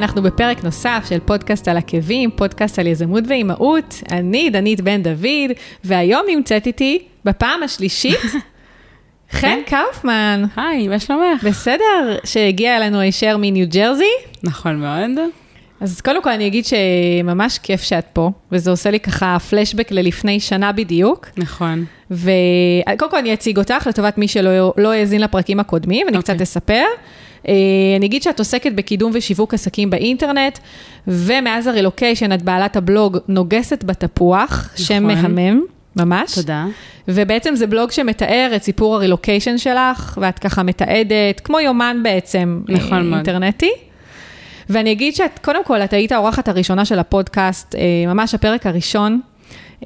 אנחנו 0.00 0.22
בפרק 0.22 0.64
נוסף 0.64 1.06
של 1.08 1.18
פודקאסט 1.24 1.68
על 1.68 1.76
עקבים, 1.76 2.30
פודקאסט 2.30 2.78
על 2.78 2.86
יזמות 2.86 3.24
ואימהות. 3.28 4.02
אני 4.12 4.50
דנית 4.50 4.80
בן 4.80 5.02
דוד, 5.02 5.50
והיום 5.84 6.22
נמצאת 6.28 6.66
איתי, 6.66 7.02
בפעם 7.24 7.62
השלישית, 7.62 8.20
חן 9.40 9.58
קאופמן. 9.66 10.44
היי, 10.56 10.88
מה 10.88 10.98
שלומך? 10.98 11.44
בסדר, 11.44 12.18
שהגיע 12.24 12.76
אלינו 12.76 13.00
הישר 13.00 13.36
מניו 13.38 13.66
ג'רזי. 13.68 14.12
נכון 14.42 14.76
מאוד. 14.76 15.10
אז 15.80 16.00
קודם 16.00 16.22
כל 16.22 16.30
אני 16.30 16.46
אגיד 16.46 16.64
שממש 16.64 17.58
כיף 17.58 17.82
שאת 17.82 18.06
פה, 18.12 18.30
וזה 18.52 18.70
עושה 18.70 18.90
לי 18.90 19.00
ככה 19.00 19.38
פלשבק 19.38 19.90
ללפני 19.90 20.40
שנה 20.40 20.72
בדיוק. 20.72 21.26
נכון. 21.36 21.84
וקודם 22.10 23.10
כל 23.10 23.16
אני 23.18 23.34
אציג 23.34 23.58
אותך 23.58 23.86
לטובת 23.86 24.18
מי 24.18 24.28
שלא 24.28 24.72
לא 24.76 24.92
האזין 24.92 25.20
לפרקים 25.20 25.60
הקודמים, 25.60 26.08
אני 26.08 26.16
okay. 26.16 26.20
קצת 26.20 26.32
אוקיי. 26.32 26.44
אספר. 26.44 26.84
אה, 27.48 27.54
אני 27.96 28.06
אגיד 28.06 28.22
שאת 28.22 28.38
עוסקת 28.38 28.72
בקידום 28.72 29.12
ושיווק 29.14 29.54
עסקים 29.54 29.90
באינטרנט, 29.90 30.58
ומאז 31.08 31.66
הרילוקיישן 31.66 32.32
את 32.32 32.42
בעלת 32.42 32.76
הבלוג 32.76 33.18
נוגסת 33.28 33.84
בתפוח, 33.84 34.70
נכון. 34.74 34.86
שם 34.86 35.06
מהמם. 35.06 35.60
ממש. 35.96 36.34
תודה. 36.34 36.66
ובעצם 37.08 37.54
זה 37.54 37.66
בלוג 37.66 37.90
שמתאר 37.90 38.52
את 38.56 38.62
סיפור 38.62 38.94
הרילוקיישן 38.94 39.58
שלך, 39.58 40.18
ואת 40.20 40.38
ככה 40.38 40.62
מתעדת, 40.62 41.40
כמו 41.44 41.60
יומן 41.60 42.00
בעצם, 42.02 42.60
נכון 42.68 42.98
אה, 42.98 43.02
מאוד. 43.02 43.14
אינטרנטי. 43.14 43.70
ואני 44.70 44.92
אגיד 44.92 45.14
שאת, 45.14 45.38
קודם 45.38 45.64
כל, 45.64 45.80
את 45.80 45.92
היית 45.92 46.12
האורחת 46.12 46.48
הראשונה 46.48 46.84
של 46.84 46.98
הפודקאסט, 46.98 47.74
אה, 47.74 47.80
ממש 48.06 48.34
הפרק 48.34 48.66
הראשון. 48.66 49.20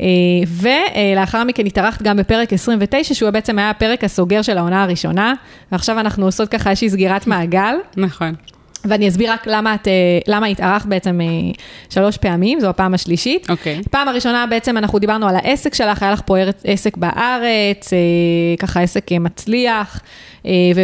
אה, 0.00 0.06
ולאחר 0.46 1.44
מכן 1.44 1.66
התארחת 1.66 2.02
גם 2.02 2.16
בפרק 2.16 2.52
29, 2.52 3.14
שהוא 3.14 3.30
בעצם 3.30 3.58
היה 3.58 3.70
הפרק 3.70 4.04
הסוגר 4.04 4.42
של 4.42 4.58
העונה 4.58 4.82
הראשונה, 4.82 5.34
ועכשיו 5.72 6.00
אנחנו 6.00 6.24
עושות 6.24 6.48
ככה 6.48 6.70
איזושהי 6.70 6.90
סגירת 6.90 7.26
מעגל. 7.26 7.74
נכון. 7.96 8.34
ואני 8.84 9.08
אסביר 9.08 9.32
רק 9.32 9.46
למה, 9.46 9.74
את, 9.74 9.88
אה, 9.88 9.92
למה 10.26 10.46
התארחת 10.46 10.86
בעצם 10.86 11.20
אה, 11.20 11.26
שלוש 11.90 12.16
פעמים, 12.16 12.60
זו 12.60 12.68
הפעם 12.68 12.94
השלישית. 12.94 13.50
אוקיי. 13.50 13.82
פעם 13.90 14.08
הראשונה 14.08 14.46
בעצם 14.46 14.76
אנחנו 14.76 14.98
דיברנו 14.98 15.28
על 15.28 15.36
העסק 15.36 15.74
שלך, 15.74 16.02
היה 16.02 16.12
לך 16.12 16.20
פה 16.26 16.36
עסק 16.64 16.96
בארץ, 16.96 17.92
אה, 17.92 17.98
ככה 18.58 18.80
עסק 18.80 19.12
מצליח 19.12 20.00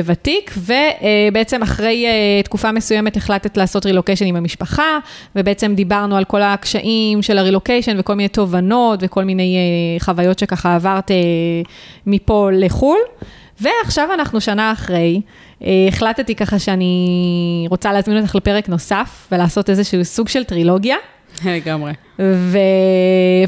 וותיק, 0.04 0.54
ובעצם 0.56 1.62
אחרי 1.62 2.06
תקופה 2.44 2.72
מסוימת 2.72 3.16
החלטת 3.16 3.56
לעשות 3.56 3.86
רילוקיישן 3.86 4.26
עם 4.26 4.36
המשפחה, 4.36 4.98
ובעצם 5.36 5.74
דיברנו 5.74 6.16
על 6.16 6.24
כל 6.24 6.42
הקשיים 6.42 7.22
של 7.22 7.38
הרילוקיישן 7.38 7.96
וכל 7.98 8.14
מיני 8.14 8.28
תובנות 8.28 8.98
וכל 9.02 9.24
מיני 9.24 9.56
חוויות 9.98 10.38
שככה 10.38 10.74
עברת 10.74 11.10
מפה 12.06 12.50
לחו"ל. 12.52 12.98
ועכשיו 13.60 14.08
אנחנו 14.14 14.40
שנה 14.40 14.72
אחרי, 14.72 15.20
החלטתי 15.88 16.34
ככה 16.34 16.58
שאני 16.58 17.66
רוצה 17.70 17.92
להזמין 17.92 18.18
אותך 18.18 18.34
לפרק 18.34 18.68
נוסף 18.68 19.28
ולעשות 19.32 19.70
איזשהו 19.70 20.04
סוג 20.04 20.28
של 20.28 20.44
טרילוגיה. 20.44 20.96
לגמרי. 21.44 21.92
ו... 22.18 22.58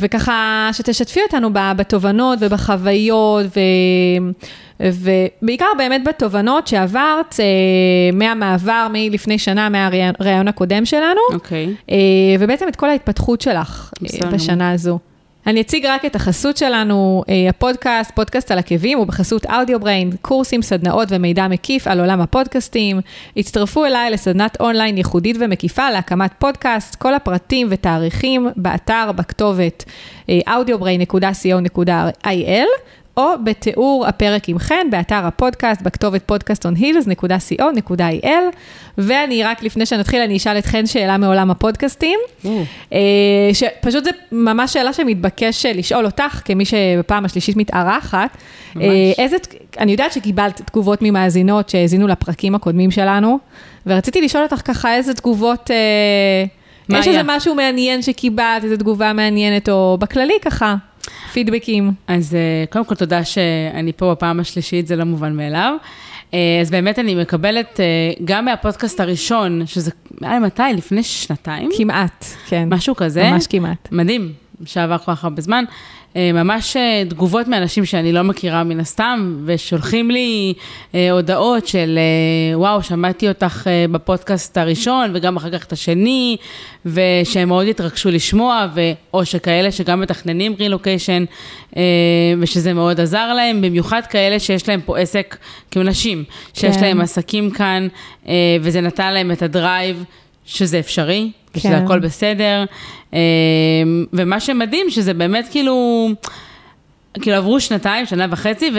וככה 0.00 0.68
שתשתפי 0.72 1.20
אותנו 1.22 1.50
בתובנות 1.52 2.38
ובחוויות, 2.42 3.46
ו... 3.46 3.60
ובעיקר 4.80 5.66
באמת 5.78 6.04
בתובנות 6.04 6.66
שעברת 6.66 7.34
אה, 7.40 7.46
מהמעבר 8.12 8.86
מלפני 8.92 9.38
שנה, 9.38 9.68
מהראיון 9.68 10.48
הקודם 10.48 10.84
שלנו, 10.84 11.20
אוקיי. 11.32 11.74
אה, 11.90 11.96
ובעצם 12.38 12.68
את 12.68 12.76
כל 12.76 12.90
ההתפתחות 12.90 13.40
שלך 13.40 13.92
אה, 14.02 14.06
בסדר. 14.06 14.30
בשנה 14.30 14.70
הזו. 14.70 14.98
אני 15.46 15.60
אציג 15.60 15.86
רק 15.86 16.04
את 16.04 16.16
החסות 16.16 16.56
שלנו, 16.56 17.24
אה, 17.28 17.48
הפודקאסט, 17.48 18.10
פודקאסט 18.14 18.50
על 18.50 18.58
עקבים, 18.58 18.98
הוא 18.98 19.06
בחסות 19.06 19.46
Audio 19.46 19.80
Brain, 19.80 20.10
קורסים, 20.22 20.62
סדנאות 20.62 21.08
ומידע 21.10 21.48
מקיף 21.48 21.86
על 21.86 22.00
עולם 22.00 22.20
הפודקאסטים. 22.20 23.00
הצטרפו 23.36 23.84
אליי 23.84 24.10
לסדנת 24.10 24.56
אונליין 24.60 24.98
ייחודית 24.98 25.36
ומקיפה 25.40 25.90
להקמת 25.90 26.30
פודקאסט, 26.38 26.94
כל 26.94 27.14
הפרטים 27.14 27.66
ותאריכים 27.70 28.48
באתר, 28.56 29.10
בכתובת 29.16 29.84
אה, 30.28 30.38
audiobrain.co.il. 30.46 32.66
או 33.16 33.32
בתיאור 33.44 34.06
הפרק 34.06 34.48
עם 34.48 34.58
חן, 34.58 34.90
באתר 34.90 35.26
הפודקאסט, 35.26 35.82
בכתובת 35.82 36.32
podcastonheels.co.il. 36.32 38.26
ואני 38.98 39.42
רק 39.44 39.62
לפני 39.62 39.86
שנתחיל, 39.86 40.20
אני 40.20 40.36
אשאל 40.36 40.58
את 40.58 40.66
חן 40.66 40.86
שאלה 40.86 41.16
מעולם 41.16 41.50
הפודקאסטים. 41.50 42.18
או. 42.44 42.62
אה, 42.92 42.98
שפשוט 43.52 44.04
זו 44.04 44.10
ממש 44.32 44.72
שאלה 44.72 44.92
שמתבקש 44.92 45.66
לשאול 45.66 46.06
אותך, 46.06 46.40
כמי 46.44 46.64
שבפעם 46.64 47.24
השלישית 47.24 47.56
מתארחת. 47.56 48.36
ממש. 48.74 48.84
אה, 48.84 49.12
איזה, 49.18 49.36
אני 49.78 49.92
יודעת 49.92 50.12
שקיבלת 50.12 50.60
תגובות 50.60 50.98
ממאזינות 51.02 51.68
שהאזינו 51.68 52.06
לפרקים 52.06 52.54
הקודמים 52.54 52.90
שלנו, 52.90 53.38
ורציתי 53.86 54.20
לשאול 54.20 54.42
אותך 54.42 54.60
ככה 54.64 54.94
איזה 54.96 55.14
תגובות, 55.14 55.70
אה, 55.70 56.44
מה 56.88 56.98
יש 56.98 57.06
היה? 57.06 57.18
איזה 57.18 57.32
משהו 57.36 57.54
מעניין 57.54 58.02
שקיבלת, 58.02 58.64
איזו 58.64 58.76
תגובה 58.76 59.12
מעניינת, 59.12 59.68
או 59.68 59.96
בכללי 60.00 60.34
ככה, 60.42 60.74
פידבקים. 61.32 61.92
אז 62.06 62.34
אה, 62.34 62.64
קודם 62.70 62.84
כל 62.84 62.94
תודה 62.94 63.24
שאני 63.24 63.92
פה 63.92 64.10
בפעם 64.10 64.40
השלישית, 64.40 64.86
זה 64.86 64.96
לא 64.96 65.04
מובן 65.04 65.36
מאליו. 65.36 65.76
אה, 66.34 66.58
אז 66.60 66.70
באמת 66.70 66.98
אני 66.98 67.14
מקבלת 67.14 67.80
אה, 67.80 67.84
גם 68.24 68.44
מהפודקאסט 68.44 69.00
הראשון, 69.00 69.66
שזה 69.66 69.90
היה 70.20 70.40
מתי? 70.40 70.62
לפני 70.76 71.02
שנתיים? 71.02 71.68
כמעט, 71.76 72.24
כן. 72.46 72.68
משהו 72.70 72.96
כזה. 72.96 73.30
ממש 73.30 73.46
כמעט. 73.46 73.88
מדהים, 73.92 74.32
שעבר 74.64 74.98
כל 74.98 75.14
כך 75.14 75.24
הרבה 75.24 75.42
זמן. 75.42 75.64
אה, 76.16 76.32
ממש 76.32 76.76
אה, 76.76 77.02
תגובות 77.08 77.48
מאנשים 77.48 77.84
שאני 77.84 78.12
לא 78.12 78.22
מכירה 78.22 78.64
מן 78.64 78.80
הסתם, 78.80 79.42
ושולחים 79.44 80.10
לי 80.10 80.54
אה, 80.94 81.10
הודעות 81.10 81.66
של 81.66 81.98
וואו, 82.54 82.82
שמעתי 82.82 83.28
אותך 83.28 83.66
בפודקאסט 83.90 84.58
הראשון, 84.58 85.10
וגם 85.14 85.36
אחר 85.36 85.58
כך 85.58 85.64
את 85.64 85.72
השני, 85.72 86.36
ושהם 86.86 87.48
מאוד 87.48 87.66
התרגשו 87.66 88.10
לשמוע, 88.10 88.66
ו... 88.74 88.80
או 89.14 89.24
שכאלה 89.24 89.72
שגם 89.72 90.00
מתכננים 90.00 90.54
רילוקיישן, 90.58 91.24
ושזה 92.38 92.72
מאוד 92.72 93.00
עזר 93.00 93.32
להם, 93.32 93.62
במיוחד 93.62 94.02
כאלה 94.10 94.38
שיש 94.38 94.68
להם 94.68 94.80
פה 94.80 94.98
עסק, 94.98 95.36
כאילו 95.70 95.86
נשים, 95.86 96.24
שיש 96.54 96.76
כן. 96.76 96.82
להם 96.82 97.00
עסקים 97.00 97.50
כאן, 97.50 97.88
וזה 98.60 98.80
נתן 98.80 99.14
להם 99.14 99.32
את 99.32 99.42
הדרייב. 99.42 100.04
שזה 100.46 100.78
אפשרי, 100.78 101.30
ושזה 101.54 101.68
כן. 101.68 101.84
הכל 101.84 101.98
בסדר. 101.98 102.64
אה, 103.14 103.18
ומה 104.12 104.40
שמדהים, 104.40 104.90
שזה 104.90 105.14
באמת 105.14 105.48
כאילו, 105.50 106.08
כאילו 107.14 107.36
עברו 107.36 107.60
שנתיים, 107.60 108.06
שנה 108.06 108.26
וחצי, 108.30 108.70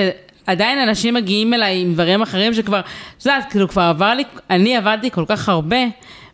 ועדיין 0.47 0.79
אנשים 0.79 1.13
מגיעים 1.13 1.53
אליי 1.53 1.81
עם 1.81 1.93
דברים 1.93 2.21
אחרים 2.21 2.53
שכבר, 2.53 2.79
את 3.17 3.25
יודעת, 3.25 3.51
כאילו 3.51 3.69
כבר 3.69 3.81
עבר 3.81 4.13
לי, 4.13 4.23
אני 4.49 4.77
עבדתי 4.77 5.11
כל 5.11 5.25
כך 5.27 5.49
הרבה, 5.49 5.77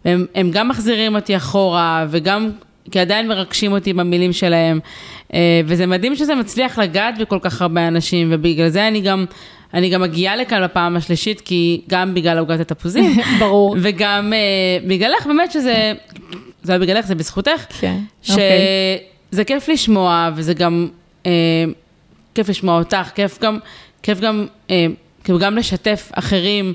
והם 0.05 0.25
הם 0.35 0.51
גם 0.51 0.67
מחזירים 0.67 1.15
אותי 1.15 1.35
אחורה, 1.35 2.05
וגם, 2.09 2.51
כי 2.91 2.99
עדיין 2.99 3.27
מרגשים 3.27 3.71
אותי 3.71 3.93
במילים 3.93 4.33
שלהם. 4.33 4.79
אה, 5.33 5.61
וזה 5.65 5.85
מדהים 5.85 6.15
שזה 6.15 6.35
מצליח 6.35 6.79
לגעת 6.79 7.17
בכל 7.17 7.39
כך 7.41 7.61
הרבה 7.61 7.87
אנשים, 7.87 8.29
ובגלל 8.31 8.69
זה 8.69 8.87
אני 8.87 9.01
גם... 9.01 9.25
אני 9.73 9.89
גם 9.89 10.01
מגיעה 10.01 10.35
לכאן 10.35 10.63
בפעם 10.63 10.95
השלישית, 10.97 11.41
כי 11.41 11.81
גם 11.89 12.13
בגלל 12.13 12.37
עוגת 12.37 12.59
התפוזים, 12.59 13.17
ברור. 13.39 13.75
וגם 13.81 14.33
uh, 14.33 14.87
בגללך, 14.87 15.25
באמת 15.25 15.51
שזה, 15.51 15.93
זה 16.63 16.73
לא 16.73 16.79
בגללך, 16.79 17.05
זה 17.05 17.15
בזכותך, 17.15 17.65
כן, 17.79 17.97
אוקיי. 18.29 18.43
שזה 19.31 19.43
כיף 19.43 19.67
לשמוע, 19.69 20.29
וזה 20.35 20.53
גם 20.53 20.87
uh, 21.23 21.27
כיף 22.35 22.49
לשמוע 22.49 22.77
אותך, 22.79 23.09
כיף 23.15 23.39
גם, 23.41 23.59
כיף 24.03 24.19
גם, 24.19 24.45
uh, 24.67 24.71
כאילו 25.23 25.39
גם 25.39 25.57
לשתף 25.57 26.11
אחרים, 26.15 26.73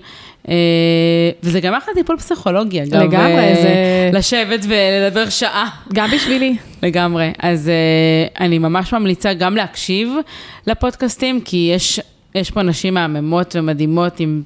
וזה 1.42 1.60
גם 1.60 1.74
אחלה 1.74 1.94
טיפול 1.94 2.16
פסיכולוגי, 2.16 2.82
אגב. 2.82 2.94
לגמרי, 3.02 3.38
אה, 3.38 3.54
זה- 3.54 4.10
לשבת 4.18 4.60
ולדבר 4.68 5.28
שעה. 5.28 5.68
גם 5.92 6.10
בשבילי. 6.10 6.56
לגמרי. 6.82 7.32
אז 7.38 7.70
אני 8.40 8.58
ממש 8.58 8.92
ממליצה 8.92 9.34
גם 9.34 9.56
להקשיב 9.56 10.08
לפודקאסטים, 10.66 11.40
כי 11.40 11.70
יש, 11.74 12.00
יש 12.34 12.50
פה 12.50 12.62
נשים 12.62 12.94
מהממות 12.94 13.56
ומדהימות 13.58 14.20
עם 14.20 14.42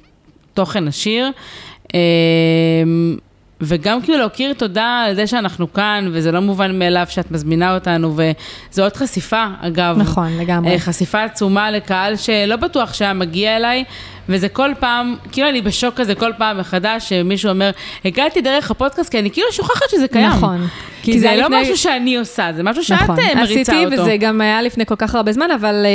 תוכן 0.53 0.87
עשיר. 0.87 1.29
וגם 3.61 4.01
כאילו 4.01 4.17
להכיר 4.17 4.53
תודה 4.53 5.03
על 5.07 5.15
זה 5.15 5.27
שאנחנו 5.27 5.73
כאן, 5.73 6.09
וזה 6.11 6.31
לא 6.31 6.39
מובן 6.39 6.79
מאליו 6.79 7.05
שאת 7.09 7.31
מזמינה 7.31 7.73
אותנו, 7.75 8.15
וזו 8.71 8.83
עוד 8.83 8.95
חשיפה, 8.95 9.45
אגב. 9.61 9.95
נכון, 9.99 10.37
לגמרי. 10.37 10.71
אה, 10.71 10.79
חשיפה 10.79 11.23
עצומה 11.23 11.71
לקהל 11.71 12.15
שלא 12.15 12.55
בטוח 12.55 12.93
שהיה 12.93 13.13
מגיע 13.13 13.57
אליי, 13.57 13.83
וזה 14.29 14.49
כל 14.49 14.71
פעם, 14.79 15.15
כאילו 15.31 15.49
אני 15.49 15.61
בשוק 15.61 15.95
כזה 15.95 16.15
כל 16.15 16.31
פעם 16.37 16.57
מחדש, 16.57 17.09
שמישהו 17.09 17.49
אומר, 17.49 17.69
הגעתי 18.05 18.41
דרך 18.41 18.71
הפודקאסט, 18.71 19.11
כי 19.11 19.19
אני 19.19 19.31
כאילו 19.31 19.47
שוכחת 19.51 19.89
שזה 19.89 20.07
קיים. 20.07 20.27
נכון. 20.27 20.67
כי, 21.01 21.11
כי 21.11 21.19
זה, 21.19 21.27
זה 21.29 21.35
לא 21.35 21.43
לפני- 21.43 21.61
משהו 21.61 21.77
שאני 21.77 22.17
עושה, 22.17 22.49
זה 22.55 22.63
משהו 22.63 22.83
שאת 22.83 23.01
נכון, 23.01 23.19
אה, 23.19 23.35
מריצה 23.35 23.71
עשיתי, 23.71 23.85
אותו. 23.85 24.01
וזה 24.01 24.17
גם 24.19 24.41
היה 24.41 24.61
לפני 24.61 24.85
כל 24.85 24.95
כך 24.97 25.15
הרבה 25.15 25.31
זמן, 25.31 25.47
אבל 25.59 25.85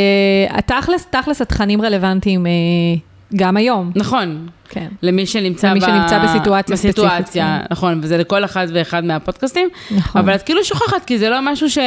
uh, 0.50 0.60
תכלס, 0.60 1.06
תכלס 1.10 1.42
התכנים 1.42 1.82
רלוונטיים 1.82 2.46
uh, 2.46 3.13
גם 3.36 3.56
היום. 3.56 3.92
נכון. 3.94 4.46
כן. 4.68 4.88
למי 5.02 5.26
שנמצא, 5.26 5.70
למי 5.70 5.80
ב... 5.80 5.82
שנמצא 5.82 6.18
בסיטואציה 6.18 6.76
ספציפית, 6.76 7.04
בסיטואציה, 7.04 7.60
נכון, 7.70 8.00
וזה 8.02 8.16
לכל 8.16 8.44
אחד 8.44 8.66
ואחד 8.74 9.04
מהפודקאסטים. 9.04 9.68
נכון. 9.90 10.20
אבל 10.20 10.34
את 10.34 10.42
כאילו 10.42 10.64
שוכחת, 10.64 11.04
כי 11.04 11.18
זה 11.18 11.30
לא 11.30 11.38
משהו 11.42 11.70
ש... 11.70 11.78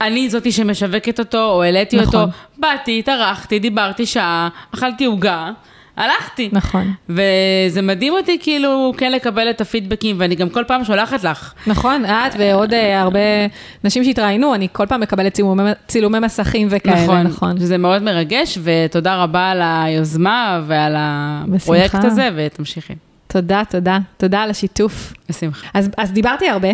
אני 0.00 0.30
זאתי 0.30 0.52
שמשווקת 0.52 1.18
אותו, 1.18 1.44
או 1.44 1.62
העליתי 1.62 1.96
נכון. 1.96 2.20
אותו, 2.20 2.32
באתי, 2.58 2.98
התארחתי, 2.98 3.58
דיברתי 3.58 4.06
שעה, 4.06 4.48
אכלתי 4.74 5.04
עוגה, 5.04 5.50
הלכתי. 5.96 6.48
נכון. 6.52 6.92
וזה 7.08 7.82
מדהים 7.82 8.12
אותי 8.12 8.38
כאילו 8.40 8.92
כן 8.96 9.12
לקבל 9.12 9.50
את 9.50 9.60
הפידבקים, 9.60 10.16
ואני 10.18 10.34
גם 10.34 10.48
כל 10.48 10.64
פעם 10.66 10.84
שולחת 10.84 11.24
לך. 11.24 11.52
נכון, 11.66 12.04
את 12.04 12.34
ועוד 12.38 12.74
אה, 12.74 13.00
הרבה 13.00 13.18
נשים 13.84 14.04
שהתראיינו, 14.04 14.54
אני 14.54 14.68
כל 14.72 14.86
פעם 14.86 15.00
מקבלת 15.00 15.32
צילומי, 15.32 15.62
צילומי 15.86 16.18
מסכים 16.18 16.68
וכאלה, 16.70 17.02
נכון, 17.02 17.22
נכון. 17.22 17.60
שזה 17.60 17.78
מאוד 17.78 18.02
מרגש, 18.02 18.58
ותודה 18.62 19.22
רבה 19.22 19.50
על 19.50 19.60
היוזמה 19.62 20.62
ועל 20.66 20.94
הפרויקט 20.96 21.94
בשמחה. 21.94 22.06
הזה, 22.06 22.28
ותמשיכי. 22.36 22.94
תודה, 23.26 23.62
תודה. 23.70 23.98
תודה 24.16 24.42
על 24.42 24.50
השיתוף. 24.50 25.12
בשמחה. 25.28 25.68
אז, 25.74 25.90
אז 25.96 26.12
דיברתי 26.12 26.48
הרבה, 26.48 26.68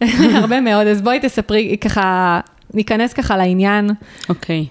הרבה 0.40 0.60
מאוד, 0.60 0.86
אז 0.86 1.02
בואי 1.02 1.20
תספרי 1.20 1.76
ככה, 1.80 2.40
ניכנס 2.74 3.12
ככה 3.12 3.36
לעניין. 3.36 3.90
אוקיי, 4.28 4.66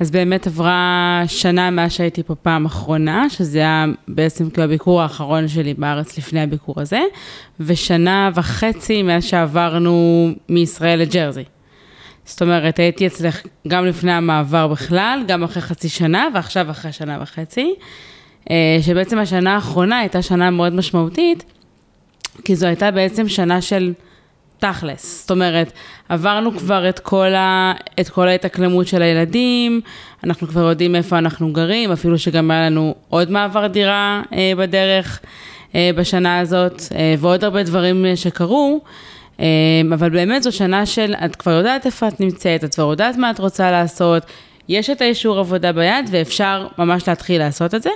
אז 0.00 0.10
באמת 0.10 0.46
עברה 0.46 1.22
שנה 1.26 1.70
מאז 1.70 1.92
שהייתי 1.92 2.22
פה 2.22 2.34
פעם 2.34 2.64
אחרונה, 2.64 3.30
שזה 3.30 3.58
היה 3.58 3.86
בעצם 4.08 4.50
כאילו 4.50 4.64
הביקור 4.64 5.02
האחרון 5.02 5.48
שלי 5.48 5.74
בארץ 5.74 6.18
לפני 6.18 6.42
הביקור 6.42 6.80
הזה, 6.80 7.00
ושנה 7.60 8.30
וחצי 8.34 9.02
מאז 9.02 9.24
שעברנו 9.24 10.28
מישראל 10.48 10.98
לג'רזי. 10.98 11.44
זאת 12.24 12.42
אומרת, 12.42 12.78
הייתי 12.78 13.06
אצלך 13.06 13.42
גם 13.68 13.86
לפני 13.86 14.12
המעבר 14.12 14.68
בכלל, 14.68 15.24
גם 15.28 15.42
אחרי 15.42 15.62
חצי 15.62 15.88
שנה, 15.88 16.28
ועכשיו 16.34 16.70
אחרי 16.70 16.92
שנה 16.92 17.18
וחצי, 17.22 17.74
אה, 18.50 18.78
שבעצם 18.82 19.18
השנה 19.18 19.54
האחרונה 19.54 19.98
הייתה 19.98 20.22
שנה 20.22 20.50
מאוד 20.50 20.74
משמעותית, 20.74 21.44
כי 22.44 22.56
זו 22.56 22.66
הייתה 22.66 22.90
בעצם 22.90 23.28
שנה 23.28 23.60
של 23.60 23.92
תכלס. 24.62 25.20
זאת 25.20 25.30
אומרת, 25.30 25.72
עברנו 26.08 26.58
כבר 26.58 26.88
את 26.88 26.98
כל, 26.98 27.34
ה, 27.34 27.72
את 28.00 28.08
כל 28.08 28.28
ההתאקלמות 28.28 28.86
של 28.86 29.02
הילדים, 29.02 29.80
אנחנו 30.24 30.48
כבר 30.48 30.60
יודעים 30.60 30.94
איפה 30.94 31.18
אנחנו 31.18 31.52
גרים, 31.52 31.92
אפילו 31.92 32.18
שגם 32.18 32.50
היה 32.50 32.66
לנו 32.66 32.94
עוד 33.08 33.30
מעבר 33.30 33.66
דירה 33.66 34.22
אה, 34.32 34.52
בדרך 34.58 35.20
אה, 35.74 35.90
בשנה 35.96 36.38
הזאת, 36.38 36.82
אה, 36.94 37.14
ועוד 37.18 37.44
הרבה 37.44 37.62
דברים 37.62 38.06
אה, 38.06 38.16
שקרו. 38.16 38.80
אה, 39.40 39.46
אבל 39.94 40.10
באמת 40.10 40.42
זו 40.42 40.52
שנה 40.52 40.86
של, 40.86 41.14
את 41.24 41.36
כבר 41.36 41.52
יודעת 41.52 41.86
איפה 41.86 42.08
את 42.08 42.20
נמצאת, 42.20 42.64
את 42.64 42.74
כבר 42.74 42.90
יודעת 42.90 43.16
מה 43.16 43.30
את 43.30 43.38
רוצה 43.38 43.70
לעשות, 43.70 44.22
יש 44.68 44.90
את 44.90 45.00
האישור 45.00 45.38
עבודה 45.38 45.72
ביד 45.72 46.08
ואפשר 46.10 46.66
ממש 46.78 47.08
להתחיל 47.08 47.38
לעשות 47.38 47.74
את 47.74 47.82
זה. 47.82 47.90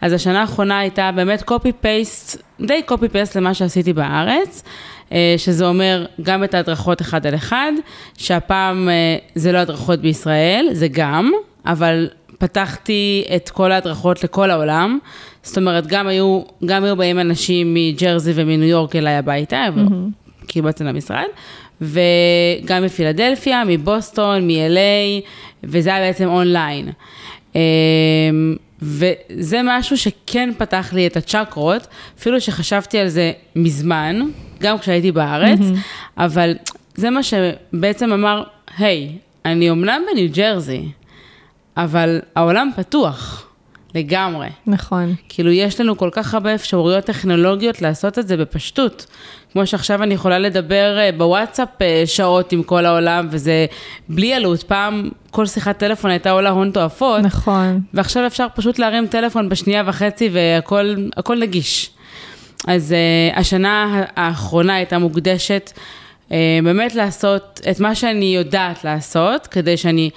אז 0.00 0.12
השנה 0.12 0.40
האחרונה 0.40 0.78
הייתה 0.78 1.10
באמת 1.14 1.42
קופי-פייסט, 1.42 2.42
די 2.60 2.82
קופי-פייסט 2.82 3.36
למה 3.36 3.54
שעשיתי 3.54 3.92
בארץ, 3.92 4.62
שזה 5.36 5.66
אומר 5.66 6.06
גם 6.22 6.44
את 6.44 6.54
ההדרכות 6.54 7.02
אחד 7.02 7.26
על 7.26 7.34
אחד, 7.34 7.72
שהפעם 8.18 8.88
אה, 8.88 9.16
זה 9.34 9.52
לא 9.52 9.58
הדרכות 9.58 10.00
בישראל, 10.00 10.68
זה 10.72 10.88
גם, 10.90 11.32
אבל 11.66 12.08
פתחתי 12.38 13.24
את 13.36 13.50
כל 13.50 13.72
ההדרכות 13.72 14.24
לכל 14.24 14.50
העולם. 14.50 14.98
זאת 15.42 15.58
אומרת, 15.58 15.86
גם 15.86 16.06
היו, 16.06 16.42
גם 16.64 16.84
היו 16.84 16.96
באים 16.96 17.18
אנשים 17.18 17.74
מג'רזי 17.74 18.32
ומניו 18.34 18.68
יורק 18.68 18.96
אליי 18.96 19.14
הביתה, 19.14 19.66
mm-hmm. 19.76 20.46
כאילו 20.48 20.66
בעצם 20.66 20.86
למשרד, 20.86 21.24
וגם 21.80 22.84
מפילדלפיה, 22.84 23.62
מבוסטון, 23.66 24.46
מ-LA, 24.46 25.24
וזה 25.64 25.94
היה 25.94 26.06
בעצם 26.06 26.28
אונליין. 26.28 26.88
אמ, 27.54 27.60
וזה 28.82 29.60
משהו 29.64 29.98
שכן 29.98 30.50
פתח 30.58 30.92
לי 30.92 31.06
את 31.06 31.16
הצ'קרות, 31.16 31.86
אפילו 32.18 32.40
שחשבתי 32.40 32.98
על 32.98 33.08
זה 33.08 33.32
מזמן, 33.56 34.20
גם 34.60 34.78
כשהייתי 34.78 35.12
בארץ, 35.12 35.58
mm-hmm. 35.58 36.18
אבל 36.18 36.54
זה 36.94 37.10
מה 37.10 37.20
שבעצם 37.22 38.12
אמר, 38.12 38.42
היי, 38.78 39.12
hey, 39.12 39.18
אני 39.44 39.70
אומנם 39.70 40.02
בניו 40.12 40.28
ג'רזי, 40.32 40.88
אבל 41.76 42.20
העולם 42.36 42.70
פתוח. 42.76 43.46
לגמרי. 43.96 44.48
נכון. 44.66 45.14
כאילו, 45.28 45.50
יש 45.50 45.80
לנו 45.80 45.96
כל 45.96 46.08
כך 46.12 46.34
הרבה 46.34 46.54
אפשרויות 46.54 47.04
טכנולוגיות 47.04 47.82
לעשות 47.82 48.18
את 48.18 48.28
זה 48.28 48.36
בפשטות. 48.36 49.06
כמו 49.52 49.66
שעכשיו 49.66 50.02
אני 50.02 50.14
יכולה 50.14 50.38
לדבר 50.38 50.98
אה, 50.98 51.10
בוואטסאפ 51.16 51.68
אה, 51.82 52.02
שעות 52.06 52.52
עם 52.52 52.62
כל 52.62 52.86
העולם, 52.86 53.28
וזה 53.30 53.66
בלי 54.08 54.34
עלות. 54.34 54.62
פעם 54.62 55.08
כל 55.30 55.46
שיחת 55.46 55.78
טלפון 55.78 56.10
הייתה 56.10 56.30
עולה 56.30 56.50
הון 56.50 56.70
תועפות. 56.70 57.20
נכון. 57.20 57.80
ועכשיו 57.94 58.26
אפשר 58.26 58.46
פשוט 58.54 58.78
להרים 58.78 59.06
טלפון 59.06 59.48
בשנייה 59.48 59.82
וחצי 59.86 60.30
והכל 60.32 61.38
נגיש. 61.40 61.90
אז 62.66 62.94
uh, 62.94 63.38
השנה 63.38 64.04
האחרונה 64.16 64.74
הייתה 64.74 64.98
מוקדשת 64.98 65.72
uh, 66.28 66.32
באמת 66.64 66.94
לעשות 66.94 67.60
את 67.70 67.80
מה 67.80 67.94
שאני 67.94 68.36
יודעת 68.36 68.84
לעשות, 68.84 69.46
כדי 69.46 69.76
שאני 69.76 70.10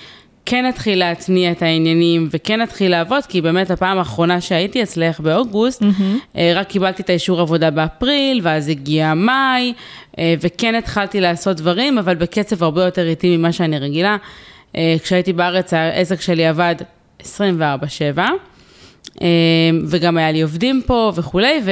כן 0.46 0.70
אתחיל 0.70 1.00
להתניע 1.00 1.52
את 1.52 1.62
העניינים 1.62 2.28
וכן 2.32 2.62
אתחיל 2.62 2.92
לעבוד, 2.92 3.26
כי 3.26 3.42
באמת 3.42 3.72
הפעם 3.72 3.98
האחרונה 3.98 4.42
שהייתי 4.42 4.84
אצלך 4.84 5.20
באוגוסט, 5.20 5.82
mm-hmm. 5.82 6.38
רק 6.56 6.68
קיבלתי 6.68 7.02
את 7.02 7.10
האישור 7.10 7.42
עבודה 7.42 7.72
באפריל, 7.72 8.42
ואז 8.44 8.70
הגיע 8.70 9.14
מאי, 9.14 9.74
וכן 10.20 10.76
התחלתי 10.76 11.22
לעשות 11.22 11.58
דברים, 11.58 11.98
אבל 11.98 12.16
בקצב 12.16 12.64
הרבה 12.64 12.86
יותר 12.86 13.08
איטי 13.08 13.38
ממה 13.38 13.52
שאני 13.52 13.80
רגילה. 13.80 14.18
כשהייתי 15.04 15.34
בארץ 15.34 15.74
העסק 15.74 16.22
שלי 16.22 16.46
עבד 16.48 16.76
24/7, 17.22 18.20
וגם 19.88 20.18
היה 20.18 20.32
לי 20.32 20.42
עובדים 20.42 20.82
פה 20.86 21.12
וכולי, 21.16 21.62
ו... 21.66 21.72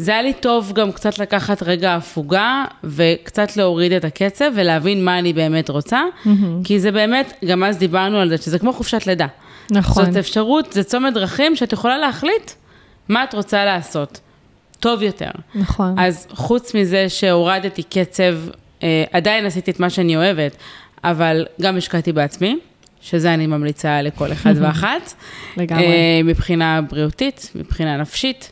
זה 0.00 0.10
היה 0.10 0.22
לי 0.22 0.32
טוב 0.32 0.72
גם 0.72 0.92
קצת 0.92 1.18
לקחת 1.18 1.62
רגע 1.62 1.94
הפוגה 1.94 2.64
וקצת 2.84 3.56
להוריד 3.56 3.92
את 3.92 4.04
הקצב 4.04 4.44
ולהבין 4.54 5.04
מה 5.04 5.18
אני 5.18 5.32
באמת 5.32 5.68
רוצה, 5.68 6.02
mm-hmm. 6.24 6.28
כי 6.64 6.80
זה 6.80 6.92
באמת, 6.92 7.32
גם 7.44 7.64
אז 7.64 7.78
דיברנו 7.78 8.18
על 8.18 8.28
זה, 8.28 8.36
שזה 8.36 8.58
כמו 8.58 8.72
חופשת 8.72 9.06
לידה. 9.06 9.26
נכון. 9.70 10.04
זאת 10.04 10.16
אפשרות, 10.16 10.72
זה 10.72 10.84
צומת 10.84 11.14
דרכים 11.14 11.56
שאת 11.56 11.72
יכולה 11.72 11.98
להחליט 11.98 12.50
מה 13.08 13.24
את 13.24 13.34
רוצה 13.34 13.64
לעשות. 13.64 14.20
טוב 14.80 15.02
יותר. 15.02 15.30
נכון. 15.54 15.98
אז 15.98 16.26
חוץ 16.30 16.74
מזה 16.74 17.08
שהורדתי 17.08 17.82
קצב, 17.82 18.34
אה, 18.82 19.04
עדיין 19.12 19.46
עשיתי 19.46 19.70
את 19.70 19.80
מה 19.80 19.90
שאני 19.90 20.16
אוהבת, 20.16 20.56
אבל 21.04 21.46
גם 21.60 21.76
השקעתי 21.76 22.12
בעצמי, 22.12 22.58
שזה 23.00 23.34
אני 23.34 23.46
ממליצה 23.46 24.02
לכל 24.02 24.32
אחד 24.32 24.54
ואחת. 24.60 25.14
לגמרי. 25.56 25.84
אה, 25.84 26.20
מבחינה 26.24 26.80
בריאותית, 26.90 27.50
מבחינה 27.54 27.96
נפשית. 27.96 28.50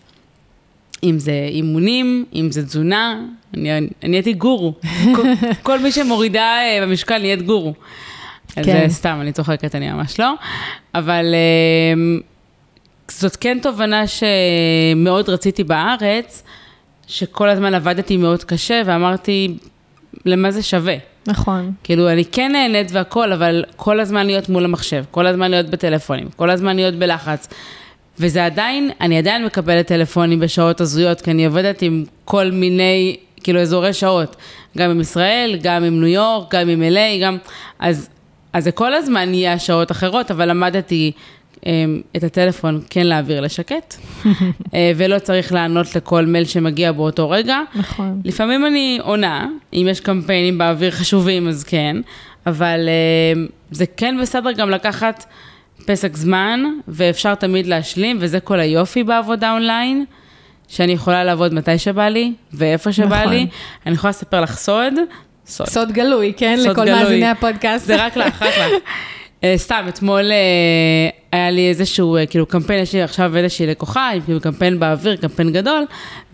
אם 1.05 1.19
זה 1.19 1.49
אימונים, 1.50 2.25
אם 2.35 2.50
זה 2.50 2.67
תזונה, 2.67 3.21
אני 3.55 3.88
נהייתי 4.02 4.33
גורו. 4.33 4.75
כל, 5.17 5.23
כל 5.62 5.78
מי 5.78 5.93
שמורידה 5.93 6.59
אה, 6.59 6.78
במשקל 6.83 7.19
נהיית 7.19 7.43
גורו. 7.43 7.75
כן. 8.52 8.62
זה 8.62 8.95
סתם, 8.95 9.19
אני 9.21 9.33
צוחקת, 9.33 9.75
אני 9.75 9.93
ממש 9.93 10.21
לא. 10.21 10.35
אבל 10.95 11.35
אה, 11.35 12.21
זאת 13.09 13.37
כן 13.37 13.59
תובנה 13.62 14.05
שמאוד 14.07 15.28
רציתי 15.28 15.64
בארץ, 15.64 16.43
שכל 17.07 17.49
הזמן 17.49 17.75
עבדתי 17.75 18.17
מאוד 18.17 18.45
קשה, 18.45 18.83
ואמרתי, 18.87 19.57
למה 20.25 20.50
זה 20.50 20.62
שווה? 20.62 20.95
נכון. 21.26 21.73
כאילו, 21.85 22.09
אני 22.12 22.25
כן 22.25 22.52
נהנית 22.52 22.93
והכל, 22.93 23.33
אבל 23.33 23.64
כל 23.76 24.00
הזמן 24.00 24.26
להיות 24.26 24.49
מול 24.49 24.64
המחשב, 24.64 25.05
כל 25.11 25.26
הזמן 25.26 25.50
להיות 25.50 25.67
בטלפונים, 25.67 26.28
כל 26.37 26.50
הזמן 26.50 26.76
להיות 26.76 26.95
בלחץ. 26.95 27.49
וזה 28.20 28.44
עדיין, 28.44 28.90
אני 29.00 29.18
עדיין 29.18 29.44
מקבלת 29.44 29.87
טלפונים 29.87 30.40
בשעות 30.40 30.80
הזויות, 30.80 31.20
כי 31.20 31.30
אני 31.30 31.46
עובדת 31.46 31.82
עם 31.82 32.04
כל 32.25 32.50
מיני, 32.50 33.16
כאילו, 33.42 33.60
אזורי 33.60 33.92
שעות. 33.92 34.37
גם 34.78 34.90
עם 34.90 35.00
ישראל, 35.00 35.58
גם 35.62 35.84
עם 35.84 36.00
ניו 36.00 36.06
יורק, 36.06 36.54
גם 36.54 36.68
עם 36.68 36.82
LA, 36.82 37.22
גם... 37.22 37.37
אז, 37.78 38.08
אז 38.52 38.64
זה 38.64 38.72
כל 38.72 38.94
הזמן 38.94 39.34
יהיה 39.34 39.58
שעות 39.58 39.90
אחרות, 39.90 40.30
אבל 40.30 40.50
למדתי 40.50 41.12
um, 41.56 41.64
את 42.16 42.25
הטלפון 42.25 42.80
כן 42.90 43.06
להעביר 43.06 43.40
לשקט, 43.40 43.94
uh, 43.94 44.28
ולא 44.96 45.18
צריך 45.18 45.52
לענות 45.52 45.96
לכל 45.96 46.26
מייל 46.26 46.44
שמגיע 46.44 46.92
באותו 46.92 47.30
רגע. 47.30 47.60
נכון. 47.75 48.20
לפעמים 48.25 48.66
אני 48.66 48.98
עונה, 49.02 49.46
אם 49.72 49.87
יש 49.90 50.00
קמפיינים 50.00 50.58
באוויר 50.58 50.90
חשובים, 50.90 51.48
אז 51.48 51.64
כן, 51.64 51.96
אבל 52.46 52.88
uh, 53.37 53.50
זה 53.70 53.84
כן 53.96 54.16
בסדר 54.22 54.52
גם 54.52 54.70
לקחת... 54.70 55.25
פסק 55.90 56.16
זמן, 56.16 56.61
ואפשר 56.88 57.35
תמיד 57.35 57.66
להשלים, 57.66 58.16
וזה 58.21 58.40
כל 58.40 58.61
היופי 58.61 59.04
בעבודה 59.04 59.52
אונליין, 59.52 60.04
שאני 60.68 60.92
יכולה 60.92 61.25
לעבוד 61.25 61.54
מתי 61.54 61.78
שבא 61.78 62.09
לי, 62.09 62.33
ואיפה 62.52 62.92
שבא 62.92 63.21
נכון. 63.21 63.33
לי. 63.33 63.47
אני 63.87 63.95
יכולה 63.95 64.11
לספר 64.11 64.40
לך 64.40 64.57
סוד. 64.57 64.95
סוד, 65.47 65.66
סוד 65.66 65.92
גלוי, 65.92 66.33
כן? 66.37 66.57
סוד 66.59 66.71
לכל 66.71 66.85
גלוי. 66.85 67.02
מאזיני 67.02 67.26
הפודקאסט. 67.26 67.87
זה 67.87 68.04
רק 68.04 68.16
לך, 68.16 68.42
רק 68.42 68.52
לך. 68.59 68.73
Uh, 69.40 69.45
סתם, 69.66 69.85
אתמול 69.88 70.30
uh, 70.30 71.14
היה 71.33 71.50
לי 71.50 71.68
איזשהו, 71.68 72.18
uh, 72.18 72.26
כאילו, 72.30 72.47
קמפיין, 72.47 72.83
יש 72.83 72.92
לי 72.92 73.02
עכשיו 73.02 73.37
איזושהי 73.37 73.66
לקוחה, 73.66 74.11
עם 74.11 74.21
כאילו 74.21 74.40
קמפיין 74.40 74.80
באוויר, 74.80 75.16
קמפיין 75.16 75.52
גדול, 75.52 75.85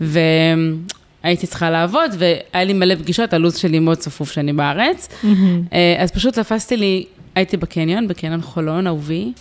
והייתי 0.01 1.47
צריכה 1.47 1.69
לעבוד, 1.69 2.11
והיה 2.17 2.63
לי 2.63 2.73
מלא 2.73 2.95
פגישות, 2.95 3.33
הלו"ז 3.33 3.57
שלי 3.57 3.79
מאוד 3.79 3.97
צפוף 3.97 4.31
שאני 4.31 4.53
בארץ. 4.53 5.09
Mm-hmm. 5.23 5.75
אז 5.99 6.11
פשוט 6.11 6.33
תפסתי 6.33 6.77
לי 6.77 7.05
הייתי 7.35 7.57
בקניון, 7.57 8.07
בקניון 8.07 8.41
חולון, 8.41 8.87
אהובי. 8.87 9.31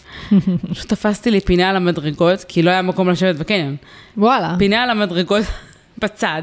פשוט 0.71 0.89
תפסתי 0.89 1.31
לי 1.31 1.41
פינה 1.41 1.71
על 1.71 1.77
המדרגות, 1.77 2.45
כי 2.45 2.63
לא 2.63 2.71
היה 2.71 2.83
מקום 2.83 3.11
לשבת 3.11 3.37
בקניון. 3.37 3.77
וואלה. 4.17 4.55
פינה 4.59 4.83
על 4.83 4.91
המדרגות 4.91 5.45
בצד, 6.03 6.43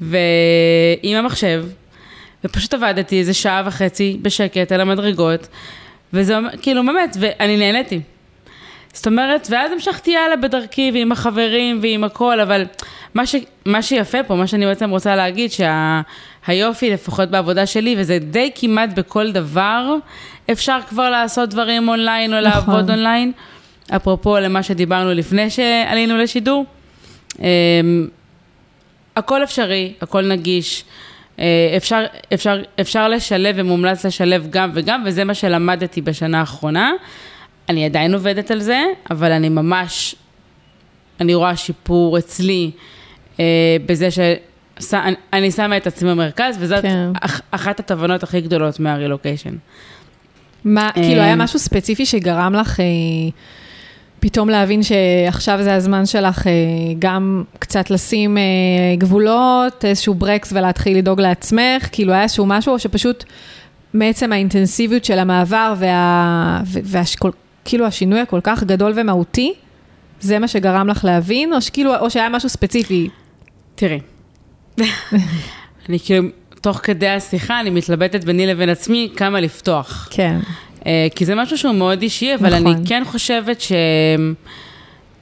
ועם 0.00 1.16
המחשב, 1.16 1.66
ופשוט 2.44 2.74
עבדתי 2.74 3.18
איזה 3.18 3.34
שעה 3.34 3.62
וחצי 3.66 4.18
בשקט 4.22 4.72
על 4.72 4.80
המדרגות, 4.80 5.48
וזה 6.12 6.34
כאילו 6.62 6.86
באמת, 6.86 7.16
ואני 7.20 7.56
נהניתי. 7.56 8.00
זאת 8.94 9.06
אומרת, 9.06 9.48
ואז 9.50 9.72
המשכתי 9.72 10.16
הלאה 10.16 10.36
בדרכי 10.36 10.90
ועם 10.94 11.12
החברים 11.12 11.78
ועם 11.82 12.04
הכל, 12.04 12.40
אבל 12.40 12.64
מה, 13.14 13.26
ש, 13.26 13.34
מה 13.64 13.82
שיפה 13.82 14.22
פה, 14.22 14.34
מה 14.34 14.46
שאני 14.46 14.66
בעצם 14.66 14.90
רוצה 14.90 15.16
להגיד, 15.16 15.50
שהיופי, 15.50 16.88
שה, 16.88 16.94
לפחות 16.94 17.30
בעבודה 17.30 17.66
שלי, 17.66 17.94
וזה 17.98 18.18
די 18.18 18.50
כמעט 18.54 18.90
בכל 18.96 19.32
דבר, 19.32 19.96
אפשר 20.52 20.78
כבר 20.88 21.10
לעשות 21.10 21.48
דברים 21.50 21.88
אונליין 21.88 22.34
או 22.34 22.40
נכון. 22.40 22.52
לעבוד 22.52 22.90
אונליין. 22.90 23.32
אפרופו 23.96 24.38
למה 24.38 24.62
שדיברנו 24.62 25.14
לפני 25.14 25.50
שעלינו 25.50 26.18
לשידור. 26.18 26.64
אמ, 27.38 28.08
הכל 29.16 29.42
אפשרי, 29.42 29.92
הכל 30.00 30.22
נגיש. 30.22 30.84
אה, 31.38 31.44
אפשר, 31.76 32.04
אפשר, 32.34 32.62
אפשר 32.80 33.08
לשלב 33.08 33.54
ומומלץ 33.58 34.06
לשלב 34.06 34.46
גם 34.50 34.70
וגם, 34.74 35.02
וזה 35.06 35.24
מה 35.24 35.34
שלמדתי 35.34 36.00
בשנה 36.00 36.40
האחרונה. 36.40 36.92
אני 37.68 37.84
עדיין 37.84 38.14
עובדת 38.14 38.50
על 38.50 38.60
זה, 38.60 38.84
אבל 39.10 39.32
אני 39.32 39.48
ממש, 39.48 40.14
אני 41.20 41.34
רואה 41.34 41.56
שיפור 41.56 42.18
אצלי 42.18 42.70
אה, 43.40 43.76
בזה 43.86 44.08
שאני 44.10 45.50
שמה 45.50 45.76
את 45.76 45.86
עצמי 45.86 46.10
במרכז, 46.10 46.56
וזאת 46.60 46.82
כן. 46.82 47.10
אח, 47.20 47.40
אחת 47.50 47.80
התובנות 47.80 48.22
הכי 48.22 48.40
גדולות 48.40 48.80
מהרילוקיישן. 48.80 49.54
מה, 50.64 50.90
כאילו 50.94 51.20
היה 51.20 51.36
משהו 51.36 51.58
ספציפי 51.58 52.06
שגרם 52.06 52.54
לך... 52.54 52.80
אה... 52.80 52.84
פתאום 54.26 54.48
להבין 54.48 54.80
שעכשיו 54.82 55.58
זה 55.62 55.74
הזמן 55.74 56.06
שלך 56.06 56.46
אה, 56.46 56.52
גם 56.98 57.44
קצת 57.58 57.90
לשים 57.90 58.38
אה, 58.38 58.42
גבולות, 58.98 59.84
איזשהו 59.84 60.14
ברקס 60.14 60.52
ולהתחיל 60.52 60.98
לדאוג 60.98 61.20
לעצמך, 61.20 61.88
כאילו 61.92 62.12
היה 62.12 62.22
איזשהו 62.22 62.46
משהו, 62.46 62.72
או 62.72 62.78
שפשוט 62.78 63.24
מעצם 63.94 64.32
האינטנסיביות 64.32 65.04
של 65.04 65.18
המעבר 65.18 65.74
וה... 65.78 66.60
והשכל... 66.64 67.30
כאילו 67.64 67.86
השינוי 67.86 68.20
הכל 68.20 68.40
כך 68.42 68.62
גדול 68.64 68.92
ומהותי, 68.96 69.54
זה 70.20 70.38
מה 70.38 70.48
שגרם 70.48 70.88
לך 70.88 71.04
להבין, 71.04 71.52
או 71.52 71.62
שכאילו, 71.62 71.96
או 71.96 72.10
שהיה 72.10 72.28
משהו 72.28 72.48
ספציפי? 72.48 73.08
תראי, 73.74 74.00
אני 75.88 75.98
כאילו, 76.04 76.28
תוך 76.60 76.80
כדי 76.82 77.08
השיחה, 77.08 77.60
אני 77.60 77.70
מתלבטת 77.70 78.24
ביני 78.24 78.46
לבין 78.46 78.68
עצמי 78.68 79.08
כמה 79.16 79.40
לפתוח. 79.40 80.08
כן. 80.10 80.38
אה, 80.86 81.06
כי 81.14 81.24
זה 81.24 81.34
משהו 81.34 81.58
שהוא 81.58 81.74
מאוד 81.74 82.02
אישי, 82.02 82.34
אבל 82.34 82.54
נכון. 82.54 82.66
אני 82.66 82.86
כן 82.86 83.02
חושבת 83.04 83.60
ש... 83.60 83.72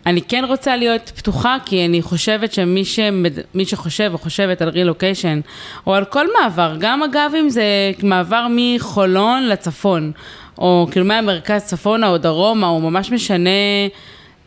אני 0.06 0.22
כן 0.22 0.44
רוצה 0.48 0.76
להיות 0.76 1.12
פתוחה, 1.16 1.56
כי 1.66 1.86
אני 1.86 2.02
חושבת 2.02 2.52
שמי 2.52 2.84
שמד... 2.84 3.32
שחושב 3.64 4.10
או 4.12 4.18
חושבת 4.18 4.62
על 4.62 4.68
רילוקיישן, 4.68 5.40
או 5.86 5.94
על 5.94 6.04
כל 6.04 6.26
מעבר, 6.40 6.76
גם 6.80 7.02
אגב 7.02 7.32
אם 7.40 7.50
זה 7.50 7.64
מעבר 8.02 8.46
מחולון 8.50 9.48
לצפון, 9.48 10.12
או 10.58 10.88
כאילו 10.90 11.06
מהמרכז 11.06 11.62
צפונה 11.64 12.08
או 12.08 12.18
דרומה, 12.18 12.66
או 12.66 12.80
ממש 12.80 13.12
משנה, 13.12 13.50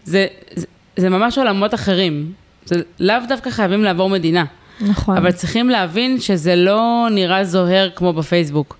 זה, 0.03 0.27
זה, 0.55 0.65
זה 0.97 1.09
ממש 1.09 1.37
עולמות 1.37 1.73
אחרים. 1.73 2.31
זה 2.65 2.75
לאו 2.99 3.15
דווקא 3.27 3.49
חייבים 3.49 3.83
לעבור 3.83 4.09
מדינה. 4.09 4.45
נכון. 4.81 5.17
אבל 5.17 5.31
צריכים 5.31 5.69
להבין 5.69 6.19
שזה 6.19 6.55
לא 6.55 7.07
נראה 7.11 7.43
זוהר 7.43 7.89
כמו 7.95 8.13
בפייסבוק. 8.13 8.77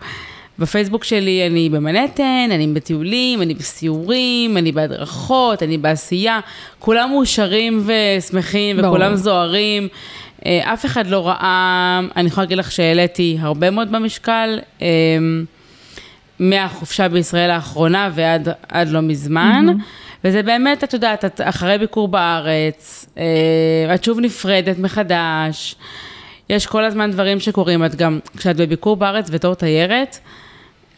בפייסבוק 0.59 1.03
שלי 1.03 1.47
אני 1.47 1.69
במנהטן, 1.69 2.49
אני 2.51 2.67
בטיולים, 2.67 3.41
אני 3.41 3.53
בסיורים, 3.53 4.57
אני 4.57 4.71
בהדרכות, 4.71 5.63
אני 5.63 5.77
בעשייה. 5.77 6.39
כולם 6.79 7.09
מאושרים 7.09 7.85
ושמחים 7.85 8.77
ברור. 8.77 8.89
וכולם 8.89 9.15
זוהרים. 9.15 9.87
אה, 10.45 10.73
אף 10.73 10.85
אחד 10.85 11.07
לא 11.07 11.27
ראה, 11.27 11.99
אני 12.15 12.27
יכולה 12.27 12.45
להגיד 12.45 12.57
לך 12.57 12.71
שהעליתי 12.71 13.37
הרבה 13.39 13.71
מאוד 13.71 13.91
במשקל. 13.91 14.59
מהחופשה 16.39 17.07
בישראל 17.07 17.49
האחרונה 17.49 18.09
ועד 18.13 18.89
לא 18.89 19.01
מזמן. 19.01 19.65
Mm-hmm. 19.69 19.83
וזה 20.23 20.43
באמת, 20.43 20.83
את 20.83 20.93
יודעת, 20.93 21.25
את 21.25 21.41
אחרי 21.43 21.77
ביקור 21.77 22.07
בארץ, 22.07 23.05
אה, 23.17 23.95
את 23.95 24.03
שוב 24.03 24.19
נפרדת 24.19 24.79
מחדש. 24.79 25.75
יש 26.49 26.65
כל 26.65 26.85
הזמן 26.85 27.11
דברים 27.11 27.39
שקורים, 27.39 27.85
את 27.85 27.95
גם, 27.95 28.19
כשאת 28.37 28.55
בביקור 28.55 28.95
בארץ 28.95 29.29
בתור 29.29 29.53
תיירת, 29.53 30.19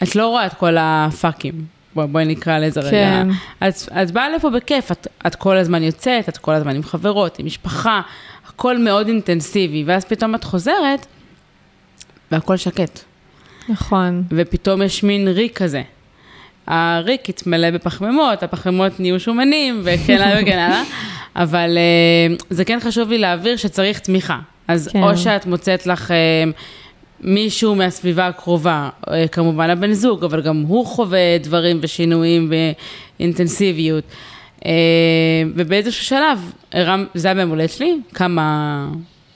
את 0.04 0.16
לא 0.16 0.28
רואה 0.28 0.46
את 0.46 0.54
כל 0.54 0.76
הפאקים. 0.80 1.66
בואי 1.96 2.08
בוא 2.08 2.22
נקרא 2.22 2.60
לזה 2.60 2.82
כן. 2.82 2.88
רגע. 2.88 3.70
את, 3.70 3.76
את 4.02 4.12
באה 4.12 4.30
לפה 4.30 4.50
בכיף, 4.50 4.92
את, 4.92 5.08
את 5.28 5.36
כל 5.36 5.58
הזמן 5.58 5.84
יוצאת, 5.84 6.30
את 6.30 6.38
כל 6.38 6.54
הזמן 6.54 6.76
עם 6.76 6.84
חברות, 6.84 7.40
עם 7.40 7.46
משפחה, 7.46 8.02
הכל 8.48 8.78
מאוד 8.78 9.08
אינטנסיבי, 9.08 9.84
ואז 9.88 10.06
פתאום 10.06 10.36
את 10.36 10.44
חוזרת, 10.44 11.06
והכל 12.32 12.58
שקט. 12.58 13.00
נכון. 13.70 14.24
ופתאום 14.32 14.82
יש 14.82 15.04
מין 15.04 15.28
ריק 15.28 15.58
כזה. 15.58 15.82
הריק 16.68 17.30
התמלא 17.30 17.72
בפחמימות, 17.72 18.44
הפחמימות 18.44 19.00
נהיו 19.00 19.20
שומנים, 19.20 19.82
וכן 19.84 20.14
הלאה 20.14 20.42
וכן 20.42 20.58
הלאה, 20.58 20.84
אבל 21.44 21.78
uh, 21.78 22.44
זה 22.50 22.66
כן 22.66 22.80
חשוב 22.82 23.10
לי 23.10 23.18
להעביר 23.18 23.56
שצריך 23.56 24.00
תמיכה. 24.00 24.40
אז 24.68 24.90
כן. 24.94 25.04
או 25.04 25.18
שאת 25.18 25.46
מוצאת 25.46 25.88
לך... 25.88 26.12
Uh, 26.12 26.14
מישהו 27.22 27.76
מהסביבה 27.76 28.28
הקרובה, 28.28 28.90
אה, 29.10 29.28
כמובן 29.28 29.70
הבן 29.70 29.94
זוג, 29.94 30.24
אבל 30.24 30.42
גם 30.42 30.62
הוא 30.62 30.86
חווה 30.86 31.38
דברים 31.44 31.80
ושינויים 31.82 32.52
ואינטנסיביות. 33.20 34.04
אה, 34.66 34.72
ובאיזשהו 35.56 36.06
שלב, 36.06 36.52
זה 37.14 37.28
היה 37.28 37.36
ביום 37.36 37.50
הולדת 37.50 37.70
שלי, 37.70 38.00
כמה 38.14 38.88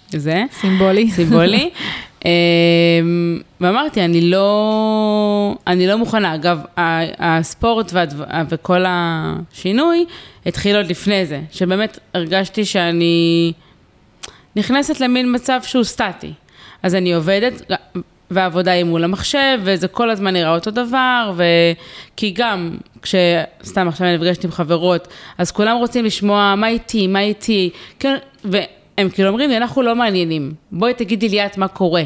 זה. 0.09 0.43
סימבולי. 0.61 1.11
סימבולי. 1.11 1.69
אה, 2.25 2.31
ואמרתי, 3.61 4.05
אני 4.05 4.21
לא, 4.21 5.55
אני 5.67 5.87
לא 5.87 5.97
מוכנה. 5.97 6.35
אגב, 6.35 6.61
הספורט 7.19 7.93
וכל 8.49 8.83
השינוי 8.87 10.05
התחיל 10.45 10.75
עוד 10.75 10.87
לפני 10.87 11.25
זה, 11.25 11.39
שבאמת 11.51 11.99
הרגשתי 12.13 12.65
שאני 12.65 13.53
נכנסת 14.55 14.99
למין 14.99 15.35
מצב 15.35 15.59
שהוא 15.63 15.83
סטטי. 15.83 16.33
אז 16.83 16.95
אני 16.95 17.13
עובדת, 17.13 17.71
והעבודה 18.31 18.71
היא 18.71 18.83
מול 18.83 19.03
המחשב, 19.03 19.59
וזה 19.63 19.87
כל 19.87 20.09
הזמן 20.09 20.33
נראה 20.33 20.55
אותו 20.55 20.71
דבר, 20.71 21.33
ו... 21.35 21.43
כי 22.15 22.33
גם, 22.35 22.77
כשסתם 23.01 23.87
עכשיו 23.87 24.07
אני 24.07 24.15
נפגשת 24.15 24.43
עם 24.43 24.51
חברות, 24.51 25.07
אז 25.37 25.51
כולם 25.51 25.77
רוצים 25.77 26.05
לשמוע 26.05 26.55
מה 26.57 26.67
איתי, 26.67 27.07
מה 27.07 27.19
איתי, 27.19 27.69
כן, 27.99 28.15
והם 28.97 29.09
כאילו 29.09 29.29
אומרים 29.29 29.49
לי, 29.49 29.57
אנחנו 29.57 29.81
לא 29.81 29.95
מעניינים, 29.95 30.53
בואי 30.71 30.93
תגידי 30.93 31.29
לי 31.29 31.45
את 31.45 31.57
מה 31.57 31.67
קורה. 31.67 32.03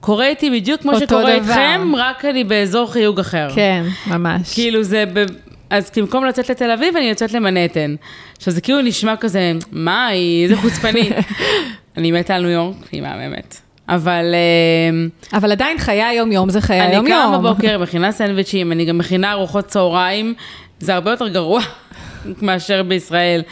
קורה 0.00 0.26
איתי 0.26 0.50
בדיוק 0.50 0.80
כמו 0.82 1.00
שקורה 1.00 1.22
דבר. 1.22 1.34
איתכם, 1.34 1.92
רק 1.96 2.24
אני 2.24 2.44
באזור 2.44 2.92
חיוג 2.92 3.20
אחר. 3.20 3.48
כן, 3.54 3.84
ממש. 4.06 4.54
כאילו 4.54 4.82
זה, 4.82 5.04
ב... 5.12 5.24
אז 5.70 5.90
במקום 5.96 6.24
לצאת 6.24 6.50
לתל 6.50 6.70
אביב, 6.70 6.96
אני 6.96 7.04
יוצאת 7.04 7.32
למנהטן. 7.32 7.94
עכשיו 8.36 8.52
זה 8.54 8.60
כאילו 8.60 8.82
נשמע 8.82 9.16
כזה, 9.16 9.52
מה 9.72 10.06
היא, 10.06 10.44
איזה 10.44 10.56
חוצפנית. 10.56 11.12
אני 11.96 12.12
מתה 12.12 12.34
על 12.34 12.42
ניו 12.42 12.50
יורק, 12.50 12.76
היא 12.92 13.02
מהממת. 13.02 13.60
אבל... 13.88 14.34
אמ, 14.90 15.08
אבל 15.32 15.52
עדיין 15.52 15.78
חיי 15.78 16.02
היום-יום 16.02 16.50
זה 16.50 16.60
חיי 16.60 16.80
היום-יום. 16.80 17.06
אני 17.06 17.28
קמה 17.28 17.38
בבוקר, 17.38 17.78
מכינה 17.78 18.12
סנדוויצ'ים, 18.12 18.72
אני 18.72 18.84
גם 18.84 18.98
מכינה 18.98 19.32
ארוחות 19.32 19.66
צהריים, 19.66 20.34
זה 20.80 20.94
הרבה 20.94 21.10
יותר 21.10 21.28
גרוע 21.28 21.60
מאשר 22.42 22.82
בישראל. 22.82 23.42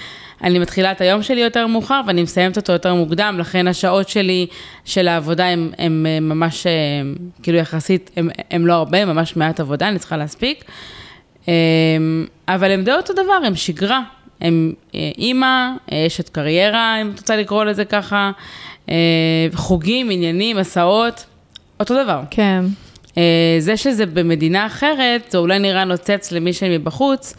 אני 0.42 0.58
מתחילה 0.58 0.92
את 0.92 1.00
היום 1.00 1.22
שלי 1.22 1.40
יותר 1.40 1.66
מאוחר 1.66 2.00
ואני 2.06 2.22
מסיימת 2.22 2.56
אותו 2.56 2.72
יותר 2.72 2.94
מוקדם, 2.94 3.36
לכן 3.38 3.68
השעות 3.68 4.08
שלי 4.08 4.46
של 4.84 5.08
העבודה 5.08 5.46
הן 5.78 6.06
ממש, 6.20 6.66
הם, 6.66 7.16
כאילו 7.42 7.58
יחסית, 7.58 8.10
הן 8.50 8.62
לא 8.62 8.72
הרבה, 8.72 9.04
ממש 9.04 9.36
מעט 9.36 9.60
עבודה, 9.60 9.88
אני 9.88 9.98
צריכה 9.98 10.16
להספיק. 10.16 10.64
אמ, 11.48 11.52
אבל 12.48 12.70
הם 12.70 12.84
די 12.84 12.92
אותו 12.92 13.12
דבר, 13.12 13.40
הם 13.46 13.56
שגרה. 13.56 14.00
הם 14.40 14.72
אה, 14.94 15.10
אימא, 15.18 15.70
אשת 16.06 16.28
קריירה, 16.28 17.00
אם 17.00 17.10
את 17.10 17.18
רוצה 17.18 17.36
לקרוא 17.36 17.64
לזה 17.64 17.84
ככה, 17.84 18.30
אה, 18.88 18.94
חוגים, 19.54 20.10
עניינים, 20.10 20.58
הסעות, 20.58 21.26
אותו 21.80 22.04
דבר. 22.04 22.20
כן. 22.30 22.64
אה, 23.18 23.56
זה 23.58 23.76
שזה 23.76 24.06
במדינה 24.06 24.66
אחרת, 24.66 25.30
זה 25.30 25.38
אולי 25.38 25.58
נראה 25.58 25.84
נוצץ 25.84 26.32
למישהי 26.32 26.78
מבחוץ, 26.78 27.34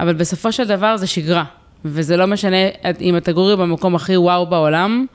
אבל 0.00 0.14
בסופו 0.14 0.52
של 0.52 0.64
דבר 0.64 0.96
זה 0.96 1.06
שגרה. 1.06 1.44
וזה 1.84 2.16
לא 2.16 2.26
משנה 2.26 2.56
אם 3.00 3.16
את 3.16 3.24
תגורי 3.24 3.56
במקום 3.56 3.94
הכי 3.94 4.16
וואו 4.16 4.46
בעולם, 4.46 5.06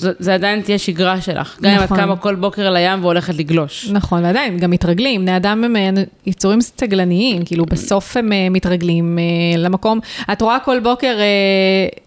זה 0.00 0.34
עדיין 0.34 0.60
תהיה 0.60 0.78
שגרה 0.78 1.20
שלך. 1.20 1.58
גם 1.60 1.70
נכון. 1.70 1.78
אם 1.78 1.84
את 1.84 1.92
נכון. 1.92 1.96
קמה 2.04 2.16
כל 2.16 2.34
בוקר 2.34 2.70
לים 2.70 3.04
והולכת 3.04 3.34
לגלוש. 3.34 3.90
נכון, 3.90 4.24
ועדיין, 4.24 4.58
גם 4.58 4.70
מתרגלים. 4.70 5.20
בני 5.20 5.36
אדם 5.36 5.64
הם 5.64 5.76
אה, 5.76 5.90
יצורים 6.26 6.60
סטגלניים, 6.60 7.44
כאילו 7.44 7.66
בסוף 7.66 8.16
הם 8.16 8.32
אה, 8.32 8.48
מתרגלים 8.50 9.18
אה, 9.18 9.58
למקום. 9.58 10.00
את 10.32 10.42
רואה 10.42 10.58
כל 10.58 10.80
בוקר, 10.80 11.16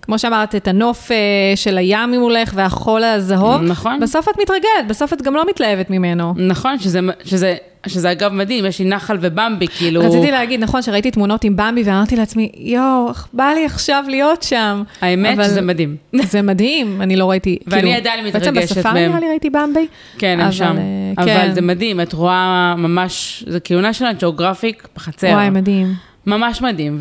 כמו 0.02 0.20
שאמרת, 0.20 0.56
את 0.56 0.68
הנוף 0.68 1.12
של 1.56 1.78
הים 1.78 2.12
ממולך 2.12 2.52
והחול 2.56 3.04
הזהוב. 3.04 3.62
נכון. 3.62 4.00
בסוף 4.00 4.30
את 4.30 4.34
מתרגלת, 4.42 4.88
בסוף 4.88 5.14
את 5.14 5.22
גם 5.22 5.34
לא 5.34 5.46
מתלהבת 5.50 5.90
ממנו. 5.90 6.34
נכון, 6.38 6.80
שזה... 6.80 7.00
שזה... 7.26 7.56
שזה 7.88 8.12
אגב 8.12 8.34
מדהים, 8.34 8.66
יש 8.66 8.80
לי 8.80 8.86
נחל 8.86 9.18
ובמבי, 9.22 9.68
כאילו... 9.68 10.02
רציתי 10.02 10.32
להגיד, 10.32 10.60
נכון, 10.60 10.82
שראיתי 10.82 11.12
תמונות 11.12 11.44
עם 11.44 11.56
במבי 11.56 11.84
ואמרתי 11.84 12.16
לעצמי, 12.16 12.52
יואו, 12.58 13.12
בא 13.34 13.52
לי 13.56 13.66
עכשיו 13.66 14.04
להיות 14.08 14.44
שם. 14.44 14.84
האמת 15.02 15.38
שזה 15.44 15.62
מדהים. 15.62 15.96
זה 16.32 16.42
מדהים, 16.42 17.02
אני 17.02 17.16
לא 17.16 17.30
ראיתי, 17.30 17.58
ואני 17.68 17.82
כאילו, 17.82 17.96
עדיין 17.98 18.26
מתרגשת 18.26 18.46
מהם. 18.46 18.56
בעצם 18.56 18.76
בספארי 18.76 19.08
נראה 19.08 19.20
לי 19.20 19.30
ראיתי 19.30 19.50
במבי. 19.50 19.88
כן, 20.18 20.40
הם 20.40 20.52
שם. 20.52 20.76
אה, 20.78 21.24
אבל 21.24 21.26
כן. 21.26 21.54
זה 21.54 21.62
מדהים, 21.62 22.02
את 22.02 22.14
רואה 22.14 22.76
ממש, 22.78 23.44
זה 23.48 23.60
כהונה 23.60 23.94
של 23.94 24.06
הג'אוגרפיק 24.06 24.88
בחצר. 24.96 25.28
וואי, 25.28 25.50
מדהים. 25.50 25.94
ממש 26.26 26.62
מדהים. 26.62 27.00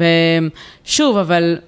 ושוב, 0.84 1.16
אבל 1.16 1.58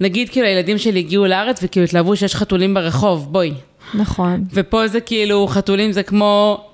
נגיד 0.00 0.28
כאילו 0.28 0.46
הילדים 0.46 0.78
שלי 0.78 0.98
הגיעו 0.98 1.26
לארץ 1.26 1.60
וכאילו 1.62 1.84
התלהבו 1.84 2.16
שיש 2.16 2.34
חתולים 2.34 2.74
ברחוב, 2.74 3.32
בואי. 3.32 3.52
נכון. 3.94 4.44
ופה 4.52 4.88
זה 4.88 5.00
כאילו, 5.00 5.46
חתולים 5.46 5.92
זה 5.92 6.02
כמו, 6.02 6.64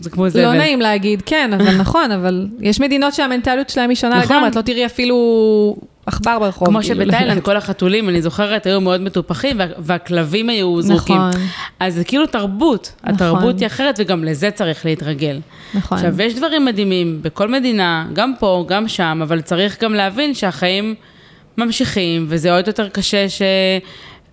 זה 0.00 0.10
כמו 0.10 0.28
זבל. 0.28 0.42
לא 0.42 0.54
נעים 0.54 0.80
להגיד, 0.80 1.22
כן, 1.26 1.50
אבל 1.52 1.76
נכון, 1.76 2.10
אבל 2.10 2.46
יש 2.60 2.80
מדינות 2.80 3.14
שהמנטליות 3.14 3.68
שלהם 3.70 3.90
היא 3.90 3.96
שונה 3.96 4.18
נכון. 4.18 4.36
לגמרי, 4.36 4.48
את 4.50 4.56
לא 4.56 4.62
תראי 4.62 4.86
אפילו 4.86 5.76
עכבר 6.06 6.38
ברחוב. 6.38 6.68
כמו 6.68 6.80
כאילו, 6.82 7.02
שבתאילנד 7.04 7.40
כל 7.46 7.56
החתולים, 7.56 8.08
אני 8.08 8.22
זוכרת, 8.22 8.66
היו 8.66 8.80
מאוד 8.80 9.00
מטופחים, 9.00 9.58
וה- 9.58 9.66
והכלבים 9.78 10.48
היו 10.48 10.82
זרוקים. 10.82 11.16
נכון. 11.16 11.40
אז 11.80 11.94
זה 11.94 12.04
כאילו 12.04 12.26
תרבות. 12.26 12.92
נכון. 13.02 13.14
התרבות 13.14 13.60
היא 13.60 13.66
אחרת, 13.66 13.94
וגם 13.98 14.24
לזה 14.24 14.50
צריך 14.50 14.86
להתרגל. 14.86 15.40
נכון. 15.74 15.98
עכשיו, 15.98 16.22
יש 16.22 16.34
דברים 16.34 16.64
מדהימים 16.64 17.18
בכל 17.22 17.48
מדינה, 17.48 18.06
גם 18.12 18.32
פה, 18.38 18.64
גם 18.68 18.88
שם, 18.88 19.20
אבל 19.22 19.40
צריך 19.40 19.82
גם 19.82 19.94
להבין 19.94 20.34
שהחיים 20.34 20.94
ממשיכים, 21.58 22.26
וזה 22.28 22.52
עוד 22.56 22.66
יותר 22.66 22.88
קשה 22.88 23.28
ש... 23.28 23.42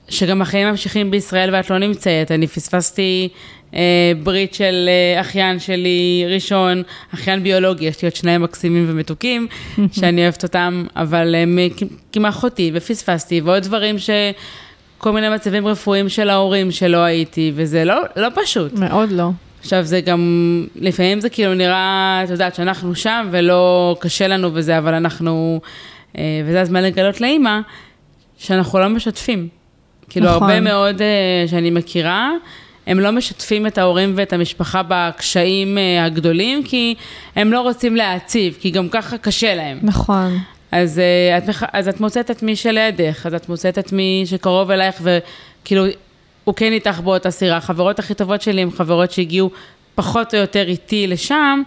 שגם 0.09 0.41
החיים 0.41 0.67
ממשיכים 0.67 1.11
בישראל 1.11 1.55
ואת 1.55 1.69
לא 1.69 1.77
נמצאת. 1.77 2.31
אני 2.31 2.47
פספסתי 2.47 3.29
אה, 3.73 4.11
ברית 4.23 4.53
של 4.53 4.89
אה, 4.89 5.21
אחיין 5.21 5.59
שלי 5.59 6.25
ראשון, 6.27 6.83
אחיין 7.13 7.43
ביולוגי, 7.43 7.85
יש 7.85 8.01
לי 8.01 8.07
עוד 8.07 8.15
שניים 8.15 8.41
מקסימים 8.41 8.85
ומתוקים, 8.87 9.47
שאני 9.99 10.23
אוהבת 10.23 10.43
אותם, 10.43 10.85
אבל 10.95 11.35
הם 11.35 11.59
אה, 11.59 11.67
כמעט 12.11 12.33
אחותי, 12.33 12.71
ופספסתי, 12.73 13.41
ועוד 13.41 13.63
דברים 13.63 13.99
ש... 13.99 14.09
כל 14.99 15.11
מיני 15.11 15.29
מצבים 15.29 15.67
רפואיים 15.67 16.09
של 16.09 16.29
ההורים 16.29 16.71
שלא 16.71 16.97
הייתי, 16.97 17.51
וזה 17.55 17.85
לא, 17.85 18.01
לא 18.15 18.27
פשוט. 18.35 18.73
מאוד 18.73 19.11
לא. 19.11 19.29
עכשיו 19.59 19.83
זה 19.83 20.01
גם, 20.01 20.21
לפעמים 20.75 21.19
זה 21.19 21.29
כאילו 21.29 21.53
נראה, 21.53 22.21
את 22.23 22.29
יודעת, 22.29 22.55
שאנחנו 22.55 22.95
שם 22.95 23.27
ולא 23.31 23.95
קשה 23.99 24.27
לנו 24.27 24.49
וזה, 24.53 24.77
אבל 24.77 24.93
אנחנו, 24.93 25.61
אה, 26.17 26.41
וזה 26.45 26.61
הזמן 26.61 26.83
לגלות 26.83 27.21
לאימא, 27.21 27.59
שאנחנו 28.37 28.79
לא 28.79 28.89
משתפים. 28.89 29.58
כאילו 30.09 30.25
נכון. 30.25 30.43
הרבה 30.43 30.59
מאוד 30.59 31.01
אה, 31.01 31.47
שאני 31.47 31.69
מכירה, 31.69 32.31
הם 32.87 32.99
לא 32.99 33.11
משתפים 33.11 33.67
את 33.67 33.77
ההורים 33.77 34.13
ואת 34.15 34.33
המשפחה 34.33 34.81
בקשיים 34.87 35.77
אה, 35.77 36.05
הגדולים, 36.05 36.63
כי 36.63 36.95
הם 37.35 37.53
לא 37.53 37.61
רוצים 37.61 37.95
להעציב, 37.95 38.57
כי 38.59 38.69
גם 38.69 38.89
ככה 38.89 39.17
קשה 39.17 39.55
להם. 39.55 39.79
נכון. 39.81 40.37
אז, 40.71 40.99
אה, 40.99 41.37
את, 41.37 41.43
אז 41.73 41.87
את 41.87 42.01
מוצאת 42.01 42.31
את 42.31 42.43
מי 42.43 42.55
שלידך, 42.55 43.25
אז 43.25 43.33
את 43.33 43.49
מוצאת 43.49 43.79
את 43.79 43.91
מי 43.91 44.23
שקרוב 44.25 44.71
אלייך, 44.71 45.01
וכאילו, 45.01 45.85
הוא 46.43 46.55
כן 46.55 46.71
איתך 46.73 46.99
באותה 46.99 47.31
סירה. 47.31 47.57
החברות 47.57 47.99
הכי 47.99 48.13
טובות 48.13 48.41
שלי 48.41 48.61
הן 48.61 48.71
חברות 48.71 49.11
שהגיעו 49.11 49.49
פחות 49.95 50.33
או 50.33 50.39
יותר 50.39 50.67
איתי 50.67 51.07
לשם, 51.07 51.61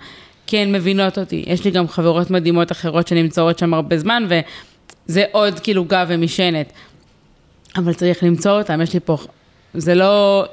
כי 0.47 0.59
הן 0.59 0.73
מבינות 0.73 1.19
אותי. 1.19 1.45
יש 1.47 1.65
לי 1.65 1.71
גם 1.71 1.89
חברות 1.89 2.31
מדהימות 2.31 2.73
אחרות 2.73 3.09
שנמצאות 3.09 3.59
שם 3.59 3.75
הרבה 3.75 3.99
זמן, 3.99 4.27
וזה 4.29 5.25
עוד 5.33 5.61
כאילו 5.61 5.85
גב 5.85 6.07
ומשענת. 6.09 6.73
אבל 7.77 7.95
צריך 7.95 8.23
למצוא 8.23 8.59
אותם, 8.59 8.81
יש 8.81 8.95
לי 8.95 9.01
פה, 9.01 9.17
זה 9.75 9.95
לא, 9.95 10.45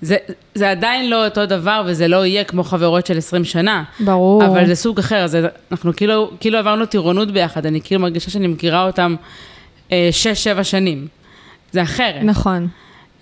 זה, 0.00 0.16
זה 0.54 0.70
עדיין 0.70 1.10
לא 1.10 1.24
אותו 1.24 1.46
דבר, 1.46 1.82
וזה 1.86 2.08
לא 2.08 2.26
יהיה 2.26 2.44
כמו 2.44 2.64
חברות 2.64 3.06
של 3.06 3.18
20 3.18 3.44
שנה. 3.44 3.84
ברור. 4.00 4.46
אבל 4.46 4.66
זה 4.66 4.74
סוג 4.74 4.98
אחר, 4.98 5.26
זה, 5.26 5.48
אנחנו 5.70 5.96
כאילו, 5.96 6.30
כאילו 6.40 6.58
עברנו 6.58 6.86
טירונות 6.86 7.30
ביחד, 7.30 7.66
אני 7.66 7.80
כאילו 7.80 8.00
מרגישה 8.00 8.30
שאני 8.30 8.46
מכירה 8.46 8.86
אותם 8.86 9.14
אה, 9.92 10.08
שש-שבע 10.10 10.64
שנים. 10.64 11.06
זה 11.72 11.82
אחרת. 11.82 12.22
נכון. 12.22 12.68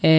אה, 0.05 0.11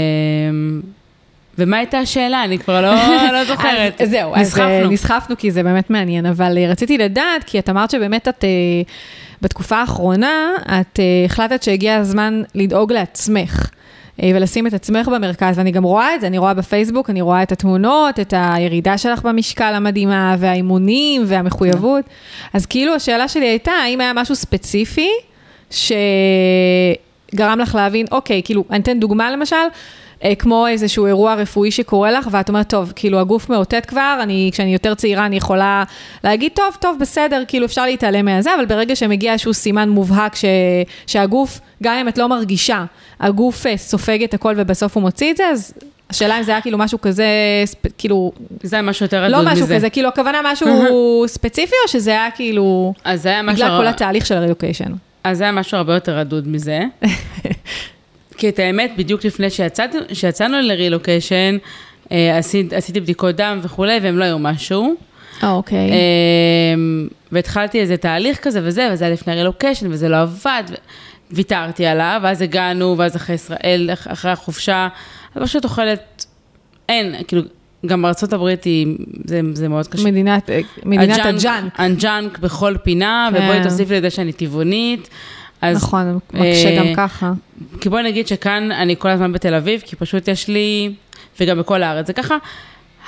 ומה 1.57 1.77
הייתה 1.77 1.99
השאלה? 1.99 2.43
אני 2.43 2.59
כבר 2.59 2.81
לא, 2.81 2.95
לא 3.33 3.45
זוכרת. 3.45 4.01
אז 4.01 4.09
זהו, 4.09 4.35
אז 4.35 4.41
נסחפנו. 4.41 4.65
אה, 4.65 4.87
נסחפנו 4.87 5.37
כי 5.37 5.51
זה 5.51 5.63
באמת 5.63 5.89
מעניין, 5.89 6.25
אבל 6.25 6.57
אה, 6.57 6.71
רציתי 6.71 6.97
לדעת, 6.97 7.43
כי 7.45 7.59
את 7.59 7.69
אמרת 7.69 7.91
שבאמת 7.91 8.27
את, 8.27 8.43
אה, 8.43 8.49
בתקופה 9.45 9.77
האחרונה, 9.77 10.55
את 10.65 10.99
אה, 10.99 11.25
החלטת 11.25 11.63
שהגיע 11.63 11.95
הזמן 11.95 12.41
לדאוג 12.55 12.93
לעצמך. 12.93 13.69
אה, 14.23 14.31
ולשים 14.35 14.67
את 14.67 14.73
עצמך 14.73 15.07
במרכז, 15.07 15.57
ואני 15.57 15.71
גם 15.71 15.83
רואה 15.83 16.15
את 16.15 16.21
זה, 16.21 16.27
אני 16.27 16.37
רואה 16.37 16.53
בפייסבוק, 16.53 17.09
אני 17.09 17.21
רואה 17.21 17.43
את 17.43 17.51
התמונות, 17.51 18.19
את 18.19 18.33
הירידה 18.37 18.97
שלך 18.97 19.21
במשקל 19.21 19.73
המדהימה, 19.73 20.35
והאימונים, 20.39 21.23
והמחויבות. 21.25 22.05
אז 22.53 22.65
כאילו 22.65 22.95
השאלה 22.95 23.27
שלי 23.27 23.47
הייתה, 23.47 23.71
האם 23.71 24.01
היה 24.01 24.13
משהו 24.13 24.35
ספציפי 24.35 25.09
שגרם 25.71 27.59
לך 27.59 27.75
להבין, 27.75 28.05
אוקיי, 28.11 28.41
כאילו, 28.45 28.63
אני 28.69 28.79
אתן 28.79 28.99
דוגמה 28.99 29.31
למשל, 29.31 29.55
כמו 30.39 30.67
איזשהו 30.67 31.05
אירוע 31.05 31.33
רפואי 31.33 31.71
שקורה 31.71 32.11
לך, 32.11 32.27
ואת 32.31 32.49
אומרת, 32.49 32.69
טוב, 32.69 32.93
כאילו 32.95 33.19
הגוף 33.19 33.49
מאותת 33.49 33.85
כבר, 33.85 34.19
אני, 34.21 34.49
כשאני 34.53 34.73
יותר 34.73 34.93
צעירה 34.93 35.25
אני 35.25 35.35
יכולה 35.37 35.83
להגיד, 36.23 36.51
טוב, 36.55 36.77
טוב, 36.81 36.97
בסדר, 36.99 37.43
כאילו 37.47 37.65
אפשר 37.65 37.85
להתעלם 37.85 38.25
מהזה, 38.25 38.55
אבל 38.55 38.65
ברגע 38.65 38.95
שמגיע 38.95 39.31
איזשהו 39.33 39.53
סימן 39.53 39.89
מובהק 39.89 40.35
ש, 40.35 40.45
שהגוף, 41.07 41.59
גם 41.83 41.95
אם 41.95 42.07
את 42.07 42.17
לא 42.17 42.29
מרגישה, 42.29 42.85
הגוף 43.19 43.65
אה, 43.67 43.77
סופג 43.77 44.23
את 44.23 44.33
הכל 44.33 44.53
ובסוף 44.57 44.95
הוא 44.95 45.01
מוציא 45.01 45.31
את 45.31 45.37
זה, 45.37 45.43
אז 45.47 45.73
השאלה 46.09 46.37
אם 46.37 46.43
זה 46.43 46.51
היה 46.51 46.61
כאילו 46.61 46.77
משהו 46.77 47.01
כזה, 47.01 47.25
ספ- 47.65 47.89
כאילו, 47.97 48.31
זה 48.63 48.75
היה 48.75 48.83
משהו 48.83 49.05
יותר 49.05 49.23
רדוד 49.23 49.31
לא 49.31 49.51
מזה. 49.51 49.51
משהו 49.63 49.75
כזה, 49.75 49.89
כאילו 49.89 50.09
הכוונה 50.09 50.41
משהו 50.43 50.67
ספציפי, 51.27 51.75
או 51.85 51.89
שזה 51.89 52.11
היה 52.11 52.27
כאילו, 52.35 52.93
אז 53.03 53.21
זה 53.21 53.29
היה 53.29 53.41
משהו... 53.41 53.65
בגלל 53.65 53.77
כל 53.79 53.87
התהליך 53.87 54.25
של 54.25 54.35
הרילוקיישן. 54.37 54.91
אז 55.23 55.37
זה 55.37 55.43
היה 55.43 55.51
משהו 55.53 55.77
הרבה 55.77 55.93
יותר 55.93 56.17
רדוד 56.17 56.47
מזה. 56.47 56.79
כי 58.37 58.49
את 58.49 58.59
האמת, 58.59 58.91
בדיוק 58.97 59.25
לפני 59.25 59.49
שיצאתי, 59.49 59.97
שיצאנו 60.13 60.57
לרילוקיישן, 60.61 61.57
אה, 62.11 62.37
עשית, 62.37 62.73
עשיתי 62.73 62.99
בדיקות 62.99 63.35
דם 63.35 63.59
וכולי, 63.63 63.97
והם 64.01 64.17
לא 64.17 64.23
היו 64.23 64.39
משהו. 64.39 64.95
אה, 65.43 65.51
אוקיי. 65.51 65.91
אמ, 65.91 67.07
והתחלתי 67.31 67.79
איזה 67.79 67.97
תהליך 67.97 68.37
כזה 68.41 68.59
וזה, 68.63 68.89
וזה 68.93 69.05
היה 69.05 69.13
לפני 69.13 69.33
הרילוקיישן, 69.33 69.87
וזה 69.91 70.09
לא 70.09 70.21
עבד, 70.21 70.63
ויתרתי 71.31 71.85
עליו, 71.85 72.19
ואז 72.23 72.41
הגענו, 72.41 72.95
ואז 72.97 73.15
אחרי 73.15 73.35
ישראל, 73.35 73.89
אח- 73.93 74.07
אחרי 74.11 74.31
החופשה, 74.31 74.87
אז 75.35 75.43
פשוט 75.43 75.63
אוכלת, 75.63 76.25
אין, 76.89 77.15
כאילו, 77.27 77.41
גם 77.85 78.01
בארצות 78.01 78.33
הברית 78.33 78.63
היא, 78.63 78.87
זה, 79.25 79.41
זה 79.53 79.67
מאוד 79.69 79.87
קשה. 79.87 80.03
מדינת, 80.05 80.49
אה, 80.49 80.59
מדינת 80.85 81.19
ה 81.25 81.33
junk. 81.33 81.73
ה 81.77 81.89
junk 81.89 82.37
בכל 82.39 82.75
פינה, 82.83 83.29
כן. 83.33 83.43
ובואי 83.43 83.63
תוסיף 83.63 83.91
לזה 83.91 84.09
שאני 84.09 84.33
טבעונית. 84.33 85.09
אז, 85.61 85.77
נכון, 85.77 86.19
מקשה 86.33 86.69
אה, 86.69 86.77
גם 86.77 86.95
ככה. 86.95 87.31
כי 87.81 87.89
בואי 87.89 88.03
נגיד 88.03 88.27
שכאן 88.27 88.71
אני 88.71 88.95
כל 88.99 89.09
הזמן 89.09 89.31
בתל 89.31 89.53
אביב, 89.53 89.81
כי 89.85 89.95
פשוט 89.95 90.27
יש 90.27 90.47
לי, 90.47 90.93
וגם 91.39 91.59
בכל 91.59 91.83
הארץ, 91.83 92.07
זה 92.07 92.13
ככה, 92.13 92.37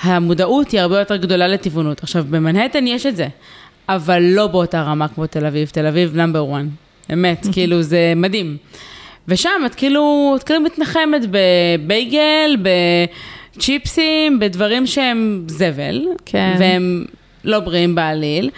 המודעות 0.02 0.72
היא 0.72 0.82
הרבה 0.82 1.00
יותר 1.00 1.16
גדולה 1.16 1.48
לטבעונות. 1.48 2.04
עכשיו, 2.04 2.26
במנהטן 2.30 2.88
יש 2.88 3.06
את 3.06 3.16
זה, 3.16 3.28
אבל 3.90 4.24
לא 4.24 4.48
באותה 4.48 4.82
רמה 4.82 5.08
כמו 5.08 5.28
תל 5.28 5.46
אביב, 5.46 5.70
תל 5.70 5.86
אביב 5.86 6.16
number 6.16 6.54
1, 6.54 6.62
באמת, 7.10 7.48
כאילו 7.54 7.82
זה 7.82 8.14
מדהים. 8.16 8.58
ושם 9.28 9.62
את 9.66 9.76
כאילו, 9.76 10.34
את 10.38 10.44
כאילו 10.44 10.62
מתנחמת 10.62 11.22
בבייגל, 11.32 12.58
בצ'יפסים, 13.56 14.40
בדברים 14.40 14.88
שהם 14.88 15.44
זבל, 15.48 16.02
כן. 16.26 16.56
והם 16.60 17.06
לא 17.44 17.60
בריאים 17.60 17.96
בעליל. 17.96 18.50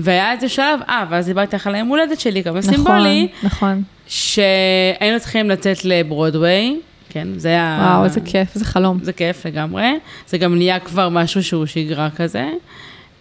והיה 0.00 0.32
איזה 0.32 0.48
שלב, 0.48 0.80
אה, 0.88 1.04
ואז 1.10 1.26
דיברתי 1.26 1.56
לך 1.56 1.66
על 1.66 1.74
היום 1.74 1.88
הולדת 1.88 2.20
שלי, 2.20 2.44
כמה 2.44 2.58
נכון, 2.58 2.74
סימבולי, 2.74 3.28
נכון. 3.42 3.82
שהיינו 4.06 5.20
צריכים 5.20 5.50
לצאת 5.50 5.84
לברודוויי, 5.84 6.76
כן, 7.10 7.28
זה 7.36 7.48
היה... 7.48 7.78
וואו, 7.82 8.04
איזה 8.04 8.20
כיף, 8.20 8.54
איזה 8.54 8.64
חלום. 8.64 8.98
זה 9.02 9.12
כיף 9.12 9.46
לגמרי. 9.46 9.98
זה 10.26 10.38
גם 10.38 10.54
נהיה 10.54 10.78
כבר 10.78 11.08
משהו 11.08 11.42
שהוא 11.42 11.66
שגרה 11.66 12.10
כזה. 12.10 12.48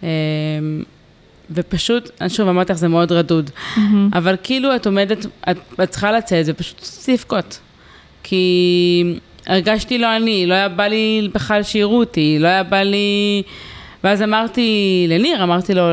אמ, 0.04 0.08
ופשוט, 1.52 2.10
אני 2.22 2.30
שוב 2.30 2.48
אמרתי 2.48 2.72
לך, 2.72 2.78
זה 2.78 2.88
מאוד 2.88 3.12
רדוד. 3.12 3.50
אבל 4.14 4.36
כאילו 4.44 4.76
את 4.76 4.86
עומדת, 4.86 5.26
את, 5.26 5.58
את 5.84 5.90
צריכה 5.90 6.12
לצאת 6.12 6.46
ופשוט 6.48 6.88
לבכות. 7.08 7.60
כי 8.24 9.20
הרגשתי 9.48 9.98
לא 9.98 10.16
אני, 10.16 10.46
לא 10.48 10.54
היה 10.54 10.70
בא 10.70 10.88
לי 10.88 11.30
בכלל 11.34 11.64
שיראו 11.64 12.00
אותי, 12.00 12.38
לא 12.40 12.48
היה 12.48 12.64
בא 12.64 12.82
לי... 12.82 13.44
ואז 14.04 14.22
אמרתי 14.22 15.06
לניר, 15.10 15.44
אמרתי 15.44 15.74
לו, 15.74 15.84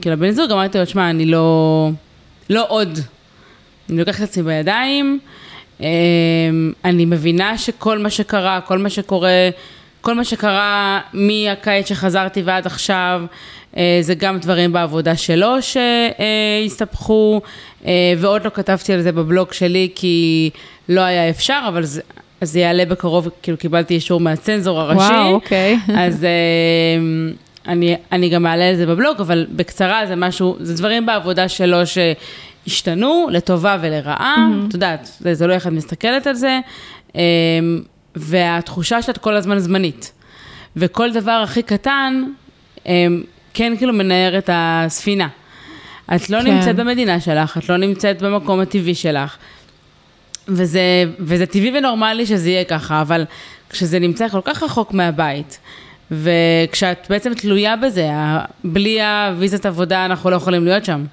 כאילו 0.00 0.16
לבן 0.16 0.30
זוג, 0.30 0.50
אמרתי 0.50 0.78
לו, 0.78 0.86
שמע, 0.86 1.10
אני 1.10 1.26
לא... 1.26 1.90
לא 2.50 2.64
עוד. 2.68 2.98
אני 3.90 3.98
לוקחת 3.98 4.22
את 4.22 4.28
עצמי 4.28 4.42
בידיים, 4.42 5.18
אמ, 5.80 5.86
אני 6.84 7.04
מבינה 7.04 7.58
שכל 7.58 7.98
מה 7.98 8.10
שקרה, 8.10 8.60
כל 8.60 8.78
מה 8.78 8.90
שקורה, 8.90 9.48
כל 10.00 10.14
מה 10.14 10.24
שקרה 10.24 11.00
מהקיץ 11.12 11.88
שחזרתי 11.88 12.42
ועד 12.42 12.66
עכשיו, 12.66 13.22
אה, 13.76 13.98
זה 14.00 14.14
גם 14.14 14.38
דברים 14.38 14.72
בעבודה 14.72 15.16
שלו 15.16 15.54
שהסתבכו, 15.62 17.40
אה, 17.86 18.12
ועוד 18.18 18.44
לא 18.44 18.50
כתבתי 18.54 18.92
על 18.92 19.02
זה 19.02 19.12
בבלוג 19.12 19.52
שלי 19.52 19.88
כי 19.94 20.50
לא 20.88 21.00
היה 21.00 21.30
אפשר, 21.30 21.64
אבל 21.68 21.84
זה, 21.84 22.00
אז 22.40 22.50
זה 22.50 22.60
יעלה 22.60 22.84
בקרוב, 22.84 23.28
כאילו 23.42 23.58
קיבלתי 23.58 23.94
אישור 23.94 24.20
מהצנזור 24.20 24.80
הראשי. 24.80 25.12
וואו, 25.12 25.34
אוקיי. 25.34 25.78
אז 25.96 26.24
אה, 26.24 26.30
אני, 27.66 27.96
אני 28.12 28.28
גם 28.28 28.46
אעלה 28.46 28.68
על 28.68 28.76
זה 28.76 28.86
בבלוג, 28.86 29.20
אבל 29.20 29.46
בקצרה 29.50 30.06
זה 30.06 30.16
משהו, 30.16 30.56
זה 30.60 30.74
דברים 30.74 31.06
בעבודה 31.06 31.48
שלו 31.48 31.78
שהשתנו 31.86 33.28
לטובה 33.30 33.78
ולרעה, 33.80 34.48
את 34.68 34.74
יודעת, 34.74 35.10
זה, 35.20 35.34
זה 35.34 35.46
לא 35.46 35.52
איך 35.52 35.66
את 35.66 35.72
מסתכלת 35.72 36.26
על 36.26 36.34
זה, 36.34 36.60
אה, 37.16 37.20
והתחושה 38.16 39.02
שאת 39.02 39.18
כל 39.18 39.36
הזמן 39.36 39.58
זמנית. 39.58 40.12
וכל 40.76 41.12
דבר 41.12 41.40
הכי 41.44 41.62
קטן, 41.62 42.24
אה, 42.86 43.06
כן 43.54 43.72
כאילו 43.76 43.92
מנער 43.92 44.38
את 44.38 44.50
הספינה. 44.52 45.28
את 46.14 46.30
לא 46.30 46.38
כן. 46.42 46.46
נמצאת 46.46 46.76
במדינה 46.76 47.20
שלך, 47.20 47.58
את 47.58 47.68
לא 47.68 47.76
נמצאת 47.76 48.22
במקום 48.22 48.60
הטבעי 48.60 48.94
שלך. 48.94 49.36
וזה, 50.50 50.80
וזה 51.18 51.46
טבעי 51.46 51.78
ונורמלי 51.78 52.26
שזה 52.26 52.50
יהיה 52.50 52.64
ככה, 52.64 53.00
אבל 53.00 53.24
כשזה 53.70 53.98
נמצא 53.98 54.28
כל 54.28 54.40
כך 54.44 54.62
רחוק 54.62 54.92
מהבית, 54.92 55.58
וכשאת 56.10 57.06
בעצם 57.10 57.34
תלויה 57.34 57.76
בזה, 57.76 58.08
בלי 58.64 59.02
הוויזת 59.02 59.66
עבודה 59.66 60.04
אנחנו 60.04 60.30
לא 60.30 60.36
יכולים 60.36 60.64
להיות 60.64 60.84
שם. 60.84 61.04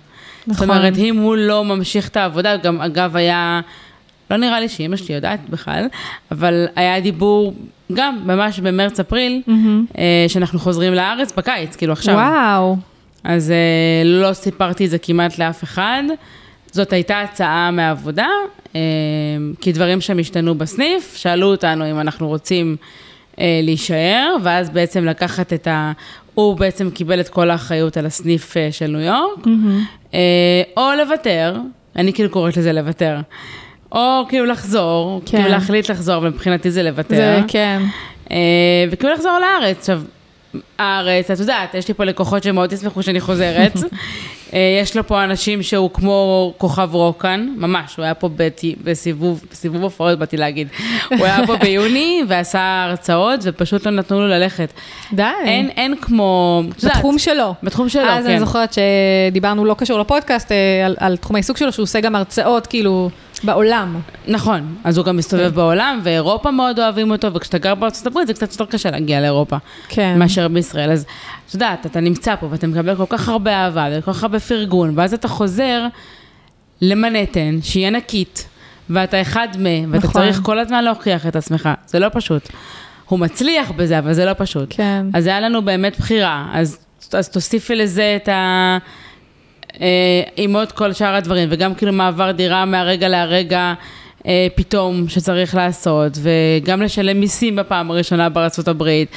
נכון. 0.47 0.67
זאת 0.67 0.78
אומרת, 0.78 0.97
אם 0.97 1.17
הוא 1.17 1.36
לא 1.36 1.65
ממשיך 1.65 2.08
את 2.08 2.17
העבודה, 2.17 2.58
גם 2.58 2.82
אגב 2.82 3.15
היה, 3.15 3.62
לא 4.32 4.38
נראה 4.38 4.60
לי 4.60 4.69
שאימא 4.69 4.95
שלי 4.95 5.15
יודעת 5.15 5.50
בכלל, 5.50 5.88
אבל 6.32 6.65
היה 6.76 7.00
דיבור 7.00 7.54
גם 7.93 8.19
ממש 8.26 8.60
במרץ-אפריל, 8.60 9.41
אה, 9.97 10.26
שאנחנו 10.28 10.60
חוזרים 10.60 10.93
לארץ 10.93 11.34
בקיץ, 11.38 11.76
כאילו 11.76 11.93
עכשיו. 11.93 12.15
וואו. 12.15 12.78
אז 13.23 13.52
אה, 13.52 14.04
לא 14.06 14.34
סיפרתי 14.34 14.86
את 14.86 14.89
זה 14.89 14.97
כמעט 14.97 15.39
לאף 15.39 15.63
אחד. 15.63 16.04
זאת 16.78 16.94
הייתה 16.94 17.22
הצעה 17.22 17.72
מהעבודה, 17.72 18.28
אה, 18.76 18.80
כי 19.62 19.72
דברים 19.72 20.02
שם 20.02 20.20
השתנו 20.20 20.56
בסניף, 20.56 21.16
שאלו 21.16 21.48
אותנו 21.48 21.92
אם 21.92 22.00
אנחנו 22.00 22.28
רוצים 22.28 22.76
אה, 23.40 23.60
להישאר, 23.63 24.36
ואז 24.44 24.70
בעצם 24.70 25.06
לקחת 25.06 25.54
את 25.54 25.68
ה... 25.68 25.92
הוא 26.34 26.58
בעצם 26.58 26.90
קיבל 26.90 27.20
את 27.20 27.30
כל 27.30 27.50
האחריות 27.50 27.98
על 27.98 28.06
הסניף 28.06 28.58
אה, 28.58 28.68
של 28.72 28.88
ניו 28.88 29.00
יורק, 29.00 29.48
אה, 30.13 30.20
או 30.78 30.84
לוותר, 30.98 31.56
אני 31.96 32.13
כאילו 32.13 32.30
קוראת 32.30 32.58
לזה 32.58 32.74
לוותר, 32.74 33.18
או 33.92 34.26
כאילו 34.30 34.46
לחזור, 34.46 35.22
כן. 35.26 35.38
כאילו 35.38 35.50
להחליט 35.50 35.92
לחזור, 35.92 36.24
ומבחינתי 36.24 36.72
זה 36.72 36.84
לוותר. 36.84 37.16
זה, 37.16 37.40
כן. 37.48 37.82
וכאילו 38.92 39.13
לחזור 39.13 39.40
לארץ. 39.40 39.78
עכשיו, 39.78 40.02
הארץ, 40.80 41.32
את 41.32 41.40
יודעת, 41.40 41.74
יש 41.74 41.88
לי 41.88 41.94
פה 41.94 42.04
לקוחות 42.04 42.44
שמאוד 42.44 42.74
ישמחו 42.74 43.04
שאני 43.04 43.20
חוזרת. 43.20 43.74
אה, 44.54 44.80
יש 44.82 44.98
לו 44.98 45.08
פה 45.08 45.24
אנשים 45.24 45.64
שהוא 45.64 45.90
כמו 45.94 46.54
כוכב 46.58 46.90
רוקן, 46.94 47.50
ממש, 47.58 47.96
הוא 47.96 48.06
היה 48.06 48.14
פה 48.14 48.30
בת- 48.36 48.62
בסיבוב, 48.84 49.44
בסיבוב 49.52 49.84
הופעות 49.84 50.20
באתי 50.20 50.38
להגיד. 50.38 50.68
הוא 51.10 51.26
היה 51.26 51.38
פה 51.48 51.56
ביוני 51.56 52.22
ועשה 52.28 52.84
הרצאות 52.90 53.40
ופשוט 53.44 53.86
לא 53.86 53.92
נתנו 53.92 54.20
לו 54.22 54.28
ללכת. 54.28 54.74
די. 55.14 55.24
אין, 55.46 55.70
אין 55.70 55.96
כמו, 56.02 56.62
בתחום 56.84 57.18
שלו. 57.20 57.54
בתחום 57.64 57.90
שלו, 57.90 58.02
אז 58.10 58.24
כן. 58.26 58.30
אני 58.32 58.40
זוכרת 58.40 58.74
שדיברנו, 58.74 59.66
לא 59.66 59.74
קשור 59.78 60.00
לפודקאסט, 60.00 60.52
אה, 60.52 60.86
על, 60.86 60.96
על 61.00 61.18
תחום 61.18 61.36
העיסוק 61.36 61.58
שלו, 61.58 61.72
שהוא 61.72 61.84
עושה 61.84 62.00
גם 62.00 62.16
הרצאות, 62.16 62.68
כאילו, 62.68 63.10
בעולם. 63.43 64.00
נכון, 64.28 64.76
אז 64.84 64.97
הוא 64.97 65.06
גם 65.06 65.17
מסתובב 65.17 65.50
כן. 65.50 65.56
בעולם, 65.56 66.00
ואירופה 66.04 66.52
מאוד 66.52 66.80
אוהבים 66.80 67.12
אותו, 67.12 67.34
וכשאתה 67.34 67.58
גר 67.58 67.76
בארצות 67.76 68.08
הברית 68.08 68.28
זה 68.28 68.34
קצת 68.34 68.52
יותר 68.52 68.65
קשה 68.65 68.91
להגיע 68.91 69.21
לאירופה. 69.21 69.58
כן. 69.88 70.19
מאשר 70.19 70.47
בישראל. 70.47 70.91
אז 70.91 71.06
את 71.47 71.54
יודעת, 71.54 71.86
אתה 71.86 72.00
נמצא 72.00 72.36
פה 72.36 72.47
ואתה 72.52 72.67
מקבל 72.67 72.95
כל 72.95 73.06
כך 73.10 73.30
הרבה 73.30 73.52
אהבה 73.52 73.88
וכל 73.91 74.13
כך 74.13 74.23
הרבה 74.23 74.39
פרגון, 74.39 74.93
ואז 74.95 75.13
אתה 75.13 75.28
חוזר 75.28 75.88
למנהטן, 76.82 77.60
שהיא 77.62 77.88
ענקית, 77.88 78.47
ואתה 78.89 79.21
אחד 79.21 79.47
מ... 79.60 79.91
ואתה 79.91 80.08
נכון. 80.08 80.21
צריך 80.21 80.39
כל 80.43 80.60
הזמן 80.60 80.84
להוכיח 80.84 81.28
את 81.28 81.36
עצמך, 81.36 81.69
זה 81.88 82.00
לא 82.00 82.08
פשוט. 82.13 82.50
הוא 83.06 83.19
מצליח 83.19 83.71
בזה, 83.71 84.00
אבל 84.00 84.13
זה 84.13 84.26
לא 84.26 84.34
פשוט. 84.38 84.67
כן. 84.69 85.06
אז 85.13 85.28
היה 85.28 85.39
לנו 85.39 85.62
באמת 85.62 86.00
בחירה, 86.00 86.47
אז, 86.54 86.78
אז 87.13 87.30
תוסיפי 87.30 87.76
לזה 87.76 88.17
את 88.23 88.30
ה... 88.30 88.78
אה, 89.82 89.88
עם 90.36 90.56
עוד 90.56 90.72
כל 90.72 90.94
שאר 90.94 91.16
הדברים, 91.16 91.48
וגם 91.52 91.76
כאילו 91.76 91.94
מעבר 91.94 92.32
דירה 92.32 92.66
מהרגע 92.66 93.08
להרגע 93.08 93.74
אה, 94.28 94.48
פתאום 94.56 95.10
שצריך 95.10 95.56
לעשות, 95.56 96.18
וגם 96.22 96.82
לשלם 96.82 97.20
מיסים 97.20 97.56
בפעם 97.56 97.92
הראשונה 97.92 98.28
הברית. 98.68 99.10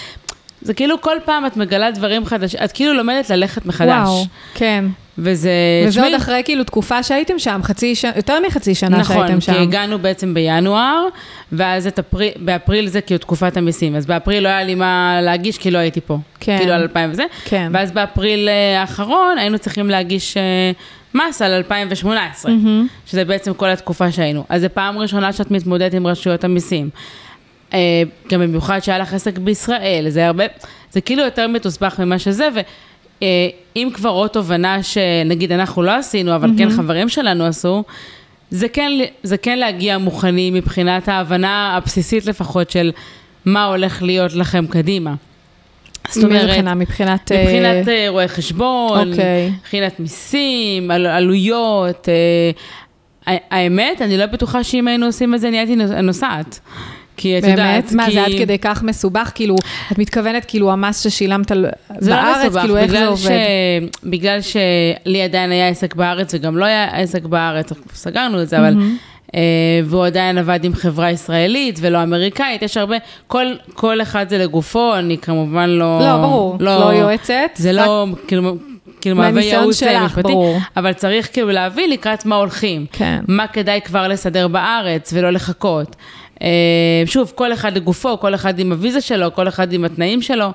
זה 0.62 0.74
כאילו 0.74 1.00
כל 1.00 1.16
פעם 1.24 1.46
את 1.46 1.56
מגלה 1.56 1.90
דברים 1.90 2.26
חדשים, 2.26 2.60
את 2.64 2.72
כאילו 2.72 2.94
לומדת 2.94 3.30
ללכת 3.30 3.66
מחדש. 3.66 4.08
וואו, 4.08 4.24
כן. 4.54 4.84
וזה... 5.18 5.50
וזה 5.86 5.90
תשמעי, 5.90 6.12
עוד 6.12 6.20
אחרי 6.20 6.42
כאילו 6.44 6.64
תקופה 6.64 7.02
שהייתם 7.02 7.38
שם, 7.38 7.60
חצי 7.62 7.94
שנה, 7.94 8.12
יותר 8.16 8.38
מחצי 8.46 8.74
שנה 8.74 8.98
נכון, 8.98 9.16
שהייתם 9.16 9.40
שם. 9.40 9.52
כי 9.52 9.58
הגענו 9.58 9.98
בעצם 9.98 10.34
בינואר, 10.34 11.06
ואז 11.52 11.86
את 11.86 11.98
אפריל, 11.98 12.32
באפריל 12.36 12.86
זה 12.86 13.00
כאילו 13.00 13.18
תקופת 13.18 13.56
המיסים, 13.56 13.96
אז 13.96 14.06
באפריל 14.06 14.42
לא 14.42 14.48
היה 14.48 14.62
לי 14.62 14.74
מה 14.74 15.18
להגיש 15.22 15.58
כי 15.58 15.70
לא 15.70 15.78
הייתי 15.78 16.00
פה. 16.00 16.18
כן. 16.40 16.58
כאילו 16.58 16.72
על 16.72 16.82
2000 16.82 17.10
וזה. 17.10 17.24
כן. 17.44 17.70
ואז 17.72 17.92
באפריל 17.92 18.48
אה, 18.48 18.80
האחרון 18.80 19.38
היינו 19.38 19.58
צריכים 19.58 19.90
להגיש 19.90 20.36
אה, 20.36 20.72
מס 21.14 21.42
על 21.42 21.52
2018, 21.52 22.52
שזה 23.06 23.24
בעצם 23.24 23.54
כל 23.54 23.68
התקופה 23.68 24.12
שהיינו. 24.12 24.44
אז 24.48 24.62
זו 24.62 24.68
פעם 24.74 24.98
ראשונה 24.98 25.32
שאת 25.32 25.50
מתמודדת 25.50 25.94
עם 25.94 26.06
רשויות 26.06 26.44
המיסים. 26.44 26.90
אה, 27.74 27.78
גם 28.32 28.40
במיוחד 28.40 28.80
שהיה 28.80 28.98
לך 28.98 29.14
עסק 29.14 29.38
בישראל, 29.38 30.06
זה 30.08 30.26
הרבה, 30.26 30.44
זה 30.92 31.00
כאילו 31.00 31.22
יותר 31.22 31.48
מתוסבך 31.48 32.00
ממה 32.00 32.18
שזה, 32.18 32.48
ואם 33.22 33.88
כבר 33.94 34.10
עוד 34.10 34.30
תובנה 34.30 34.82
שנגיד 34.82 35.52
אנחנו 35.52 35.82
לא 35.82 35.90
עשינו, 35.96 36.34
אבל 36.34 36.50
כן 36.58 36.70
חברים 36.70 37.08
שלנו 37.08 37.44
עשו, 37.46 37.82
זה 38.50 38.68
כן, 38.68 38.92
זה 39.22 39.36
כן 39.36 39.58
להגיע 39.58 39.98
מוכנים 39.98 40.54
מבחינת 40.54 41.08
ההבנה 41.08 41.76
הבסיסית 41.76 42.26
לפחות 42.26 42.70
של 42.70 42.92
מה 43.44 43.64
הולך 43.64 44.02
להיות 44.02 44.32
לכם 44.34 44.66
קדימה. 44.66 45.14
זאת 46.08 46.24
אומרת, 46.24 46.48
בחינה? 46.50 46.74
מבחינת... 46.74 47.32
אה, 47.32 47.42
מבחינת 47.42 47.88
אה, 47.88 48.06
רואי 48.08 48.28
חשבון, 48.28 49.10
אוקיי. 49.12 49.52
מבחינת 49.58 50.00
מיסים, 50.00 50.90
על, 50.90 51.06
עלויות. 51.06 52.08
אה, 52.08 53.34
ה- 53.34 53.56
האמת, 53.56 54.02
אני 54.02 54.16
לא 54.18 54.26
בטוחה 54.26 54.64
שאם 54.64 54.88
היינו 54.88 55.06
עושים 55.06 55.34
את 55.34 55.40
זה, 55.40 55.50
נהייתי 55.50 55.76
נו- 55.76 56.02
נוסעת. 56.02 56.60
כי 57.20 57.38
את 57.38 57.44
יודעת, 57.44 57.58
באמת? 57.84 57.92
מה, 57.92 58.06
כי... 58.06 58.12
זה 58.12 58.24
עד 58.24 58.32
כדי 58.38 58.58
כך 58.58 58.82
מסובך? 58.82 59.30
כאילו, 59.34 59.56
את 59.92 59.98
מתכוונת, 59.98 60.44
כאילו, 60.44 60.72
המס 60.72 61.00
ששילמת 61.00 61.50
על- 61.50 61.66
לא 62.00 62.08
בארץ, 62.16 62.44
מסובך, 62.44 62.60
כאילו, 62.60 62.76
איך 62.76 62.90
זה 62.90 63.06
עובד? 63.06 63.18
ש... 63.20 63.28
בגלל 64.04 64.38
שלי 64.40 65.22
עדיין 65.22 65.50
היה 65.50 65.68
עסק 65.68 65.94
בארץ 65.94 66.34
וגם 66.34 66.58
לא 66.58 66.64
היה 66.64 66.84
עסק 66.84 67.22
בארץ, 67.24 67.72
סגרנו 67.94 68.42
את 68.42 68.48
זה, 68.48 68.58
אבל... 68.58 68.74
אה, 69.34 69.40
והוא 69.84 70.06
עדיין 70.06 70.38
עבד 70.38 70.64
עם 70.64 70.74
חברה 70.74 71.10
ישראלית 71.10 71.78
ולא 71.82 72.02
אמריקאית, 72.02 72.62
יש 72.62 72.76
הרבה, 72.76 72.96
כל, 73.26 73.46
כל 73.74 74.02
אחד 74.02 74.26
זה 74.28 74.38
לגופו, 74.38 74.94
אני 74.96 75.18
כמובן 75.18 75.70
לא... 75.70 75.98
לא, 76.00 76.16
ברור, 76.16 76.56
לא 76.60 76.70
יועצת, 76.94 77.50
זה 77.54 77.70
רק- 77.70 77.86
לא, 77.86 78.06
כאילו, 78.26 78.56
כאילו 79.00 79.16
מהווה 79.16 79.42
ייעוץ 79.42 79.80
שלך, 79.80 80.02
משפטי, 80.02 80.22
ברור. 80.22 80.58
אבל 80.76 80.92
צריך 80.92 81.28
כאילו 81.32 81.48
להביא 81.50 81.88
לקראת 81.88 82.26
מה 82.26 82.36
הולכים. 82.36 82.86
כן. 82.92 83.20
מה 83.28 83.46
כדאי 83.46 83.80
כבר 83.84 84.08
לסדר 84.08 84.48
בארץ 84.48 85.12
ולא 85.16 85.30
לחכות. 85.30 85.96
אה, 86.42 86.48
שוב, 87.06 87.32
כל 87.34 87.52
אחד 87.52 87.76
לגופו, 87.76 88.20
כל 88.20 88.34
אחד 88.34 88.58
עם 88.58 88.72
הוויזה 88.72 89.00
שלו, 89.00 89.34
כל 89.34 89.48
אחד 89.48 89.72
עם 89.72 89.84
התנאים 89.84 90.22
שלו, 90.22 90.52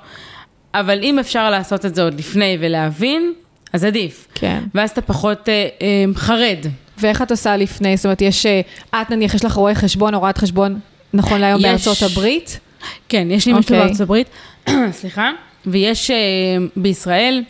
אבל 0.74 1.00
אם 1.04 1.20
אפשר 1.20 1.50
לעשות 1.50 1.86
את 1.86 1.96
זה 1.96 2.04
עוד 2.04 2.20
לפני 2.20 2.58
ולהבין, 2.60 3.34
אז 3.74 3.84
עדיף. 3.84 4.28
כן. 4.36 4.64
ואז 4.76 4.90
אתה 4.90 5.02
פחות 5.02 5.50
אה, 5.50 5.68
אה, 5.82 6.06
חרד. 6.16 6.66
ואיך 6.98 7.22
את 7.22 7.32
עושה 7.32 7.58
לפני? 7.58 7.98
זאת 7.98 8.06
אומרת, 8.06 8.22
יש... 8.22 8.46
את 8.90 9.10
נניח, 9.10 9.34
יש 9.34 9.46
לך 9.46 9.54
רואה 9.54 9.76
חשבון 9.76 10.16
או 10.16 10.20
רואת 10.20 10.38
חשבון, 10.38 10.80
נכון 11.14 11.42
להיום 11.42 11.60
יש. 11.60 11.66
בארצות 11.66 12.12
הברית? 12.12 12.60
כן, 13.10 13.28
יש 13.32 13.46
לי 13.46 13.54
משהו 13.54 13.62
אוקיי. 13.64 13.80
בארצות 13.80 14.02
הברית, 14.02 14.28
סליחה, 15.00 15.32
ויש 15.66 16.12
אה, 16.12 16.16
בישראל, 16.76 17.44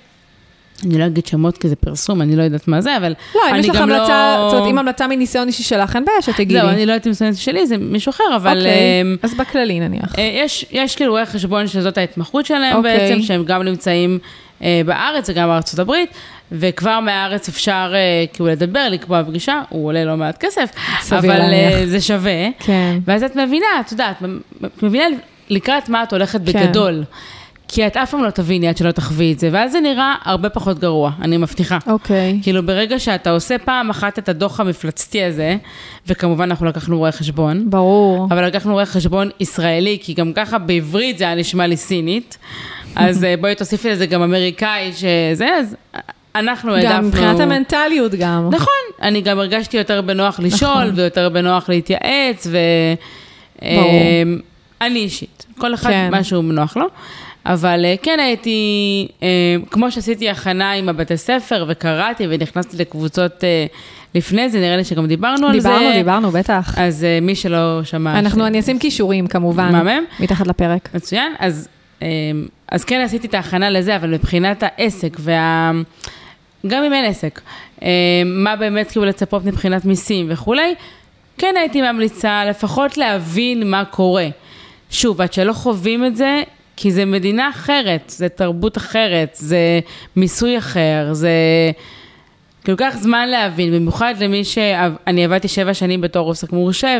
אני 0.83 0.97
לא 0.97 1.05
אגיד 1.05 1.25
שמות 1.25 1.57
כי 1.57 1.69
זה 1.69 1.75
פרסום, 1.75 2.21
אני 2.21 2.35
לא 2.35 2.43
יודעת 2.43 2.67
מה 2.67 2.81
זה, 2.81 2.97
אבל 2.97 3.13
לא, 3.35 3.41
אם 3.49 3.53
אני 3.53 3.59
יש 3.59 3.69
לך 3.69 3.75
גם 3.75 3.81
המלצה, 3.81 4.37
לא... 4.39 4.49
זאת 4.49 4.57
אומרת, 4.57 4.71
אם 4.71 4.77
המלצה 4.77 5.07
מניסיון 5.07 5.47
אישי 5.47 5.63
שלך, 5.63 5.95
אין 5.95 6.05
בעיה 6.05 6.21
שתגידי. 6.21 6.59
זהו, 6.59 6.69
אני 6.69 6.85
לא 6.85 6.91
יודעת 6.91 7.07
אם 7.07 7.13
זה 7.13 7.29
שלי, 7.35 7.67
זה 7.67 7.77
מישהו 7.77 8.09
אחר, 8.09 8.23
אבל... 8.35 8.57
אוקיי, 8.57 8.71
אה, 8.71 9.15
אז 9.23 9.33
בכללי 9.33 9.79
נניח. 9.79 10.15
אה, 10.17 10.31
יש, 10.43 10.65
יש 10.71 10.95
כאילו 10.95 11.11
רואי 11.11 11.25
חשבון 11.25 11.67
שזאת 11.67 11.97
ההתמחות 11.97 12.45
שלהם 12.45 12.75
אוקיי. 12.75 12.97
בעצם, 12.97 13.21
שהם 13.21 13.43
גם 13.43 13.63
נמצאים 13.63 14.19
אה, 14.63 14.81
בארץ 14.85 15.29
וגם 15.29 15.47
בארצות 15.47 15.79
הברית, 15.79 16.09
וכבר 16.51 16.99
מהארץ 16.99 17.49
אפשר 17.49 17.91
אה, 17.93 18.25
כאילו 18.33 18.49
לדבר, 18.49 18.87
לקבוע 18.91 19.23
פגישה, 19.23 19.61
הוא 19.69 19.87
עולה 19.87 20.05
לא 20.05 20.17
מעט 20.17 20.37
כסף, 20.37 20.69
אבל 21.11 21.31
אה, 21.31 21.37
להניח. 21.37 21.85
זה 21.85 22.01
שווה. 22.01 22.49
כן. 22.59 22.97
ואז 23.05 23.23
את 23.23 23.35
מבינה, 23.35 23.65
את 23.79 23.91
יודעת, 23.91 24.23
את 24.65 24.83
מבינה 24.83 25.05
לקראת 25.49 25.89
מה 25.89 26.03
את 26.03 26.13
הולכת 26.13 26.39
כן. 26.45 26.45
בגדול. 26.45 27.03
כי 27.67 27.87
את 27.87 27.97
אף 27.97 28.11
פעם 28.11 28.23
לא 28.23 28.29
תביני 28.29 28.67
עד 28.67 28.77
שלא 28.77 28.91
תחווי 28.91 29.33
את 29.33 29.39
זה, 29.39 29.49
ואז 29.51 29.71
זה 29.71 29.79
נראה 29.79 30.15
הרבה 30.23 30.49
פחות 30.49 30.79
גרוע, 30.79 31.11
אני 31.21 31.37
מבטיחה. 31.37 31.77
אוקיי. 31.87 32.39
כאילו 32.43 32.65
ברגע 32.65 32.99
שאתה 32.99 33.29
עושה 33.29 33.57
פעם 33.57 33.89
אחת 33.89 34.19
את 34.19 34.29
הדוח 34.29 34.59
המפלצתי 34.59 35.23
הזה, 35.23 35.57
וכמובן 36.07 36.43
אנחנו 36.43 36.65
לקחנו 36.65 36.97
רואה 36.97 37.11
חשבון, 37.11 37.69
ברור. 37.69 38.27
אבל 38.31 38.47
לקחנו 38.47 38.73
רואה 38.73 38.85
חשבון 38.85 39.29
ישראלי, 39.39 39.97
כי 40.01 40.13
גם 40.13 40.33
ככה 40.33 40.57
בעברית 40.57 41.17
זה 41.17 41.23
היה 41.23 41.35
נשמע 41.35 41.67
לי 41.67 41.77
סינית, 41.77 42.37
אז 42.95 43.23
אה, 43.23 43.35
בואי 43.41 43.55
תוסיפי 43.55 43.89
לזה 43.89 44.05
גם 44.05 44.21
אמריקאי 44.21 44.91
שזה, 44.93 45.49
אז 45.59 45.75
אנחנו 46.35 46.75
העדפנו... 46.75 46.95
גם 46.95 47.07
מבחינת 47.07 47.39
המנטליות 47.39 48.11
גם. 48.11 48.49
נכון, 48.51 48.73
אני 49.01 49.21
גם 49.21 49.39
הרגשתי 49.39 49.77
יותר 49.77 50.01
בנוח 50.01 50.39
לשאול, 50.39 50.83
נכון. 50.83 50.99
ויותר 50.99 51.29
בנוח 51.29 51.69
להתייעץ, 51.69 52.47
ו... 52.51 52.57
ברור. 53.61 53.73
אמ, 54.23 54.39
אני 54.81 54.99
אישית, 54.99 55.45
כל 55.57 55.73
אחד 55.73 55.89
כן. 55.89 56.07
מה 56.11 56.23
שהוא 56.23 56.43
נוח 56.43 56.77
לו. 56.77 56.85
אבל 57.45 57.85
אה, 57.85 57.95
כן 58.01 58.19
הייתי, 58.19 59.07
אה, 59.23 59.27
כמו 59.71 59.91
שעשיתי 59.91 60.29
הכנה 60.29 60.71
עם 60.71 60.89
הבתי 60.89 61.17
ספר 61.17 61.65
וקראתי 61.67 62.27
ונכנסתי 62.29 62.77
לקבוצות 62.77 63.43
אה, 63.43 63.65
לפני 64.15 64.49
זה, 64.49 64.59
נראה 64.59 64.77
לי 64.77 64.83
שגם 64.83 65.07
דיברנו 65.07 65.47
על 65.47 65.59
זה. 65.59 65.69
דיברנו, 65.69 65.91
דיברנו, 65.93 66.31
בטח. 66.31 66.75
אז 66.77 67.05
מי 67.21 67.35
שלא 67.35 67.83
שמע... 67.83 68.19
אנחנו, 68.19 68.43
ש- 68.43 68.47
אני 68.47 68.59
אשים 68.59 68.79
קישורים 68.79 69.27
כמובן. 69.27 69.71
מהמם. 69.71 70.03
מתחת 70.19 70.47
לפרק. 70.47 70.89
מצוין, 70.93 71.33
אז, 71.39 71.67
אז 72.71 72.83
כן 72.83 73.01
עשיתי 73.01 73.27
את 73.27 73.33
ההכנה 73.33 73.69
לזה, 73.69 73.95
אבל 73.95 74.09
מבחינת 74.13 74.63
העסק 74.63 75.17
וה... 75.19 75.71
גם 76.67 76.83
אם 76.83 76.93
אין 76.93 77.05
עסק, 77.05 77.41
מה 78.25 78.55
באמת 78.55 78.91
כאילו 78.91 79.05
לצפות 79.05 79.45
מבחינת 79.45 79.85
מיסים 79.85 80.25
וכולי, 80.29 80.75
כן 81.37 81.55
הייתי 81.57 81.81
ממליצה 81.81 82.45
לפחות 82.45 82.97
להבין 82.97 83.69
מה 83.69 83.85
קורה. 83.85 84.27
שוב, 84.89 85.21
עד 85.21 85.33
שלא 85.33 85.53
חווים 85.53 86.05
את 86.05 86.15
זה, 86.15 86.41
כי 86.75 86.91
זה 86.91 87.05
מדינה 87.05 87.49
אחרת, 87.49 88.13
זה 88.15 88.29
תרבות 88.29 88.77
אחרת, 88.77 89.29
זה 89.33 89.79
מיסוי 90.15 90.57
אחר, 90.57 91.09
זה... 91.11 91.31
כי 92.63 92.71
לוקח 92.71 92.95
זמן 92.99 93.29
להבין, 93.29 93.73
במיוחד 93.73 94.13
למי 94.19 94.43
שאני 94.43 95.25
עבדתי 95.25 95.47
שבע 95.47 95.73
שנים 95.73 96.01
בתור 96.01 96.27
עוסק 96.27 96.51
מורשה, 96.51 96.97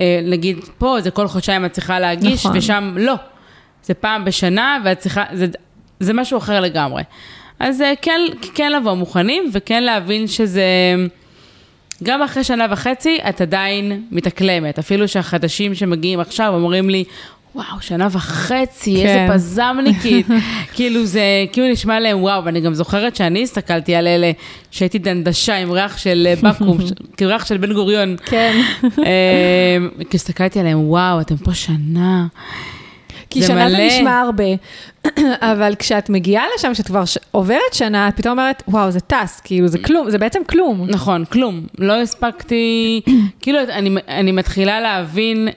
ונגיד 0.00 0.58
פה 0.78 0.96
זה 1.00 1.10
כל 1.10 1.28
חודשיים 1.28 1.64
את 1.64 1.72
צריכה 1.72 2.00
להגיש, 2.00 2.46
נכון. 2.46 2.58
ושם 2.58 2.94
לא. 2.96 3.14
זה 3.82 3.94
פעם 3.94 4.24
בשנה, 4.24 4.78
ואת 4.84 4.98
צריכה, 4.98 5.24
זה, 5.32 5.46
זה 6.00 6.12
משהו 6.12 6.38
אחר 6.38 6.60
לגמרי. 6.60 7.02
אז 7.58 7.82
אה, 7.82 7.92
כן, 8.02 8.20
כן 8.54 8.72
לבוא 8.72 8.94
מוכנים, 8.94 9.50
וכן 9.52 9.82
להבין 9.82 10.26
שזה... 10.26 10.64
גם 12.02 12.22
אחרי 12.22 12.44
שנה 12.44 12.66
וחצי 12.70 13.18
את 13.28 13.40
עדיין 13.40 14.02
מתאקלמת, 14.10 14.78
אפילו 14.78 15.08
שהחדשים 15.08 15.74
שמגיעים 15.74 16.20
עכשיו 16.20 16.54
אומרים 16.54 16.90
לי, 16.90 17.04
וואו, 17.54 17.80
שנה 17.80 18.08
וחצי, 18.10 18.96
כן. 18.96 19.06
איזה 19.06 19.34
פזמניקית. 19.34 20.26
כאילו 20.74 21.06
זה, 21.06 21.22
כאילו 21.52 21.68
נשמע 21.68 22.00
להם 22.00 22.22
וואו, 22.22 22.44
ואני 22.44 22.60
גם 22.60 22.74
זוכרת 22.74 23.16
שאני 23.16 23.42
הסתכלתי 23.42 23.94
על 23.94 24.06
אלה 24.06 24.30
שהייתי 24.70 24.98
דנדשה 24.98 25.56
עם 25.56 25.72
ריח 25.72 25.98
של 25.98 26.28
אה, 26.30 26.50
בקו"ם, 26.50 26.78
כאילו 27.16 27.30
ריח 27.30 27.46
של 27.46 27.56
בן 27.56 27.72
גוריון. 27.72 28.16
כן. 28.24 28.60
אמ, 28.82 29.88
כי 30.10 30.16
הסתכלתי 30.16 30.60
עליהם, 30.60 30.88
וואו, 30.88 31.20
אתם 31.20 31.36
פה 31.36 31.54
שנה. 31.54 32.26
כי 33.30 33.42
שנה 33.42 33.54
מלא. 33.68 33.78
זה 33.78 33.86
נשמע 33.86 34.20
הרבה, 34.20 34.44
אבל 35.52 35.74
כשאת 35.78 36.10
מגיעה 36.10 36.44
לשם, 36.54 36.72
כשאת 36.72 36.86
כבר 36.86 37.04
ש... 37.04 37.18
עוברת 37.30 37.72
שנה, 37.72 38.08
את 38.08 38.16
פתאום 38.16 38.38
אומרת, 38.38 38.62
וואו, 38.68 38.90
זה 38.90 39.00
טס, 39.00 39.40
כאילו, 39.44 39.68
זה 39.68 39.78
כלום, 39.78 40.10
זה 40.10 40.18
בעצם 40.18 40.40
כלום. 40.48 40.86
נכון, 40.88 41.24
כלום. 41.24 41.66
לא 41.78 42.00
הספקתי, 42.00 43.00
כאילו, 43.42 43.58
אני, 43.60 43.90
אני 44.08 44.32
מתחילה 44.32 44.80
להבין 44.80 45.48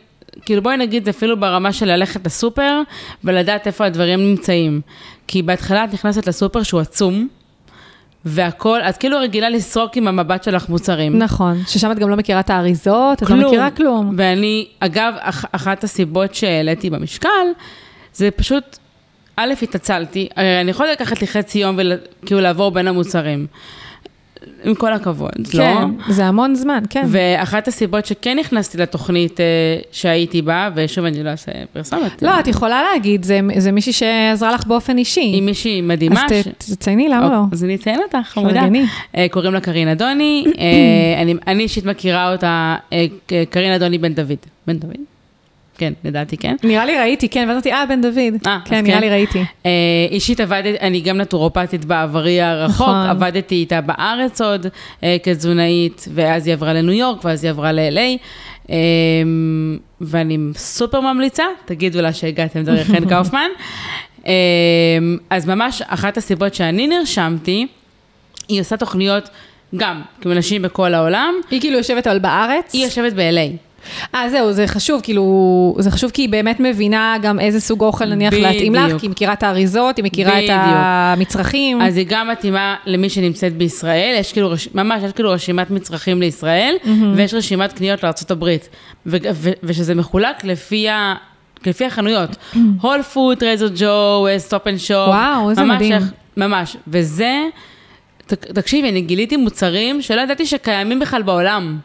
כאילו 0.41 0.61
בואי 0.61 0.77
נגיד 0.77 1.09
אפילו 1.09 1.39
ברמה 1.39 1.73
של 1.73 1.85
ללכת 1.85 2.25
לסופר 2.25 2.81
ולדעת 3.23 3.67
איפה 3.67 3.85
הדברים 3.85 4.19
נמצאים. 4.19 4.81
כי 5.27 5.41
בהתחלה 5.41 5.83
את 5.83 5.93
נכנסת 5.93 6.27
לסופר 6.27 6.63
שהוא 6.63 6.81
עצום, 6.81 7.27
והכל, 8.25 8.81
את 8.81 8.97
כאילו 8.97 9.17
רגילה 9.19 9.49
לסרוק 9.49 9.97
עם 9.97 10.07
המבט 10.07 10.43
שלך 10.43 10.69
מוצרים. 10.69 11.17
נכון, 11.17 11.57
ששם 11.67 11.91
את 11.91 11.99
גם 11.99 12.09
לא 12.09 12.15
מכירה 12.15 12.39
את 12.39 12.49
האריזות, 12.49 13.23
את 13.23 13.29
לא 13.29 13.35
מכירה 13.35 13.71
כלום. 13.71 14.15
ואני, 14.17 14.67
אגב, 14.79 15.13
אח, 15.19 15.45
אחת 15.51 15.83
הסיבות 15.83 16.35
שהעליתי 16.35 16.89
במשקל, 16.89 17.47
זה 18.13 18.31
פשוט, 18.31 18.77
א', 19.35 19.53
התעצלתי, 19.61 20.27
אני 20.61 20.71
יכולה 20.71 20.91
לקחת 20.91 21.21
לי 21.21 21.27
חצי 21.27 21.59
יום 21.59 21.79
וכאילו 22.23 22.41
לעבור 22.41 22.71
בין 22.71 22.87
המוצרים. 22.87 23.47
עם 24.63 24.75
כל 24.75 24.93
הכבוד, 24.93 25.31
כן, 25.51 25.57
לא? 25.57 25.63
כן, 25.63 26.13
זה 26.13 26.25
המון 26.25 26.55
זמן, 26.55 26.83
כן. 26.89 27.05
ואחת 27.07 27.67
הסיבות 27.67 28.05
שכן 28.05 28.39
נכנסתי 28.39 28.77
לתוכנית 28.77 29.39
uh, 29.39 29.43
שהייתי 29.91 30.41
בה, 30.41 30.69
ושוב, 30.75 31.05
אני 31.05 31.23
לא 31.23 31.29
אעשה 31.29 31.51
פרסומת. 31.73 32.21
לא, 32.21 32.39
את 32.39 32.47
יכולה 32.47 32.83
להגיד, 32.83 33.23
זה, 33.23 33.39
זה 33.57 33.71
מישהי 33.71 33.93
שעזרה 33.93 34.51
לך 34.51 34.67
באופן 34.67 34.97
אישי. 34.97 35.21
היא 35.21 35.41
מישהי 35.41 35.81
מדהימה. 35.81 36.25
אז 36.25 36.31
ש... 36.43 36.71
תצייני, 36.73 37.09
למה 37.09 37.29
לא? 37.29 37.39
אז 37.51 37.63
אני 37.63 37.75
אציין 37.75 37.99
אותך, 38.03 38.17
חמודה. 38.23 38.65
Uh, 39.13 39.17
קוראים 39.31 39.53
לה 39.53 39.61
קרין 39.61 39.87
אדוני, 39.87 40.43
uh, 40.47 40.57
אני, 41.47 41.63
אישית 41.63 41.85
מכירה 41.85 42.31
אותה, 42.31 42.75
uh, 42.89 42.93
קרין 43.49 43.73
אדוני 43.73 43.97
בן 43.97 44.13
דוד. 44.13 44.37
בן 44.67 44.77
דוד? 44.77 45.12
כן, 45.83 45.93
לדעתי 46.03 46.37
כן. 46.37 46.55
נראה 46.63 46.85
לי 46.85 46.97
ראיתי, 46.97 47.29
כן, 47.29 47.39
ואז 47.39 47.49
אמרתי, 47.49 47.73
אה, 47.73 47.85
בן 47.85 48.01
דוד. 48.01 48.47
אה, 48.47 48.59
כן, 48.65 48.81
נראה 48.81 48.95
כן. 48.95 49.01
לי 49.01 49.09
ראיתי. 49.09 49.43
אה, 49.65 49.71
אישית 50.11 50.39
עבדתי, 50.39 50.79
אני 50.81 51.01
גם 51.01 51.17
נטורופטית 51.17 51.85
בעברי 51.85 52.41
הרחוק, 52.41 52.87
נכון. 52.87 52.95
עבדתי 52.95 53.55
איתה 53.55 53.81
בארץ 53.81 54.41
עוד 54.41 54.67
אה, 55.03 55.17
כתזונאית, 55.23 56.07
ואז 56.13 56.47
היא 56.47 56.53
עברה 56.53 56.73
לניו 56.73 56.93
יורק, 56.93 57.25
ואז 57.25 57.43
היא 57.43 57.51
עברה 57.51 57.71
ל-LA. 57.71 58.17
אה, 58.69 58.75
ואני 60.01 60.37
סופר 60.55 60.99
ממליצה, 60.99 61.43
תגידו 61.65 62.01
לה 62.01 62.13
שהגעתם 62.13 62.63
דרך 62.63 62.87
חן 62.87 63.05
קאופמן. 63.09 63.49
אה, 64.27 64.33
אז 65.29 65.47
ממש 65.47 65.81
אחת 65.87 66.17
הסיבות 66.17 66.53
שאני 66.53 66.87
נרשמתי, 66.87 67.67
היא 68.47 68.61
עושה 68.61 68.77
תוכניות 68.77 69.29
גם 69.75 70.01
עם 70.25 70.31
אנשים 70.31 70.61
בכל 70.61 70.93
העולם. 70.93 71.33
היא 71.51 71.61
כאילו 71.61 71.77
יושבת 71.77 72.07
אבל 72.07 72.19
בארץ? 72.19 72.73
היא 72.73 72.85
יושבת 72.85 73.13
ב-LA. 73.13 73.72
אה, 74.15 74.29
זהו, 74.29 74.51
זה 74.51 74.67
חשוב, 74.67 75.01
כאילו, 75.03 75.75
זה 75.79 75.91
חשוב 75.91 76.11
כי 76.11 76.21
היא 76.21 76.29
באמת 76.29 76.59
מבינה 76.59 77.15
גם 77.21 77.39
איזה 77.39 77.61
סוג 77.61 77.81
אוכל 77.81 78.05
נניח 78.05 78.33
בדיוק. 78.33 78.47
להתאים 78.47 78.75
לך, 78.75 78.99
כי 78.99 79.05
היא 79.05 79.11
מכירה 79.11 79.33
את 79.33 79.43
האריזות, 79.43 79.97
היא 79.97 80.05
מכירה 80.05 80.31
בדיוק. 80.31 80.51
את 80.51 80.55
המצרכים. 80.59 81.81
אז 81.81 81.97
היא 81.97 82.05
גם 82.09 82.29
מתאימה 82.29 82.75
למי 82.85 83.09
שנמצאת 83.09 83.57
בישראל, 83.57 84.15
יש 84.19 84.33
כאילו, 84.33 84.53
ממש, 84.73 85.03
יש 85.03 85.11
כאילו 85.11 85.31
רשימת 85.31 85.71
מצרכים 85.71 86.19
לישראל, 86.19 86.75
mm-hmm. 86.83 86.87
ויש 87.15 87.33
רשימת 87.33 87.73
קניות 87.73 88.03
לארה"ב, 88.03 88.43
ו- 89.05 89.17
ו- 89.33 89.51
ושזה 89.63 89.95
מחולק 89.95 90.43
לפי 90.43 90.89
ה... 90.89 91.15
לפי 91.65 91.85
החנויות, 91.85 92.29
Whole 92.81 93.03
Foods, 93.03 93.37
Trader 93.37 93.67
Joe's, 93.75 94.27
Stop 94.37 94.67
and 94.67 94.77
Shop. 94.77 95.07
וואו, 95.07 95.49
איזה 95.49 95.63
מדהים. 95.63 96.01
ממש, 96.37 96.77
וזה, 96.87 97.47
תקשיבי, 98.27 98.89
אני 98.89 99.01
גיליתי 99.01 99.37
מוצרים 99.37 100.01
שלא 100.01 100.21
ידעתי 100.21 100.45
שקיימים 100.45 100.99
בכלל 100.99 101.21
בעולם. 101.21 101.77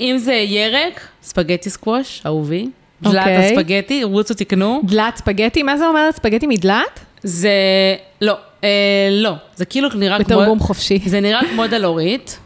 אם 0.00 0.18
זה 0.18 0.32
ירק, 0.32 1.00
spaghetti 1.22 1.70
squash, 1.70 2.22
אהובי. 2.26 2.68
דלעת 3.02 3.14
okay. 3.14 3.18
אוקיי. 3.18 3.52
הספגטי, 3.52 4.04
רוצו 4.04 4.34
תקנו. 4.34 4.82
דלעת 4.84 5.16
ספגטי? 5.16 5.62
מה 5.62 5.76
זה 5.76 5.86
אומר 5.86 6.08
ספגטי 6.12 6.46
מדלעת? 6.46 7.00
זה, 7.22 7.50
לא, 8.20 8.34
אה, 8.64 8.68
לא, 9.10 9.32
זה 9.56 9.64
כאילו 9.64 9.88
נראה 9.94 10.16
כמו... 10.16 10.24
בתרגום 10.24 10.58
חופשי. 10.58 10.98
זה 11.06 11.20
נראה 11.20 11.40
כמו 11.54 11.66
דלורית. 11.66 12.38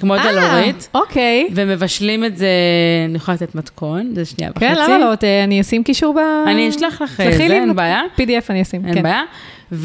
כמו 0.00 0.16
아, 0.16 0.18
אה, 0.18 0.32
דלורית. 0.32 0.88
אוקיי. 0.94 1.48
ומבשלים 1.54 2.24
את 2.24 2.36
זה, 2.36 2.48
אני 3.08 3.16
יכולה 3.16 3.34
לתת 3.34 3.54
מתכון, 3.54 4.12
זה 4.14 4.24
שנייה 4.24 4.52
כן, 4.52 4.66
וחצי. 4.66 4.86
כן, 4.86 4.92
למה 4.92 4.98
לא? 4.98 5.44
אני 5.44 5.60
אשים 5.60 5.82
קישור 5.84 6.14
ב... 6.14 6.18
אני 6.46 6.68
אשלח 6.68 7.02
לך, 7.02 7.16
זה 7.16 7.42
אין 7.42 7.76
בעיה. 7.76 8.00
PDF 8.16 8.44
אני 8.50 8.62
אשים, 8.62 8.86
אין 8.86 8.94
כן. 8.94 9.02
בעיה. 9.02 9.22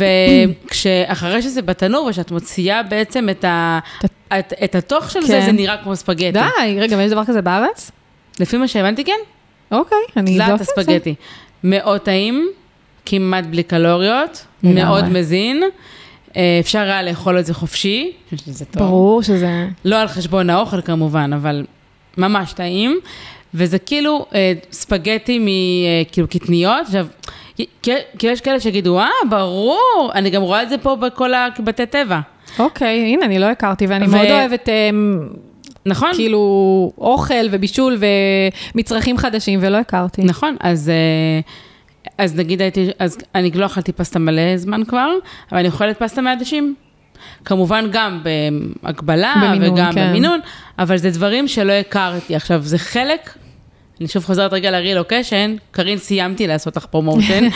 וכשאחרי 0.67 1.41
שזה 1.41 1.61
בתנור, 1.61 2.05
ושאת 2.05 2.31
מוציאה 2.31 2.83
בעצם 2.83 3.29
את, 3.29 3.43
ה, 3.43 3.79
את, 4.39 4.53
את 4.63 4.75
התוך 4.75 5.11
של 5.11 5.19
כן. 5.19 5.27
זה, 5.27 5.41
זה 5.45 5.51
נראה 5.51 5.77
כמו 5.77 5.95
ספגטי. 5.95 6.31
די, 6.31 6.79
רגע, 6.79 6.97
ויש 6.97 7.11
דבר 7.11 7.25
כזה 7.25 7.41
בארץ? 7.41 7.91
לפי 8.39 8.57
מה 8.57 8.67
שהבנתי, 8.67 9.03
כן. 9.03 9.19
אוקיי, 9.71 9.97
אני 10.17 10.41
אבדוק 10.41 10.61
את 10.61 10.65
זה. 10.65 10.71
הספגטי. 10.79 11.15
מאוד 11.63 11.99
טעים, 11.99 12.47
כמעט 13.05 13.45
בלי 13.45 13.63
קלוריות, 13.63 14.45
מאוד 14.63 15.05
מזין. 15.09 15.63
אה, 16.37 16.57
אפשר 16.59 16.79
היה 16.79 17.03
לאכול 17.03 17.39
את 17.39 17.45
זה 17.45 17.53
חופשי, 17.53 18.11
שזה 18.35 18.65
טוב. 18.65 18.83
ברור 18.83 19.21
שזה... 19.21 19.67
לא 19.85 20.01
על 20.01 20.07
חשבון 20.07 20.49
האוכל 20.49 20.81
כמובן, 20.81 21.33
אבל 21.33 21.65
ממש 22.17 22.53
טעים. 22.53 22.99
וזה 23.53 23.79
כאילו 23.79 24.25
אה, 24.35 24.53
ספגטי 24.71 25.39
מכאילו 25.39 26.27
אה, 26.27 26.39
קטניות. 26.39 26.85
עכשיו, 26.85 27.07
כי 28.19 28.27
יש 28.27 28.41
כאלה 28.41 28.59
שיגידו, 28.59 28.99
אה, 28.99 29.07
ברור, 29.29 30.11
אני 30.15 30.29
גם 30.29 30.41
רואה 30.41 30.63
את 30.63 30.69
זה 30.69 30.77
פה 30.77 30.95
בכל 30.95 31.33
הבתי 31.33 31.85
טבע. 31.85 32.19
אוקיי, 32.59 32.99
הנה, 32.99 33.25
אני 33.25 33.39
לא 33.39 33.45
הכרתי, 33.45 33.87
ואני 33.87 34.05
ו... 34.05 34.09
מאוד 34.09 34.27
אוהבת... 34.27 34.69
אמ, 34.69 35.27
נכון. 35.85 36.09
כאילו, 36.13 36.91
אוכל 36.97 37.47
ובישול 37.51 37.97
ומצרכים 38.75 39.17
חדשים, 39.17 39.59
ולא 39.61 39.77
הכרתי. 39.77 40.23
נכון, 40.23 40.55
אז, 40.59 40.89
אה, 40.89 41.39
אז 42.17 42.35
נגיד 42.35 42.61
הייתי, 42.61 42.89
אז 42.99 43.17
אני 43.35 43.51
לא 43.51 43.65
אכלתי 43.65 43.91
פסטה 43.91 44.19
מלא 44.19 44.57
זמן 44.57 44.83
כבר, 44.83 45.09
אבל 45.51 45.59
אני 45.59 45.67
אוכלת 45.67 45.99
פסטה 45.99 46.21
מעדשים. 46.21 46.75
כמובן 47.45 47.85
גם 47.91 48.23
בהגבלה 48.83 49.33
במינון, 49.41 49.73
וגם 49.73 49.93
כן. 49.93 50.09
במינון, 50.09 50.39
אבל 50.79 50.97
זה 50.97 51.09
דברים 51.09 51.47
שלא 51.47 51.71
הכרתי. 51.71 52.35
עכשיו, 52.35 52.61
זה 52.61 52.77
חלק 52.77 53.29
אני 53.99 54.07
שוב 54.07 54.25
חוזרת 54.25 54.53
רגע 54.53 54.71
לרילוקיישן, 54.71 55.55
קרין, 55.71 55.97
סיימתי 55.97 56.47
לעשות 56.47 56.77
לך 56.77 56.85
promotion. 56.85 57.47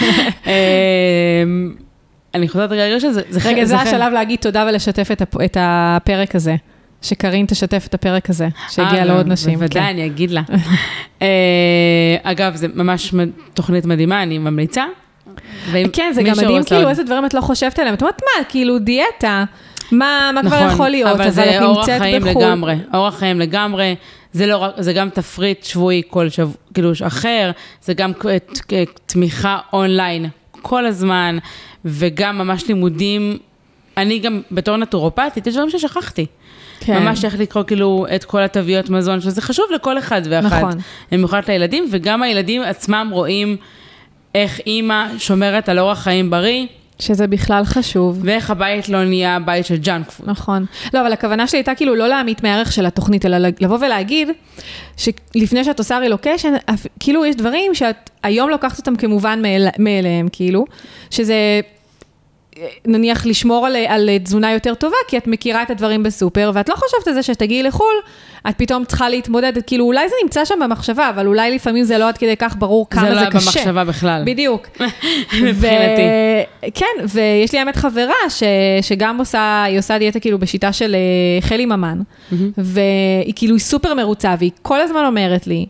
אני 2.36 2.48
חוזרת 2.48 2.72
רגע 2.72 2.82
לרילוקיישן, 2.82 3.12
זה 3.30 3.50
רגע, 3.50 3.66
זה 3.66 3.78
השלב 3.78 4.14
להגיד 4.14 4.40
תודה 4.40 4.66
ולשתף 4.70 5.10
את 5.46 5.58
הפרק 5.60 6.36
הזה. 6.36 6.56
שקרין 7.02 7.46
תשתף 7.46 7.86
את 7.90 7.94
הפרק 7.94 8.30
הזה, 8.30 8.48
שהגיע 8.70 9.00
אה, 9.00 9.06
לעוד 9.06 9.28
נשים. 9.28 9.60
בוודאי, 9.60 9.82
כן. 9.82 9.88
אני 9.88 10.06
אגיד 10.06 10.32
לה. 10.32 10.42
אה, 11.22 11.28
אגב, 12.24 12.56
זו 12.56 12.68
ממש 12.74 13.14
תוכנית 13.54 13.86
מדהימה, 13.86 14.24
אני 14.24 14.38
ממליצה. 14.38 14.86
כן, 15.94 16.12
זה 16.14 16.24
גם 16.24 16.38
מדהים, 16.38 16.64
כאילו, 16.64 16.90
איזה 16.90 17.04
דברים 17.04 17.26
את 17.26 17.34
לא 17.34 17.42
חושבת 17.42 17.80
עליהם. 17.80 17.96
את 17.96 18.02
אומרת, 18.02 18.22
מה, 18.22 18.44
כאילו, 18.44 18.80
דיאטה, 18.80 19.44
מה 19.92 20.32
כבר 20.42 20.42
נכון, 20.42 20.68
יכול 20.68 20.90
להיות, 20.90 21.12
אבל 21.12 21.30
את 21.30 21.38
נמצאת 21.38 21.42
בחו"ל. 21.42 21.44
אבל 21.44 21.56
זה 21.56 21.66
אורח 21.66 21.86
חיים 21.86 22.24
לגמרי, 22.24 22.76
אורח 22.94 23.20
חיים 23.20 23.40
לגמרי. 23.40 23.96
זה 24.34 24.46
לא 24.48 24.58
רק, 24.58 24.72
זה 24.78 24.94
גם 24.94 25.10
תפריט 25.10 25.64
שבועי 25.64 26.02
כל 26.10 26.30
שבוע, 26.30 26.54
כאילו 26.74 26.92
אחר, 27.08 27.52
זה 27.82 27.94
גם 27.94 28.12
תמיכה 29.06 29.58
אונליין 29.74 30.30
כל 30.62 30.86
הזמן, 30.86 31.38
וגם 31.88 32.38
ממש 32.38 32.68
לימודים. 32.68 33.38
אני 33.98 34.20
גם 34.20 34.42
בתור 34.52 34.78
נטורופטית, 34.78 35.48
יש 35.48 35.54
דברים 35.54 35.70
ששכחתי. 35.70 36.26
כן. 36.80 37.04
ממש 37.04 37.26
איך 37.26 37.40
לקרוא 37.40 37.64
כאילו 37.64 38.06
את 38.16 38.24
כל 38.24 38.42
התוויות 38.42 38.90
מזון, 38.90 39.22
שזה 39.22 39.42
חשוב 39.42 39.66
לכל 39.76 39.98
אחד 39.98 40.22
ואחת. 40.30 40.54
נכון. 40.54 40.74
במיוחד 41.12 41.42
לילדים, 41.48 41.88
וגם 41.92 42.24
הילדים 42.24 42.62
עצמם 42.62 43.10
רואים 43.12 43.58
איך 44.36 44.60
אימא 44.68 45.08
שומרת 45.18 45.70
על 45.70 45.80
אורח 45.80 46.00
חיים 46.00 46.30
בריא, 46.30 46.66
שזה 47.00 47.28
בכלל 47.28 47.64
חשוב. 47.66 48.20
ואיך 48.24 48.50
הבית 48.50 48.90
לא 48.90 49.04
נהיה 49.04 49.40
בית 49.40 49.66
של 49.66 49.78
ג'אנק 49.78 50.12
פוד. 50.12 50.30
נכון. 50.30 50.66
לא, 50.94 51.02
אבל 51.02 51.14
הכוונה 51.14 51.48
שלי 51.48 51.60
הייתה 51.60 51.76
כאילו 51.76 51.96
לא 51.96 52.08
להמעיט 52.08 52.44
מהערך 52.44 52.72
של 52.72 52.86
התוכנית, 52.86 53.26
אלא 53.26 53.38
לבוא 53.62 53.78
ולהגיד 53.78 54.30
שלפני 54.98 55.64
שאת 55.64 55.80
עושה 55.80 55.98
רילוקיישן, 55.98 56.54
כאילו 57.00 57.26
יש 57.26 57.36
דברים 57.36 57.76
שאת 57.76 58.10
היום 58.24 58.50
לוקחת 58.50 58.78
אותם 58.78 58.96
כמובן 58.96 59.42
מאל, 59.42 59.68
מאליהם, 59.80 60.28
כאילו, 60.32 60.66
שזה 61.12 61.36
נניח 62.88 63.26
לשמור 63.26 63.68
על, 63.68 63.76
על 63.88 64.10
תזונה 64.24 64.54
יותר 64.54 64.74
טובה, 64.74 64.96
כי 65.08 65.18
את 65.18 65.28
מכירה 65.28 65.64
את 65.64 65.70
הדברים 65.70 66.04
בסופר, 66.04 66.52
ואת 66.54 66.70
לא 66.70 66.76
חושבת 66.76 67.08
על 67.08 67.14
זה 67.14 67.24
שתגיעי 67.24 67.64
לחו"ל, 67.64 67.96
את 68.50 68.56
פתאום 68.58 68.86
צריכה 68.86 69.10
להתמודד, 69.10 69.54
כאילו 69.68 69.86
אולי 69.86 70.10
זה 70.10 70.16
נמצא 70.24 70.46
שם 70.46 70.56
במחשבה, 70.62 71.10
אבל 71.10 71.28
אולי 71.28 71.56
לפעמים 71.56 71.84
זה 71.84 71.98
לא 71.98 72.08
עד 72.08 72.18
כדי 72.18 72.36
כך 72.38 72.56
ברור 72.60 72.88
כמה 72.90 73.10
זה, 73.10 73.16
זה 73.16 73.26
לא 73.26 73.30
קשה. 73.30 73.40
זה 73.40 73.46
לא 73.46 73.52
במחשבה 73.52 73.84
בכלל. 73.84 74.24
בדיוק. 74.26 74.68
מבחינתי. 75.44 76.02
ו... 76.62 76.66
כן, 76.74 76.86
ויש 77.14 77.54
לי 77.54 77.60
האמת 77.60 77.76
חברה 77.76 78.30
ש... 78.30 78.44
שגם 78.82 79.18
עושה, 79.18 79.64
היא 79.64 79.80
עושה 79.80 79.98
דיאטה 79.98 80.20
כאילו 80.20 80.40
בשיטה 80.40 80.74
של 80.74 80.96
אה, 80.96 81.42
חלי 81.42 81.66
ממן. 81.66 82.00
והיא 82.58 83.34
כאילו 83.36 83.60
סופר 83.60 83.94
מרוצה, 83.94 84.36
והיא 84.40 84.52
כל 84.62 84.82
הזמן 84.82 85.06
אומרת 85.06 85.48
לי, 85.48 85.66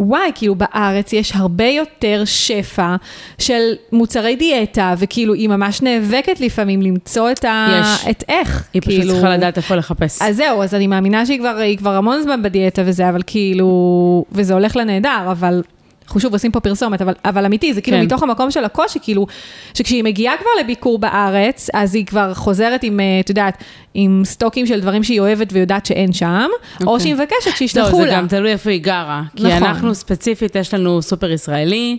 וואי, 0.00 0.30
כאילו 0.34 0.54
בארץ 0.54 1.12
יש 1.12 1.32
הרבה 1.34 1.64
יותר 1.64 2.22
שפע 2.24 2.96
של 3.38 3.72
מוצרי 3.92 4.36
דיאטה, 4.36 4.94
וכאילו 4.98 5.34
היא 5.34 5.48
ממש 5.48 5.82
נאבקת 5.82 6.40
לפעמים 6.40 6.82
למצוא 6.82 7.30
את 7.30 7.44
ה... 7.44 7.80
יש. 7.80 8.06
את 8.10 8.24
איך. 8.28 8.68
היא 8.74 8.82
כאילו... 8.82 9.02
פשוט 9.02 9.12
צריכה 9.12 9.30
לדעת 9.30 9.56
איפה 9.56 9.74
לחפש. 9.74 10.22
אז 10.22 10.36
זהו, 10.36 10.62
אז 10.62 10.74
אני 10.74 10.86
מאמינה 10.86 11.26
שהיא 11.26 11.38
כבר, 11.38 11.58
כבר 11.78 11.94
המון 11.94 12.22
זמן 12.22 12.42
בדיאטה 12.42 12.82
וזה, 12.84 13.08
אבל 13.08 13.20
כאילו, 13.26 14.24
וזה 14.32 14.54
הולך 14.54 14.76
לנהדר, 14.76 15.28
אבל 15.30 15.62
אנחנו 16.06 16.20
שוב 16.20 16.32
עושים 16.32 16.52
פה 16.52 16.60
פרסומת, 16.60 17.02
אבל, 17.02 17.12
אבל 17.24 17.44
אמיתי, 17.44 17.74
זה 17.74 17.80
כאילו 17.80 17.96
כן. 17.96 18.04
מתוך 18.04 18.22
המקום 18.22 18.50
של 18.50 18.64
הקושי, 18.64 18.98
כאילו, 19.02 19.26
שכשהיא 19.74 20.04
מגיעה 20.04 20.36
כבר 20.36 20.50
לביקור 20.60 20.98
בארץ, 20.98 21.68
אז 21.74 21.94
היא 21.94 22.06
כבר 22.06 22.34
חוזרת 22.34 22.82
עם, 22.82 23.00
אה, 23.00 23.20
את 23.20 23.28
יודעת, 23.28 23.64
עם 23.94 24.22
סטוקים 24.24 24.66
של 24.66 24.80
דברים 24.80 25.04
שהיא 25.04 25.20
אוהבת 25.20 25.52
ויודעת 25.52 25.86
שאין 25.86 26.12
שם, 26.12 26.46
או 26.80 26.86
אוקיי. 26.86 27.00
שהיא 27.00 27.14
מבקשת 27.14 27.46
לא, 27.46 27.52
שישלחו 27.52 27.96
זה 27.96 28.04
לה. 28.06 28.16
גם 28.16 28.28
תלוי 28.28 28.52
איפה 28.52 28.70
היא 28.70 28.82
גרה. 28.82 29.22
כי 29.36 29.42
נכון. 29.44 29.62
אנחנו 29.62 29.94
ספציפית, 29.94 30.56
יש 30.56 30.74
לנו 30.74 31.02
סופר 31.02 31.30
ישראלי, 31.30 31.98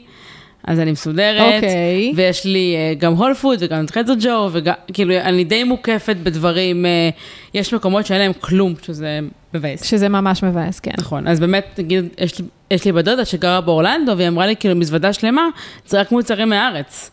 אז 0.67 0.79
אני 0.79 0.91
מסודרת. 0.91 1.55
אוקיי. 1.55 2.13
ויש 2.15 2.45
לי 2.45 2.75
אה, 2.75 2.93
גם 2.97 3.13
הול 3.13 3.33
פוד 3.33 3.57
וגם 3.61 3.85
חזו 3.91 4.13
ג'ו, 4.19 4.49
וכאילו, 4.51 5.13
אני 5.15 5.43
די 5.43 5.63
מוקפת 5.63 6.15
בדברים. 6.23 6.85
אה, 6.85 7.09
יש 7.53 7.73
מקומות 7.73 8.05
שאין 8.05 8.19
להם 8.19 8.33
כלום, 8.33 8.73
שזה 8.81 9.19
מבאס. 9.53 9.83
שזה 9.83 10.09
ממש 10.09 10.43
מבאס, 10.43 10.79
כן. 10.79 10.91
נכון, 10.97 11.27
אז 11.27 11.39
באמת, 11.39 11.65
נגיד, 11.77 12.05
יש, 12.17 12.33
יש 12.71 12.85
לי 12.85 12.91
בת 12.91 13.05
דודה 13.05 13.25
שגרה 13.25 13.61
באורלנדו, 13.61 14.17
והיא 14.17 14.27
אמרה 14.27 14.47
לי, 14.47 14.55
כאילו, 14.55 14.75
מזוודה 14.75 15.13
שלמה, 15.13 15.47
זה 15.85 15.99
רק 15.99 16.11
מוצרים 16.11 16.49
מהארץ. 16.49 17.11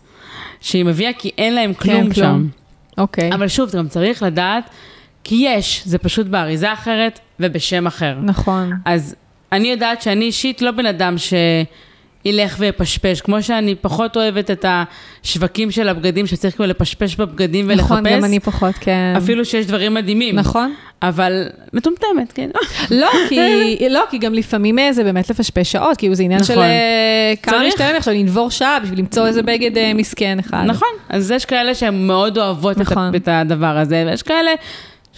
שהיא 0.60 0.84
מביאה 0.84 1.12
כי 1.12 1.30
אין 1.38 1.54
להם 1.54 1.74
כלום 1.74 2.06
כן, 2.06 2.14
שם. 2.14 2.22
כלום. 2.22 2.48
אוקיי, 2.98 3.34
אבל 3.34 3.48
שוב, 3.48 3.68
אתה 3.68 3.78
גם 3.78 3.88
צריך 3.88 4.22
לדעת, 4.22 4.70
כי 5.24 5.34
יש, 5.34 5.82
זה 5.84 5.98
פשוט 5.98 6.26
באריזה 6.26 6.72
אחרת 6.72 7.20
ובשם 7.40 7.86
אחר. 7.86 8.18
נכון. 8.22 8.72
אז 8.84 9.14
אני 9.52 9.68
יודעת 9.68 10.02
שאני 10.02 10.24
אישית 10.24 10.62
לא 10.62 10.70
בן 10.70 10.86
אדם 10.86 11.14
שילך 12.22 12.56
ויפשפש, 12.58 13.20
כמו 13.20 13.42
שאני 13.42 13.74
פחות 13.74 14.16
אוהבת 14.16 14.50
את 14.50 14.64
השווקים 14.68 15.70
של 15.70 15.88
הבגדים, 15.88 16.26
שצריך 16.26 16.54
כאילו 16.54 16.68
לפשפש 16.68 17.16
בבגדים 17.16 17.66
ולחפש. 17.68 17.84
נכון, 17.84 18.08
גם 18.08 18.24
אני 18.24 18.40
פחות, 18.40 18.74
כן. 18.80 19.14
אפילו 19.16 19.44
שיש 19.44 19.66
דברים 19.66 19.94
מדהימים. 19.94 20.36
נכון. 20.36 20.74
אבל 21.02 21.48
מטומטמת, 21.72 22.32
כן. 22.34 22.50
לא, 22.90 23.08
כי, 23.28 23.88
לא, 23.90 24.02
כי 24.10 24.18
גם 24.18 24.34
לפעמים 24.34 24.78
אה, 24.78 24.92
זה 24.92 25.04
באמת 25.04 25.30
לפשפש 25.30 25.72
שעות, 25.72 25.96
כאילו 25.96 26.14
זה 26.14 26.22
עניין 26.22 26.40
נכון. 26.40 26.54
של 26.54 26.60
אה, 26.60 27.32
כמה. 27.42 27.68
משתלם 27.68 27.96
עכשיו 27.96 28.14
לנבור 28.14 28.50
שעה 28.50 28.80
בשביל 28.80 28.98
למצוא 28.98 29.26
איזה 29.26 29.42
בגד 29.42 29.78
אה, 29.78 29.94
מסכן 29.94 30.38
אחד. 30.38 30.64
נכון, 30.66 30.88
אז 31.08 31.30
יש 31.30 31.44
כאלה 31.44 31.74
שהן 31.74 32.06
מאוד 32.06 32.38
אוהבות 32.38 32.78
נכון. 32.78 33.14
את 33.14 33.28
הדבר 33.28 33.78
הזה, 33.78 34.04
ויש 34.06 34.22
כאלה 34.22 34.50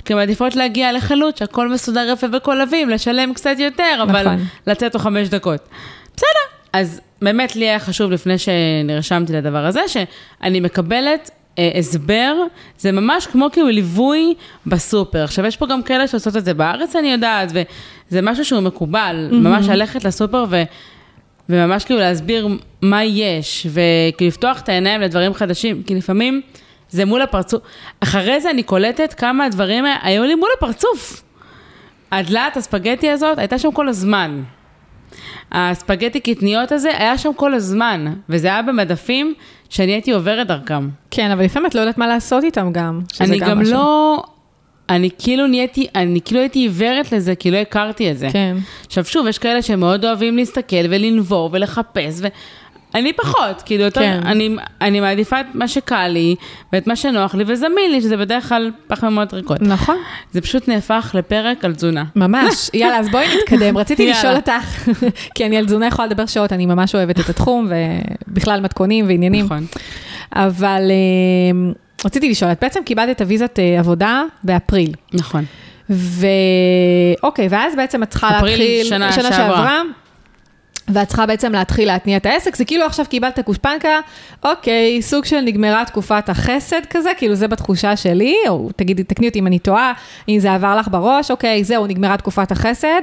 שמעדיפות 0.09 0.57
להגיע 0.57 0.93
לחנות, 0.93 1.37
שהכל 1.37 1.69
מסודר 1.69 2.11
יפה 2.13 2.27
וקולבים, 2.33 2.91
לשלם 2.91 3.35
קצת 3.35 3.57
יותר, 3.59 4.01
אבל 4.03 4.27
נכון. 4.27 4.47
לצאת 4.67 4.93
תוך 4.93 5.03
חמש 5.03 5.29
דקות. 5.29 5.61
בסדר. 6.17 6.29
אז 6.75 7.01
באמת 7.23 7.57
לי 7.57 7.69
היה 7.69 7.79
חשוב 7.79 8.11
לפני 8.11 8.35
שנרשמתי 8.39 9.33
לדבר 9.33 9.67
הזה, 9.67 9.81
שאני 9.89 10.61
מקבלת 10.61 11.31
אה, 11.59 11.71
הסבר, 11.79 12.35
זה 12.79 12.93
ממש 12.93 13.27
כמו 13.27 13.49
כאילו 13.53 13.69
ליווי 13.69 14.35
בסופר. 14.67 15.25
עכשיו, 15.25 15.47
יש 15.47 15.57
פה 15.57 15.67
גם 15.67 15.83
כאלה 15.83 16.09
שעושות 16.09 16.37
את 16.37 16.45
זה 16.45 16.55
בארץ, 16.55 16.97
אני 16.97 17.13
יודעת, 17.13 17.49
וזה 17.53 18.23
משהו 18.23 18.45
שהוא 18.45 18.61
מקובל, 18.61 19.29
ממש 19.33 19.69
ללכת 19.69 20.05
לסופר 20.05 20.45
ו... 20.51 20.63
וממש 21.49 21.85
כאילו 21.85 22.01
להסביר 22.01 22.49
מה 22.83 23.05
יש, 23.05 23.67
וכאילו 23.71 24.29
לפתוח 24.29 24.61
את 24.61 24.69
העיניים 24.69 25.01
לדברים 25.01 25.35
חדשים, 25.35 25.83
כי 25.83 25.95
לפעמים 25.95 26.41
זה 26.91 27.05
מול 27.05 27.23
הפרצוף. 27.23 27.63
אחרי 28.01 28.41
זה 28.41 28.51
אני 28.51 28.63
קולטת 28.63 29.15
כמה 29.15 29.45
הדברים 29.45 29.85
היו 30.03 30.25
לי 30.25 30.35
מול 30.35 30.49
הפרצוף. 30.59 31.23
הדלת 32.13 32.57
הספגטי 32.57 33.11
הזאת 33.11 33.39
הייתה 33.39 33.59
שם 33.59 33.73
כל 33.73 33.89
הזמן. 33.89 34.43
הספגטי 35.55 36.21
קטניות 36.21 36.73
הזה 36.73 36.91
היה 36.99 37.19
שם 37.19 37.31
כל 37.37 37.55
הזמן, 37.55 38.15
וזה 38.29 38.49
היה 38.49 38.63
במדפים 38.63 39.35
שאני 39.69 39.93
הייתי 39.93 40.13
עוברת 40.13 40.47
דרכם. 40.47 40.89
כן, 41.11 41.31
אבל 41.31 41.45
לפעמים 41.45 41.67
את 41.67 41.75
לא 41.75 41.81
יודעת 41.81 41.99
מה 41.99 42.07
לעשות 42.07 42.45
איתם 42.45 42.73
גם. 42.73 43.01
אני 43.21 43.39
גם 43.39 43.61
משהו. 43.61 43.75
לא... 43.75 44.23
אני 44.89 45.11
כאילו 45.19 45.47
נהייתי, 45.47 45.87
אני 45.95 46.21
כאילו 46.25 46.41
הייתי 46.41 46.59
עיוורת 46.59 47.13
לזה, 47.13 47.35
כי 47.35 47.51
לא 47.51 47.57
הכרתי 47.57 48.11
את 48.11 48.19
זה. 48.19 48.29
כן. 48.33 48.57
עכשיו 48.87 49.05
שוב, 49.05 49.27
יש 49.27 49.39
כאלה 49.39 49.63
שמאוד 49.63 50.05
אוהבים 50.05 50.37
להסתכל 50.37 50.87
ולנבור 50.91 51.51
ולחפש, 51.53 52.21
ואני 52.95 53.13
פחות, 53.13 53.63
כאילו 53.65 53.85
יותר, 53.85 54.01
כן. 54.01 54.21
אני, 54.25 54.57
אני 54.81 55.01
מעדיפה 55.01 55.41
את 55.41 55.47
מה 55.55 55.69
שקל 55.69 56.09
לי, 56.09 56.35
ואת 56.73 56.87
מה 56.87 56.97
שנוח 56.97 57.35
לי 57.35 57.45
וזמין 57.47 57.93
לי, 57.93 58.01
שזה 58.01 58.17
בדרך 58.17 58.49
כלל 58.49 58.71
פחמימות 58.87 59.35
ריקות. 59.35 59.63
נכון, 59.63 59.97
זה 60.33 60.41
פשוט 60.41 60.69
נהפך 60.69 61.11
לפרק 61.19 61.65
על 61.65 61.75
תזונה. 61.75 62.05
ממש. 62.17 62.71
יאללה, 62.75 62.99
אז 62.99 63.09
בואי 63.09 63.27
נתקדם. 63.37 63.79
רציתי. 63.79 64.11
לשאול 64.11 64.37
אותך, 64.37 64.89
כי 65.35 65.47
אני 65.47 65.57
על 65.57 65.65
תזונה 65.65 65.87
יכולה 65.87 66.09
לדבר 66.09 66.27
שעות, 66.27 66.53
אני 66.53 66.67
ממש 66.67 66.95
אוהבת 66.95 67.21
את 67.21 67.29
התחום, 67.29 67.69
ובכלל 68.29 68.61
מתכונים 68.61 69.07
ועניינים. 69.07 69.45
נכון. 69.45 69.67
אבל 70.33 70.91
אה, 70.91 71.73
רציתי 72.05 72.31
לשאול, 72.31 72.53
את 72.53 72.59
בעצם 72.61 72.81
קיבלת 72.85 73.11
את 73.11 73.21
הוויזת 73.21 73.59
אה, 73.59 73.79
עבודה 73.79 74.23
באפריל. 74.45 74.93
נכון. 75.13 75.45
ואוקיי, 75.91 77.49
ואז 77.51 77.77
בעצם 77.77 78.03
את 78.03 78.11
צריכה 78.11 78.39
אפריל 78.39 78.59
להתחיל, 78.59 78.85
שנה 78.85 79.13
שנה 79.13 79.33
שעברה. 79.33 79.83
ואת 80.89 81.09
צריכה 81.09 81.27
בעצם 81.27 81.53
להתחיל 81.53 81.89
להתניע 81.89 82.17
את 82.17 82.27
העסק, 82.27 82.57
זה 82.57 82.65
כאילו 82.65 82.85
עכשיו 82.85 83.07
קיבלת 83.11 83.39
גושפנקה, 83.47 83.99
אוקיי, 84.45 85.03
סוג 85.03 85.25
של 85.25 85.41
נגמרה 85.41 85.85
תקופת 85.85 86.29
החסד 86.29 86.81
כזה, 86.91 87.11
כאילו 87.17 87.35
זה 87.35 87.49
בתחושה 87.49 87.97
שלי, 87.97 88.37
או 88.49 88.71
תגידי, 88.77 89.05
תקני 89.05 89.29
אותי 89.29 89.39
אם 89.39 89.47
אני 89.47 89.59
טועה, 89.59 89.93
אם 90.29 90.39
זה 90.39 90.53
עבר 90.53 90.77
לך 90.77 90.89
בראש, 90.91 91.31
אוקיי, 91.31 91.65
זהו, 91.65 91.87
נגמרה 91.87 92.17
תקופת 92.17 92.53
החסד, 92.53 93.03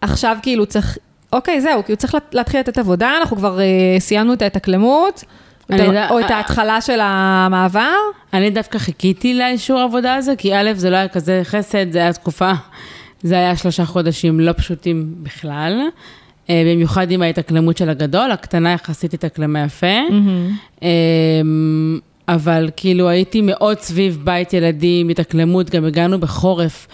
עכשיו 0.00 0.36
כאילו 0.42 0.66
צריך, 0.66 0.98
אוקיי, 1.32 1.60
זהו, 1.60 1.84
כאילו 1.84 1.96
צריך 1.96 2.14
לה- 2.14 2.20
להתחיל 2.32 2.60
לתת 2.60 2.78
עבודה, 2.78 3.12
אנחנו 3.20 3.36
כבר 3.36 3.60
אה, 3.60 3.64
סיימנו 3.98 4.32
את 4.32 4.42
ההתאקלמות, 4.42 5.24
יודע- 5.84 6.08
או 6.10 6.20
את 6.20 6.30
ההתחלה 6.30 6.80
של 6.80 6.98
המעבר. 7.02 7.94
אני 8.32 8.50
דווקא 8.50 8.78
חיכיתי 8.78 9.34
לאישור 9.34 9.78
העבודה 9.80 10.14
הזה, 10.14 10.34
כי 10.38 10.54
א', 10.56 10.70
זה 10.74 10.90
לא 10.90 10.96
היה 10.96 11.08
כזה 11.08 11.40
חסד, 11.44 11.92
זה 11.92 11.98
היה 11.98 12.12
תקופה, 12.12 12.52
זה 13.22 13.34
היה 13.34 13.56
שלושה 13.56 13.84
חודשים 13.84 14.40
לא 14.40 14.52
פשוטים 14.52 15.14
בכלל. 15.22 15.80
אה, 16.50 16.62
במיוחד 16.66 17.10
עם 17.10 17.22
ההתאקלמות 17.22 17.76
של 17.76 17.88
הגדול, 17.88 18.30
הקטנה 18.30 18.72
יחסית 18.72 19.14
התאקלמה 19.14 19.64
יפה. 19.64 19.86
אה, 20.82 20.88
אבל 22.28 22.70
כאילו 22.76 23.08
הייתי 23.08 23.40
מאוד 23.40 23.80
סביב 23.80 24.18
בית 24.24 24.52
ילדים, 24.52 25.08
התאקלמות, 25.08 25.70
גם 25.70 25.84
הגענו 25.84 26.20
בחורף, 26.20 26.86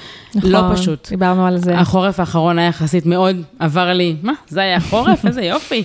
לא 0.43 0.61
נכון, 0.61 0.77
פשוט. 0.77 1.09
דיברנו 1.11 1.47
על 1.47 1.59
זה. 1.59 1.79
החורף 1.79 2.21
האחרון 2.21 2.59
היה 2.59 2.69
יחסית 2.69 3.07
מאוד, 3.07 3.37
עבר 3.59 3.93
לי, 3.93 4.17
מה, 4.23 4.33
זה 4.49 4.61
היה 4.61 4.81
חורף? 4.81 5.27
איזה 5.27 5.43
יופי. 5.43 5.85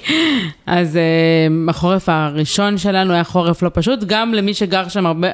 אז 0.65 0.95
uh, 0.95 1.69
החורף 1.69 2.09
הראשון 2.09 2.77
שלנו 2.77 3.13
היה 3.13 3.23
חורף 3.23 3.63
לא 3.63 3.71
פשוט, 3.73 3.99
גם 4.07 4.33
למי 4.33 4.53
שגר 4.53 4.87
שם 4.87 5.05
הרבה, 5.05 5.27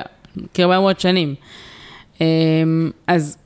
כהרבה 0.53 0.79
מאוד 0.79 0.99
שנים. 0.99 1.35
Um, 2.17 2.21
אז 3.07 3.37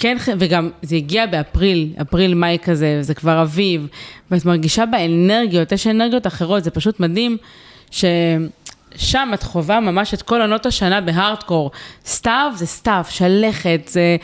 כן, 0.00 0.16
וגם 0.38 0.70
זה 0.82 0.96
הגיע 0.96 1.26
באפריל, 1.26 1.88
אפריל-מאי 2.02 2.58
כזה, 2.62 2.98
זה 3.02 3.14
כבר 3.14 3.42
אביב, 3.42 3.86
ואת 4.30 4.44
מרגישה 4.44 4.86
באנרגיות, 4.86 5.72
יש 5.72 5.86
אנרגיות 5.86 6.26
אחרות, 6.26 6.64
זה 6.64 6.70
פשוט 6.70 7.00
מדהים, 7.00 7.36
ששם 7.90 9.30
את 9.34 9.42
חווה 9.42 9.80
ממש 9.80 10.14
את 10.14 10.22
כל 10.22 10.40
עונות 10.40 10.66
השנה 10.66 11.00
בהארדקור. 11.00 11.70
סתיו 12.06 12.52
זה 12.56 12.66
סתיו, 12.66 13.04
שלכת, 13.08 13.80
זה 13.92 14.16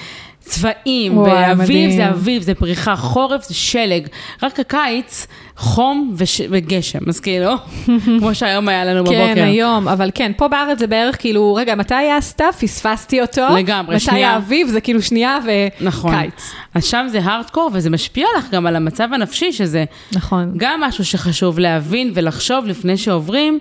צבעים, 0.49 1.23
מדהים. 1.57 1.91
זה 1.91 2.09
אביב, 2.09 2.43
זה 2.43 2.55
פריחה, 2.55 2.97
חורף 2.97 3.49
זה 3.49 3.55
שלג, 3.55 4.07
רק 4.43 4.61
הקיץ, 4.61 5.27
חום 5.57 6.15
וש... 6.17 6.41
וגשם, 6.51 6.99
אז 7.09 7.21
כאילו, 7.21 7.55
כמו 8.19 8.35
שהיום 8.35 8.69
היה 8.69 8.85
לנו 8.85 9.05
בבוקר. 9.05 9.35
כן, 9.35 9.45
היום, 9.45 9.89
אבל 9.89 10.11
כן, 10.15 10.33
פה 10.37 10.49
בארץ 10.49 10.79
זה 10.79 10.87
בערך 10.87 11.21
כאילו, 11.21 11.55
רגע, 11.55 11.75
מתי 11.75 11.95
היה 11.95 12.17
הסתיו? 12.17 12.53
פספסתי 12.61 13.21
אותו. 13.21 13.47
לגמרי, 13.57 13.97
מתי 13.97 14.05
שנייה. 14.05 14.31
האביב? 14.31 14.69
זה 14.69 14.81
כאילו 14.81 15.03
שנייה 15.03 15.39
נכון. 15.81 16.15
וקיץ. 16.15 16.53
אז 16.75 16.85
שם 16.85 17.07
זה 17.09 17.19
הארדקור, 17.23 17.71
וזה 17.73 17.91
משפיע 17.91 18.27
לך 18.39 18.51
גם 18.51 18.67
על 18.67 18.77
המצב 18.77 19.09
הנפשי, 19.13 19.53
שזה 19.53 19.85
נכון. 20.13 20.53
גם 20.57 20.81
משהו 20.81 21.05
שחשוב 21.05 21.59
להבין 21.59 22.13
ולחשוב 22.15 22.67
לפני 22.67 22.97
שעוברים, 22.97 23.59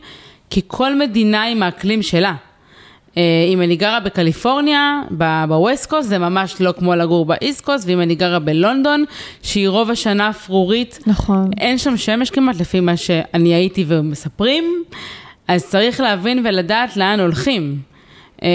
כי 0.49 0.61
כל 0.67 0.95
מדינה 0.95 1.43
עם 1.43 1.63
האקלים 1.63 2.01
שלה. 2.01 2.33
אה, 3.17 3.21
אם 3.53 3.61
אני 3.61 3.75
גרה 3.75 3.99
בקליפורניה, 3.99 5.01
בווסט 5.47 5.89
קוסט, 5.89 6.09
זה 6.09 6.17
ממש 6.17 6.61
לא 6.61 6.73
כמו 6.77 6.95
לגור 6.95 7.25
באיסט 7.25 7.65
קוסט, 7.65 7.87
ואם 7.87 8.01
אני 8.01 8.15
גרה 8.15 8.39
בלונדון, 8.39 9.05
שהיא 9.43 9.69
רוב 9.69 9.91
השנה 9.91 10.29
אפרורית, 10.29 10.99
נכון. 11.07 11.49
אין 11.57 11.77
שם 11.77 11.97
שמש 11.97 12.29
כמעט, 12.29 12.59
לפי 12.59 12.79
מה 12.79 12.97
שאני 12.97 13.53
הייתי 13.53 13.85
ומספרים, 13.87 14.83
אז 15.47 15.65
צריך 15.65 15.99
להבין 15.99 16.45
ולדעת 16.45 16.97
לאן 16.97 17.19
הולכים. 17.19 17.77
אה, 18.43 18.49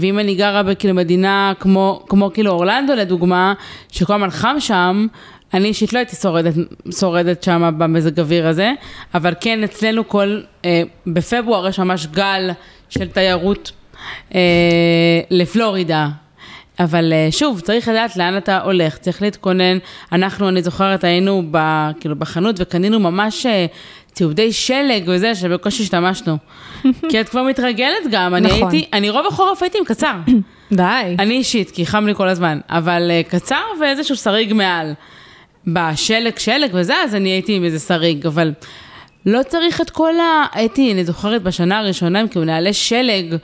ואם 0.00 0.18
אני 0.18 0.34
גרה 0.34 0.62
בכאילו 0.62 0.94
מדינה 0.94 1.52
כמו, 1.60 2.02
כמו 2.08 2.30
כאילו 2.34 2.50
אורלנדו 2.50 2.94
לדוגמה, 2.94 3.54
שכל 3.92 4.14
הזמן 4.14 4.30
חם 4.30 4.56
שם, 4.58 5.06
אני 5.54 5.68
אישית 5.68 5.92
לא 5.92 5.98
הייתי 5.98 6.16
שורדת, 6.16 6.54
שורדת 7.00 7.42
שם 7.42 7.74
במזג 7.78 8.20
אוויר 8.20 8.46
הזה, 8.46 8.72
אבל 9.14 9.34
כן 9.40 9.64
אצלנו 9.64 10.08
כל, 10.08 10.40
אה, 10.64 10.82
בפברואר 11.06 11.68
יש 11.68 11.78
ממש 11.78 12.06
גל 12.06 12.50
של 12.88 13.08
תיירות 13.08 13.72
לפלורידה. 15.30 16.08
אבל 16.80 17.12
אה, 17.12 17.28
שוב, 17.30 17.60
צריך 17.60 17.88
לדעת 17.88 18.16
לאן 18.16 18.36
אתה 18.36 18.60
הולך, 18.60 18.98
צריך 18.98 19.22
להתכונן. 19.22 19.78
אנחנו, 20.12 20.48
אני 20.48 20.62
זוכרת, 20.62 21.04
היינו 21.04 21.42
ב, 21.50 21.58
כאילו 22.00 22.16
בחנות 22.16 22.56
וקנינו 22.58 23.00
ממש 23.00 23.46
אה, 23.46 23.66
ציודי 24.12 24.52
שלג 24.52 25.02
וזה, 25.06 25.34
שבקושי 25.34 25.82
השתמשנו. 25.82 26.36
כי 27.10 27.20
את 27.20 27.28
כבר 27.28 27.42
מתרגלת 27.42 28.04
גם, 28.10 28.34
אני 28.34 28.48
נכון. 28.48 28.70
הייתי, 28.70 28.88
אני 28.92 29.10
רוב 29.10 29.26
החורף 29.26 29.62
הייתי 29.62 29.78
עם 29.78 29.84
קצר. 29.84 30.14
די. 30.72 31.16
אני 31.18 31.34
אישית, 31.34 31.70
כי 31.70 31.86
חם 31.86 32.06
לי 32.06 32.14
כל 32.14 32.28
הזמן, 32.28 32.60
אבל 32.68 33.10
uh, 33.10 33.30
קצר 33.30 33.62
ואיזשהו 33.80 34.16
שריג 34.16 34.52
מעל. 34.52 34.92
בשלג, 35.66 36.38
שלג 36.38 36.70
וזה, 36.72 36.94
אז 36.96 37.14
אני 37.14 37.28
הייתי 37.28 37.56
עם 37.56 37.64
איזה 37.64 37.78
שריג, 37.78 38.26
אבל 38.26 38.52
לא 39.26 39.42
צריך 39.42 39.80
את 39.80 39.90
כל 39.90 40.20
ה... 40.20 40.46
הייתי, 40.52 40.92
אני 40.92 41.04
זוכרת 41.04 41.42
בשנה 41.42 41.78
הראשונה 41.78 42.20
עם 42.20 42.28
כאילו 42.28 42.44
נעלי 42.44 42.72
שלג, 42.72 43.36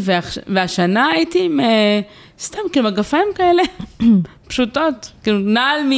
והש... 0.00 0.38
והשנה 0.46 1.06
הייתי 1.06 1.44
עם 1.44 1.60
uh, 1.60 2.42
סתם 2.42 2.58
כאילו 2.72 2.86
מגפיים 2.86 3.28
כאלה, 3.34 3.62
פשוטות, 4.48 5.10
כאילו 5.22 5.38
נעל 5.38 5.80
מ... 5.82 5.92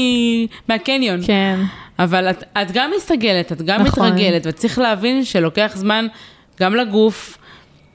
מהקניון. 0.68 1.20
כן. 1.26 1.60
אבל 1.98 2.30
את, 2.30 2.44
את 2.62 2.70
גם 2.72 2.90
מסתגלת, 2.96 3.52
את 3.52 3.62
גם 3.62 3.82
נכון. 3.82 4.06
מתרגלת, 4.06 4.42
וצריך 4.46 4.78
להבין 4.78 5.24
שלוקח 5.24 5.72
זמן 5.74 6.06
גם 6.60 6.74
לגוף 6.74 7.38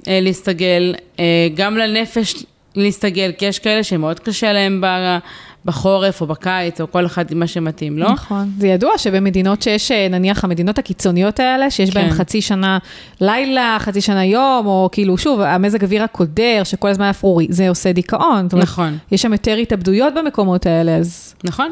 אה, 0.07 0.19
להסתגל, 0.22 0.95
אה, 1.19 1.47
גם 1.55 1.78
לנפש 1.78 2.45
להסתגל, 2.76 3.32
כי 3.38 3.45
יש 3.45 3.59
כאלה 3.59 3.84
שמאוד 3.84 4.19
קשה 4.19 4.53
להם 4.53 4.82
ב, 4.82 5.17
בחורף 5.66 6.22
או 6.22 6.28
בקיץ, 6.28 6.82
או 6.82 6.91
כל 6.91 7.05
אחד 7.05 7.34
מה 7.34 7.47
שמתאים, 7.47 7.97
לא? 7.97 8.12
נכון. 8.12 8.51
זה 8.57 8.68
ידוע 8.68 8.97
שבמדינות 8.97 9.62
שיש, 9.62 9.91
אה, 9.91 10.07
נניח 10.09 10.43
המדינות 10.43 10.80
הקיצוניות 10.80 11.39
האלה, 11.39 11.72
שיש 11.72 11.93
בהן 11.93 12.09
כן. 12.09 12.16
חצי 12.16 12.41
שנה 12.41 12.78
לילה, 13.22 13.78
חצי 13.80 14.01
שנה 14.01 14.26
יום, 14.26 14.66
או 14.66 14.89
כאילו, 14.91 15.18
שוב, 15.18 15.41
המזג 15.41 15.84
אוויר 15.84 16.03
הקודר, 16.03 16.62
שכל 16.64 16.88
הזמן 16.88 17.05
אפרורי, 17.05 17.47
זה 17.49 17.70
עושה 17.70 17.91
דיכאון. 17.91 18.43
זאת 18.43 18.53
אומרת, 18.53 18.68
נכון. 18.68 18.97
יש 19.12 19.22
שם 19.22 19.32
יותר 19.32 19.55
התאבדויות 19.55 20.14
במקומות 20.14 20.66
האלה, 20.66 20.95
אז... 20.95 21.36
נכון. 21.43 21.72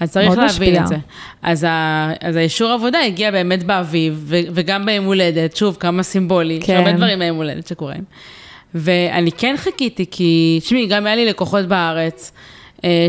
אז 0.00 0.10
צריך 0.10 0.28
להבין 0.30 0.44
משפיע. 0.46 0.82
את 0.82 0.86
זה. 0.86 0.96
אז, 1.42 1.64
ה, 1.64 2.10
אז 2.20 2.36
האישור 2.36 2.70
עבודה 2.70 3.00
הגיע 3.00 3.30
באמת 3.30 3.64
באביב, 3.64 4.24
ו, 4.26 4.36
וגם 4.54 4.86
ביום 4.86 5.04
הולדת, 5.04 5.56
שוב, 5.56 5.76
כמה 5.80 6.02
סימבולי, 6.02 6.54
יש 6.54 6.66
כן. 6.66 6.76
הרבה 6.76 6.92
דברים 6.92 7.18
ביום 7.18 7.36
הולדת 7.36 7.66
שקורים. 7.66 8.04
ואני 8.74 9.32
כן 9.32 9.54
חיכיתי, 9.56 10.04
כי, 10.10 10.58
תשמעי, 10.62 10.86
גם 10.86 11.06
היה 11.06 11.16
לי 11.16 11.26
לקוחות 11.26 11.66
בארץ 11.66 12.32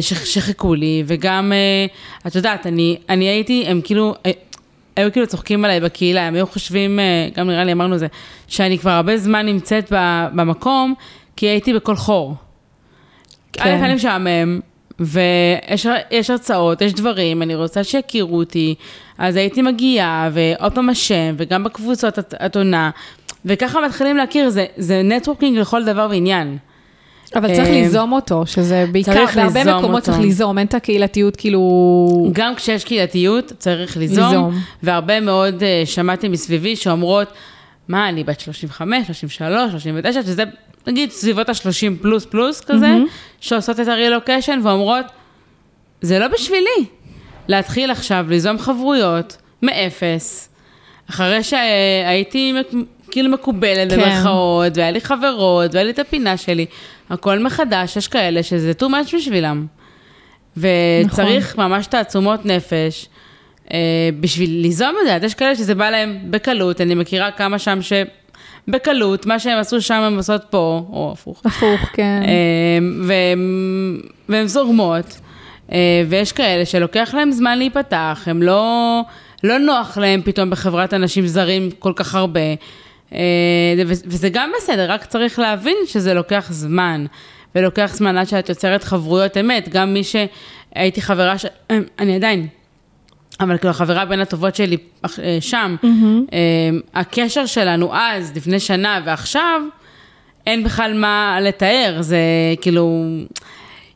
שחיכו 0.01 0.75
לי, 0.75 1.03
וגם, 1.07 1.53
אה, 1.53 1.85
את 2.27 2.35
יודעת, 2.35 2.67
אני, 2.67 2.97
אני 3.09 3.25
הייתי, 3.25 3.63
הם 3.67 3.81
כאילו, 3.83 4.15
אה, 4.25 4.31
היו 4.95 5.11
כאילו 5.11 5.27
צוחקים 5.27 5.65
עליי 5.65 5.79
בקהילה, 5.79 6.27
הם 6.27 6.35
היו 6.35 6.47
חושבים, 6.47 6.99
אה, 6.99 7.29
גם 7.35 7.47
נראה 7.47 7.63
לי 7.63 7.71
אמרנו 7.71 7.97
זה, 7.97 8.07
שאני 8.47 8.77
כבר 8.79 8.91
הרבה 8.91 9.17
זמן 9.17 9.45
נמצאת 9.45 9.91
במקום, 10.33 10.93
כי 11.35 11.45
הייתי 11.45 11.73
בכל 11.73 11.95
חור. 11.95 12.35
כן. 13.53 13.83
א', 13.83 13.87
לי 13.87 13.93
משעמם, 13.93 14.59
ויש 14.99 15.87
יש 16.11 16.29
הרצאות, 16.29 16.81
יש 16.81 16.93
דברים, 16.93 17.41
אני 17.41 17.55
רוצה 17.55 17.83
שיכירו 17.83 18.37
אותי, 18.37 18.75
אז 19.17 19.35
הייתי 19.35 19.61
מגיעה, 19.61 20.29
ועוד 20.33 20.75
פעם 20.75 20.89
השם, 20.89 21.35
וגם 21.37 21.63
בקבוצות 21.63 22.19
את, 22.19 22.33
את 22.45 22.55
עונה, 22.55 22.89
וככה 23.45 23.79
מתחילים 23.85 24.17
להכיר, 24.17 24.49
זה, 24.49 24.65
זה 24.77 25.01
נטוורקינג 25.03 25.57
לכל 25.57 25.85
דבר 25.85 26.07
ועניין. 26.09 26.57
אבל 27.35 27.47
צריך 27.47 27.67
אה, 27.67 27.71
ליזום 27.71 28.11
אותו, 28.11 28.45
שזה 28.45 28.85
בעיקר, 28.91 29.25
בהרבה 29.35 29.63
מקומות 29.63 29.95
אותו. 29.95 30.01
צריך 30.01 30.19
ליזום, 30.19 30.57
אין 30.57 30.67
את 30.67 30.73
הקהילתיות 30.73 31.35
כאילו... 31.35 32.29
גם 32.31 32.55
כשיש 32.55 32.83
קהילתיות, 32.83 33.53
צריך 33.57 33.97
ליזום, 33.97 34.25
ליזום. 34.25 34.53
והרבה 34.83 35.19
מאוד 35.19 35.59
uh, 35.59 35.85
שמעתי 35.85 36.27
מסביבי 36.27 36.75
שאומרות, 36.75 37.33
מה, 37.87 38.09
אני 38.09 38.23
בת 38.23 38.39
35, 38.39 39.07
33, 39.07 39.71
39, 39.71 40.23
שזה 40.23 40.43
נגיד 40.87 41.11
סביבות 41.11 41.49
ה-30 41.49 42.01
פלוס 42.01 42.25
פלוס 42.25 42.61
כזה, 42.61 42.97
שעושות 43.39 43.79
את 43.79 43.87
הרילוקיישן 43.87 44.59
ואומרות, 44.63 45.05
זה 46.01 46.19
לא 46.19 46.27
בשבילי 46.27 46.85
להתחיל 47.47 47.91
עכשיו 47.91 48.25
ליזום 48.29 48.59
חברויות 48.59 49.37
מאפס, 49.61 50.49
אחרי 51.09 51.43
שהייתי 51.43 52.53
כאילו 53.11 53.29
מקובלת 53.29 53.89
כן. 53.89 53.97
במרכאות, 53.97 54.77
והיה 54.77 54.91
לי 54.91 55.01
חברות, 55.01 55.73
והיה 55.73 55.83
לי 55.83 55.91
את 55.91 55.99
הפינה 55.99 56.37
שלי, 56.37 56.65
הכל 57.09 57.39
מחדש, 57.39 57.97
יש 57.97 58.07
כאלה 58.07 58.43
שזה 58.43 58.71
too 58.81 58.85
much 58.85 59.15
בשבילם. 59.15 59.65
וצריך 60.57 61.51
נכון. 61.53 61.65
ממש 61.71 61.87
תעצומות 61.87 62.45
נפש 62.45 63.07
אה, 63.73 63.79
בשביל 64.19 64.49
ליזום 64.61 64.95
את 65.01 65.21
זה. 65.21 65.25
יש 65.27 65.33
כאלה 65.33 65.55
שזה 65.55 65.75
בא 65.75 65.89
להם 65.89 66.17
בקלות, 66.29 66.81
אני 66.81 66.95
מכירה 66.95 67.31
כמה 67.31 67.59
שם 67.59 67.79
שבקלות, 67.81 69.25
מה 69.25 69.39
שהם 69.39 69.57
עשו 69.59 69.81
שם 69.81 69.93
הם 69.93 70.17
עושות 70.17 70.41
פה, 70.49 70.85
או 70.89 71.09
הפוך. 71.13 71.41
הפוך, 71.45 71.81
כן. 71.93 72.21
אה, 72.23 72.27
והן- 73.07 73.99
והן 74.29 74.47
זורמות, 74.47 75.19
אה, 75.71 75.77
ויש 76.09 76.31
כאלה 76.31 76.65
שלוקח 76.65 77.09
להם 77.13 77.31
זמן 77.31 77.57
להיפתח, 77.57 78.23
הם 78.25 78.41
לא, 78.41 79.01
לא 79.43 79.57
נוח 79.57 79.97
להם 79.97 80.21
פתאום 80.25 80.49
בחברת 80.49 80.93
אנשים 80.93 81.27
זרים 81.27 81.69
כל 81.79 81.93
כך 81.95 82.15
הרבה, 82.15 82.41
וזה 83.85 84.29
גם 84.29 84.51
בסדר, 84.57 84.91
רק 84.91 85.05
צריך 85.05 85.39
להבין 85.39 85.77
שזה 85.85 86.13
לוקח 86.13 86.47
זמן, 86.49 87.05
ולוקח 87.55 87.91
זמן 87.93 88.17
עד 88.17 88.27
שאת 88.27 88.49
יוצרת 88.49 88.83
חברויות 88.83 89.37
אמת, 89.37 89.69
גם 89.69 89.93
מי 89.93 90.01
שהייתי 90.03 91.01
חברה, 91.01 91.37
ש... 91.37 91.45
אה, 91.71 91.79
אני 91.99 92.15
עדיין. 92.15 92.47
אבל 93.39 93.57
כאילו 93.57 93.71
החברה 93.71 94.05
בין 94.05 94.19
הטובות 94.19 94.55
שלי 94.55 94.77
אה, 95.05 95.37
שם, 95.41 95.75
אה, 96.33 96.39
הקשר 96.93 97.45
שלנו 97.45 97.95
אז, 97.95 98.31
לפני 98.35 98.59
שנה 98.59 98.99
ועכשיו, 99.05 99.61
אין 100.47 100.63
בכלל 100.63 100.93
מה 100.93 101.37
לתאר, 101.41 101.97
זה 101.99 102.17
כאילו, 102.61 103.03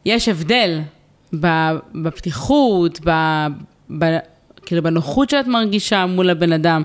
יש 0.05 0.29
הבדל 0.29 0.79
בפתיחות, 1.93 2.99
ב, 3.05 3.11
ב, 3.99 4.17
כאילו 4.65 4.83
בנוחות 4.83 5.29
שאת 5.29 5.47
מרגישה 5.47 6.05
מול 6.05 6.29
הבן 6.29 6.53
אדם. 6.53 6.81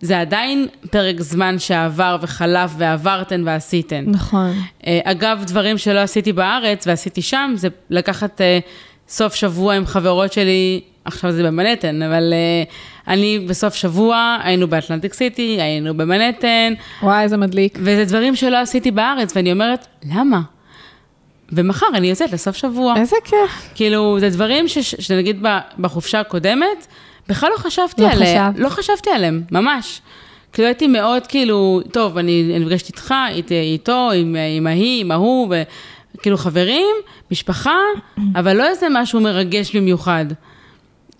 זה 0.00 0.20
עדיין 0.20 0.66
פרק 0.90 1.20
זמן 1.20 1.58
שעבר 1.58 2.16
וחלף 2.20 2.70
ועברתן 2.78 3.42
ועשיתן. 3.46 4.04
נכון. 4.06 4.52
אה, 4.86 5.00
אגב, 5.04 5.44
דברים 5.46 5.78
שלא 5.78 5.98
עשיתי 5.98 6.32
בארץ 6.32 6.86
ועשיתי 6.86 7.22
שם, 7.22 7.52
זה 7.56 7.68
לקחת 7.90 8.40
אה, 8.40 8.58
סוף 9.08 9.34
שבוע 9.34 9.74
עם 9.74 9.86
חברות 9.86 10.32
שלי, 10.32 10.80
עכשיו 11.04 11.32
זה 11.32 11.42
במנהטן, 11.42 12.02
אבל 12.02 12.32
אה, 12.32 12.62
אני 13.12 13.38
בסוף 13.38 13.74
שבוע, 13.74 14.36
היינו 14.42 14.68
באטלנטיק 14.68 15.14
סיטי, 15.14 15.56
היינו 15.60 15.96
במנהטן, 15.96 16.72
וואי, 17.02 17.22
איזה 17.22 17.36
מדליק. 17.36 17.78
וזה 17.82 18.04
דברים 18.04 18.36
שלא 18.36 18.56
עשיתי 18.56 18.90
בארץ, 18.90 19.36
ואני 19.36 19.52
אומרת, 19.52 19.86
למה? 20.12 20.40
ומחר 21.52 21.86
אני 21.94 22.06
יוצאת 22.06 22.32
לסוף 22.32 22.56
שבוע. 22.56 22.94
איזה 22.96 23.16
כיף. 23.24 23.70
כאילו, 23.74 24.20
זה 24.20 24.30
דברים 24.30 24.64
שנגיד 24.68 25.42
בחופשה 25.78 26.20
הקודמת, 26.20 26.86
בכלל 27.30 27.50
לא 27.52 27.58
חשבתי 27.58 28.02
לא 28.02 28.08
עליהם. 28.10 28.52
חשבת. 28.52 28.62
לא 28.64 28.68
חשבתי 28.68 29.10
עליהם, 29.10 29.42
ממש. 29.52 30.00
כאילו 30.52 30.68
הייתי 30.68 30.86
מאוד 30.86 31.26
כאילו, 31.26 31.80
טוב, 31.92 32.18
אני 32.18 32.58
נפגשת 32.60 32.86
איתך, 32.86 33.14
אית- 33.30 33.52
איתו, 33.52 34.10
עם, 34.14 34.36
עם 34.56 34.66
ההיא, 34.66 35.00
עם 35.00 35.10
ההוא, 35.10 35.54
וכאילו 36.18 36.36
חברים, 36.36 36.96
משפחה, 37.30 37.76
אבל 38.34 38.56
לא 38.56 38.66
איזה 38.66 38.86
משהו 38.90 39.20
מרגש 39.20 39.76
במיוחד. 39.76 40.24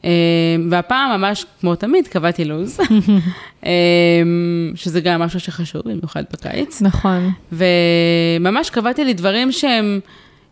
אה, 0.05 0.11
והפעם 0.71 1.21
ממש, 1.21 1.45
כמו 1.61 1.75
תמיד, 1.75 2.09
קבעתי 2.09 2.45
לו"ז, 2.45 2.81
אה, 3.67 3.71
שזה 4.75 5.01
גם 5.01 5.21
משהו 5.23 5.41
שחשוב, 5.41 5.83
במיוחד 5.85 6.23
בקיץ. 6.33 6.83
נכון. 6.83 7.31
וממש 7.53 8.71
קבעתי 8.71 9.05
לי 9.05 9.15
דברים 9.15 9.53
שהם 9.53 10.01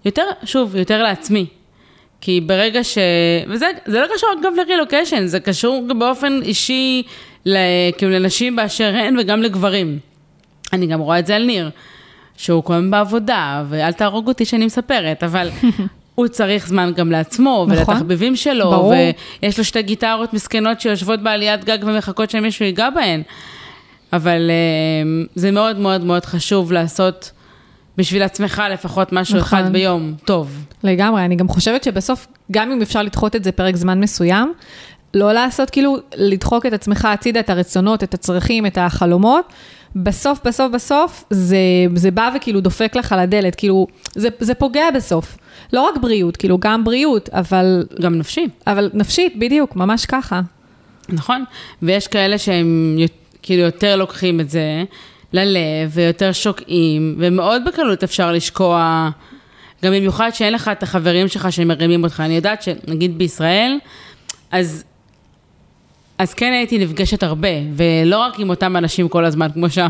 יותר, 0.05 0.23
שוב, 0.45 0.77
יותר 0.77 1.03
לעצמי. 1.03 1.47
כי 2.21 2.41
ברגע 2.41 2.85
ש... 2.85 2.99
וזה 3.49 3.67
זה 3.87 4.01
לא 4.01 4.07
קשור 4.15 4.31
אגב 4.41 4.53
לרילוקיישן, 4.57 5.27
זה 5.27 5.41
קשור 5.41 5.87
באופן 5.99 6.41
אישי 6.43 7.03
ל... 7.47 7.57
כאילו 7.99 8.13
לנשים 8.13 8.57
באשר 8.57 8.95
הן 8.95 9.17
וגם 9.19 9.43
לגברים. 9.43 9.99
אני 10.73 10.87
גם 10.87 11.01
רואה 11.01 11.19
את 11.19 11.27
זה 11.27 11.37
על 11.37 11.45
ניר, 11.45 11.71
שהוא 12.37 12.63
הזמן 12.67 12.91
בעבודה, 12.91 13.65
ואל 13.69 13.93
תהרוג 13.93 14.29
אותי 14.29 14.45
שאני 14.45 14.67
מספרת, 14.67 15.25
אבל 15.25 15.49
הוא 16.15 16.29
צריך 16.29 16.69
זמן 16.69 16.93
גם 16.97 17.13
לעצמו, 17.13 17.67
נכון. 17.69 17.95
ולתחביבים 17.95 18.37
שלו, 18.37 18.71
ברור. 18.71 18.95
ויש 19.43 19.59
לו 19.59 19.65
שתי 19.65 19.83
גיטרות 19.83 20.35
מסכנות 20.35 20.81
שיושבות 20.81 21.23
בעליית 21.23 21.65
גג 21.65 21.79
ומחכות 21.83 22.31
שמישהו 22.31 22.65
ייגע 22.65 22.91
בהן. 22.91 23.23
אבל 24.13 24.51
אה, 24.51 25.27
זה 25.35 25.51
מאוד 25.51 25.79
מאוד 25.79 26.05
מאוד 26.05 26.25
חשוב 26.25 26.73
לעשות 26.73 27.31
בשביל 27.99 28.23
עצמך 28.23 28.63
לפחות 28.73 29.13
משהו 29.13 29.39
נכון. 29.39 29.59
אחד 29.59 29.73
ביום, 29.73 30.15
טוב. 30.25 30.65
לגמרי, 30.83 31.25
אני 31.25 31.37
גם 31.37 31.49
חושבת 31.49 31.85
שבסוף, 31.85 32.27
גם 32.53 32.73
אם 32.73 32.83
אפשר 32.83 33.03
לדחות 33.03 33.37
את 33.37 33.45
זה 33.45 33.53
פרק 33.53 33.77
זמן 33.77 34.01
מסוים, 34.01 34.53
לא 35.15 35.33
לעשות, 35.33 35.71
כאילו, 35.71 35.97
לדחוק 36.17 36.67
את 36.67 36.73
עצמך 36.73 37.05
הצידה, 37.05 37.41
את 37.41 37.51
הרצונות, 37.51 38.03
את 38.03 38.15
הצרכים, 38.15 38.67
את 38.67 38.79
החלומות, 38.81 39.53
בסוף, 39.97 40.41
בסוף, 40.45 40.73
בסוף, 40.73 41.25
זה, 41.31 41.57
זה 41.95 42.11
בא 42.11 42.31
וכאילו 42.37 42.61
דופק 42.61 42.97
לך 42.97 43.15
לדלת, 43.19 43.55
כאילו, 43.55 43.87
זה, 44.15 44.29
זה 44.41 44.55
פוגע 44.55 44.91
בסוף. 44.95 45.39
לא 45.73 45.81
רק 45.83 45.97
בריאות, 46.01 46.37
כאילו, 46.37 46.59
גם 46.59 46.85
בריאות, 46.85 47.29
אבל, 47.33 47.87
גם 48.01 48.19
נפשי. 48.19 48.49
אבל 48.67 48.91
נפשית, 48.95 49.39
בדיוק, 49.39 49.77
ממש 49.77 50.07
ככה. 50.07 50.41
נכון, 51.09 51.45
ויש 51.83 52.07
כאלה 52.07 52.39
שהם 52.39 52.97
כאילו 53.43 53.63
יותר 53.63 53.97
לוקחים 53.97 54.41
את 54.41 54.51
זה 54.51 54.85
ללב 55.33 55.91
ויותר 55.91 56.33
שוקעים, 56.33 57.15
ומאוד 57.19 57.63
בקלות 57.65 58.05
אפשר 58.05 58.33
לשקוע, 58.33 59.09
גם 59.85 59.93
במיוחד 59.93 60.31
שאין 60.35 60.53
לך 60.53 60.69
את 60.69 60.83
החברים 60.83 61.29
שלך 61.29 61.53
שמרימים 61.53 62.05
אותך. 62.05 62.21
אני 62.25 62.37
יודעת 62.37 62.63
שנגיד 62.63 63.19
בישראל, 63.19 63.79
אז, 64.51 64.85
אז 66.19 66.35
כן 66.35 66.53
הייתי 66.53 66.79
נפגשת 66.79 67.23
הרבה, 67.23 67.49
ולא 67.77 68.19
רק 68.19 68.39
עם 68.39 68.51
אותם 68.51 68.77
אנשים 68.77 69.09
כל 69.09 69.25
הזמן 69.25 69.49
כמו 69.55 69.71
שם. 69.71 69.89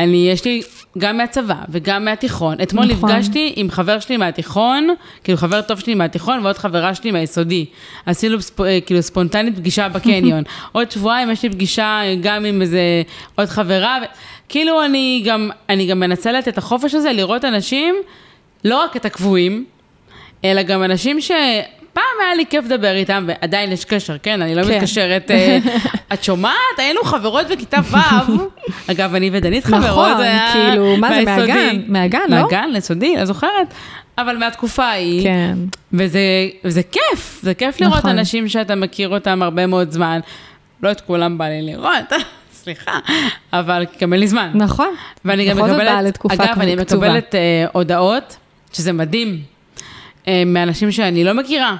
אני, 0.00 0.30
יש 0.30 0.44
לי 0.44 0.62
גם 0.98 1.16
מהצבא 1.16 1.54
וגם 1.68 2.04
מהתיכון. 2.04 2.56
אתמול 2.62 2.84
נכון. 2.84 3.10
נפגשתי 3.10 3.52
עם 3.56 3.70
חבר 3.70 4.00
שלי 4.00 4.16
מהתיכון, 4.16 4.88
כאילו 5.24 5.38
חבר 5.38 5.62
טוב 5.62 5.78
שלי 5.78 5.94
מהתיכון, 5.94 6.44
ועוד 6.44 6.58
חברה 6.58 6.94
שלי 6.94 7.10
מהיסודי. 7.10 7.66
עשינו 8.06 8.42
ספ, 8.42 8.60
אה, 8.60 8.78
כאילו 8.86 9.02
ספונטנית 9.02 9.56
פגישה 9.56 9.88
בקניון. 9.88 10.42
עוד 10.72 10.90
שבועיים 10.90 11.30
יש 11.30 11.42
לי 11.42 11.50
פגישה 11.50 12.00
גם 12.22 12.44
עם 12.44 12.62
איזה 12.62 13.02
עוד 13.34 13.48
חברה. 13.48 13.98
ו... 14.02 14.04
כאילו 14.48 14.84
אני 14.84 15.22
גם, 15.26 15.50
אני 15.68 15.86
גם 15.86 16.00
מנצלת 16.00 16.48
את 16.48 16.58
החופש 16.58 16.94
הזה 16.94 17.12
לראות 17.12 17.44
אנשים, 17.44 17.94
לא 18.64 18.82
רק 18.82 18.96
את 18.96 19.04
הקבועים, 19.04 19.64
אלא 20.44 20.62
גם 20.62 20.82
אנשים 20.82 21.20
ש... 21.20 21.30
פעם 21.92 22.04
היה 22.24 22.34
לי 22.34 22.46
כיף 22.46 22.64
לדבר 22.64 22.94
איתם, 22.94 23.24
ועדיין 23.28 23.72
יש 23.72 23.84
קשר, 23.84 24.16
כן? 24.22 24.42
אני 24.42 24.54
לא 24.54 24.64
כן. 24.64 24.74
מתקשרת. 24.76 25.30
אה, 25.30 25.58
את 26.12 26.24
שומעת? 26.24 26.54
היינו 26.78 27.04
חברות 27.04 27.46
בכיתה 27.48 27.78
ו'. 27.90 27.96
אגב, 28.92 29.14
אני 29.14 29.30
ודנית 29.32 29.64
חברות. 29.64 29.84
נכון, 29.84 30.16
זה 30.16 30.22
היה 30.22 30.50
כאילו, 30.52 30.96
מה 30.96 31.08
זה. 31.08 31.24
מהגן? 31.24 31.82
מהגן, 31.88 32.20
לא? 32.28 32.42
מהגן, 32.42 32.70
ליסודי, 32.72 33.16
לא 33.16 33.24
זוכרת. 33.24 33.74
אבל 34.18 34.36
מהתקופה 34.36 34.84
ההיא, 34.84 35.24
כן. 35.24 35.58
וזה, 35.92 36.20
וזה 36.64 36.82
כיף, 36.82 37.40
זה 37.42 37.54
כיף 37.54 37.80
לראות 37.80 37.96
נכון. 37.96 38.10
אנשים 38.10 38.48
שאתה 38.48 38.74
מכיר 38.74 39.08
אותם 39.08 39.42
הרבה 39.42 39.66
מאוד 39.66 39.90
זמן. 39.90 40.20
לא 40.82 40.90
את 40.90 41.00
כולם 41.00 41.38
בא 41.38 41.44
לי 41.44 41.62
לראות, 41.62 42.12
סליחה, 42.62 42.98
אבל 43.52 43.86
גם 44.00 44.12
אין 44.12 44.20
לי 44.20 44.28
זמן. 44.28 44.50
נכון. 44.54 44.94
ואני 45.24 45.48
גם 45.48 45.56
מקבלת, 45.56 46.18
אגב, 46.30 46.60
אני. 46.60 46.76
מקבלת 46.76 47.34
אה, 47.34 47.64
הודעות, 47.72 48.36
שזה 48.72 48.92
מדהים, 48.92 49.42
מאנשים 50.46 50.92
שאני 50.92 51.24
לא 51.24 51.34
מכירה. 51.34 51.76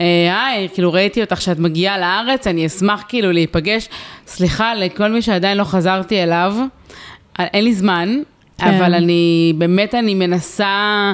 אה, 0.00 0.46
היי, 0.46 0.68
כאילו 0.74 0.92
ראיתי 0.92 1.20
אותך 1.20 1.40
שאת 1.40 1.58
מגיעה 1.58 1.98
לארץ, 1.98 2.46
אני 2.46 2.66
אשמח 2.66 3.04
כאילו 3.08 3.32
להיפגש. 3.32 3.88
סליחה 4.26 4.74
לכל 4.74 5.08
מי 5.08 5.22
שעדיין 5.22 5.58
לא 5.58 5.64
חזרתי 5.64 6.22
אליו, 6.22 6.54
אה, 7.40 7.44
אין 7.44 7.64
לי 7.64 7.74
זמן, 7.74 8.20
כן. 8.58 8.74
אבל 8.74 8.94
אני, 8.94 9.52
באמת 9.58 9.94
אני 9.94 10.14
מנסה 10.14 11.12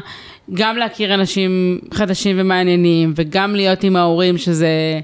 גם 0.54 0.76
להכיר 0.76 1.14
אנשים 1.14 1.78
חדשים 1.94 2.36
ומעניינים, 2.38 3.12
וגם 3.16 3.56
להיות 3.56 3.84
עם 3.84 3.96
ההורים, 3.96 4.38
שזה 4.38 5.00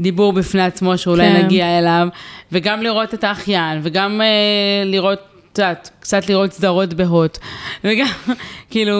דיבור 0.00 0.32
בפני 0.32 0.62
עצמו 0.62 0.98
שאולי 0.98 1.28
כן. 1.28 1.44
נגיע 1.44 1.78
אליו, 1.78 2.08
וגם 2.52 2.82
לראות 2.82 3.14
את 3.14 3.24
האחיין, 3.24 3.80
וגם 3.82 4.20
אה, 4.20 4.84
לראות, 4.84 5.18
את 5.52 5.58
יודעת, 5.58 5.90
קצת 6.00 6.28
לראות 6.28 6.52
סדרות 6.52 6.94
בהוט, 6.94 7.38
וגם, 7.84 8.06
כאילו, 8.70 8.96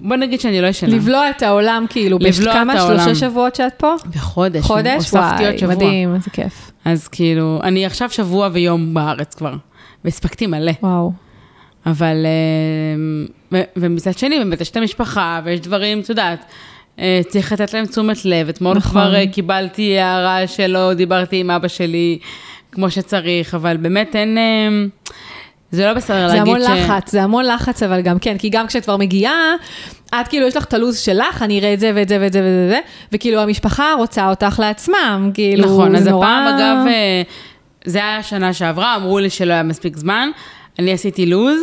בוא 0.00 0.16
נגיד 0.16 0.40
שאני 0.40 0.60
לא 0.60 0.66
ישנה. 0.66 0.94
לבלוע 0.94 1.30
את 1.30 1.42
העולם, 1.42 1.86
כאילו, 1.90 2.18
לבלוע? 2.20 2.62
את 2.62 2.68
העולם. 2.78 2.98
שלושה 3.04 3.14
שבועות 3.14 3.54
שאת 3.54 3.72
פה? 3.76 3.94
בחודש. 4.16 4.64
חודש? 4.64 5.12
וואי. 5.12 5.66
מדהים, 5.68 6.14
איזה 6.14 6.30
כיף. 6.30 6.70
אז 6.84 7.08
כאילו, 7.08 7.60
אני 7.62 7.86
עכשיו 7.86 8.10
שבוע 8.10 8.48
ויום 8.52 8.94
בארץ 8.94 9.34
כבר, 9.34 9.54
והספקתי 10.04 10.46
מלא. 10.46 10.72
וואו. 10.82 11.12
אבל, 11.86 12.26
אה, 12.26 13.00
ו- 13.52 13.64
ומצד 13.76 14.18
שני, 14.18 14.38
באמת 14.38 14.60
יש 14.60 14.70
את 14.70 14.76
המשפחה, 14.76 15.40
ויש 15.44 15.60
דברים, 15.60 16.00
את 16.00 16.08
יודעת, 16.08 16.44
אה, 16.98 17.20
צריך 17.28 17.52
לתת 17.52 17.74
להם 17.74 17.86
תשומת 17.86 18.24
לב. 18.24 18.48
אתמול 18.48 18.76
נכון. 18.76 18.90
כבר 18.90 19.14
אה, 19.14 19.26
קיבלתי 19.26 19.98
הערה 19.98 20.46
שלא 20.46 20.94
דיברתי 20.94 21.40
עם 21.40 21.50
אבא 21.50 21.68
שלי 21.68 22.18
כמו 22.72 22.90
שצריך, 22.90 23.54
אבל 23.54 23.76
באמת 23.76 24.16
אין... 24.16 24.38
זה 25.70 25.86
לא 25.86 25.94
בסדר 25.94 26.28
זה 26.28 26.34
להגיד 26.34 26.54
המון 26.54 26.60
ש... 26.60 26.70
לחץ, 26.70 27.12
זה 27.12 27.22
המון 27.22 27.44
לחץ, 27.44 27.82
אבל 27.82 28.00
גם 28.00 28.18
כן, 28.18 28.38
כי 28.38 28.48
גם 28.48 28.66
כשאת 28.66 28.84
כבר 28.84 28.96
מגיעה, 28.96 29.54
את 30.08 30.28
כאילו, 30.28 30.46
יש 30.46 30.56
לך 30.56 30.64
את 30.64 30.74
הלו"ז 30.74 30.98
שלך, 30.98 31.42
אני 31.42 31.58
אראה 31.58 31.74
את 31.74 31.80
זה 31.80 31.92
ואת 31.94 32.08
זה 32.08 32.18
ואת 32.20 32.32
זה 32.32 32.38
ואת 32.40 32.70
זה, 32.70 32.80
וכאילו 33.12 33.40
המשפחה 33.40 33.94
רוצה 33.98 34.28
אותך 34.28 34.58
לעצמם, 34.58 35.30
כאילו, 35.34 35.64
נכון, 35.64 35.96
אז 35.96 36.04
זה 36.04 36.10
נורא... 36.10 36.26
הפעם, 36.26 36.46
אגב, 36.46 36.86
אה, 36.86 37.22
זה 37.84 37.98
היה 37.98 38.16
השנה 38.16 38.52
שעברה, 38.52 38.96
אמרו 38.96 39.18
לי 39.18 39.30
שלא 39.30 39.52
היה 39.52 39.62
מספיק 39.62 39.96
זמן. 39.96 40.30
אני 40.78 40.92
עשיתי 40.92 41.26
לו"ז, 41.26 41.60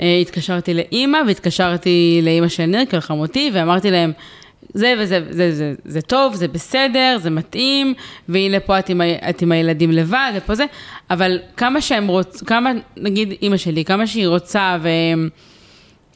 אה, 0.00 0.18
התקשרתי 0.20 0.74
לאימא 0.74 1.18
והתקשרתי 1.26 2.20
לאימא 2.22 2.48
של 2.48 2.66
ניר, 2.66 2.84
כאילו 2.84 3.02
חמותי, 3.02 3.50
ואמרתי 3.54 3.90
להם, 3.90 4.12
זה 4.74 4.94
וזה, 4.98 5.20
זה, 5.30 5.54
זה, 5.54 5.74
זה 5.84 6.02
טוב, 6.02 6.34
זה 6.34 6.48
בסדר, 6.48 7.16
זה 7.20 7.30
מתאים, 7.30 7.94
והנה 8.28 8.60
פה 8.60 8.78
את 8.78 8.88
עם, 8.88 9.00
את 9.30 9.42
עם 9.42 9.52
הילדים 9.52 9.90
לבד, 9.90 10.32
ופה 10.36 10.54
זה, 10.54 10.64
אבל 11.10 11.38
כמה 11.56 11.80
שהם 11.80 12.06
רוצים, 12.06 12.46
כמה, 12.46 12.70
נגיד 12.96 13.34
אימא 13.42 13.56
שלי, 13.56 13.84
כמה 13.84 14.06
שהיא 14.06 14.26
רוצה, 14.26 14.78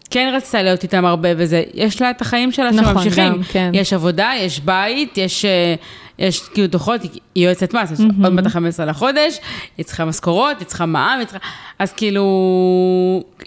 וכן 0.07 0.33
רצתה 0.37 0.63
להיות 0.63 0.83
איתם 0.83 1.05
הרבה 1.05 1.29
וזה, 1.37 1.63
יש 1.75 2.03
לה 2.03 2.11
את 2.11 2.21
החיים 2.21 2.53
שלה 2.53 2.71
נכון, 2.71 3.03
שממשיכים. 3.03 3.33
גם, 3.33 3.43
כן. 3.43 3.71
יש 3.75 3.93
עבודה, 3.93 4.33
יש 4.37 4.61
בית, 4.61 5.19
יש, 5.19 5.45
אה, 5.45 5.75
יש 6.19 6.49
כאילו 6.49 6.67
דוחות, 6.67 7.03
היא 7.03 7.11
יועצת 7.37 7.75
מס, 7.75 7.91
יש 7.91 8.01
עוד 8.25 8.33
מעט 8.33 8.47
ה-15 8.47 8.85
לחודש, 8.85 9.39
היא 9.79 9.85
צריכה 9.85 10.05
משכורות, 10.05 10.59
היא 10.59 10.67
צריכה 10.67 10.87
מע"מ, 10.87 11.19
היא 11.19 11.27
צריכה... 11.27 11.49
אז 11.79 11.93
כאילו, 11.93 12.25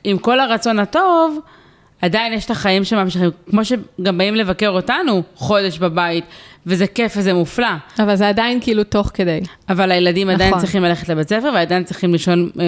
עם 0.03 0.17
כל 0.17 0.39
הרצון 0.39 0.79
הטוב, 0.79 1.39
עדיין 2.01 2.33
יש 2.33 2.45
את 2.45 2.51
החיים 2.51 2.83
שממשיכים, 2.83 3.29
כמו 3.49 3.65
שגם 3.65 4.17
באים 4.17 4.35
לבקר 4.35 4.69
אותנו 4.69 5.23
חודש 5.35 5.77
בבית, 5.77 6.25
וזה 6.65 6.87
כיף 6.87 7.13
וזה 7.17 7.33
מופלא. 7.33 7.67
אבל 7.99 8.15
זה 8.15 8.29
עדיין 8.29 8.61
כאילו 8.61 8.83
תוך 8.83 9.11
כדי. 9.13 9.39
אבל 9.69 9.91
הילדים 9.91 10.29
עדיין 10.29 10.49
נכון. 10.49 10.61
צריכים 10.61 10.83
ללכת 10.83 11.09
לבית 11.09 11.29
ספר, 11.29 11.51
ועדיין 11.55 11.83
צריכים 11.83 12.11
לישון 12.11 12.49
אה, 12.59 12.65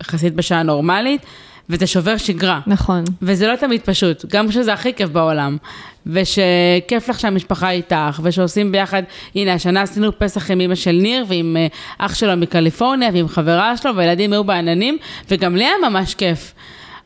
יחסית 0.00 0.34
בשעה 0.34 0.62
נורמלית, 0.62 1.22
וזה 1.70 1.86
שובר 1.86 2.16
שגרה. 2.16 2.60
נכון. 2.66 3.04
וזה 3.22 3.46
לא 3.46 3.56
תמיד 3.56 3.80
פשוט, 3.80 4.24
גם 4.24 4.48
כשזה 4.48 4.72
הכי 4.72 4.94
כיף 4.94 5.10
בעולם. 5.10 5.56
ושכיף 6.06 7.08
לך 7.08 7.20
שהמשפחה 7.20 7.70
איתך, 7.70 8.20
ושעושים 8.22 8.72
ביחד, 8.72 9.02
הנה, 9.34 9.52
השנה 9.52 9.82
עשינו 9.82 10.18
פסח 10.18 10.50
עם 10.50 10.60
אמא 10.60 10.74
של 10.74 10.92
ניר, 10.92 11.24
ועם 11.28 11.56
אה, 11.56 11.66
אח 11.98 12.14
שלו 12.14 12.36
מקליפורניה, 12.36 13.10
ועם 13.12 13.28
חברה 13.28 13.76
שלו, 13.76 13.96
והילדים 13.96 14.32
היו 14.32 14.44
בעננים, 14.44 14.98
וגם 15.30 15.56
לי 15.56 15.64
היה 15.64 15.90
ממש 15.90 16.14
כיף. 16.14 16.54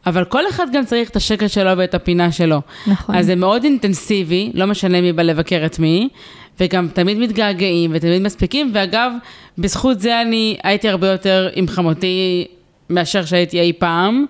אבל 0.07 0.24
כל 0.24 0.48
אחד 0.48 0.66
גם 0.72 0.84
צריך 0.84 1.11
את 1.11 1.16
השקט 1.16 1.50
שלו 1.50 1.70
ואת 1.76 1.94
הפינה 1.94 2.32
שלו. 2.32 2.61
נכון. 2.86 3.14
אז 3.14 3.26
זה 3.26 3.34
מאוד 3.34 3.64
אינטנסיבי, 3.64 4.50
לא 4.55 4.66
משנה 4.66 5.00
מי 5.00 5.12
בא 5.12 5.22
לבקר 5.22 5.62
את 5.66 5.78
מי, 5.78 6.09
וגם 6.61 6.88
תמיד 6.88 7.18
מתגעגעים 7.18 7.90
ותמיד 7.94 8.22
מספיקים, 8.22 8.70
ואגב, 8.74 9.12
בזכות 9.59 10.00
זה 10.00 10.20
אני 10.20 10.57
הייתי 10.64 10.88
הרבה 10.88 11.09
יותר 11.09 11.48
עם 11.55 11.68
חמותי 11.68 12.46
מאשר 12.90 13.24
שהייתי 13.24 13.61
אי 13.61 13.72
פעם, 13.72 14.24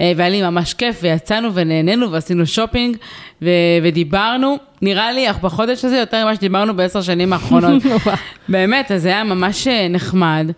אה, 0.00 0.12
והיה 0.16 0.30
לי 0.30 0.42
ממש 0.42 0.74
כיף, 0.74 0.98
ויצאנו 1.02 1.54
ונהנינו 1.54 2.12
ועשינו 2.12 2.46
שופינג, 2.46 2.96
ו- 3.42 3.48
ודיברנו, 3.82 4.56
נראה 4.82 5.12
לי, 5.12 5.30
אך 5.30 5.38
בחודש 5.40 5.84
הזה 5.84 5.96
יותר 5.96 6.24
ממה 6.24 6.34
שדיברנו 6.34 6.76
בעשר 6.76 7.02
שנים 7.02 7.32
האחרונות. 7.32 7.82
באמת, 8.48 8.92
אז 8.92 9.02
זה 9.02 9.08
היה 9.08 9.24
ממש 9.24 9.66
אה, 9.66 9.88
נחמד. 9.88 10.50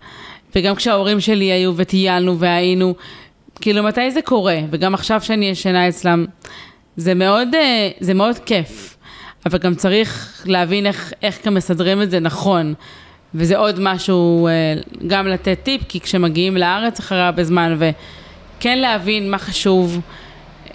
וגם 0.55 0.75
כשההורים 0.75 1.19
שלי 1.19 1.45
היו 1.51 1.73
וטיילנו 1.75 2.39
והיינו, 2.39 2.95
כאילו, 3.61 3.83
מתי 3.83 4.11
זה 4.11 4.21
קורה? 4.21 4.59
וגם 4.71 4.93
עכשיו 4.93 5.21
שאני 5.21 5.45
ישנה 5.45 5.89
אצלם, 5.89 6.25
זה 6.97 7.13
מאוד, 7.13 7.55
אה, 7.55 7.89
זה 7.99 8.13
מאוד 8.13 8.39
כיף. 8.39 8.97
אבל 9.45 9.57
גם 9.57 9.75
צריך 9.75 10.41
להבין 10.45 10.85
איך, 10.85 11.13
איך 11.21 11.45
גם 11.45 11.53
מסדרים 11.53 12.01
את 12.01 12.11
זה 12.11 12.19
נכון. 12.19 12.73
וזה 13.35 13.57
עוד 13.57 13.79
משהו, 13.79 14.47
אה, 14.47 14.73
גם 15.07 15.27
לתת 15.27 15.57
טיפ, 15.63 15.81
כי 15.89 15.99
כשמגיעים 15.99 16.57
לארץ 16.57 16.99
אחרי 16.99 17.21
הרבה 17.21 17.43
זמן, 17.43 17.77
וכן 17.79 18.77
להבין 18.77 19.31
מה 19.31 19.37
חשוב, 19.37 19.99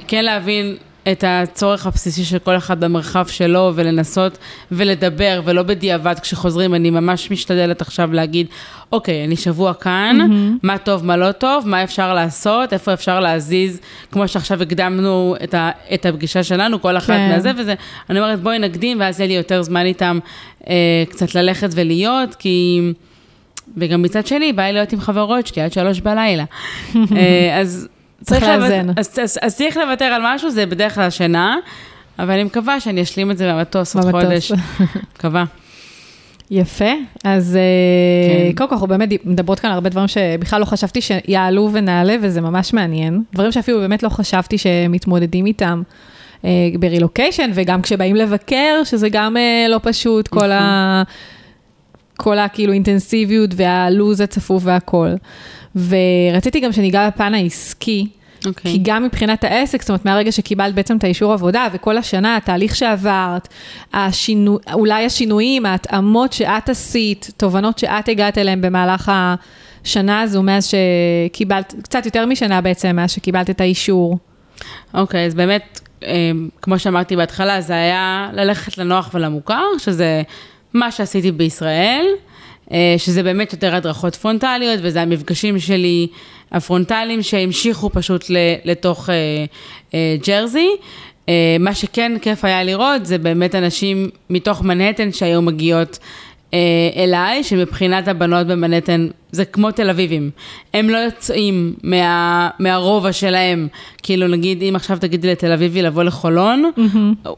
כן 0.08 0.24
להבין 0.24 0.76
את 1.12 1.24
הצורך 1.26 1.86
הבסיסי 1.86 2.24
של 2.24 2.38
כל 2.38 2.56
אחד 2.56 2.80
במרחב 2.80 3.26
שלו, 3.26 3.72
ולנסות 3.74 4.38
ולדבר, 4.72 5.40
ולא 5.44 5.62
בדיעבד 5.62 6.18
כשחוזרים. 6.18 6.74
אני 6.74 6.90
ממש 6.90 7.30
משתדלת 7.30 7.80
עכשיו 7.80 8.12
להגיד, 8.12 8.46
אוקיי, 8.92 9.24
אני 9.24 9.36
שבוע 9.36 9.74
כאן, 9.74 10.18
mm-hmm. 10.20 10.58
מה 10.62 10.78
טוב, 10.78 11.04
מה 11.04 11.16
לא 11.16 11.32
טוב, 11.32 11.68
מה 11.68 11.84
אפשר 11.84 12.14
לעשות, 12.14 12.72
איפה 12.72 12.92
אפשר 12.92 13.20
להזיז, 13.20 13.80
כמו 14.12 14.28
שעכשיו 14.28 14.62
הקדמנו 14.62 15.36
את, 15.44 15.54
ה, 15.54 15.70
את 15.94 16.06
הפגישה 16.06 16.42
שלנו, 16.42 16.82
כל 16.82 16.96
אחת 16.96 17.06
כן. 17.06 17.28
מהזה 17.32 17.50
וזה. 17.58 17.74
אני 18.10 18.20
אומרת, 18.20 18.40
בואי 18.40 18.58
נקדים, 18.58 19.00
ואז 19.00 19.20
יהיה 19.20 19.28
לי 19.28 19.34
יותר 19.34 19.62
זמן 19.62 19.86
איתם 19.86 20.18
אה, 20.68 20.74
קצת 21.08 21.34
ללכת 21.34 21.68
ולהיות, 21.72 22.34
כי... 22.34 22.80
וגם 23.76 24.02
מצד 24.02 24.26
שני, 24.26 24.52
בא 24.52 24.62
לי 24.62 24.72
להיות 24.72 24.92
עם 24.92 25.00
חברות 25.00 25.46
שלי 25.46 25.62
עד 25.62 25.72
שלוש 25.72 26.00
בלילה. 26.00 26.44
אה, 27.16 27.60
אז 27.60 27.88
צריך 28.24 28.42
לאזן. 28.42 28.86
אז, 28.96 29.18
אז, 29.22 29.38
אז 29.42 29.56
צריך 29.56 29.76
לוותר 29.76 30.04
על 30.04 30.22
משהו, 30.24 30.50
זה 30.50 30.66
בדרך 30.66 30.94
כלל 30.94 31.04
השינה, 31.04 31.56
אבל 32.18 32.30
אני 32.30 32.44
מקווה 32.44 32.80
שאני 32.80 33.02
אשלים 33.02 33.30
את 33.30 33.38
זה 33.38 33.52
במטוס 33.52 33.96
עוד. 33.96 34.10
חודש. 34.10 34.52
מקווה. 35.18 35.44
יפה, 36.50 36.92
אז 37.24 37.58
כן. 38.28 38.50
כן. 38.50 38.56
קודם 38.56 38.68
כל 38.68 38.74
אנחנו 38.74 38.86
באמת 38.86 39.08
מדברות 39.24 39.60
כאן 39.60 39.70
הרבה 39.70 39.88
דברים 39.88 40.08
שבכלל 40.08 40.60
לא 40.60 40.64
חשבתי 40.64 41.00
שיעלו 41.00 41.70
ונעלה, 41.72 42.16
וזה 42.22 42.40
ממש 42.40 42.72
מעניין. 42.72 43.22
דברים 43.34 43.52
שאפילו 43.52 43.78
באמת 43.78 44.02
לא 44.02 44.08
חשבתי 44.08 44.58
שמתמודדים 44.58 45.46
איתם 45.46 45.82
אה, 46.44 46.50
ברילוקיישן, 46.80 47.50
וגם 47.54 47.82
כשבאים 47.82 48.16
לבקר, 48.16 48.80
שזה 48.84 49.08
גם 49.08 49.36
אה, 49.36 49.66
לא 49.68 49.80
פשוט, 49.82 50.28
כל 50.28 50.52
ה... 50.52 51.02
כל 52.16 52.38
הכאילו 52.38 52.72
אינטנסיביות 52.72 53.50
והלו"ז 53.56 54.20
הצפוף 54.20 54.62
והכל. 54.66 55.08
ורציתי 55.76 56.60
גם 56.60 56.72
שניגע 56.72 57.08
בפן 57.08 57.34
העסקי, 57.34 58.06
אוקיי. 58.46 58.72
כי 58.72 58.78
גם 58.82 59.04
מבחינת 59.04 59.44
העסק, 59.44 59.82
זאת 59.82 59.88
אומרת, 59.88 60.04
מהרגע 60.04 60.32
שקיבלת 60.32 60.74
בעצם 60.74 60.96
את 60.96 61.04
האישור 61.04 61.32
עבודה, 61.32 61.68
וכל 61.72 61.98
השנה, 61.98 62.36
התהליך 62.36 62.76
שעברת, 62.76 63.48
השינו, 63.92 64.58
אולי 64.72 65.04
השינויים, 65.04 65.66
ההתאמות 65.66 66.32
שאת 66.32 66.68
עשית, 66.68 67.30
תובנות 67.36 67.78
שאת 67.78 68.08
הגעת 68.08 68.38
אליהן 68.38 68.60
במהלך 68.60 69.12
השנה 69.84 70.20
הזו, 70.20 70.42
מאז 70.42 70.70
שקיבלת, 70.70 71.74
קצת 71.82 72.06
יותר 72.06 72.26
משנה 72.26 72.60
בעצם, 72.60 72.96
מאז 72.96 73.10
שקיבלת 73.10 73.50
את 73.50 73.60
האישור. 73.60 74.18
אוקיי, 74.94 75.26
אז 75.26 75.34
באמת, 75.34 75.80
אה, 76.02 76.30
כמו 76.62 76.78
שאמרתי 76.78 77.16
בהתחלה, 77.16 77.60
זה 77.60 77.72
היה 77.72 78.30
ללכת 78.32 78.78
לנוח 78.78 79.10
ולמוכר, 79.14 79.64
שזה 79.78 80.22
מה 80.74 80.90
שעשיתי 80.90 81.32
בישראל, 81.32 82.06
שזה 82.98 83.22
באמת 83.22 83.52
יותר 83.52 83.74
הדרכות 83.74 84.14
פרונטליות, 84.14 84.80
וזה 84.82 85.02
המפגשים 85.02 85.58
שלי 85.58 86.06
הפרונטליים 86.52 87.22
שהמשיכו 87.22 87.90
פשוט 87.90 88.24
לתוך 88.64 89.10
אה, 89.10 89.14
אה, 89.94 90.16
ג'רזי. 90.26 90.68
אה, 91.28 91.56
מה 91.60 91.74
שכן 91.74 92.12
כיף 92.22 92.44
היה 92.44 92.64
לראות, 92.64 93.06
זה 93.06 93.18
באמת 93.18 93.54
אנשים 93.54 94.10
מתוך 94.30 94.62
מנהטן 94.62 95.12
שהיו 95.12 95.42
מגיעות 95.42 95.98
אה, 95.98 96.04
אליי, 96.96 97.44
שמבחינת 97.44 98.08
הבנות 98.08 98.46
במנהטן 98.46 99.08
זה 99.32 99.44
כמו 99.44 99.70
תל 99.70 99.90
אביבים. 99.90 100.30
הם 100.74 100.90
לא 100.90 100.98
יוצאים 100.98 101.74
מה, 101.82 102.48
מהרובע 102.58 103.12
שלהם. 103.12 103.68
כאילו 104.02 104.28
נגיד, 104.28 104.62
אם 104.62 104.76
עכשיו 104.76 104.98
תגידי 105.00 105.30
לתל 105.30 105.52
אביבי 105.52 105.82
לבוא 105.82 106.02
לחולון, 106.02 106.70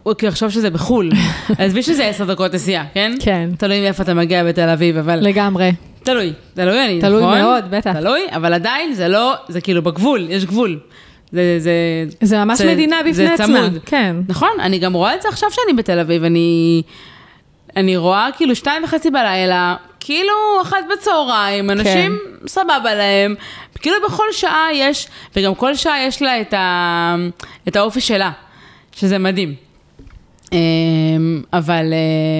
הוא 0.02 0.14
כאילו 0.14 0.32
יחשוב 0.32 0.50
שזה 0.50 0.70
בחו"ל. 0.70 1.10
עזבי 1.58 1.82
שזה 1.82 2.06
עשר 2.06 2.24
דקות 2.24 2.54
נסיעה, 2.54 2.84
כן? 2.94 3.14
כן. 3.20 3.50
תלוי 3.58 3.80
מאיפה 3.80 4.02
אתה 4.02 4.14
מגיע 4.14 4.44
בתל 4.44 4.68
אביב, 4.68 4.96
אבל... 4.96 5.18
לגמרי. 5.20 5.72
תלוי, 6.02 6.32
תלוי 6.54 6.84
אני, 6.84 7.00
תלוי 7.00 7.22
נכון? 7.22 7.38
מאוד, 7.38 7.64
בטח. 7.70 7.92
תלוי, 7.92 8.20
אבל 8.30 8.54
עדיין 8.54 8.94
זה 8.94 9.08
לא, 9.08 9.34
זה 9.48 9.60
כאילו 9.60 9.82
בגבול, 9.82 10.26
יש 10.30 10.44
גבול. 10.44 10.78
זה, 11.32 11.56
זה... 11.58 11.72
זה 12.20 12.44
ממש 12.44 12.60
מדינה 12.60 12.96
בפני 13.00 13.12
זה 13.12 13.34
עצמה. 13.34 13.46
צמוד. 13.46 13.78
כן. 13.86 14.16
נכון, 14.28 14.48
אני 14.60 14.78
גם 14.78 14.92
רואה 14.92 15.14
את 15.14 15.22
זה 15.22 15.28
עכשיו 15.28 15.48
שאני 15.50 15.76
בתל 15.76 15.98
אביב, 15.98 16.24
אני... 16.24 16.82
אני 17.78 17.96
רואה 17.96 18.28
כאילו 18.36 18.56
שתיים 18.56 18.84
וחצי 18.84 19.10
בלילה, 19.10 19.76
כאילו 20.00 20.32
אחת 20.62 20.76
בצהריים, 20.92 21.70
אנשים 21.70 22.18
כן. 22.40 22.46
סבבה 22.48 22.94
להם, 22.94 23.34
כאילו 23.80 23.96
בכל 24.06 24.24
שעה 24.32 24.66
יש, 24.74 25.06
וגם 25.36 25.54
כל 25.54 25.74
שעה 25.74 26.02
יש 26.02 26.22
לה 26.22 26.40
את, 26.40 26.54
ה, 26.54 27.16
את 27.68 27.76
האופי 27.76 28.00
שלה, 28.00 28.30
שזה 28.96 29.18
מדהים. 29.18 29.54
אמ, 30.52 30.58
אבל 31.52 31.84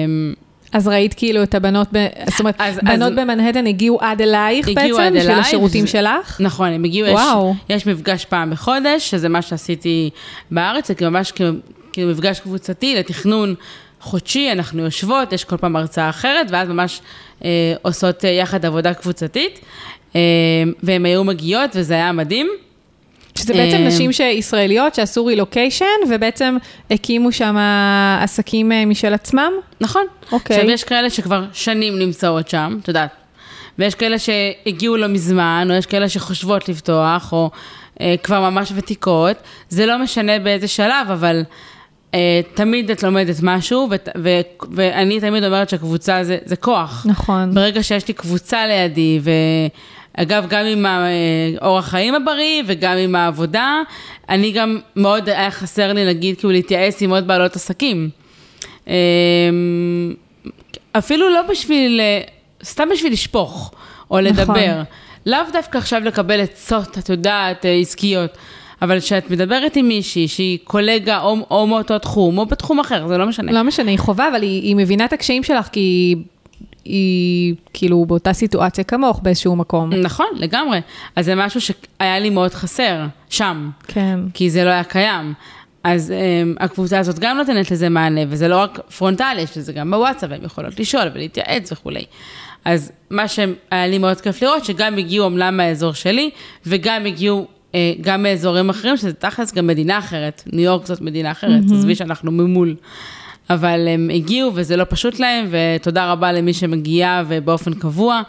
אמ, 0.05 0.33
אז 0.73 0.87
ראית 0.87 1.13
כאילו 1.13 1.43
את 1.43 1.55
הבנות, 1.55 1.87
ב... 1.93 2.07
זאת 2.29 2.39
אומרת, 2.39 2.55
אז- 2.59 2.79
בנות 2.83 3.11
אז- 3.11 3.17
במנהטן 3.19 3.67
הגיעו 3.67 3.97
עד 4.01 4.21
אלייך 4.21 4.67
הגיעו 4.67 4.97
בעצם, 4.97 5.07
עד 5.07 5.13
בשביל 5.13 5.31
אליי, 5.31 5.41
השירותים 5.41 5.83
וזה- 5.83 5.91
שלך? 5.91 6.41
נכון, 6.41 6.67
הם 6.69 6.83
הגיעו, 6.83 7.07
יש, 7.07 7.13
וואו. 7.13 7.53
יש 7.69 7.85
מפגש 7.87 8.25
פעם 8.25 8.49
בחודש, 8.51 9.09
שזה 9.11 9.29
מה 9.29 9.41
שעשיתי 9.41 10.09
בארץ, 10.51 10.87
זה 10.87 10.95
כאילו 10.95 11.11
ממש 11.11 11.31
כאילו, 11.31 11.51
כאילו 11.93 12.11
מפגש 12.11 12.39
קבוצתי 12.39 12.95
לתכנון 12.95 13.55
חודשי, 14.01 14.51
אנחנו 14.51 14.83
יושבות, 14.83 15.33
יש 15.33 15.43
כל 15.43 15.57
פעם 15.57 15.75
הרצאה 15.75 16.09
אחרת, 16.09 16.47
ואז 16.49 16.69
ממש 16.69 17.01
אה, 17.45 17.73
עושות 17.81 18.25
אה, 18.25 18.29
יחד 18.29 18.65
עבודה 18.65 18.93
קבוצתית, 18.93 19.59
אה, 20.15 20.21
והן 20.83 21.05
היו 21.05 21.23
מגיעות, 21.23 21.71
וזה 21.75 21.93
היה 21.93 22.11
מדהים. 22.11 22.49
שזה 23.39 23.53
בעצם 23.53 23.77
אה, 23.77 23.87
נשים 23.87 24.11
שישראליות 24.11 24.95
שעשו 24.95 25.25
רילוקיישן, 25.25 25.85
ובעצם 26.09 26.57
הקימו 26.91 27.31
שם 27.31 27.55
עסקים 28.21 28.71
אה, 28.71 28.85
משל 28.85 29.13
עצמם? 29.13 29.51
נכון. 29.81 30.05
אוקיי. 30.31 30.57
עכשיו, 30.57 30.71
יש 30.71 30.83
כאלה 30.83 31.09
שכבר 31.09 31.45
שנים 31.53 31.99
נמצאות 31.99 32.49
שם, 32.49 32.77
את 32.83 32.87
יודעת. 32.87 33.09
ויש 33.79 33.95
כאלה 33.95 34.15
שהגיעו 34.19 34.97
לא 34.97 35.07
מזמן, 35.07 35.67
או 35.71 35.75
יש 35.75 35.85
כאלה 35.85 36.09
שחושבות 36.09 36.69
לפתוח, 36.69 37.33
או 37.33 37.49
אה, 38.01 38.15
כבר 38.23 38.49
ממש 38.49 38.71
ותיקות. 38.75 39.37
זה 39.69 39.85
לא 39.85 39.97
משנה 39.97 40.39
באיזה 40.39 40.67
שלב, 40.67 41.11
אבל 41.11 41.41
תמיד 42.53 42.91
את 42.91 43.03
לומדת 43.03 43.35
משהו, 43.43 43.89
ואני 44.71 45.19
תמיד 45.19 45.43
אומרת 45.43 45.69
שהקבוצה 45.69 46.23
זה, 46.23 46.37
זה 46.45 46.55
כוח. 46.55 47.05
נכון. 47.09 47.53
ברגע 47.53 47.83
שיש 47.83 48.07
לי 48.07 48.13
קבוצה 48.13 48.67
לידי, 48.67 49.19
ואגב, 50.17 50.45
גם 50.49 50.65
עם 50.65 50.85
האורח 50.85 51.87
חיים 51.87 52.15
הבריא 52.15 52.63
וגם 52.65 52.97
עם 52.97 53.15
העבודה, 53.15 53.81
אני 54.29 54.51
גם 54.51 54.79
מאוד 54.95 55.29
היה 55.29 55.51
חסר 55.51 55.93
לי, 55.93 56.05
נגיד, 56.05 56.37
כאילו 56.37 56.51
להתייעץ 56.51 57.01
עם 57.01 57.09
עוד 57.09 57.27
בעלות 57.27 57.55
עסקים. 57.55 58.09
אמ, 58.87 58.93
אפילו 60.91 61.29
לא 61.29 61.41
בשביל, 61.41 61.99
אה, 62.01 62.21
סתם 62.63 62.87
בשביל 62.91 63.13
לשפוך 63.13 63.71
או 64.11 64.19
לדבר. 64.19 64.81
לאו 65.25 65.39
דווקא 65.53 65.77
עכשיו 65.77 66.01
לקבל 66.05 66.41
עצות, 66.41 66.97
את 66.97 67.09
יודעת, 67.09 67.65
אה, 67.65 67.73
עסקיות. 67.73 68.37
אבל 68.81 68.99
כשאת 68.99 69.31
מדברת 69.31 69.75
עם 69.75 69.87
מישהי 69.87 70.27
שהיא 70.27 70.59
קולגה 70.63 71.21
או, 71.21 71.37
או 71.51 71.67
מאותו 71.67 71.99
תחום, 71.99 72.37
או 72.37 72.45
בתחום 72.45 72.79
אחר, 72.79 73.07
זה 73.07 73.17
לא 73.17 73.25
משנה. 73.25 73.51
לא 73.51 73.63
משנה, 73.63 73.91
היא 73.91 73.99
חובה, 73.99 74.27
אבל 74.27 74.41
היא, 74.41 74.63
היא 74.63 74.75
מבינה 74.75 75.05
את 75.05 75.13
הקשיים 75.13 75.43
שלך, 75.43 75.67
כי 75.67 75.79
היא, 75.79 76.17
היא 76.85 77.55
כאילו 77.73 78.05
באותה 78.05 78.33
סיטואציה 78.33 78.83
כמוך 78.83 79.19
באיזשהו 79.23 79.55
מקום. 79.55 79.93
נכון, 79.93 80.27
לגמרי. 80.35 80.79
אז 81.15 81.25
זה 81.25 81.35
משהו 81.35 81.61
שהיה 81.61 82.19
לי 82.19 82.29
מאוד 82.29 82.53
חסר, 82.53 83.05
שם. 83.29 83.69
כן. 83.87 84.19
כי 84.33 84.49
זה 84.49 84.63
לא 84.63 84.69
היה 84.69 84.83
קיים. 84.83 85.33
אז 85.83 86.13
um, 86.13 86.63
הקבוצה 86.63 86.99
הזאת 86.99 87.19
גם 87.19 87.37
נותנת 87.37 87.71
לזה 87.71 87.89
מענה, 87.89 88.21
וזה 88.27 88.47
לא 88.47 88.57
רק 88.57 88.79
פרונטלי, 88.97 89.41
יש 89.41 89.57
לזה 89.57 89.73
גם 89.73 89.91
בוואטסאפ, 89.91 90.29
והן 90.29 90.45
יכולות 90.45 90.79
לשאול 90.79 91.03
ולהתייעץ 91.13 91.71
וכולי. 91.71 92.05
אז 92.65 92.91
מה 93.09 93.27
שהיה 93.27 93.87
לי 93.87 93.97
מאוד 93.97 94.21
כיף 94.21 94.41
לראות, 94.41 94.65
שגם 94.65 94.97
הגיעו 94.97 95.25
אומנם 95.25 95.57
מהאזור 95.57 95.93
שלי, 95.93 96.29
וגם 96.65 97.05
הגיעו 97.05 97.47
גם 98.01 98.23
מאזורים 98.23 98.69
אחרים, 98.69 98.97
שזה 98.97 99.13
תכלס 99.13 99.53
גם 99.53 99.67
מדינה 99.67 99.97
אחרת. 99.97 100.43
ניו 100.53 100.65
יורק 100.65 100.85
זאת 100.85 101.01
מדינה 101.01 101.31
אחרת, 101.31 101.63
עזבי 101.71 101.95
שאנחנו 101.95 102.31
ממול. 102.31 102.75
אבל 103.49 103.87
הם 103.87 104.09
הגיעו 104.13 104.51
וזה 104.55 104.77
לא 104.77 104.85
פשוט 104.89 105.19
להם, 105.19 105.47
ותודה 105.49 106.11
רבה 106.11 106.31
למי 106.31 106.53
שמגיע 106.53 107.23
ובאופן 107.27 107.73
קבוע. 107.73 108.21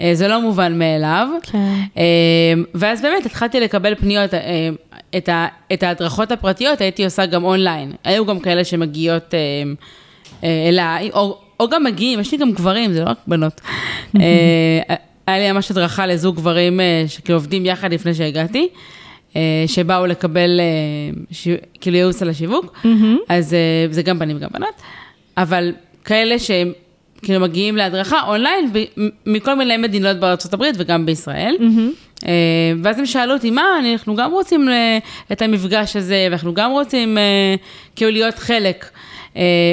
אה, 0.00 0.10
זה 0.14 0.28
לא 0.28 0.40
מובן 0.42 0.78
מאליו. 0.78 1.28
כן. 1.42 1.74
אה, 1.96 2.02
ואז 2.74 3.02
באמת 3.02 3.26
התחלתי 3.26 3.60
לקבל 3.60 3.94
פניות, 3.94 4.34
אה, 4.34 4.68
את, 5.16 5.28
ה, 5.28 5.46
את 5.72 5.82
ההדרכות 5.82 6.32
הפרטיות 6.32 6.80
הייתי 6.80 7.04
עושה 7.04 7.26
גם 7.26 7.44
אונליין. 7.44 7.92
היו 8.04 8.26
גם 8.26 8.40
כאלה 8.40 8.64
שמגיעות 8.64 9.34
אה, 9.34 9.38
אה, 10.44 10.68
אליי, 10.68 11.10
או, 11.10 11.38
או 11.60 11.68
גם 11.68 11.84
מגיעים, 11.84 12.20
יש 12.20 12.32
לי 12.32 12.38
גם 12.38 12.52
גברים, 12.52 12.92
זה 12.92 13.04
לא 13.04 13.10
רק 13.10 13.18
בנות. 13.26 13.60
היה 15.28 15.38
לי 15.38 15.52
ממש 15.52 15.70
הדרכה 15.70 16.06
לזוג 16.06 16.36
גברים 16.36 16.80
אה, 16.80 17.04
שכאילו 17.08 17.38
עובדים 17.38 17.66
יחד 17.66 17.92
לפני 17.92 18.14
שהגעתי. 18.14 18.68
אה, 19.36 19.64
שבאו 19.66 20.06
לקבל 20.06 20.60
אה, 20.60 21.20
ש... 21.30 21.48
כאילו 21.80 21.96
ייעוץ 21.96 22.22
על 22.22 22.30
השיווק, 22.30 22.78
אז 23.28 23.54
אה, 23.54 23.86
זה 23.90 24.02
גם 24.02 24.18
בנים 24.18 24.36
וגם 24.36 24.48
בנות, 24.52 24.82
אבל 25.36 25.72
כאלה 26.04 26.38
שהם 26.38 26.72
כאילו 27.22 27.40
מגיעים 27.40 27.76
להדרכה 27.76 28.20
אונליין 28.26 28.70
מכל 29.26 29.54
מיני 29.54 29.76
מדינות 29.76 30.16
בארצות 30.16 30.54
הברית 30.54 30.74
וגם 30.78 31.06
בישראל. 31.06 31.56
אה, 32.26 32.32
ואז 32.82 32.98
הם 32.98 33.06
שאלו 33.06 33.32
אותי, 33.32 33.50
מה, 33.50 33.62
אנחנו 33.80 34.16
גם 34.16 34.32
רוצים 34.32 34.68
את 35.32 35.42
המפגש 35.42 35.96
הזה, 35.96 36.26
ואנחנו 36.30 36.54
גם 36.54 36.70
רוצים 36.70 37.18
כאילו 37.96 38.10
להיות 38.10 38.38
חלק. 38.38 38.90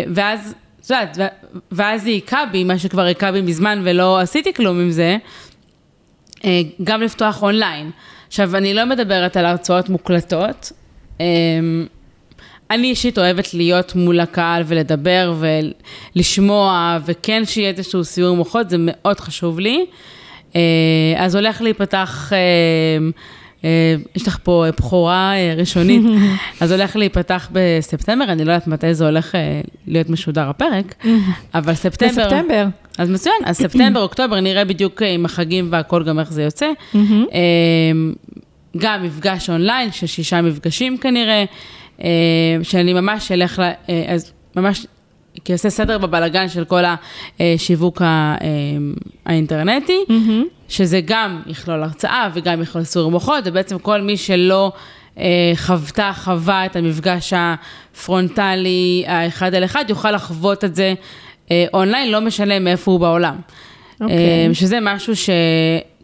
ואז, 0.08 0.56
את 0.86 1.18
יודעת, 1.18 1.34
ואז 1.72 2.04
זה 2.04 2.10
היכה 2.10 2.44
בי, 2.52 2.64
מה 2.64 2.80
שכבר 2.80 3.02
היכה 3.02 3.32
בי 3.32 3.42
מזמן 3.42 3.82
ולא 3.84 4.20
עשיתי 4.20 4.54
כלום 4.54 4.80
עם 4.80 4.92
זה. 4.92 5.18
אה, 6.46 6.62
גם 6.84 7.02
לפתוח 7.02 7.44
אונליין. 7.44 7.92
עכשיו, 8.28 8.56
אני 8.56 8.74
לא 8.74 8.86
מדברת 8.86 9.38
על 9.38 9.46
הרצאות 9.46 9.90
מוקלטות. 9.90 10.72
אה, 11.22 11.26
אני 12.72 12.88
אישית 12.88 13.18
אוהבת 13.18 13.54
להיות 13.54 13.96
מול 13.96 14.20
הקהל 14.20 14.64
ולדבר 14.66 15.34
ולשמוע, 16.16 16.98
וכן 17.06 17.46
שיהיה 17.46 17.70
איזשהו 17.70 18.04
סיור 18.04 18.36
מוחות, 18.36 18.70
זה 18.70 18.78
מאוד 18.80 19.20
חשוב 19.20 19.60
לי. 19.60 19.86
אה, 20.56 20.62
אז 21.18 21.36
הולך 21.36 21.62
להיפתח, 21.62 22.34
אה, 22.34 22.38
יש 24.16 24.28
לך 24.28 24.38
פה 24.44 24.66
בכורה 24.78 25.34
אה, 25.36 25.54
ראשונית, 25.58 26.02
אז 26.62 26.72
הולך 26.72 26.96
להיפתח 26.96 27.50
בספטמבר, 27.52 28.26
אני 28.26 28.46
לא 28.46 28.52
יודעת 28.52 28.68
מתי 28.68 28.94
זה 28.94 29.06
הולך 29.06 29.36
אה, 29.36 29.62
להיות 29.88 30.10
משודר 30.10 30.50
הפרק, 30.50 30.96
אבל 31.56 31.74
ספטמבר... 31.74 32.12
בספטמבר. 32.12 32.66
אז 32.98 33.10
מצוין, 33.10 33.36
אז 33.46 33.58
ספטמבר, 33.58 34.02
אוקטובר, 34.08 34.40
נראה 34.40 34.66
בדיוק 34.66 35.02
אה, 35.02 35.12
עם 35.12 35.26
החגים 35.26 35.68
והכל 35.72 36.04
גם 36.04 36.20
איך 36.20 36.34
זה 36.34 36.44
יוצא. 36.44 36.70
אה, 36.96 37.02
גם 38.78 39.04
מפגש 39.04 39.50
אונליין 39.50 39.92
של 39.92 40.08
שישה 40.08 40.42
מפגשים 40.42 40.98
כנראה, 40.98 41.46
אה, 42.02 42.08
שאני 42.64 42.94
ממש 42.94 43.32
אלך, 43.32 43.60
אה, 43.60 43.74
אז 44.08 44.34
ממש, 44.56 44.86
כי 45.44 45.54
עושה 45.54 45.70
סדר 45.70 45.98
בבלגן 45.98 46.50
של 46.50 46.66
כל 46.66 46.84
השיווק 47.40 48.02
אה, 48.02 48.36
האינטרנטי, 49.26 50.00
שזה 50.70 51.02
גם 51.06 51.42
יכלול 51.48 51.84
הרצאה 51.84 52.30
וגם 52.34 52.62
יכלול 52.62 52.84
סיור 52.84 53.12
מוחות, 53.12 53.44
ובעצם 53.46 53.80
כל 53.80 54.02
מי 54.02 54.18
שלא 54.18 54.72
אה, 55.20 55.52
חוותה, 55.56 56.12
חווה 56.16 56.66
את 56.66 56.76
המפגש 56.76 57.34
הפרונטלי 57.36 59.04
האחד 59.08 59.56
על 59.56 59.66
אחד, 59.66 59.86
יוכל 59.90 60.12
לחוות 60.12 60.64
את 60.64 60.76
זה 60.76 60.94
אה, 61.52 61.66
אונליין, 61.74 62.12
לא 62.12 62.22
משנה 62.22 62.60
מאיפה 62.60 62.92
הוא 62.92 63.00
בעולם. 63.00 63.36
אוקיי. 64.02 64.48
אה, 64.48 64.54
שזה 64.54 64.80
משהו 64.82 65.14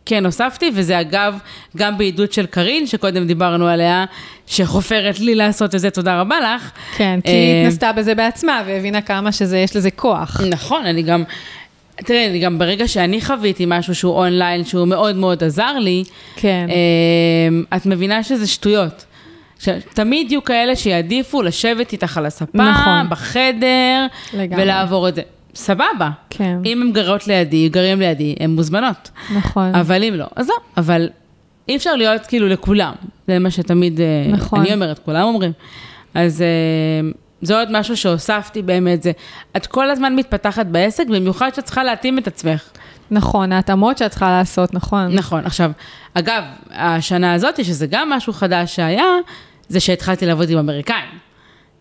שכן 0.06 0.26
הוספתי, 0.26 0.72
וזה 0.74 1.02
אגב, 1.02 1.38
גם 1.78 1.97
בעידוד 1.97 2.32
של 2.32 2.45
קארין, 2.45 2.88
שקודם 2.88 3.28
דיברנו 3.28 3.68
עליה, 3.68 4.06
שחופרת 4.47 5.20
לי 5.20 5.36
לעשות 5.36 5.76
את 5.76 5.80
זה, 5.80 5.89
תודה 5.89 6.22
רבה 6.22 6.36
לך. 6.39 6.72
כן, 6.97 7.20
כי 7.24 7.32
אה, 7.32 7.34
היא 7.34 7.62
התנסתה 7.62 7.91
בזה 7.91 8.16
בעצמה 8.16 8.64
והבינה 8.68 9.02
כמה 9.02 9.32
שיש 9.32 9.76
לזה 9.76 9.91
כוח. 9.91 10.41
נכון, 10.49 10.86
אני 10.86 11.04
גם, 11.04 11.24
תראי, 11.95 12.28
אני 12.28 12.39
גם 12.39 12.60
ברגע 12.60 12.88
שאני 12.88 13.22
חוויתי 13.22 13.66
משהו 13.68 13.95
שהוא 13.95 14.14
אונליין, 14.14 14.66
שהוא 14.66 14.88
מאוד 14.88 15.16
מאוד 15.16 15.43
עזר 15.43 15.78
לי, 15.80 16.04
כן. 16.36 16.68
אה, 16.70 17.78
את 17.78 17.86
מבינה 17.86 18.24
שזה 18.24 18.47
שטויות. 18.47 19.06
תמיד 19.93 20.32
יהיו 20.32 20.43
כאלה 20.43 20.76
שיעדיפו 20.76 21.41
לשבת 21.41 21.91
איתך 21.93 22.18
על 22.18 22.26
הספה, 22.26 22.64
נכון. 22.72 23.10
בחדר, 23.10 24.06
לגמרי. 24.34 24.64
ולעבור 24.64 25.10
את 25.10 25.16
זה. 25.16 25.22
סבבה. 25.56 26.10
כן. 26.30 26.58
אם 26.66 26.82
הן 26.82 26.91
גרות 26.91 27.28
לידי, 27.28 27.70
גרים 27.70 27.99
לידי, 27.99 28.36
הן 28.39 28.49
מוזמנות. 28.49 29.10
נכון. 29.36 29.76
אבל 29.76 30.04
אם 30.04 30.14
לא, 30.14 30.26
אז 30.36 30.49
לא. 30.49 30.56
אבל 30.78 31.10
אי 31.70 31.76
אפשר 31.76 31.95
להיות 31.95 32.26
כאילו 32.26 32.47
לכולם. 32.47 32.93
זה 33.28 33.39
מה 33.39 33.52
שתמיד, 33.52 34.02
אה, 34.02 34.06
נכון. 34.32 34.60
אני 34.60 34.74
אומרת, 34.74 34.99
כולם 34.99 35.24
אומרים. 35.24 35.52
אז 36.14 36.41
אה, 36.41 37.10
זה 37.41 37.60
עוד 37.60 37.68
משהו 37.72 37.97
שהוספתי 37.97 38.62
באמת, 38.62 39.04
זה, 39.04 39.12
את 39.58 39.68
כל 39.68 39.89
הזמן 39.89 40.16
מתפתחת 40.16 40.66
בעסק, 40.66 41.08
במיוחד 41.08 41.54
שאת 41.54 41.64
צריכה 41.64 41.84
להתאים 41.84 42.18
את 42.18 42.28
עצמך. 42.28 42.70
נכון, 43.12 43.52
ההתאמות 43.52 43.97
שאת 43.97 44.12
צריכה 44.12 44.32
לעשות, 44.32 44.74
נכון. 44.74 45.16
נכון, 45.16 45.45
עכשיו, 45.45 45.72
אגב, 46.14 46.43
השנה 46.72 47.34
הזאת, 47.34 47.66
שזה 47.66 47.88
גם 47.88 48.10
משהו 48.10 48.34
חדש 48.34 48.76
שהיה, 48.76 49.06
זה 49.70 49.80
שהתחלתי 49.80 50.26
לעבוד 50.26 50.49
עם 50.49 50.58
אמריקאים. 50.58 51.20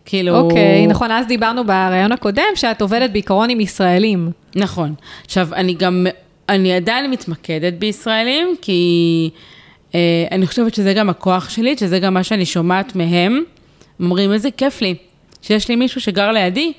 כאילו... 0.05 0.37
אוקיי, 0.37 0.87
נכון, 0.87 1.11
אז 1.11 1.27
דיברנו 1.27 1.65
בריאיון 1.65 2.11
הקודם 2.11 2.43
שאת 2.55 2.81
עובדת 2.81 3.09
בעיקרון 3.09 3.49
עם 3.49 3.59
ישראלים. 3.59 4.31
נכון. 4.55 4.93
עכשיו, 5.25 5.47
אני 5.53 5.73
גם, 5.73 6.07
אני 6.49 6.73
עדיין 6.73 7.11
מתמקדת 7.11 7.73
בישראלים, 7.73 8.55
כי 8.61 9.29
אה, 9.95 10.25
אני 10.31 10.47
חושבת 10.47 10.73
שזה 10.75 10.93
גם 10.93 11.09
הכוח 11.09 11.49
שלי, 11.49 11.77
שזה 11.77 11.99
גם 11.99 12.13
מה 12.13 12.23
שאני 12.23 12.45
שומעת 12.45 12.95
מהם. 12.95 13.43
הם 13.99 14.05
אומרים, 14.05 14.33
איזה 14.33 14.51
כיף 14.51 14.81
לי, 14.81 14.95
שיש 15.41 15.69
לי 15.69 15.75
מישהו 15.75 16.01
שגר 16.01 16.31
לידי, 16.31 16.73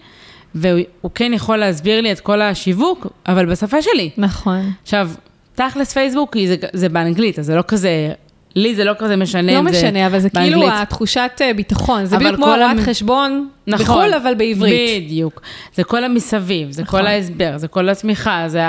והוא 0.55 1.11
כן 1.15 1.33
יכול 1.35 1.57
להסביר 1.57 2.01
לי 2.01 2.13
את 2.13 2.21
כל 2.21 2.43
השיווק, 2.43 3.07
אבל 3.27 3.47
בשפה 3.47 3.83
שלי. 3.83 4.11
נכון. 4.17 4.73
עכשיו, 4.83 5.11
תכלס 5.55 5.93
פייסבוק 5.93 6.37
זה, 6.47 6.57
זה 6.73 6.89
באנגלית, 6.89 7.39
אז 7.39 7.47
זה 7.47 7.55
לא 7.55 7.63
כזה, 7.69 8.13
לי 8.55 8.75
זה 8.75 8.85
לא 8.85 8.93
כזה 8.99 9.17
משנה 9.17 9.53
לא 9.53 9.59
אם 9.59 9.73
זה 9.73 9.79
משנה, 9.79 10.07
אבל 10.07 10.19
זה 10.19 10.31
כאילו 10.31 10.61
באנגלית. 10.61 10.83
התחושת 10.83 11.31
אה, 11.41 11.53
ביטחון. 11.55 12.05
זה 12.05 12.17
בדיוק 12.17 12.35
כמו 12.37 12.47
הוראת 12.47 12.61
המ- 12.71 12.81
חשבון 12.81 13.49
נכון. 13.67 13.85
בחו"ל, 13.87 14.15
אבל 14.15 14.35
בעברית. 14.35 15.05
בדיוק. 15.05 15.43
זה 15.75 15.85
כל 15.85 16.05
המסביב, 16.05 16.71
זה 16.71 16.83
נכון. 16.83 17.01
כל 17.01 17.07
ההסבר, 17.07 17.53
זה 17.57 17.69
כל 17.69 17.89
התמיכה, 17.89 18.45
זה 18.47 18.61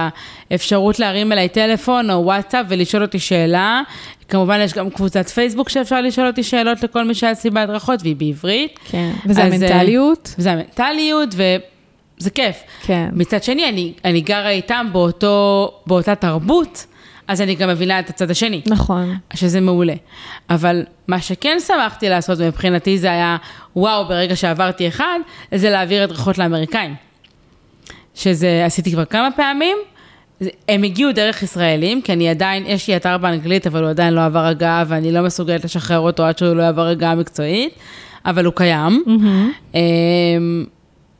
האפשרות 0.52 1.00
להרים 1.00 1.32
אליי 1.32 1.50
טלפון 1.50 2.10
או 2.12 2.16
וואטסאפ 2.26 2.66
ולשאול 2.70 3.04
אותי 3.04 3.20
שאלה. 3.20 3.82
כמובן, 4.30 4.60
יש 4.64 4.74
גם 4.74 4.90
קבוצת 4.90 5.30
פייסבוק 5.30 5.70
שאפשר 5.70 6.02
לשאול 6.02 6.28
אותי 6.28 6.44
שאלות 6.44 6.84
לכל 6.84 7.04
מי 7.04 7.14
שהיה 7.14 7.32
אצלי 7.32 7.50
בהדרכות, 7.52 8.00
והיא 8.04 8.16
בעברית. 8.16 8.80
כן. 8.92 9.12
וזה 9.26 9.44
אז, 9.44 9.52
אה, 9.52 9.56
המנטליות? 9.58 10.36
וזה 10.40 10.52
המנטליות, 10.52 11.30
וזה 11.36 12.30
כיף. 12.30 12.56
כן. 12.86 13.10
מצד 13.14 13.44
שני, 13.44 13.70
אני, 13.70 13.94
אני 14.06 14.22
גרה 14.22 14.50
איתם 14.50 14.88
באותו, 14.92 15.72
באותה 15.88 16.16
תרבות, 16.16 16.86
אז 17.28 17.42
אני 17.42 17.56
גם 17.56 17.70
מבינה 17.70 18.00
את 18.00 18.10
הצד 18.10 18.32
השני. 18.32 18.62
נכון. 18.68 19.18
שזה 19.34 19.62
מעולה. 19.62 19.94
אבל 20.50 20.84
מה 21.08 21.22
שכן 21.22 21.58
שמחתי 21.68 22.10
לעשות, 22.10 22.38
ומבחינתי 22.42 22.98
זה 22.98 23.12
היה, 23.12 23.38
וואו, 23.76 24.08
ברגע 24.08 24.36
שעברתי 24.36 24.88
אחד, 24.88 25.20
זה 25.56 25.70
להעביר 25.70 26.04
הדרכות 26.04 26.38
לאמריקאים. 26.38 26.96
שזה 28.16 28.66
עשיתי 28.66 28.92
כבר 28.92 29.06
כמה 29.06 29.30
פעמים. 29.36 29.78
הם 30.70 30.84
הגיעו 30.84 31.12
דרך 31.12 31.44
ישראלים, 31.44 32.02
כי 32.02 32.14
אני 32.14 32.30
עדיין, 32.30 32.64
יש 32.68 32.88
לי 32.88 32.96
אתר 32.96 33.18
באנגלית, 33.18 33.68
אבל 33.68 33.82
הוא 33.84 33.90
עדיין 33.90 34.14
לא 34.14 34.26
עבר 34.26 34.46
הגעה, 34.46 34.84
ואני 34.88 35.12
לא 35.12 35.22
מסוגלת 35.22 35.64
לשחרר 35.66 36.00
אותו 36.00 36.24
עד 36.24 36.38
שהוא 36.38 36.54
לא 36.54 36.64
יעבר 36.64 36.88
הגעה 36.88 37.16
מקצועית, 37.16 37.74
אבל 38.26 38.46
הוא 38.46 38.54
קיים. 38.56 39.04
אמ, 39.76 40.66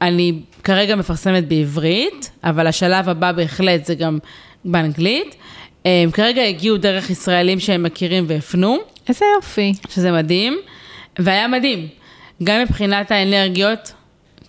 אני 0.02 0.40
כרגע 0.64 0.96
מפרסמת 0.96 1.48
בעברית, 1.48 2.32
אבל 2.44 2.68
השלב 2.68 3.10
הבא 3.10 3.32
בהחלט 3.32 3.86
זה 3.86 3.96
גם 3.96 4.18
באנגלית. 4.66 5.36
אמ, 5.86 6.12
כרגע 6.14 6.42
הגיעו 6.42 6.78
דרך 6.78 7.10
ישראלים 7.10 7.60
שהם 7.60 7.84
מכירים 7.84 8.26
והפנו, 8.28 8.78
איזה 9.10 9.26
יופי. 9.36 9.74
שזה 9.90 10.12
מדהים, 10.12 10.58
והיה 11.20 11.48
מדהים. 11.48 11.88
גם 12.44 12.62
מבחינת 12.62 13.12
האנרגיות, 13.12 13.94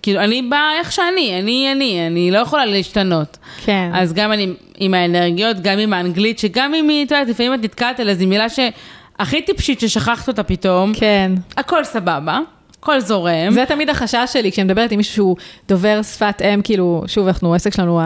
כאילו, 0.01 0.19
אני 0.19 0.41
באה 0.41 0.79
איך 0.79 0.91
שאני, 0.91 1.39
אני 1.39 1.71
אני, 1.71 2.07
אני 2.07 2.31
לא 2.31 2.37
יכולה 2.37 2.65
להשתנות. 2.65 3.37
כן. 3.65 3.89
אז 3.93 4.13
גם 4.13 4.31
אני 4.31 4.53
עם 4.77 4.93
האנרגיות, 4.93 5.57
גם 5.61 5.79
עם 5.79 5.93
האנגלית, 5.93 6.39
שגם 6.39 6.73
אם 6.73 6.89
היא, 6.89 7.05
את 7.05 7.11
יודעת, 7.11 7.27
לפעמים 7.27 7.53
את 7.53 7.59
נתקעת 7.63 7.99
על 7.99 8.09
איזו 8.09 8.27
מילה 8.27 8.45
שהכי 8.49 9.41
טיפשית 9.41 9.79
ששכחת 9.79 10.27
אותה 10.27 10.43
פתאום, 10.43 10.93
כן. 10.93 11.31
הכל 11.57 11.83
סבבה, 11.83 12.39
הכל 12.79 12.99
זורם. 12.99 13.51
זה 13.51 13.63
תמיד 13.67 13.89
החשש 13.89 14.29
שלי, 14.33 14.51
כשאני 14.51 14.65
מדברת 14.65 14.91
עם 14.91 14.97
מישהו 14.97 15.13
שהוא 15.13 15.35
דובר 15.67 16.01
שפת 16.03 16.41
אם, 16.41 16.61
כאילו, 16.61 17.03
שוב, 17.07 17.27
אנחנו, 17.27 17.53
העסק 17.53 17.73
שלנו, 17.73 18.01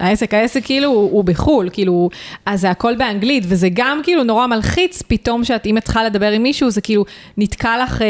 העסק, 0.00 0.34
העסק 0.34 0.64
כאילו 0.64 0.88
הוא, 0.88 1.10
הוא 1.10 1.24
בחו"ל, 1.24 1.68
כאילו, 1.72 2.10
אז 2.46 2.60
זה 2.60 2.70
הכל 2.70 2.94
באנגלית, 2.96 3.44
וזה 3.46 3.68
גם 3.72 4.00
כאילו 4.02 4.24
נורא 4.24 4.46
מלחיץ, 4.46 5.02
פתאום 5.02 5.44
שאת, 5.44 5.66
אם 5.66 5.78
את 5.78 5.84
צריכה 5.84 6.04
לדבר 6.04 6.30
עם 6.30 6.42
מישהו, 6.42 6.70
זה 6.70 6.80
כאילו 6.80 7.04
נתקע 7.36 7.82
לך, 7.82 8.02
אה, 8.02 8.06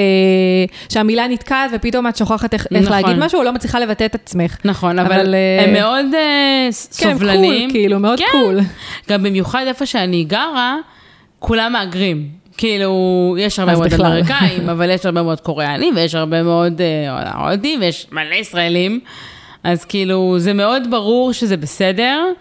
שהמילה 0.88 1.28
נתקעת, 1.28 1.70
ופתאום 1.74 2.06
את 2.06 2.16
שוכחת 2.16 2.54
איך, 2.54 2.66
איך 2.74 2.82
נכון. 2.82 2.92
להגיד 2.92 3.24
משהו, 3.24 3.38
או 3.38 3.44
לא 3.44 3.52
מצליחה 3.52 3.80
לבטא 3.80 4.04
את 4.04 4.14
עצמך. 4.14 4.56
נכון, 4.64 4.98
אבל, 4.98 5.12
אבל, 5.12 5.34
אה, 5.34 5.64
הם 5.64 5.72
מאוד 5.72 6.06
אה, 6.14 6.68
כן, 6.98 7.08
הם. 7.08 7.18
קול, 7.18 7.70
כאילו, 7.70 7.98
מאוד 7.98 8.18
כן. 8.18 8.24
קול. 8.32 8.60
גם 9.08 9.22
במיוחד 9.22 9.64
איפה 9.66 9.86
שאני 9.86 10.24
גרה, 10.24 10.76
כולם 11.38 11.72
מהגרים. 11.72 12.40
כאילו, 12.56 13.36
יש 13.38 13.58
הרבה 13.58 13.72
מאוד 13.72 13.86
בכלל. 13.86 14.06
אמריקאים, 14.06 14.68
אבל 14.70 14.90
יש 14.90 15.06
הרבה 15.06 15.22
מאוד 15.22 15.40
קוריאנים, 15.40 15.96
ויש 15.96 16.14
הרבה 16.14 16.42
מאוד 16.42 16.80
אה, 16.80 17.50
הודים, 17.50 17.80
ויש 17.80 18.06
מלא 18.12 18.34
ישראלים. 18.34 19.00
אז 19.64 19.84
כאילו, 19.84 20.34
זה 20.38 20.52
מאוד 20.52 20.82
ברור 20.90 21.32
שזה 21.32 21.56
בסדר. 21.56 22.32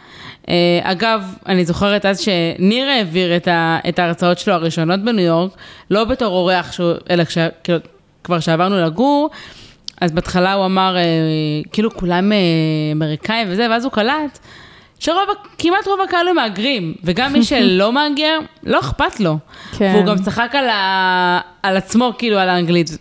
אה, 0.50 0.80
אגב, 0.84 1.36
אני 1.46 1.66
זוכרת 1.66 2.06
אז 2.06 2.20
שניר 2.20 2.88
העביר 2.88 3.36
את, 3.36 3.48
ה, 3.48 3.80
את 3.90 4.00
ההרצאות 4.00 4.40
שלו 4.40 4.54
הראשונות 4.54 5.00
בניו 5.00 5.26
יורק, 5.26 5.52
לא 5.92 6.04
בתור 6.04 6.34
אורח, 6.34 6.72
שהוא, 6.72 6.94
אלא 7.10 7.24
כש, 7.24 7.38
כאילו, 7.64 7.80
כבר 8.24 8.40
שעברנו 8.40 8.80
לגור, 8.80 9.30
אז 10.02 10.12
בהתחלה 10.12 10.54
הוא 10.54 10.66
אמר, 10.66 10.98
אה, 10.98 11.02
כאילו 11.72 11.94
כולם 11.94 12.32
אה, 12.32 12.38
אמריקאים 12.94 13.48
וזה, 13.52 13.68
ואז 13.70 13.84
הוא 13.84 13.92
קלט 13.92 14.40
שרוב, 15.00 15.24
כמעט 15.58 15.88
רוב 15.88 16.02
הקהל 16.02 16.28
הם 16.28 16.36
מהגרים, 16.36 16.94
וגם 17.04 17.34
מי 17.34 17.44
שלא 17.44 17.92
מהגר, 17.96 18.40
לא 18.64 18.80
אכפת 18.80 19.20
לו. 19.20 19.38
כן. 19.78 19.92
והוא 19.96 20.06
גם 20.06 20.18
צחק 20.24 20.50
על, 20.54 20.70
ה... 20.70 21.40
על 21.64 21.78
עצמו, 21.78 22.14
כאילו, 22.18 22.38
על 22.38 22.50
האנגלית. 22.50 22.98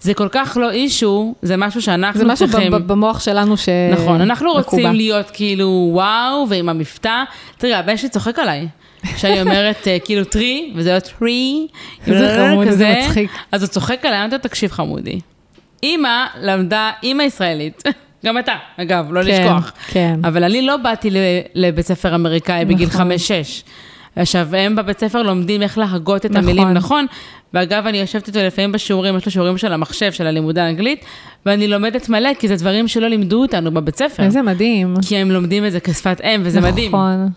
זה 0.00 0.14
כל 0.14 0.28
כך 0.28 0.56
לא 0.60 0.70
אישו, 0.70 1.34
זה 1.42 1.56
משהו 1.56 1.82
שאנחנו 1.82 2.20
זה 2.20 2.26
משהו 2.26 2.48
צריכים... 2.50 2.72
במוח 2.86 3.20
שלנו 3.20 3.56
ש... 3.56 3.68
נכון, 3.92 4.20
אנחנו 4.20 4.52
רוצים 4.52 4.78
מקובע. 4.78 4.92
להיות 4.92 5.30
כאילו 5.30 5.88
וואו, 5.92 6.46
ועם 6.48 6.68
המבטא. 6.68 7.22
תראי, 7.58 7.74
הבן 7.74 7.96
שלי 7.96 8.08
צוחק 8.08 8.38
עליי. 8.38 8.68
שאני 9.16 9.42
אומרת 9.42 9.88
אה, 9.88 9.98
כאילו 10.04 10.24
טרי, 10.24 10.72
וזה 10.74 10.94
לא 10.94 10.98
טרי. 10.98 11.66
איזה 12.06 12.36
חמוד, 12.50 12.66
איזה 12.66 12.94
מצחיק. 12.98 13.30
אז 13.52 13.62
הוא 13.62 13.68
צוחק 13.68 14.04
עליי, 14.04 14.18
אני 14.18 14.26
אומרת, 14.26 14.42
תקשיב 14.42 14.72
חמודי. 14.72 15.20
אימא 15.82 16.24
למדה, 16.42 16.90
אימא 17.02 17.22
ישראלית. 17.22 17.82
גם 18.26 18.38
אתה, 18.38 18.52
אגב, 18.76 19.12
לא 19.12 19.22
כן, 19.22 19.28
לשכוח. 19.28 19.72
כן. 19.86 20.20
אבל 20.24 20.44
אני 20.44 20.62
לא 20.62 20.76
באתי 20.76 21.10
לבית 21.54 21.86
ספר 21.86 22.14
אמריקאי 22.14 22.64
בגיל 22.64 22.88
נכון. 22.88 23.10
5-6. 23.12 23.14
עכשיו, 24.16 24.56
הם 24.56 24.76
בבית 24.76 25.00
ספר 25.00 25.22
לומדים 25.22 25.62
איך 25.62 25.78
להגות 25.78 26.26
את 26.26 26.30
נכון. 26.30 26.44
המילים 26.44 26.68
נכון. 26.68 27.06
ואגב, 27.54 27.86
אני 27.86 27.98
יושבת 27.98 28.28
איתו 28.28 28.38
לפעמים 28.38 28.72
בשיעורים, 28.72 29.16
יש 29.16 29.26
לו 29.26 29.32
שיעורים 29.32 29.58
של 29.58 29.72
המחשב, 29.72 30.12
של 30.12 30.26
הלימודי 30.26 30.60
האנגלית, 30.60 31.04
ואני 31.46 31.68
לומדת 31.68 32.08
מלא, 32.08 32.30
כי 32.38 32.48
זה 32.48 32.56
דברים 32.56 32.88
שלא 32.88 33.08
לימדו 33.08 33.42
אותנו 33.42 33.70
בבית 33.70 33.96
ספר. 33.96 34.22
איזה 34.22 34.42
מדהים. 34.42 34.94
כי 35.08 35.16
הם 35.16 35.30
לומדים 35.30 35.66
את 35.66 35.72
זה 35.72 35.80
כשפת 35.80 36.20
אם, 36.20 36.40
וזה 36.44 36.60
מדהים. 36.60 36.88
נכון. 36.88 37.28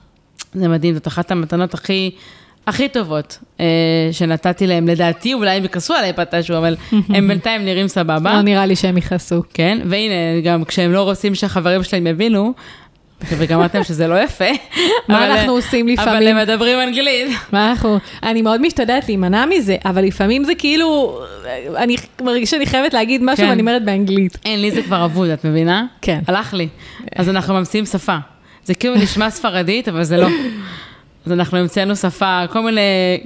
זה 0.54 0.68
מדהים, 0.68 0.94
זאת 0.94 1.08
אחת 1.08 1.32
המתנות 1.32 1.74
הכי, 1.74 2.12
הכי 2.68 2.90
טובות 2.90 3.40
אה, 3.60 3.66
שנתתי 4.12 4.68
להם, 4.68 4.88
לדעתי, 4.88 5.34
אולי 5.34 5.50
הם 5.58 5.66
יכעסו 5.66 5.94
עליי 5.94 6.14
מתישהו, 6.18 6.58
אבל 6.58 6.76
הם 7.16 7.28
בינתיים 7.28 7.66
נראים 7.66 7.88
סבבה. 7.88 8.34
לא 8.34 8.42
נראה 8.42 8.66
לי 8.66 8.76
שהם 8.76 8.98
יכעסו. 8.98 9.42
כן, 9.54 9.78
והנה, 9.86 10.14
גם 10.44 10.64
כשהם 10.66 10.92
לא 10.94 11.02
רוצים 11.04 11.36
שהחברים 11.36 11.84
שלהם 11.84 12.08
יבינו, 12.08 12.54
וגמרתם 13.38 13.84
שזה 13.84 14.08
לא 14.08 14.24
יפה. 14.24 14.46
מה 15.08 15.26
אבל- 15.28 15.32
אנחנו 15.32 15.52
עושים 15.52 15.86
אבל 15.86 15.94
לפעמים? 15.94 16.38
הם 16.38 16.44
מדברים 16.48 16.80
אנגלית. 16.80 17.28
מה 17.54 17.70
אנחנו, 17.70 17.98
אני 18.24 18.42
מאוד 18.42 18.62
משתדלת 18.62 19.08
להימנע 19.08 19.46
מזה, 19.46 19.76
אבל 19.86 20.04
לפעמים 20.04 20.44
זה 20.44 20.56
כאילו, 20.56 21.20
אני 21.78 21.96
מרגישה 22.22 22.52
שאני 22.52 22.66
חייבת 22.66 22.94
להגיד 22.94 23.22
משהו 23.24 23.44
כן. 23.46 23.50
ואני 23.50 23.62
אומרת 23.62 23.86
באנגלית. 23.86 24.38
אין, 24.46 24.62
לי 24.62 24.72
זה 24.72 24.82
כבר 24.82 25.06
אבוד, 25.06 25.30
את 25.30 25.46
מבינה? 25.46 25.86
כן. 26.02 26.20
הלך 26.28 26.54
לי. 26.54 26.68
אז 27.16 27.30
אנחנו 27.30 27.54
ממציאים 27.54 27.86
שפה. 27.86 28.18
זה 28.66 28.74
כאילו 28.74 28.96
נשמע 28.96 29.30
ספרדית, 29.30 29.88
אבל 29.88 30.04
זה 30.04 30.18
לא. 30.18 30.28
אז 31.30 31.34
אנחנו 31.34 31.58
המצאנו 31.58 31.96
שפה, 31.96 32.42
כל 32.52 32.60
מיני, 32.60 32.82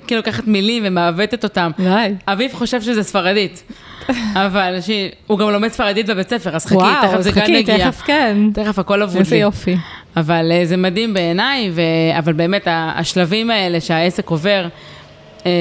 כאילו 0.08 0.22
לקחת 0.22 0.47
מילים 0.47 0.84
ומעוותת 0.86 1.43
אותם. 1.43 1.72
די. 1.78 2.14
אביב 2.28 2.54
חושב 2.54 2.82
שזה 2.82 3.04
ספרדית, 3.04 3.64
אבל 4.34 4.78
ש... 4.82 4.89
הוא 5.28 5.39
גם 5.39 5.49
לומד 5.49 5.68
ספרדית 5.68 6.06
בבית 6.06 6.30
ספר, 6.30 6.56
אז 6.56 6.66
חכי, 6.66 6.76
וואו, 6.76 7.01
תכף 7.01 7.22
זה 7.22 7.32
גם 7.32 7.41
חכי, 7.41 7.51
יגיע. 7.51 7.78
תכף 7.78 8.01
כן. 8.01 8.38
תכף 8.54 8.80
הכל 8.80 9.01
אבוד 9.01 9.18
איזה 9.18 9.36
לי. 9.36 9.41
יופי. 9.41 9.76
אבל 10.16 10.51
אה, 10.51 10.66
זה 10.66 10.78
מדהים 10.78 11.14
בעיניי, 11.14 11.72
ו... 11.74 11.82
אבל 12.18 12.34
באמת 12.34 12.68
השלבים 12.72 13.51
האלה 13.51 13.82
שהעסק 13.82 14.30
עובר, 14.30 14.68
אה, 15.45 15.51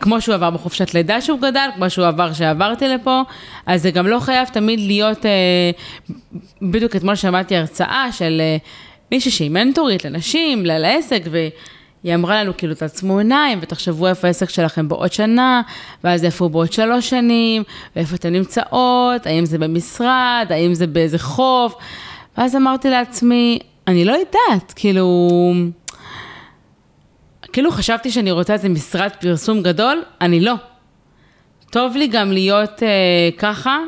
כמו 0.00 0.20
שהוא 0.20 0.34
עבר 0.34 0.50
בחופשת 0.50 0.94
לידה 0.94 1.20
שהוא 1.20 1.40
גדל, 1.40 1.68
כמו 1.74 1.90
שהוא 1.90 2.06
עבר 2.06 2.32
כשעברתי 2.32 2.88
לפה, 2.88 3.22
אז 3.66 3.82
זה 3.82 3.90
גם 3.90 4.06
לא 4.06 4.20
חייב 4.20 4.48
תמיד 4.48 4.80
להיות, 4.80 5.26
אה, 5.26 5.70
בדיוק 6.62 6.96
אתמול 6.96 7.14
שמעתי 7.14 7.56
הרצאה 7.56 8.08
של 8.12 8.40
אה, 8.40 8.56
מישהי 9.12 9.30
שהיא 9.30 9.50
מנטורית 9.50 10.04
לנשים, 10.04 10.66
לעסק, 10.66 11.22
והיא 11.30 11.50
אמרה 12.14 12.42
לנו, 12.42 12.56
כאילו, 12.56 12.74
תעצמו 12.74 13.18
עיניים 13.18 13.58
ותחשבו 13.62 14.06
איפה 14.06 14.26
העסק 14.26 14.48
שלכם 14.48 14.88
בעוד 14.88 15.12
שנה, 15.12 15.62
ואז 16.04 16.24
איפה 16.24 16.44
הוא 16.44 16.50
בעוד 16.50 16.72
שלוש 16.72 17.10
שנים, 17.10 17.62
ואיפה 17.96 18.16
אתן 18.16 18.32
נמצאות, 18.32 19.26
האם 19.26 19.44
זה 19.44 19.58
במשרד, 19.58 20.46
האם 20.50 20.74
זה 20.74 20.86
באיזה 20.86 21.18
חוף. 21.18 21.74
ואז 22.38 22.56
אמרתי 22.56 22.90
לעצמי, 22.90 23.58
אני 23.86 24.04
לא 24.04 24.12
יודעת, 24.12 24.72
כאילו... 24.76 25.28
כאילו 27.52 27.70
חשבתי 27.70 28.10
שאני 28.10 28.30
רוצה 28.30 28.52
איזה 28.52 28.68
משרד 28.68 29.10
פרסום 29.20 29.62
גדול, 29.62 30.02
אני 30.20 30.40
לא. 30.40 30.54
טוב 31.70 31.96
לי 31.96 32.06
גם 32.06 32.32
להיות 32.32 32.82
אה, 32.82 32.88
ככה. 33.38 33.78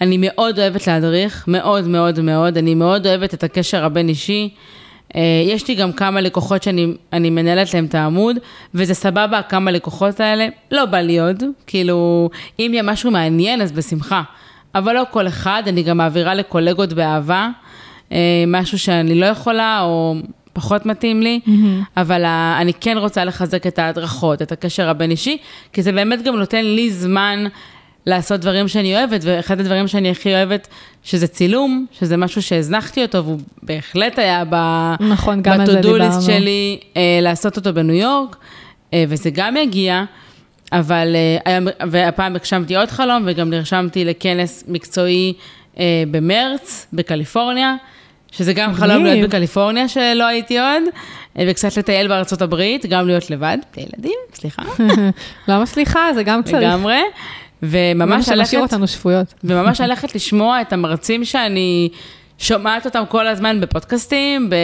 אני 0.00 0.16
מאוד 0.20 0.58
אוהבת 0.58 0.86
להדריך, 0.86 1.44
מאוד 1.48 1.88
מאוד 1.88 2.20
מאוד. 2.20 2.58
אני 2.58 2.74
מאוד 2.74 3.06
אוהבת 3.06 3.34
את 3.34 3.44
הקשר 3.44 3.84
הבין-אישי. 3.84 4.54
אה, 5.16 5.20
יש 5.46 5.68
לי 5.68 5.74
גם 5.74 5.92
כמה 5.92 6.20
לקוחות 6.20 6.62
שאני 6.62 6.86
אני 7.12 7.30
מנהלת 7.30 7.74
להם 7.74 7.84
את 7.84 7.94
העמוד, 7.94 8.36
וזה 8.74 8.94
סבבה, 8.94 9.42
כמה 9.42 9.70
לקוחות 9.70 10.20
האלה. 10.20 10.46
לא 10.70 10.84
בא 10.84 10.98
לי 10.98 11.18
עוד, 11.20 11.42
כאילו, 11.66 12.30
אם 12.58 12.70
יהיה 12.72 12.82
משהו 12.82 13.10
מעניין, 13.10 13.60
אז 13.62 13.72
בשמחה. 13.72 14.22
אבל 14.74 14.92
לא 14.94 15.02
כל 15.10 15.26
אחד, 15.28 15.62
אני 15.66 15.82
גם 15.82 15.96
מעבירה 15.96 16.34
לקולגות 16.34 16.92
באהבה, 16.92 17.48
אה, 18.12 18.18
משהו 18.46 18.78
שאני 18.78 19.14
לא 19.20 19.26
יכולה, 19.26 19.80
או 19.82 20.14
פחות 20.52 20.86
מתאים 20.86 21.22
לי, 21.22 21.40
אבל 21.96 22.24
ה- 22.24 22.58
אני 22.60 22.72
כן 22.74 22.98
רוצה 22.98 23.24
לחזק 23.24 23.66
את 23.66 23.78
ההדרכות, 23.78 24.42
את 24.42 24.52
הקשר 24.52 24.88
הבין-אישי, 24.88 25.36
כי 25.72 25.82
זה 25.82 25.92
באמת 25.92 26.22
גם 26.22 26.36
נותן 26.36 26.64
לי 26.64 26.90
זמן 26.90 27.44
לעשות 28.06 28.40
דברים 28.40 28.68
שאני 28.68 28.96
אוהבת, 28.96 29.20
ואחד 29.24 29.60
הדברים 29.60 29.88
שאני 29.88 30.10
הכי 30.10 30.34
אוהבת, 30.34 30.68
שזה 31.02 31.26
צילום, 31.26 31.86
שזה 31.92 32.16
משהו 32.16 32.42
שהזנחתי 32.42 33.02
אותו, 33.02 33.24
והוא 33.24 33.38
בהחלט 33.62 34.18
היה 34.18 34.42
ב... 34.50 34.56
נכון, 35.00 35.42
גם 35.42 35.60
על 35.60 35.66
זה 35.66 35.80
דיברנו. 35.80 36.18
list 36.18 36.26
שלי 36.26 36.80
אה, 36.96 37.18
לעשות 37.22 37.56
אותו 37.56 37.74
בניו 37.74 37.96
יורק, 37.96 38.36
אה, 38.94 39.04
וזה 39.08 39.30
גם 39.30 39.56
יגיע, 39.56 40.04
אבל, 40.72 41.16
אה, 41.46 41.58
והפעם 41.90 42.36
הגשמתי 42.36 42.76
עוד 42.76 42.90
חלום, 42.90 43.22
וגם 43.26 43.50
נרשמתי 43.50 44.04
לכנס 44.04 44.64
מקצועי 44.68 45.32
אה, 45.78 46.02
במרץ, 46.10 46.86
בקליפורניה, 46.92 47.76
שזה 48.32 48.52
גם 48.52 48.74
חלום. 48.74 49.04
להיות 49.04 49.28
בקליפורניה, 49.28 49.88
שלא 49.88 50.24
הייתי 50.26 50.58
עוד, 50.58 50.82
אה, 51.38 51.44
וקצת 51.48 51.76
לטייל 51.76 52.08
בארצות 52.08 52.42
הברית, 52.42 52.86
גם 52.86 53.06
להיות 53.06 53.30
לבד, 53.30 53.58
בלי 53.74 53.86
ילדים, 53.92 54.18
סליחה, 54.34 54.62
למה 55.48 55.66
סליחה? 55.66 56.08
זה 56.14 56.22
גם 56.22 56.42
צריך. 56.42 56.56
לגמרי. 56.56 56.98
וממש 57.62 58.28
ללכת, 58.28 58.56
אותנו 58.56 58.88
שפויות. 58.88 59.34
וממש 59.44 59.80
ללכת 59.86 60.14
לשמוע 60.14 60.60
את 60.60 60.72
המרצים 60.72 61.24
שאני 61.24 61.88
שומעת 62.38 62.86
אותם 62.86 63.02
כל 63.08 63.26
הזמן 63.26 63.60
בפודקאסטים, 63.60 64.50
ב... 64.50 64.54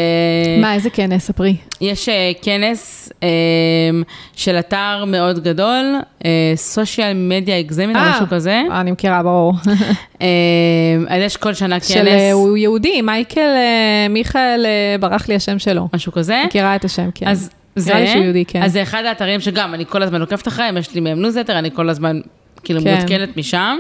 מה, 0.60 0.74
איזה 0.74 0.90
כנס? 0.90 1.26
ספרי. 1.26 1.56
יש 1.80 2.08
אה, 2.08 2.32
כנס 2.42 3.12
אה, 3.22 3.28
של 4.36 4.58
אתר 4.58 5.04
מאוד 5.06 5.44
גדול, 5.44 5.84
Social 6.54 7.12
Media 7.14 7.60
Examiner, 7.60 7.96
או 7.96 8.02
משהו 8.10 8.26
כזה. 8.30 8.62
אה, 8.70 8.80
אני 8.80 8.90
מכירה, 8.90 9.22
ברור. 9.22 9.54
אה, 10.22 10.26
אז 11.08 11.22
יש 11.22 11.36
כל 11.36 11.54
שנה 11.54 11.80
של, 11.80 11.94
כנס, 11.94 12.08
אה, 12.08 12.32
הוא 12.32 12.56
יהודי, 12.56 13.02
מייקל, 13.02 13.40
אה, 13.40 14.06
מיכאל, 14.10 14.66
אה, 14.66 14.96
ברח 15.00 15.28
לי 15.28 15.34
השם 15.34 15.58
שלו. 15.58 15.88
משהו 15.94 16.12
כזה. 16.12 16.42
מכירה 16.46 16.76
את 16.76 16.84
השם, 16.84 17.08
כן. 17.14 17.28
אז 17.28 17.50
זה, 17.76 17.90
נראה 17.90 18.00
לי 18.00 18.08
שהוא 18.08 18.22
יהודי, 18.24 18.44
כן. 18.44 18.62
אז 18.62 18.72
זה 18.72 18.82
אחד 18.82 19.04
האתרים 19.04 19.40
שגם, 19.40 19.74
אני 19.74 19.86
כל 19.86 20.02
הזמן 20.02 20.20
עוקבת 20.20 20.48
אחריהם, 20.48 20.76
יש 20.76 20.94
לי 20.94 21.00
מהם 21.00 21.22
ניוזלטר, 21.22 21.58
אני 21.58 21.70
כל 21.70 21.88
הזמן 21.88 22.20
כאילו 22.64 22.80
כן. 22.80 22.94
מעודכנת 22.94 23.36
משם. 23.36 23.78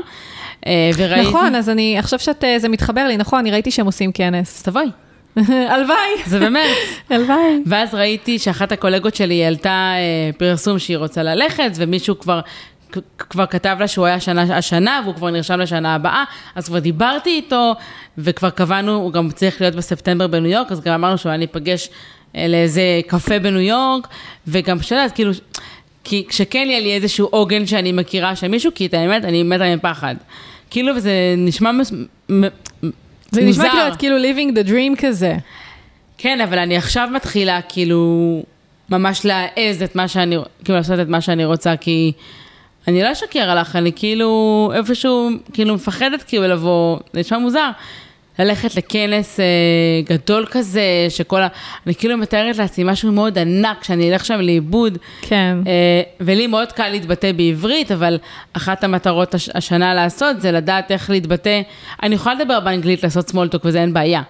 אה, 0.66 0.90
וראיתי... 0.96 1.28
נכון, 1.28 1.54
אז 1.54 1.68
אני, 1.68 1.98
עכשיו 1.98 2.18
שאת, 2.18 2.44
אה, 2.44 2.58
זה 2.58 2.68
מתחבר 2.68 3.06
לי, 3.06 3.16
נכון, 3.16 3.38
אני 3.38 3.50
ראיתי 3.50 3.70
שהם 3.70 3.86
עושים 3.86 4.12
כנס. 4.12 4.62
תבואי, 4.62 4.86
הלוואי, 5.72 5.96
זה 6.26 6.40
במרץ. 6.40 6.76
הלוואי. 7.10 7.62
ואז 7.66 7.94
ראיתי 7.94 8.38
שאחת 8.38 8.72
הקולגות 8.72 9.14
שלי 9.14 9.44
העלתה 9.44 9.92
אה, 9.96 10.30
פרסום 10.38 10.78
שהיא 10.78 10.96
רוצה 10.96 11.22
ללכת, 11.22 11.70
ומישהו 11.74 12.18
כבר, 12.18 12.40
כבר 13.18 13.46
כתב 13.46 13.76
לה 13.80 13.88
שהוא 13.88 14.06
היה 14.06 14.20
שנה, 14.20 14.56
השנה, 14.56 15.00
והוא 15.04 15.14
כבר 15.14 15.30
נרשם 15.30 15.60
לשנה 15.60 15.94
הבאה, 15.94 16.24
אז 16.54 16.66
כבר 16.66 16.78
דיברתי 16.78 17.30
איתו, 17.30 17.72
וכבר 18.18 18.50
קבענו, 18.50 18.94
הוא 18.94 19.12
גם 19.12 19.30
צריך 19.30 19.60
להיות 19.60 19.74
בספטמבר 19.74 20.26
בניו 20.26 20.50
יורק, 20.50 20.72
אז 20.72 20.80
גם 20.80 20.94
אמרנו 20.94 21.18
שאולי 21.18 21.38
ניפגש 21.38 21.88
אה, 22.36 22.48
לאיזה 22.48 22.82
קפה 23.06 23.38
בניו 23.38 23.60
יורק, 23.60 24.08
וגם 24.46 24.76
יודעת, 24.90 25.12
כאילו, 25.12 25.32
כי 26.04 26.24
כשכן 26.28 26.66
יהיה 26.68 26.80
לי 26.80 26.94
איזשהו 26.94 27.26
עוגן 27.30 27.66
שאני 27.66 27.92
מכירה 27.92 28.36
של 28.36 28.48
מישהו, 28.48 28.70
כי 28.74 28.86
את 28.86 28.94
האמת, 28.94 29.24
אני 29.24 29.42
מתה 29.42 29.76
מפחד. 29.76 30.14
כאילו, 30.70 30.96
וזה 30.96 31.12
נשמע 31.36 31.72
מס- 31.72 31.92
זה 33.30 33.42
נשמע. 33.42 33.70
כאילו 33.70 33.88
את 33.88 33.96
כאילו 33.96 34.16
living 34.18 34.56
the 34.56 34.68
dream 34.68 35.00
כזה. 35.06 35.36
כן, 36.18 36.40
אבל 36.40 36.58
אני 36.58 36.76
עכשיו 36.76 37.08
מתחילה 37.14 37.60
כאילו 37.68 38.42
ממש 38.90 39.24
להעז 39.24 39.82
את 39.84 39.96
מה 39.96 40.08
שאני, 40.08 40.36
כאילו 40.64 40.78
לעשות 40.78 41.00
את 41.00 41.08
מה 41.08 41.20
שאני 41.20 41.44
רוצה, 41.44 41.76
כי 41.76 42.12
אני 42.88 43.02
לא 43.02 43.12
אשקר 43.12 43.50
עליך, 43.50 43.76
אני 43.76 43.92
כאילו 43.96 44.72
איפשהו, 44.74 45.28
כאילו 45.52 45.74
מפחדת 45.74 46.22
כאילו 46.22 46.48
לבוא, 46.48 46.98
זה 47.12 47.20
נשמע 47.20 47.38
מוזר. 47.38 47.70
ללכת 48.38 48.76
לכנס 48.76 49.40
אה, 49.40 49.44
גדול 50.04 50.46
כזה, 50.50 50.82
שכל 51.08 51.42
ה... 51.42 51.48
אני 51.86 51.94
כאילו 51.94 52.16
מתארת 52.16 52.56
לעצמי 52.58 52.84
משהו 52.84 53.12
מאוד 53.12 53.38
ענק, 53.38 53.84
שאני 53.84 54.12
אלך 54.12 54.24
שם 54.24 54.40
לאיבוד. 54.40 54.98
כן. 55.22 55.56
אה, 55.66 56.02
ולי 56.20 56.46
מאוד 56.46 56.72
קל 56.72 56.88
להתבטא 56.88 57.32
בעברית, 57.32 57.92
אבל 57.92 58.18
אחת 58.52 58.84
המטרות 58.84 59.34
הש- 59.34 59.48
השנה 59.54 59.94
לעשות 59.94 60.40
זה 60.40 60.52
לדעת 60.52 60.90
איך 60.90 61.10
להתבטא. 61.10 61.60
אני 62.02 62.14
יכולה 62.14 62.34
לדבר 62.34 62.60
באנגלית, 62.60 63.02
לעשות 63.02 63.30
talk 63.30 63.58
וזה 63.64 63.80
אין 63.80 63.92
בעיה, 63.92 64.22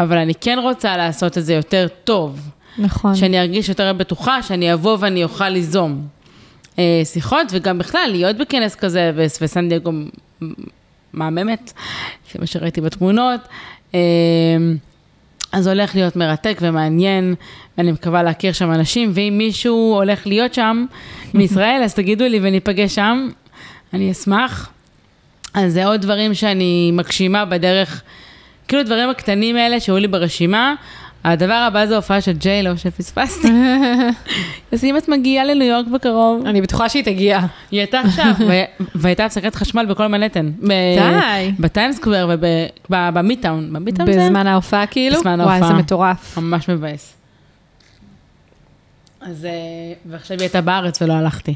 אבל 0.00 0.16
אני 0.18 0.34
כן 0.34 0.58
רוצה 0.62 0.96
לעשות 0.96 1.38
את 1.38 1.44
זה 1.44 1.54
יותר 1.54 1.86
טוב. 2.04 2.40
נכון. 2.78 3.14
שאני 3.14 3.40
ארגיש 3.40 3.68
יותר 3.68 3.92
בטוחה, 3.92 4.42
שאני 4.42 4.72
אבוא 4.72 4.96
ואני 5.00 5.24
אוכל 5.24 5.48
ליזום 5.48 6.06
אה, 6.78 7.00
שיחות, 7.04 7.46
וגם 7.50 7.78
בכלל 7.78 8.08
להיות 8.10 8.36
בכנס 8.36 8.74
כזה, 8.74 9.12
וסן 9.40 9.68
דייגו 9.68 9.92
מהממת, 11.12 11.72
לפי 12.26 12.38
מה 12.38 12.46
שראיתי 12.46 12.80
בתמונות. 12.80 13.40
אה, 13.94 14.00
אז 15.52 15.66
הולך 15.66 15.94
להיות 15.94 16.16
מרתק 16.16 16.58
ומעניין, 16.60 17.34
ואני 17.78 17.92
מקווה 17.92 18.22
להכיר 18.22 18.52
שם 18.52 18.72
אנשים, 18.72 19.10
ואם 19.14 19.34
מישהו 19.38 19.94
הולך 19.94 20.26
להיות 20.26 20.54
שם 20.54 20.86
מישראל, 21.34 21.80
אז 21.84 21.94
תגידו 21.94 22.24
לי 22.24 22.38
וניפגש 22.42 22.94
שם, 22.94 23.28
אני 23.92 24.12
אשמח. 24.12 24.70
אז 25.54 25.72
זה 25.72 25.86
עוד 25.86 26.00
דברים 26.00 26.34
שאני 26.34 26.90
מגשימה 26.92 27.44
בדרך, 27.44 28.02
כאילו 28.68 28.82
דברים 28.82 29.10
הקטנים 29.10 29.56
האלה 29.56 29.80
שהיו 29.80 29.98
לי 29.98 30.08
ברשימה. 30.08 30.74
הדבר 31.32 31.54
הבא 31.54 31.86
זה 31.86 31.96
הופעה 31.96 32.20
של 32.20 32.32
ג'יילו 32.32 32.78
שפספסתי. 32.78 33.48
אז 34.72 34.84
אם 34.84 34.96
את 34.96 35.08
מגיעה 35.08 35.44
לניו 35.44 35.66
יורק 35.68 35.86
בקרוב, 35.86 36.46
אני 36.46 36.60
בטוחה 36.60 36.88
שהיא 36.88 37.04
תגיע. 37.04 37.40
היא 37.70 37.80
הייתה 37.80 38.00
עכשיו, 38.00 38.32
והייתה 38.94 39.24
הפסקת 39.24 39.54
חשמל 39.54 39.86
בכל 39.86 40.06
מנהטן. 40.06 40.50
די. 40.60 41.52
בטיימסקוואר 41.58 42.36
ובמיטאון. 42.90 43.72
במיטאון 43.72 44.12
זה 44.12 44.18
בזמן 44.18 44.46
ההופעה 44.46 44.86
כאילו? 44.86 45.18
בזמן 45.18 45.40
וואי, 45.40 45.52
ההופעה. 45.52 45.68
זה 45.68 45.74
מטורף. 45.74 46.38
ממש 46.38 46.70
מבאס. 46.70 47.14
אז, 49.20 49.44
אה, 49.44 49.50
ועכשיו 50.06 50.36
היא 50.36 50.44
הייתה 50.44 50.60
בארץ 50.60 51.02
ולא 51.02 51.12
הלכתי, 51.12 51.54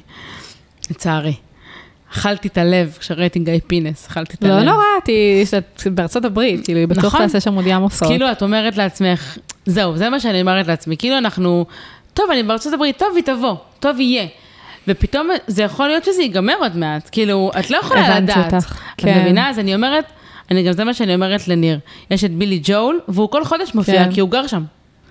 לצערי. 0.90 1.34
אכלתי 2.12 2.48
את 2.48 2.58
הלב 2.58 2.96
כשראיתי 3.00 3.38
גיא 3.38 3.60
פינס, 3.66 4.06
אכלתי 4.06 4.36
את 4.36 4.44
הלב. 4.44 4.52
לא 4.52 4.62
נורא, 4.62 4.84
שאת 5.44 5.86
בארצות 5.86 6.24
הברית, 6.24 6.64
כאילו, 6.64 6.78
היא 6.78 6.88
בטוח 6.88 7.04
נכון. 7.04 7.20
תעשה 7.20 7.40
שם 7.40 7.54
עוד 7.54 7.66
ים 7.66 7.82
עושות. 7.82 8.08
כאילו 8.08 8.32
את 8.32 8.42
אומרת 8.42 8.76
לעצמך, 8.76 9.38
זהו, 9.66 9.96
זה 9.96 10.10
מה 10.10 10.20
שאני 10.20 10.40
אומרת 10.40 10.66
לעצמי, 10.66 10.96
כאילו 10.96 11.18
אנחנו, 11.18 11.64
טוב, 12.14 12.30
אני 12.30 12.42
בארצות 12.42 12.72
הברית, 12.72 12.98
טוב, 12.98 13.08
היא 13.16 13.24
תבוא, 13.24 13.54
טוב 13.80 14.00
יהיה. 14.00 14.26
ופתאום 14.88 15.28
זה 15.46 15.62
יכול 15.62 15.88
להיות 15.88 16.04
שזה 16.04 16.22
ייגמר 16.22 16.54
עוד 16.60 16.76
מעט, 16.76 17.08
כאילו, 17.12 17.50
את 17.58 17.70
לא 17.70 17.76
יכולה 17.76 18.06
הבנתי 18.06 18.32
לדעת. 18.32 18.54
אותך, 18.54 18.72
את 18.72 19.00
כן. 19.00 19.20
מבינה? 19.20 19.50
אז 19.50 19.58
אני 19.58 19.74
אומרת, 19.74 20.04
אני 20.50 20.62
גם 20.62 20.72
זה 20.72 20.84
מה 20.84 20.94
שאני 20.94 21.14
אומרת 21.14 21.48
לניר. 21.48 21.78
יש 22.10 22.24
את 22.24 22.30
בילי 22.30 22.60
ג'ול, 22.62 23.00
והוא 23.08 23.30
כל 23.30 23.44
חודש 23.44 23.74
מופיע, 23.74 24.04
כן. 24.04 24.12
כי 24.12 24.20
הוא 24.20 24.30
גר 24.30 24.46
שם. 24.46 24.62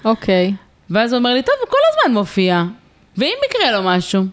אוקיי. 0.05 0.53
ואז 0.89 1.13
הוא 1.13 1.17
אומר 1.19 1.33
לי, 1.33 1.41
טוב, 1.41 1.55
הוא 1.61 1.69
כל 1.69 1.77
הזמן 1.91 2.13
מופיע, 2.19 2.63
ואם 3.17 3.33
יקרה 3.49 3.71
לו 3.71 3.83
משהו? 3.83 4.23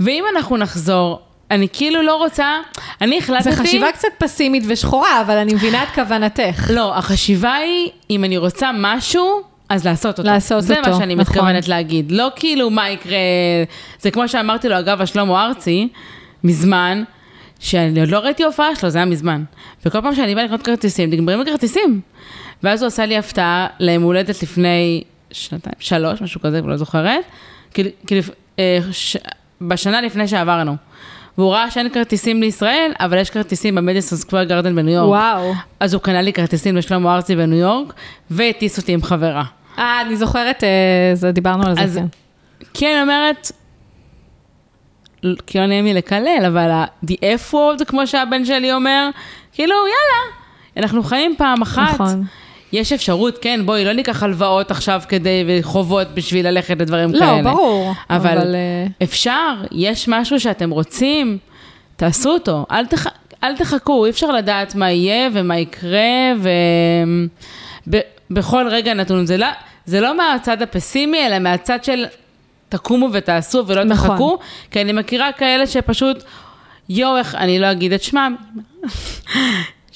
ואם 0.00 0.24
אנחנו 0.36 0.56
נחזור, 0.56 1.20
אני 1.50 1.68
כאילו 1.72 2.02
לא 2.02 2.16
רוצה, 2.16 2.60
אני 3.00 3.18
החלטתי... 3.18 3.52
זו 3.52 3.62
חשיבה 3.62 3.92
קצת 3.92 4.08
פסימית 4.18 4.64
ושחורה, 4.66 5.20
אבל 5.20 5.36
אני 5.36 5.54
מבינה 5.54 5.82
את 5.82 5.88
כוונתך. 5.88 6.70
לא, 6.74 6.98
החשיבה 6.98 7.54
היא, 7.54 7.90
אם 8.10 8.24
אני 8.24 8.36
רוצה 8.36 8.70
משהו, 8.74 9.42
אז 9.68 9.86
לעשות 9.86 10.18
אותו. 10.18 10.30
לעשות 10.30 10.62
זה 10.62 10.78
אותו, 10.78 10.90
מה 10.90 10.96
שאני 10.98 11.14
נכון. 11.14 11.34
מתכוונת 11.34 11.68
להגיד. 11.68 12.12
לא 12.12 12.28
כאילו 12.36 12.70
מה 12.70 12.90
יקרה, 12.90 13.16
זה 14.00 14.10
כמו 14.10 14.28
שאמרתי 14.28 14.68
לו, 14.68 14.78
אגב, 14.78 15.02
השלמה 15.02 15.46
ארצי, 15.46 15.88
מזמן, 16.44 17.02
שאני 17.60 18.00
עוד 18.00 18.08
לא 18.08 18.18
ראיתי 18.18 18.44
הופעה 18.44 18.76
שלו, 18.76 18.90
זה 18.90 18.98
היה 18.98 19.04
מזמן. 19.04 19.44
וכל 19.86 20.00
פעם 20.00 20.14
שאני 20.14 20.34
באה 20.34 20.44
לקנות 20.44 20.62
כרטיסים, 20.62 21.10
נגמרים 21.10 21.40
הכרטיסים. 21.40 22.00
ואז 22.62 22.82
הוא 22.82 22.86
עשה 22.86 23.06
לי 23.06 23.16
הפתעה 23.16 23.66
ליום 23.78 24.02
הולדת 24.02 24.42
לפני 24.42 25.02
שנתיים, 25.30 25.74
שלוש, 25.78 26.22
משהו 26.22 26.40
כזה, 26.40 26.60
לא 26.60 26.76
זוכרת. 26.76 27.24
כאילו, 27.74 27.90
כאילו, 28.06 28.22
אה. 28.58 28.78
בשנה 29.60 30.00
לפני 30.00 30.28
שעברנו. 30.28 30.76
והוא 31.38 31.52
ראה 31.52 31.70
שאין 31.70 31.88
כרטיסים 31.88 32.40
לישראל, 32.40 32.92
אבל 33.00 33.18
יש 33.18 33.30
כרטיסים 33.30 33.74
במדיסון 33.74 34.18
סקוויר 34.18 34.44
גרדן 34.44 34.76
בניו 34.76 34.94
יורק. 34.94 35.08
וואו. 35.08 35.52
אז 35.80 35.94
הוא 35.94 36.02
קנה 36.02 36.22
לי 36.22 36.32
כרטיסים 36.32 36.76
לשלמה 36.76 37.14
ארצי 37.14 37.36
בניו 37.36 37.58
יורק, 37.58 37.94
והטיס 38.30 38.78
אותי 38.78 38.92
עם 38.92 39.02
חברה. 39.02 39.44
אה, 39.78 40.00
אני 40.00 40.16
זוכרת, 40.16 40.64
אה, 40.64 41.14
זה, 41.14 41.32
דיברנו 41.32 41.66
על 41.66 41.74
זה, 41.74 41.80
אז 41.80 41.94
כן. 41.96 42.06
כן, 42.74 42.92
אני 42.94 43.02
אומרת, 43.02 43.52
כי 45.46 45.58
לא 45.58 45.66
נעים 45.66 45.84
לי 45.84 45.94
לקלל, 45.94 46.44
אבל 46.46 46.70
ה-the 46.70 47.14
F 47.14 47.52
word, 47.52 47.84
כמו 47.84 48.06
שהבן 48.06 48.44
שלי 48.44 48.72
אומר, 48.72 49.08
כאילו, 49.52 49.74
יאללה, 49.74 50.36
אנחנו 50.76 51.02
חיים 51.02 51.34
פעם 51.38 51.62
אחת. 51.62 51.94
נכון. 51.94 52.24
יש 52.72 52.92
אפשרות, 52.92 53.38
כן, 53.38 53.60
בואי, 53.66 53.84
לא 53.84 53.92
ניקח 53.92 54.22
הלוואות 54.22 54.70
עכשיו 54.70 55.02
כדי, 55.08 55.44
וחובות 55.48 56.08
בשביל 56.14 56.48
ללכת 56.48 56.80
לדברים 56.80 57.12
לא, 57.12 57.20
כאלה. 57.20 57.42
ברור. 57.42 57.92
אבל, 58.10 58.38
אבל, 58.38 58.54
אה, 58.54 58.86
אפשר, 59.02 59.54
יש 59.72 60.08
משהו 60.08 60.40
שאתם 60.40 60.70
רוצים, 60.70 61.38
תעשו 61.96 62.30
אותו. 62.30 62.66
אל, 62.70 62.86
תח... 62.86 63.06
אל 63.44 63.56
תחכו, 63.56 64.04
אי 64.04 64.10
אפשר 64.10 64.30
לדעת 64.30 64.74
מה 64.74 64.90
יהיה 64.90 65.28
ומה 65.32 65.58
יקרה, 65.58 66.32
ובכל 67.86 68.68
רגע 68.70 68.94
נתון. 68.94 69.26
זה 69.26 69.36
לא, 69.36 69.46
זה 69.86 70.00
לא 70.00 70.16
מהצד 70.16 70.62
הפסימי, 70.62 71.26
אלא 71.26 71.38
מהצד 71.38 71.84
של 71.84 72.04
תקומו 72.68 73.08
ותעשו 73.12 73.64
ולא 73.66 73.84
נכון. 73.84 74.10
תחכו, 74.10 74.38
כי 74.70 74.80
אני 74.80 74.92
מכירה 74.92 75.32
כאלה 75.32 75.66
שפשוט, 75.66 76.22
יואו, 76.88 77.16
איך, 77.16 77.34
אני 77.34 77.58
לא 77.58 77.72
אגיד 77.72 77.92
את 77.92 78.02
שמם, 78.02 78.36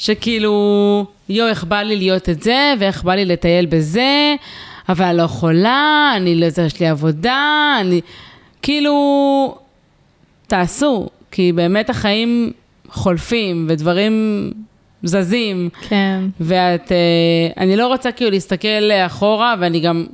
שכאילו, 0.01 1.05
יואו, 1.29 1.49
איך 1.49 1.65
בא 1.65 1.83
לי 1.83 1.97
להיות 1.97 2.29
את 2.29 2.43
זה, 2.43 2.75
ואיך 2.79 3.05
בא 3.05 3.15
לי 3.15 3.25
לטייל 3.25 3.67
בזה, 3.67 4.35
אבל 4.89 5.05
אני 5.05 5.17
לא 5.17 5.23
יכולה, 5.23 6.13
אני 6.17 6.41
לא, 6.41 6.49
זה, 6.49 6.63
יש 6.63 6.81
לי 6.81 6.89
עבודה, 6.89 7.77
אני, 7.81 8.01
כאילו, 8.63 9.55
תעשו, 10.47 11.09
כי 11.31 11.53
באמת 11.53 11.91
החיים 11.91 12.53
חולפים 12.89 13.67
ודברים 13.69 14.51
זזים, 15.03 15.69
כן. 15.89 16.21
ואת, 16.41 16.93
אה, 16.93 17.63
אני 17.63 17.77
לא 17.77 17.87
רוצה 17.87 18.13
כאילו 18.13 18.31
להסתכל 18.31 18.91
אחורה, 19.07 19.55
ואני 19.61 19.81
גם, 19.81 20.07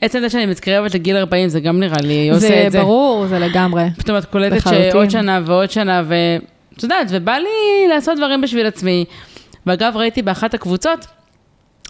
עצם 0.00 0.20
זה 0.20 0.30
שאני 0.30 0.46
מתקרבת 0.46 0.94
לגיל 0.94 1.16
40, 1.16 1.48
זה 1.48 1.60
גם 1.60 1.80
נראה 1.80 2.02
לי 2.02 2.30
עושה 2.30 2.48
זה 2.48 2.64
את 2.66 2.72
זה. 2.72 2.80
ברור, 2.80 3.26
זה 3.26 3.38
לגמרי. 3.38 3.84
פתאום 3.98 4.18
את 4.18 4.24
קולטת 4.24 4.56
לחלוטין. 4.56 4.90
שעוד 4.90 5.10
שנה 5.10 5.40
ועוד 5.44 5.70
שנה, 5.70 6.02
ואת 6.08 6.82
יודעת, 6.82 7.06
ובא 7.10 7.36
לי 7.36 7.88
לעשות 7.88 8.16
דברים 8.16 8.40
בשביל 8.40 8.66
עצמי. 8.66 9.04
ואגב, 9.66 9.96
ראיתי 9.96 10.22
באחת 10.22 10.54
הקבוצות 10.54 11.06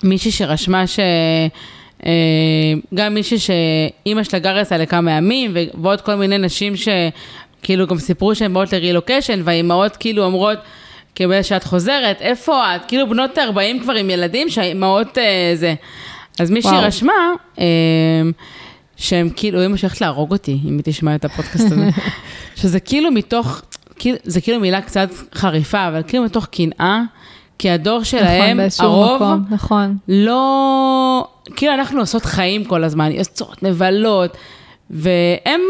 מישהי 0.05 0.31
שרשמה 0.31 0.87
ש... 0.87 0.99
אה, 2.07 2.13
גם 2.95 3.15
מישהי 3.15 3.39
שאימא 3.39 4.23
שלה 4.25 4.39
גרה 4.39 4.63
אצלה 4.63 4.79
לכמה 4.79 5.11
ימים, 5.11 5.57
ועוד 5.83 6.01
כל 6.01 6.15
מיני 6.15 6.39
נשים 6.39 6.75
שכאילו 6.77 7.87
גם 7.87 7.99
סיפרו 7.99 8.35
שהן 8.35 8.55
באות 8.55 8.73
לרילוקיישן, 8.73 9.41
והאימהות 9.45 9.97
כאילו 9.97 10.25
אומרות, 10.25 10.59
כאילו 11.15 11.35
שאת 11.43 11.65
חוזרת, 11.65 12.21
איפה 12.21 12.77
את? 12.77 12.85
כאילו 12.89 13.09
בנות 13.09 13.39
40 13.39 13.81
כבר 13.81 13.93
עם 13.93 14.11
ילדים, 14.11 14.49
שהאימהות 14.49 15.19
אה, 15.19 15.53
זה. 15.55 15.75
אז 16.41 16.51
מישהי. 16.51 16.79
רשמה, 16.81 17.13
אה, 17.59 17.65
שהם 18.97 19.31
כאילו, 19.37 19.67
אמא 19.67 19.77
שהולכת 19.77 20.01
להרוג 20.01 20.33
אותי, 20.33 20.59
אם 20.65 20.77
היא 20.77 20.83
תשמע 20.85 21.15
את 21.15 21.25
הפודקאסט 21.25 21.67
הזה. 21.67 21.89
שזה 22.61 22.81
כאילו 22.81 23.11
מתוך, 23.11 23.63
כאילו- 23.99 24.19
זה 24.25 24.41
כאילו 24.41 24.61
מילה 24.61 24.81
קצת 24.81 25.09
חריפה, 25.35 25.89
אבל 25.89 26.03
כאילו 26.07 26.25
מתוך 26.25 26.47
קנאה, 26.47 27.03
כי 27.63 27.71
הדור 27.71 27.95
נכון, 27.95 28.05
שלהם, 28.05 28.57
באיזשהו 28.57 28.87
הרוב, 28.87 29.17
מקום, 29.17 29.45
נכון. 29.51 29.97
לא... 30.09 31.27
כאילו 31.57 31.75
אנחנו 31.75 32.01
עושות 32.01 32.25
חיים 32.25 32.65
כל 32.65 32.85
הזמן, 32.85 33.13
יוצאות, 33.13 33.63
מבלות, 33.63 34.37
והם... 34.91 35.61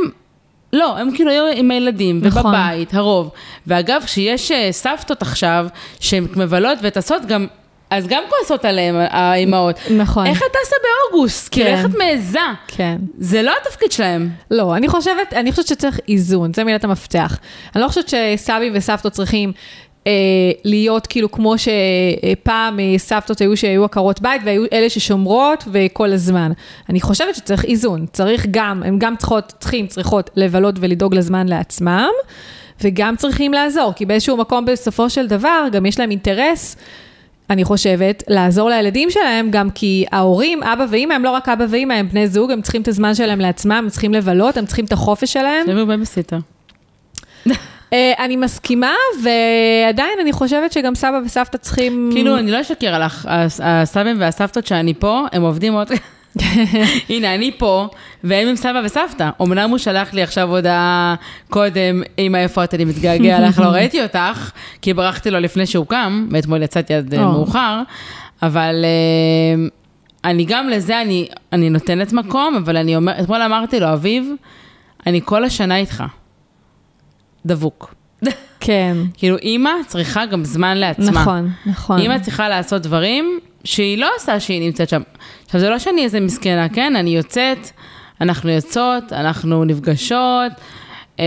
לא, 0.73 0.99
הם 0.99 1.11
כאילו 1.15 1.31
היו 1.31 1.45
עם 1.55 1.71
הילדים, 1.71 2.21
נכון. 2.23 2.47
ובבית, 2.47 2.95
הרוב. 2.95 3.31
ואגב, 3.67 4.03
כשיש 4.05 4.53
אה, 4.53 4.69
סבתות 4.73 5.23
עכשיו, 5.23 5.67
שהן 6.01 6.27
מבלות 6.37 6.79
וטסות 6.83 7.27
גם, 7.27 7.47
אז 7.91 8.07
גם 8.07 8.23
כועסות 8.29 8.65
עליהן, 8.65 8.95
האימהות. 9.11 9.77
נכון. 9.91 10.27
איך 10.27 10.39
את 10.39 10.57
טסה 10.63 10.77
באוגוסט? 10.83 11.49
כאילו, 11.53 11.67
כן. 11.67 11.75
איך 11.77 11.87
את 11.87 11.99
מעיזה? 11.99 12.39
כן. 12.69 12.97
זה 13.19 13.43
לא 13.43 13.53
התפקיד 13.63 13.93
שלהם. 13.93 14.29
לא, 14.51 14.77
אני 14.77 14.89
חושבת, 14.89 15.33
אני 15.33 15.51
חושבת 15.51 15.67
שצריך 15.67 16.01
איזון, 16.09 16.55
זה 16.55 16.65
מילת 16.65 16.85
המפתח. 16.85 17.39
אני 17.75 17.83
לא 17.83 17.89
חושבת 17.89 18.09
שסבים 18.09 18.73
וסבתות 18.75 19.13
צריכים 19.13 19.53
אה, 20.07 20.13
להיות 20.65 21.07
כאילו 21.07 21.33
כמו 21.33 21.55
שפעם 21.59 22.81
אה, 22.81 22.95
סבתות 22.99 23.41
היו 23.41 23.57
שהיו 23.57 23.85
עקרות 23.85 24.21
בית 24.21 24.43
והיו 24.45 24.65
אלה 24.73 24.91
ששומרות 24.91 25.65
וכל 25.73 26.13
הזמן. 26.13 26.53
אני 26.89 27.01
חושבת 27.01 27.35
שצריך 27.35 27.65
איזון, 27.65 28.07
צריך 28.13 28.47
גם, 28.51 28.83
הם 28.87 28.99
גם 28.99 29.17
צריכות, 29.17 29.53
צריכים, 29.61 29.87
צריכות 29.87 30.31
לבלות 30.37 30.75
ולדאוג 30.81 31.15
לזמן 31.15 31.49
לעצמם, 31.49 32.09
וגם 32.81 33.17
צריכים 33.17 33.53
לעזור, 33.53 33.93
כי 33.97 34.07
באיזשהו 34.07 34.37
מקום 34.37 34.65
בסופו 34.65 35.11
של 35.11 35.27
דבר 35.27 35.65
גם 35.73 35.87
יש 35.87 36.01
להם 36.01 36.11
אינטרס. 36.11 36.77
אני 37.51 37.65
חושבת, 37.65 38.23
לעזור 38.29 38.69
לילדים 38.71 39.11
שלהם, 39.11 39.51
גם 39.51 39.71
כי 39.71 40.05
ההורים, 40.13 40.63
אבא 40.63 40.87
ואימא, 40.91 41.15
הם 41.15 41.25
לא 41.25 41.31
רק 41.31 41.49
אבא 41.49 41.65
ואימא, 41.69 41.93
הם 41.93 42.09
בני 42.09 42.29
זוג, 42.29 42.51
הם 42.51 42.63
צריכים 42.63 42.83
את 42.83 42.89
הזמן 42.89 43.15
שלהם 43.15 43.41
לעצמם, 43.41 43.73
הם 43.73 43.89
צריכים 43.89 44.15
לבלות, 44.15 44.57
הם 44.57 44.67
צריכים 44.67 44.85
את 44.85 44.93
החופש 44.93 45.33
שלהם. 45.33 45.67
תביאו 45.67 45.87
בייביסיטר. 45.87 46.39
אה, 47.93 48.13
אני 48.19 48.37
מסכימה, 48.37 48.95
ועדיין 49.23 50.19
אני 50.23 50.33
חושבת 50.33 50.73
שגם 50.73 50.95
סבא 50.95 51.21
וסבתא 51.25 51.57
צריכים... 51.57 52.11
כאילו, 52.13 52.39
אני 52.39 52.51
לא 52.51 52.61
אשקר 52.61 52.99
לך, 52.99 53.27
הס- 53.31 53.61
הסבים 53.63 54.21
והסבתות 54.21 54.67
שאני 54.67 54.95
פה, 54.95 55.27
הם 55.33 55.43
עובדים 55.43 55.73
מאוד... 55.73 55.89
הנה, 57.11 57.35
אני 57.35 57.51
פה, 57.59 57.89
והם 58.25 58.49
עם 58.49 58.57
סבא 58.57 58.81
וסבתא. 58.85 59.31
אמנם 59.43 59.71
הוא 59.71 59.79
שלח 59.79 60.15
לי 60.15 60.23
עכשיו 60.23 60.51
הודעה 60.57 61.15
קודם, 61.51 62.03
אמא, 62.19 62.37
איפה 62.37 62.65
את? 62.65 62.75
אני 62.75 62.85
מתגעגע 62.85 63.41
לך, 63.49 63.59
לא 63.59 63.67
ראיתי 63.67 64.03
אותך, 64.03 64.51
כי 64.83 64.95
ברחתי 64.95 65.31
לו 65.31 65.41
לפני 65.41 65.67
שהוא 65.67 65.87
קם, 65.87 66.27
ואתמול 66.31 66.63
יצאתי 66.63 66.95
עד 66.95 67.15
אה, 67.15 67.25
או. 67.25 67.31
מאוחר, 67.33 67.83
אבל 68.43 68.85
אה, 68.85 69.67
אני 70.25 70.45
גם 70.45 70.69
לזה, 70.69 71.01
אני, 71.01 71.29
אני 71.53 71.71
נותנת 71.71 72.13
מקום, 72.13 72.57
אבל 72.57 72.77
אני 72.77 72.97
אומר, 72.97 73.13
אתמול 73.21 73.43
אמרתי 73.43 73.81
לו, 73.81 73.93
אביב, 73.93 74.33
אני 75.07 75.21
כל 75.25 75.45
השנה 75.45 75.77
איתך. 75.77 76.05
דבוק. 77.47 77.95
כן, 78.61 78.97
כאילו, 79.15 79.37
אימא 79.37 79.71
צריכה 79.87 80.27
גם 80.27 80.45
זמן 80.45 80.77
לעצמה. 80.77 81.11
נכון, 81.11 81.51
נכון. 81.67 81.99
אימא 81.99 82.19
צריכה 82.19 82.49
לעשות 82.49 82.83
דברים 82.83 83.41
שהיא 83.65 83.99
לא 83.99 84.11
עושה 84.17 84.41
שהיא 84.41 84.61
נמצאת 84.61 84.89
שם. 84.89 85.03
עכשיו, 85.45 85.61
זה 85.61 85.71
לא 85.71 85.79
שאני 85.79 86.05
איזה 86.05 86.21
מסכנה, 86.21 86.69
כן? 86.69 86.97
אני 86.97 87.17
יוצאת, 87.17 87.71
אנחנו 88.21 88.51
יוצאות, 88.51 89.13
אנחנו 89.13 89.65
נפגשות, 89.65 90.53
אה, 91.21 91.25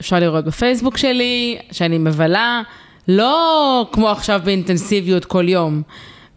אפשר 0.00 0.18
לראות 0.18 0.44
בפייסבוק 0.44 0.96
שלי, 0.96 1.58
שאני 1.72 1.98
מבלה, 1.98 2.62
לא 3.08 3.88
כמו 3.92 4.10
עכשיו 4.10 4.40
באינטנסיביות 4.44 5.24
כל 5.24 5.48
יום. 5.48 5.82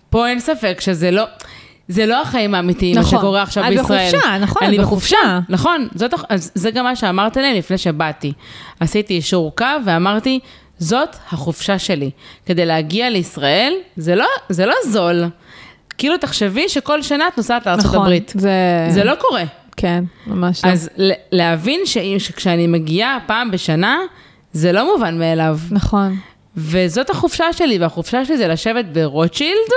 פה 0.09 0.27
אין 0.27 0.39
ספק 0.39 0.81
שזה 0.81 1.11
לא... 1.11 1.23
זה 1.87 2.05
לא 2.05 2.21
החיים 2.21 2.55
האמיתיים, 2.55 2.97
נכון. 2.97 3.13
מה 3.13 3.19
שקורה 3.19 3.41
עכשיו 3.41 3.63
את 3.63 3.69
בישראל. 3.69 4.09
בחופשה, 4.11 4.37
נכון, 4.37 4.63
אני 4.63 4.77
בחופשה. 4.77 5.17
בחופשה. 5.17 5.39
נכון, 5.49 5.87
זאת, 5.95 6.13
אז 6.29 6.51
זה 6.55 6.71
גם 6.71 6.83
מה 6.83 6.95
שאמרת 6.95 7.37
להם 7.37 7.55
לפני 7.55 7.77
שבאתי. 7.77 8.33
עשיתי 8.79 9.13
אישור 9.13 9.55
קו 9.55 9.65
ואמרתי, 9.85 10.39
זאת 10.79 11.15
החופשה 11.31 11.79
שלי. 11.79 12.09
כדי 12.45 12.65
להגיע 12.65 13.09
לישראל, 13.09 13.73
זה 13.97 14.15
לא, 14.15 14.25
זה 14.49 14.65
לא 14.65 14.75
זול. 14.87 15.23
כאילו, 15.97 16.17
תחשבי 16.17 16.69
שכל 16.69 17.01
שנה 17.01 17.27
את 17.27 17.37
נוסעת 17.37 17.65
לארצות 17.65 17.85
נכון, 17.85 17.99
הברית. 17.99 18.33
זה... 18.35 18.51
זה 18.89 19.03
לא 19.03 19.13
קורה. 19.15 19.43
כן, 19.77 20.03
ממש 20.27 20.65
לא. 20.65 20.69
אז 20.69 20.89
להבין 21.31 21.79
שכשאני 22.17 22.67
מגיעה 22.67 23.17
פעם 23.25 23.51
בשנה, 23.51 23.97
זה 24.53 24.71
לא 24.71 24.93
מובן 24.93 25.19
מאליו. 25.19 25.57
נכון. 25.71 26.15
וזאת 26.57 27.09
החופשה 27.09 27.53
שלי, 27.53 27.77
והחופשה 27.77 28.25
שלי 28.25 28.37
זה 28.37 28.47
לשבת 28.47 28.85
ברוטשילד, 28.85 29.71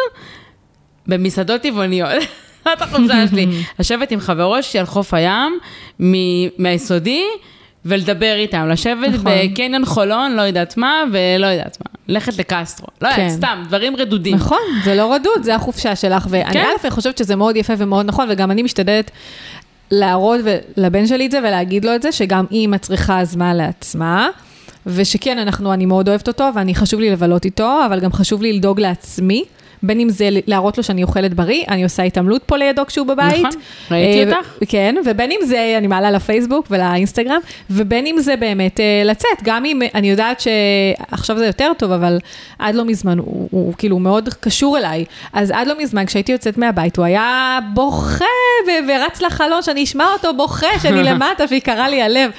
במסעדות 1.09 1.61
טבעוניות. 1.61 2.09
זאת 2.65 2.83
החופשה 2.83 3.29
שלי. 3.31 3.47
לשבת 3.79 4.11
עם 4.11 4.21
חברות 4.21 4.65
שלי 4.65 4.81
על 4.81 4.87
חוף 4.87 5.15
הים, 5.15 5.59
מ- 6.01 6.49
מהיסודי, 6.63 7.23
ולדבר 7.85 8.35
איתם, 8.37 8.69
לשבת 8.69 9.09
נכון. 9.09 9.33
בקניון 9.53 9.85
חולון, 9.85 10.37
לא 10.37 10.43
יודעת 10.43 10.77
מה, 10.77 11.03
ולא 11.13 11.47
יודעת 11.47 11.79
מה, 11.81 11.99
ללכת 12.09 12.39
לקסטרו, 12.39 12.87
לא 13.03 13.09
יודעת, 13.09 13.21
כן. 13.21 13.31
סתם, 13.31 13.63
דברים 13.69 13.97
רדודים. 13.97 14.35
נכון, 14.35 14.59
זה 14.85 14.95
לא 14.95 15.15
רדוד, 15.15 15.43
זה 15.43 15.55
החופשה 15.55 15.97
שלך. 15.97 16.27
ואני 16.31 16.53
כן. 16.53 16.65
א', 16.85 16.91
חושבת 16.91 17.19
שזה 17.19 17.37
מאוד 17.37 17.57
יפה 17.57 17.73
ומאוד 17.79 18.07
נכון, 18.07 18.27
וגם 18.31 18.51
אני 18.51 18.63
משתדלת 18.63 19.11
להראות 19.91 20.41
לבן 20.77 21.07
שלי 21.07 21.27
את 21.27 21.31
זה 21.31 21.39
ולהגיד 21.39 21.85
לו 21.85 21.95
את 21.95 22.03
זה, 22.03 22.13
שגם 22.13 22.45
אימא 22.51 22.77
צריכה 22.77 23.25
זמן 23.25 23.57
לעצמה. 23.57 24.29
ושכן, 24.87 25.39
אנחנו, 25.39 25.73
אני 25.73 25.87
מאוד 25.87 26.09
אוהבת 26.09 26.29
אותו, 26.29 26.49
ואני 26.55 26.75
חשוב 26.75 27.01
לי 27.01 27.11
לבלות 27.11 27.45
איתו, 27.45 27.81
אבל 27.87 28.01
גם 28.01 28.13
חשוב 28.13 28.43
לי 28.43 28.53
לדאוג 28.53 28.81
לעצמי. 28.81 29.45
בין 29.83 30.01
אם 30.01 30.09
זה 30.09 30.29
להראות 30.47 30.79
לו 30.79 30.85
שאני 30.85 31.03
אוכלת 31.03 31.35
בריא, 31.35 31.64
אני 31.68 31.85
עושה 31.85 32.03
התעמלות 32.03 32.43
פה 32.47 32.57
לידו 32.57 32.87
כשהוא 32.87 33.07
בבית. 33.07 33.45
נכון, 33.47 33.61
ראיתי 33.91 34.24
אה, 34.24 34.37
אותך. 34.39 34.49
כן, 34.68 34.95
ובין 35.05 35.31
אם 35.31 35.39
זה, 35.45 35.74
אני 35.79 35.87
מעלה 35.87 36.11
לפייסבוק 36.11 36.66
ולאינסטגרם, 36.70 37.41
ובין 37.70 38.07
אם 38.07 38.16
זה 38.20 38.37
באמת 38.37 38.81
אה, 38.81 39.03
לצאת, 39.05 39.43
גם 39.43 39.64
אם, 39.64 39.81
אני 39.95 40.11
יודעת 40.11 40.41
שעכשיו 40.41 41.39
זה 41.39 41.47
יותר 41.47 41.72
טוב, 41.79 41.93
אבל 41.93 42.18
עד 42.59 42.74
לא 42.74 42.85
מזמן, 42.85 43.18
הוא, 43.18 43.49
הוא 43.51 43.74
כאילו 43.79 43.99
מאוד 43.99 44.29
קשור 44.41 44.79
אליי, 44.79 45.05
אז 45.33 45.51
עד 45.51 45.66
לא 45.66 45.74
מזמן, 45.79 46.07
כשהייתי 46.07 46.33
יוצאת 46.33 46.59
מהבית, 46.59 46.97
הוא 46.97 47.05
היה 47.05 47.59
בוכה 47.74 48.24
ורץ 48.89 49.22
לחלון, 49.22 49.62
שאני 49.62 49.85
אשמע 49.85 50.05
אותו 50.12 50.35
בוכה, 50.35 50.79
שאני 50.83 51.03
למטה, 51.09 51.45
ויקרה 51.51 51.89
לי 51.89 52.03
הלב. 52.03 52.31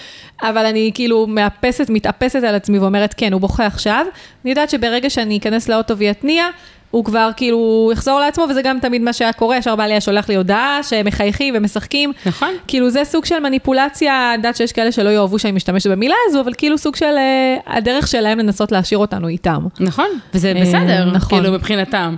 אבל 0.41 0.65
אני 0.65 0.91
כאילו 0.93 1.27
מאפסת, 1.27 1.89
מתאפסת 1.89 2.43
על 2.43 2.55
עצמי 2.55 2.79
ואומרת, 2.79 3.13
כן, 3.17 3.33
הוא 3.33 3.41
בוכה 3.41 3.65
עכשיו. 3.65 4.05
אני 4.43 4.51
יודעת 4.51 4.69
שברגע 4.69 5.09
שאני 5.09 5.38
אכנס 5.38 5.69
לאוטו 5.69 5.97
ויתניע, 5.97 6.45
הוא 6.91 7.05
כבר 7.05 7.29
כאילו 7.38 7.89
יחזור 7.93 8.19
לעצמו, 8.19 8.45
וזה 8.49 8.61
גם 8.61 8.79
תמיד 8.79 9.01
מה 9.01 9.13
שהיה 9.13 9.33
קורה, 9.33 9.57
ישר 9.57 9.75
בעלי 9.75 9.93
היה 9.93 10.01
שולח 10.01 10.29
לי 10.29 10.35
הודעה 10.35 10.79
שהם 10.83 11.05
מחייכים 11.05 11.53
ומשחקים. 11.57 12.13
נכון. 12.25 12.49
כאילו 12.67 12.89
זה 12.89 13.03
סוג 13.03 13.25
של 13.25 13.39
מניפולציה, 13.39 14.27
אני 14.29 14.38
יודעת 14.38 14.55
שיש 14.55 14.71
כאלה 14.71 14.91
שלא 14.91 15.09
יאהבו 15.09 15.39
שאני 15.39 15.51
משתמשת 15.51 15.89
במילה 15.89 16.15
הזו, 16.27 16.41
אבל 16.41 16.53
כאילו 16.57 16.77
סוג 16.77 16.95
של 16.95 17.05
אה, 17.17 17.57
הדרך 17.67 18.07
שלהם 18.07 18.39
לנסות 18.39 18.71
להשאיר 18.71 18.99
אותנו 18.99 19.27
איתם. 19.27 19.65
נכון, 19.79 20.07
וזה 20.33 20.53
אה, 20.55 20.61
בסדר, 20.61 21.05
נכון. 21.05 21.39
כאילו 21.39 21.53
מבחינתם. 21.53 22.15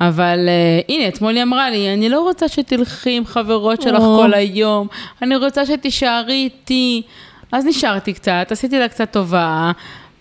אבל 0.00 0.38
uh, 0.48 0.92
הנה, 0.92 1.08
אתמול 1.08 1.34
היא 1.34 1.42
אמרה 1.42 1.70
לי, 1.70 1.94
אני 1.94 2.08
לא 2.08 2.20
רוצה 2.20 2.48
שתלכי 2.48 3.16
עם 3.16 3.26
חברות 3.26 3.82
שלך 3.82 4.02
או. 4.02 4.18
כל 4.22 4.34
היום, 4.34 4.86
אני 5.22 5.36
רוצה 5.36 5.66
שתישארי 5.66 6.34
איתי. 6.34 7.02
אז 7.52 7.66
נשארתי 7.66 8.12
קצת, 8.12 8.46
עשיתי 8.50 8.78
לה 8.78 8.88
קצת 8.88 9.12
טובה, 9.12 9.72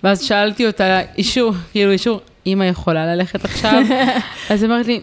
ואז 0.04 0.24
שאלתי 0.24 0.68
אותה, 0.68 1.02
אישור, 1.18 1.54
כאילו 1.72 1.92
אישור, 1.92 2.20
אמא 2.54 2.64
יכולה 2.64 3.16
ללכת 3.16 3.46
עכשיו? 3.46 3.82
אז 4.50 4.64
אמרת 4.64 4.86
לי, 4.86 5.02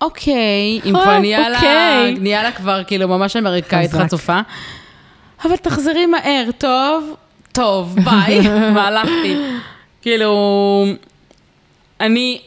אוקיי, 0.00 0.80
אם 0.84 0.90
כבר 0.90 1.12
אה, 1.12 1.18
נהיה 1.18 1.48
לה, 1.48 1.56
אוקיי. 1.56 2.14
נהיה 2.20 2.42
לה 2.42 2.52
כבר 2.52 2.82
כאילו 2.86 3.08
ממש 3.08 3.36
אמריקאית. 3.36 3.92
חצופה. 3.92 4.40
אבל 5.44 5.56
תחזרי 5.56 6.06
מהר, 6.06 6.48
טוב? 6.58 7.14
טוב, 7.52 7.96
ביי, 8.04 8.40
והלכתי. 8.74 9.36
כאילו, 10.02 10.86
אני, 12.00 12.40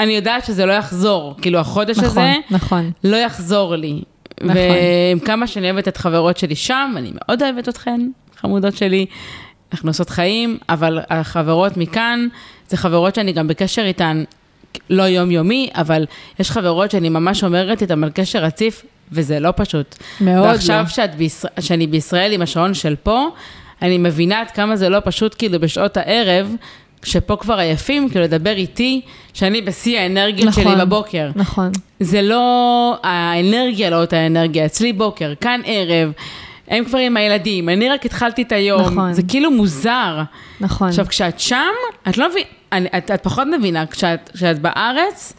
אני 0.00 0.12
יודעת 0.12 0.44
שזה 0.44 0.66
לא 0.66 0.72
יחזור, 0.72 1.34
כאילו 1.42 1.58
החודש 1.58 1.98
נכון, 1.98 2.08
הזה 2.08 2.34
נכון. 2.50 2.90
לא 3.04 3.16
יחזור 3.16 3.76
לי. 3.76 4.02
נכון. 4.40 4.56
ועם 4.56 5.18
כמה 5.18 5.46
שאני 5.46 5.70
אוהבת 5.70 5.88
את 5.88 5.96
חברות 5.96 6.38
שלי 6.38 6.56
שם, 6.56 6.94
אני 6.96 7.10
מאוד 7.14 7.42
אוהבת 7.42 7.68
אתכן, 7.68 8.00
חמודות 8.36 8.76
שלי. 8.76 9.06
אנחנו 9.72 9.90
עושות 9.90 10.10
חיים, 10.10 10.58
אבל 10.68 10.98
החברות 11.10 11.76
מכאן, 11.76 12.28
זה 12.68 12.76
חברות 12.76 13.14
שאני 13.14 13.32
גם 13.32 13.48
בקשר 13.48 13.82
איתן, 13.82 14.24
לא 14.90 15.02
יומיומי, 15.02 15.70
אבל 15.74 16.06
יש 16.40 16.50
חברות 16.50 16.90
שאני 16.90 17.08
ממש 17.08 17.44
אומרת 17.44 17.82
איתן 17.82 18.04
על 18.04 18.10
קשר 18.14 18.38
רציף, 18.38 18.84
וזה 19.12 19.40
לא 19.40 19.52
פשוט. 19.56 19.96
מאוד 20.20 20.44
ועכשיו 20.46 20.82
לא. 20.82 20.88
שאת 20.88 21.14
בישראל, 21.14 21.52
שאני 21.60 21.86
בישראל 21.86 22.32
עם 22.32 22.42
השעון 22.42 22.74
של 22.74 22.96
פה, 23.02 23.28
אני 23.82 23.98
מבינה 23.98 24.40
עד 24.40 24.50
כמה 24.50 24.76
זה 24.76 24.88
לא 24.88 24.98
פשוט 25.04 25.34
כאילו 25.38 25.60
בשעות 25.60 25.96
הערב, 25.96 26.54
שפה 27.02 27.36
כבר 27.36 27.58
עייפים, 27.58 28.08
כאילו 28.08 28.24
לדבר 28.24 28.56
איתי, 28.56 29.00
שאני 29.34 29.62
בשיא 29.62 29.98
האנרגיות 30.00 30.48
נכון. 30.48 30.64
שלי 30.64 30.76
בבוקר. 30.76 31.30
נכון. 31.36 31.70
זה 32.00 32.22
לא, 32.22 32.96
האנרגיה 33.02 33.90
לא 33.90 34.00
אותה 34.00 34.26
אנרגיה, 34.26 34.66
אצלי 34.66 34.92
בוקר, 34.92 35.32
כאן 35.40 35.60
ערב, 35.64 36.12
הם 36.68 36.84
כבר 36.84 36.98
עם 36.98 37.16
הילדים, 37.16 37.68
אני 37.68 37.88
רק 37.88 38.06
התחלתי 38.06 38.42
את 38.42 38.52
היום, 38.52 38.80
נכון. 38.80 39.12
זה 39.12 39.22
כאילו 39.28 39.50
מוזר. 39.50 40.22
נכון. 40.60 40.88
עכשיו, 40.88 41.06
כשאת 41.08 41.40
שם, 41.40 41.56
את 42.08 42.18
לא 42.18 42.28
מבינה, 42.30 42.46
את, 42.74 43.10
את 43.10 43.22
פחות 43.22 43.48
מבינה, 43.58 43.86
כשאת, 43.86 44.30
כשאת 44.34 44.58
בארץ, 44.58 45.32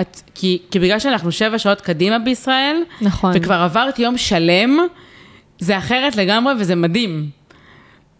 את, 0.00 0.20
כי, 0.34 0.58
כי 0.70 0.78
בגלל 0.78 0.98
שאנחנו 0.98 1.32
שבע 1.32 1.58
שעות 1.58 1.80
קדימה 1.80 2.18
בישראל, 2.18 2.76
נכון. 3.00 3.32
וכבר 3.34 3.54
עברת 3.54 3.98
יום 3.98 4.18
שלם, 4.18 4.78
זה 5.58 5.78
אחרת 5.78 6.16
לגמרי 6.16 6.54
וזה 6.58 6.74
מדהים. 6.74 7.30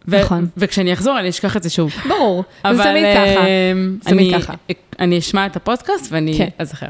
ו- 0.09 0.21
נכון. 0.21 0.47
וכשאני 0.57 0.93
אחזור, 0.93 1.19
אני 1.19 1.29
אשכח 1.29 1.57
את 1.57 1.63
זה 1.63 1.71
שוב. 1.71 1.93
ברור, 2.09 2.45
זה 2.73 2.83
תמיד 2.83 3.05
ככה. 3.15 3.47
אה, 3.47 3.73
תמיד 4.01 4.35
אני, 4.35 4.43
ככה. 4.43 4.55
אני 5.01 5.19
אשמע 5.19 5.47
את 5.47 5.57
הפודקאסט 5.57 6.13
ואני 6.13 6.39
כן. 6.39 6.49
אזכר. 6.59 6.87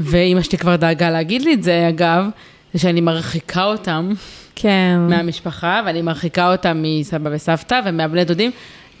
ואימא 0.00 0.42
שלי 0.42 0.58
כבר 0.58 0.76
דאגה 0.76 1.10
להגיד 1.10 1.42
לי 1.42 1.54
את 1.54 1.62
זה, 1.62 1.88
אגב, 1.88 2.24
זה 2.72 2.78
שאני 2.78 3.00
מרחיקה 3.00 3.64
אותם 3.64 4.12
כן. 4.54 4.98
מהמשפחה, 5.08 5.82
ואני 5.86 6.02
מרחיקה 6.02 6.52
אותם 6.52 6.82
מסבא 6.82 7.30
וסבתא 7.32 7.80
ומהבני 7.84 8.24
דודים. 8.24 8.50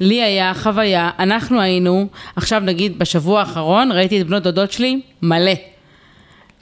לי 0.00 0.22
היה 0.22 0.54
חוויה, 0.54 1.10
אנחנו 1.18 1.60
היינו, 1.60 2.06
עכשיו 2.36 2.60
נגיד 2.60 2.98
בשבוע 2.98 3.40
האחרון, 3.40 3.92
ראיתי 3.92 4.20
את 4.20 4.26
בנות 4.26 4.42
דודות 4.42 4.72
שלי 4.72 5.00
מלא. 5.22 5.52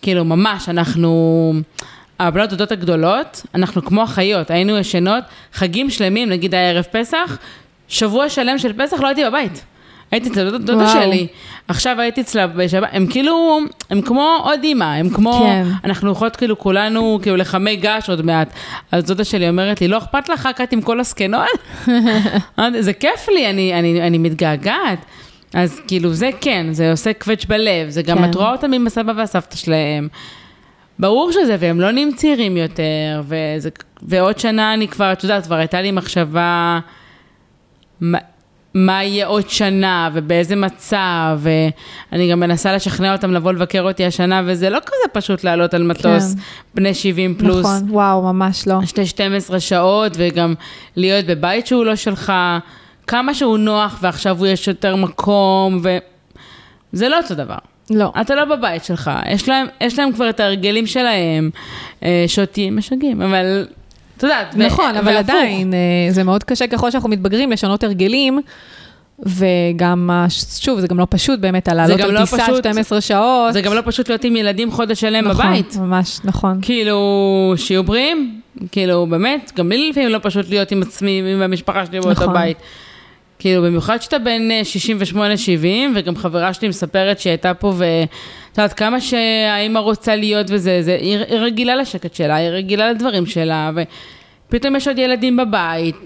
כאילו, 0.03 0.25
ממש, 0.25 0.69
אנחנו, 0.69 1.53
הבנות 2.19 2.51
דודות 2.51 2.73
הגדולות, 2.73 3.47
אנחנו 3.55 3.85
כמו 3.85 4.05
אחיות, 4.05 4.51
היינו 4.51 4.77
ישנות, 4.77 5.25
חגים 5.53 5.91
שלמים, 5.91 6.29
נגיד 6.29 6.55
היה 6.55 6.71
ערב 6.71 6.85
פסח, 6.91 7.39
שבוע 7.89 8.29
שלם 8.29 8.59
של 8.59 8.73
פסח 8.73 9.01
לא 9.01 9.07
הייתי 9.07 9.25
בבית. 9.25 9.65
הייתי 10.11 10.29
אצל 10.29 10.51
דוד- 10.51 10.61
דודה 10.67 10.85
וואו. 10.85 10.89
שלי, 11.03 11.27
עכשיו 11.69 12.01
הייתי 12.01 12.21
אצלה 12.21 12.47
בשבת, 12.47 12.89
הם 12.93 13.07
כאילו, 13.07 13.59
הם 13.91 14.03
כמו 14.03 14.39
עוד 14.45 14.61
אימא, 14.65 14.85
הם 14.85 15.11
כמו, 15.11 15.41
כן. 15.47 15.67
אנחנו 15.85 16.09
הולכות 16.09 16.37
כאילו 16.37 16.59
כולנו, 16.59 17.19
כאילו 17.23 17.37
לחמי 17.37 17.77
געש 17.77 18.11
עוד 18.11 18.23
מעט. 18.27 18.53
אז 18.93 19.05
דודה 19.05 19.25
שלי 19.25 19.49
אומרת 19.49 19.81
לי, 19.81 19.89
לא 19.89 19.99
אכפת 19.99 20.29
לך 20.29 20.47
רק 20.47 20.61
את 20.61 20.73
עם 20.73 20.81
כל 20.81 21.01
הזקנות? 21.01 21.49
זה 22.81 22.93
כיף 22.93 23.29
לי, 23.29 23.51
אני, 23.51 23.75
אני, 23.79 24.03
אני 24.07 24.19
מתגעגעת. 24.19 24.99
אז 25.55 25.81
כאילו 25.87 26.13
זה 26.13 26.31
כן, 26.41 26.67
זה 26.73 26.91
עושה 26.91 27.13
קווץ' 27.13 27.45
בלב, 27.45 27.89
זה 27.89 28.03
גם, 28.03 28.19
כן. 28.19 28.31
את 28.31 28.35
רואה 28.35 28.53
אותם 28.53 28.73
עם 28.73 28.87
הסבא 28.87 29.13
והסבתא 29.17 29.57
שלהם. 29.57 30.09
ברור 30.99 31.33
שזה, 31.33 31.57
והם 31.61 31.81
לא 31.81 31.91
נהיים 31.91 32.13
צעירים 32.17 32.57
יותר, 32.57 33.23
וזה, 33.25 33.69
ועוד 34.03 34.39
שנה 34.39 34.75
אני 34.75 34.89
כבר, 34.89 35.13
את 35.13 35.23
יודעת, 35.23 35.45
כבר 35.47 35.55
הייתה 35.55 35.83
לי 35.83 35.91
מחשבה 35.93 36.79
מה, 38.75 39.05
יהיה 39.05 39.27
עוד 39.27 39.51
שנה, 39.51 40.11
ובאיזה 40.13 40.57
מצב, 40.57 41.39
ואני 41.39 42.31
גם 42.31 42.41
מנסה 42.41 42.73
לשכנע 42.73 43.13
אותם 43.13 43.33
לבוא 43.33 43.53
לבקר 43.53 43.83
אותי 43.83 44.05
השנה, 44.05 44.43
וזה 44.47 44.71
לא 44.71 44.79
כזה 44.79 45.13
פשוט 45.13 45.45
לעלות 45.45 45.75
על 45.75 45.83
מטוס 45.83 46.35
כן. 46.35 46.41
בני 46.75 46.95
70 46.95 47.35
פלוס. 47.35 47.67
נכון, 47.67 47.91
וואו, 47.91 48.23
ממש 48.23 48.69
לא. 48.69 48.85
שתי 48.85 49.07
12 49.07 49.61
שעות, 49.61 50.13
וגם 50.17 50.55
להיות 50.97 51.27
בבית 51.27 51.67
שהוא 51.67 51.85
לא 51.85 51.97
שלך, 51.97 52.33
כמה 53.07 53.35
שהוא 53.35 53.59
נוח, 53.59 53.99
ועכשיו 54.03 54.39
הוא 54.39 54.47
יש 54.47 54.69
יותר 54.69 54.97
מקום, 54.97 55.83
וזה 56.93 57.09
לא 57.09 57.17
אותו 57.17 57.35
דבר. 57.35 57.59
לא. 57.91 58.13
אתה 58.21 58.35
לא 58.35 58.45
בבית 58.45 58.85
שלך, 58.85 59.11
יש 59.31 59.49
להם, 59.49 59.67
יש 59.81 59.99
להם 59.99 60.13
כבר 60.13 60.31
את 60.31 60.41
ההרגלים 60.41 60.87
שלהם, 60.87 61.51
אה, 62.03 62.25
שותים, 62.27 62.77
משגעים, 62.77 63.23
אבל 63.23 63.67
את 64.19 64.23
יודעת, 64.23 64.55
ו- 64.55 64.67
נכון, 64.67 64.97
אבל 64.97 65.13
והפוך. 65.13 65.31
עדיין, 65.31 65.75
אה, 65.75 65.79
זה 66.13 66.25
מאוד 66.25 66.45
קשה 66.45 66.67
ככל 66.67 66.91
שאנחנו 66.91 67.09
מתבגרים 67.09 67.51
לשנות 67.51 67.85
הרגלים. 67.85 68.41
וגם, 69.27 70.11
שוב, 70.61 70.81
זה 70.81 70.87
גם 70.89 70.99
לא 70.99 71.07
פשוט 71.11 71.41
באמת, 71.41 71.69
על 71.69 71.77
לעלות 71.77 71.99
גם 71.99 72.09
על 72.09 72.15
לא 72.15 72.21
טיסה 72.21 72.37
פשוט. 72.43 72.57
12 72.57 73.01
שעות. 73.01 73.53
זה 73.53 73.61
גם 73.61 73.75
לא 73.75 73.81
פשוט 73.85 74.09
להיות 74.09 74.25
עם 74.25 74.37
ילדים 74.37 74.71
חודש 74.71 75.01
שלם 75.01 75.29
נכון, 75.29 75.47
בבית. 75.47 75.77
ממש, 75.77 76.19
נכון. 76.25 76.59
כאילו, 76.63 76.99
שיהיו 77.57 77.85
בריאים, 77.85 78.41
כאילו, 78.73 79.07
באמת, 79.07 79.53
גם 79.57 79.69
לי 79.69 79.91
לפעמים 79.91 80.09
לא 80.09 80.19
פשוט 80.23 80.49
להיות 80.51 80.71
עם 80.71 80.83
עצמי, 80.83 81.23
עם 81.35 81.43
המשפחה 81.43 81.87
שלי 81.87 82.01
באותו 82.01 82.23
נכון. 82.23 82.35
בית. 82.35 82.57
כאילו, 83.39 83.63
במיוחד 83.63 84.03
שאתה 84.03 84.19
בן 84.19 84.51
אה, 84.51 84.63
68-70, 85.15 85.17
וגם 85.95 86.17
חברה 86.17 86.53
שלי 86.53 86.69
מספרת 86.69 87.19
שהיא 87.19 87.31
הייתה 87.31 87.55
פה, 87.55 87.73
ואת 87.77 88.09
יודעת, 88.59 88.73
כמה 88.73 89.01
שהאימא 89.01 89.79
רוצה 89.79 90.17
להיות 90.17 90.47
וזה, 90.51 90.83
זה, 90.83 90.99
היא, 91.01 91.19
היא 91.19 91.39
רגילה 91.39 91.77
לשקט 91.77 92.15
שלה, 92.15 92.37
היא 92.37 92.49
רגילה 92.49 92.91
לדברים 92.91 93.27
שלה, 93.27 93.71
ופתאום 94.49 94.77
יש 94.77 94.89
עוד 94.89 94.99
ילדים 94.99 95.37
בבית. 95.37 95.97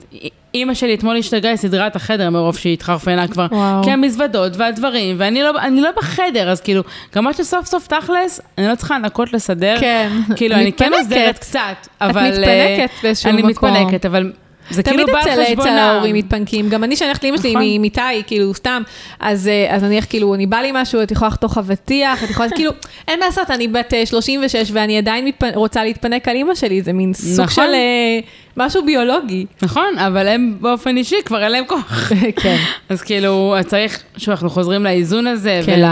אימא 0.54 0.74
שלי 0.74 0.94
אתמול 0.94 1.16
השתגעה, 1.16 1.50
היא 1.50 1.56
סידרה 1.56 1.86
את 1.86 1.96
החדר 1.96 2.30
מרוב 2.30 2.56
שהיא 2.56 2.72
התחרפנה 2.72 3.28
כבר. 3.28 3.46
וואו. 3.50 3.84
כי 3.84 3.90
המזוודות 3.90 4.56
והדברים, 4.56 5.16
ואני 5.18 5.42
לא, 5.42 5.50
אני 5.60 5.80
לא 5.80 5.90
בחדר, 5.96 6.50
אז 6.50 6.60
כאילו, 6.60 6.82
גם 7.14 7.26
עד 7.26 7.34
שסוף 7.34 7.66
סוף 7.66 7.86
תכלס, 7.86 8.40
אני 8.58 8.68
לא 8.68 8.74
צריכה 8.74 8.98
לנקות 8.98 9.32
לסדר. 9.32 9.76
כן. 9.80 10.08
כאילו, 10.36 10.54
אני 10.54 10.72
כן. 10.72 10.92
עוזרת 10.92 11.38
קצת, 11.38 11.60
אבל... 12.00 12.28
מתפנקת 12.28 12.44
אה, 12.48 12.86
באיזשהו 13.02 13.30
אני 13.30 13.42
מקום. 13.42 13.70
מתפנקת, 13.70 14.06
אבל 14.06 14.32
זה 14.70 14.82
תמיד 14.82 14.96
כאילו 14.96 15.12
בא 15.12 15.18
על 15.18 15.30
אצל 15.30 15.42
אצל 15.42 15.50
חשבונם. 15.50 15.68
ההורים 15.68 16.14
מתפנקים. 16.14 16.68
גם 16.68 16.84
אני, 16.84 16.96
שאני 16.96 17.08
הולכת 17.08 17.24
לאמא 17.24 17.36
שלי 17.36 17.50
נכון. 17.50 17.62
ממיטה, 17.64 18.08
כאילו, 18.26 18.54
סתם, 18.54 18.82
אז 19.20 19.48
אה, 19.48 19.74
אז 19.74 19.82
נניח, 19.82 20.04
כאילו, 20.08 20.34
אני 20.34 20.46
בא 20.46 20.56
לי 20.56 20.70
משהו, 20.74 21.02
את 21.02 21.10
יכולה 21.10 21.28
לחתוך 21.28 21.58
אבטיח, 21.58 22.24
את 22.24 22.30
יכולה, 22.30 22.48
כאילו, 22.50 22.70
אין 23.08 23.20
מה 23.20 23.26
לעשות, 23.26 23.50
אני 23.50 23.68
בת 23.68 23.94
אה, 23.94 24.06
36 24.06 24.70
ואני 24.72 24.98
עדיין 24.98 25.30
רוצה 25.54 25.84
להתפנק 25.84 26.28
על 26.28 26.36
אימא 26.36 26.54
שלי, 26.54 26.82
זה 26.82 26.92
מין 26.92 27.14
סוג 27.14 27.44
נכון. 27.44 27.64
של 27.64 27.74
אה, 27.74 28.20
משהו 28.56 28.84
ביולוגי. 28.84 29.46
נכון, 29.62 29.98
אבל 29.98 30.28
הם 30.28 30.56
באופן 30.60 30.96
אישי 30.96 31.16
כבר 31.24 31.42
אין 31.42 31.52
להם 31.52 31.64
כוח. 31.66 32.12
כן. 32.42 32.56
אז 32.88 33.02
כאילו, 33.02 33.56
צריך, 33.66 34.02
שוב, 34.16 34.30
אנחנו 34.30 34.50
חוזרים 34.50 34.84
לאיזון 34.84 35.26
הזה, 35.26 35.60
כן. 35.66 35.78
ול... 35.78 35.84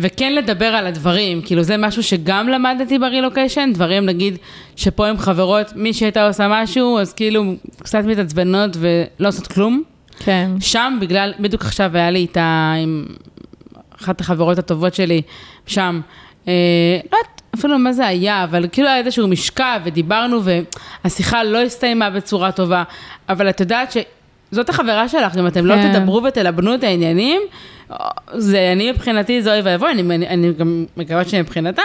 וכן 0.00 0.34
לדבר 0.34 0.66
על 0.66 0.86
הדברים, 0.86 1.42
כאילו 1.42 1.62
זה 1.62 1.76
משהו 1.76 2.02
שגם 2.02 2.48
למדתי 2.48 2.98
ברילוקיישן, 2.98 3.70
דברים 3.74 4.06
נגיד 4.06 4.38
שפה 4.76 5.06
עם 5.06 5.18
חברות, 5.18 5.72
מי 5.76 5.92
שהייתה 5.92 6.26
עושה 6.26 6.46
משהו, 6.50 6.98
אז 6.98 7.12
כאילו 7.12 7.54
קצת 7.78 8.04
מתעצבנות 8.04 8.76
ולא 8.76 9.28
עושות 9.28 9.46
כלום. 9.46 9.82
כן. 10.18 10.50
שם, 10.60 10.98
בגלל, 11.00 11.32
בדיוק 11.40 11.62
עכשיו 11.62 11.90
היה 11.96 12.10
לי 12.10 12.18
איתה 12.18 12.74
עם 12.82 13.06
אחת 14.00 14.20
החברות 14.20 14.58
הטובות 14.58 14.94
שלי, 14.94 15.22
שם, 15.66 16.00
אה, 16.48 16.52
לא 17.12 17.16
יודעת 17.16 17.42
אפילו 17.54 17.78
מה 17.78 17.92
זה 17.92 18.06
היה, 18.06 18.44
אבל 18.44 18.66
כאילו 18.72 18.88
היה 18.88 18.98
איזשהו 18.98 19.28
משקע 19.28 19.78
ודיברנו 19.84 20.40
והשיחה 21.04 21.44
לא 21.44 21.58
הסתיימה 21.62 22.10
בצורה 22.10 22.52
טובה, 22.52 22.82
אבל 23.28 23.50
את 23.50 23.60
יודעת 23.60 23.92
שזאת 24.52 24.68
החברה 24.68 25.08
שלך, 25.08 25.36
אם 25.36 25.46
אתם 25.46 25.66
לא 25.66 25.74
כן. 25.74 25.92
תדברו 25.92 26.22
ותלבנו 26.22 26.74
את 26.74 26.84
העניינים, 26.84 27.40
זה 28.34 28.72
אני 28.72 28.92
מבחינתי 28.92 29.42
זה 29.42 29.52
אוי 29.52 29.60
ואבוי, 29.64 29.90
אני, 29.90 30.14
אני, 30.14 30.28
אני 30.28 30.52
גם 30.52 30.84
מקווה 30.96 31.24
שמבחינתה, 31.24 31.82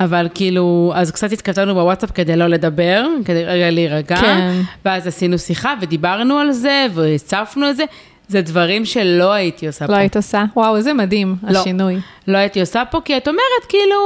אבל 0.00 0.28
כאילו, 0.34 0.92
אז 0.94 1.10
קצת 1.10 1.32
התכתבנו 1.32 1.74
בוואטסאפ 1.74 2.10
כדי 2.10 2.36
לא 2.36 2.46
לדבר, 2.46 3.06
כדי 3.24 3.44
רגע 3.44 3.70
להירגע, 3.70 4.16
כן. 4.16 4.60
ואז 4.84 5.06
עשינו 5.06 5.38
שיחה 5.38 5.74
ודיברנו 5.80 6.38
על 6.38 6.52
זה 6.52 6.86
והצפנו 6.94 7.70
את 7.70 7.76
זה. 7.76 7.84
זה 8.28 8.42
דברים 8.42 8.84
שלא 8.84 9.32
הייתי 9.32 9.66
עושה 9.66 9.86
פה. 9.86 9.92
לא 9.92 9.98
היית 9.98 10.16
עושה? 10.16 10.44
וואו, 10.56 10.76
איזה 10.76 10.92
מדהים, 10.92 11.36
לא. 11.42 11.58
השינוי. 11.58 11.96
לא 12.28 12.38
הייתי 12.38 12.60
עושה 12.60 12.82
פה, 12.90 13.00
כי 13.04 13.16
את 13.16 13.28
אומרת, 13.28 13.64
כאילו... 13.68 13.96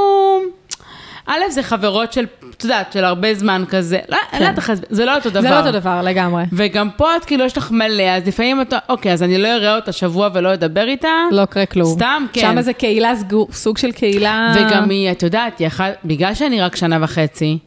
א', 1.27 1.39
זה 1.49 1.63
חברות 1.63 2.13
של, 2.13 2.25
את 2.57 2.63
יודעת, 2.63 2.93
של 2.93 3.03
הרבה 3.03 3.33
זמן 3.33 3.63
כזה. 3.69 3.99
לא, 4.09 4.17
כן. 4.31 4.37
לא 4.37 4.43
יודעת 4.43 4.57
איך 4.57 4.69
להסביר, 4.69 4.89
זה 4.91 5.05
לא 5.05 5.15
אותו 5.15 5.29
דבר. 5.29 5.41
זה 5.41 5.49
לא 5.49 5.59
אותו 5.59 5.71
דבר, 5.71 6.01
לגמרי. 6.01 6.43
וגם 6.53 6.89
פה 6.97 7.15
את 7.15 7.25
כאילו, 7.25 7.45
יש 7.45 7.57
לך 7.57 7.71
מלא, 7.71 8.03
אז 8.03 8.27
לפעמים 8.27 8.61
אתה, 8.61 8.77
אוקיי, 8.89 9.13
אז 9.13 9.23
אני 9.23 9.37
לא 9.37 9.47
אראה 9.47 9.75
אותה 9.75 9.91
שבוע 9.91 10.29
ולא 10.33 10.53
אדבר 10.53 10.87
איתה. 10.87 11.09
לא 11.31 11.41
יקרה 11.41 11.65
כלום. 11.65 11.95
סתם, 11.95 12.25
כן. 12.33 12.41
שם 12.41 12.61
זה 12.61 12.73
קהילה, 12.73 13.13
סוג 13.51 13.77
של 13.77 13.91
קהילה... 13.91 14.53
וגם 14.55 14.89
היא, 14.89 15.11
את 15.11 15.23
יודעת, 15.23 15.59
היא 15.59 15.67
אחת, 15.67 15.93
בגלל 16.05 16.33
שאני 16.33 16.61
רק 16.61 16.75
שנה 16.75 16.97
וחצי, 17.01 17.57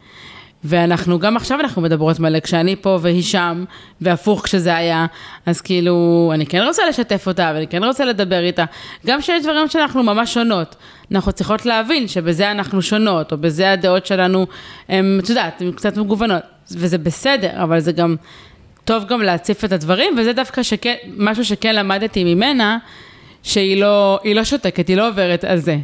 ואנחנו, 0.64 1.18
גם 1.18 1.36
עכשיו 1.36 1.60
אנחנו 1.60 1.82
מדברות 1.82 2.20
מלא, 2.20 2.40
כשאני 2.40 2.76
פה 2.76 2.98
והיא 3.02 3.22
שם, 3.22 3.64
והפוך 4.00 4.44
כשזה 4.44 4.76
היה, 4.76 5.06
אז 5.46 5.60
כאילו, 5.60 6.30
אני 6.34 6.46
כן 6.46 6.62
רוצה 6.66 6.82
לשתף 6.88 7.26
אותה, 7.26 7.52
ואני 7.54 7.66
כן 7.66 7.84
רוצה 7.84 8.04
לדבר 8.04 8.40
איתה. 8.40 8.64
גם 9.06 9.20
שיש 9.20 9.42
דברים 9.42 9.68
שאנחנו 9.68 10.02
ממש 10.02 10.34
שונות. 10.34 10.76
אנחנו 11.12 11.32
צריכות 11.32 11.66
להבין 11.66 12.08
שבזה 12.08 12.50
אנחנו 12.50 12.82
שונות, 12.82 13.32
או 13.32 13.38
בזה 13.38 13.72
הדעות 13.72 14.06
שלנו, 14.06 14.46
הן, 14.88 15.20
את 15.24 15.28
יודעת, 15.28 15.60
הן 15.60 15.72
קצת 15.72 15.96
מגוונות. 15.96 16.42
וזה 16.70 16.98
בסדר, 16.98 17.62
אבל 17.62 17.80
זה 17.80 17.92
גם 17.92 18.16
טוב 18.84 19.04
גם 19.04 19.22
להציף 19.22 19.64
את 19.64 19.72
הדברים, 19.72 20.14
וזה 20.18 20.32
דווקא 20.32 20.62
שכן, 20.62 20.94
משהו 21.16 21.44
שכן 21.44 21.74
למדתי 21.74 22.34
ממנה, 22.34 22.78
שהיא 23.42 23.80
לא, 23.80 24.18
לא 24.34 24.44
שותקת, 24.44 24.88
היא 24.88 24.96
לא 24.96 25.08
עוברת 25.08 25.44
על 25.44 25.58
זה. 25.58 25.76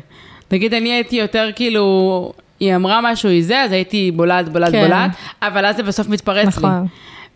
נגיד, 0.52 0.74
אני 0.74 0.92
הייתי 0.92 1.16
יותר 1.16 1.50
כאילו, 1.56 2.32
היא 2.64 2.76
אמרה 2.76 3.00
משהו, 3.02 3.28
היא 3.28 3.44
זה, 3.44 3.62
אז 3.62 3.72
הייתי 3.72 4.10
בולעת, 4.10 4.48
בולעת, 4.48 4.72
כן. 4.72 4.82
בולעת, 4.82 5.10
אבל 5.42 5.66
אז 5.66 5.76
זה 5.76 5.82
בסוף 5.82 6.08
מתפרץ 6.08 6.44
לי. 6.44 6.48
נכון. 6.48 6.86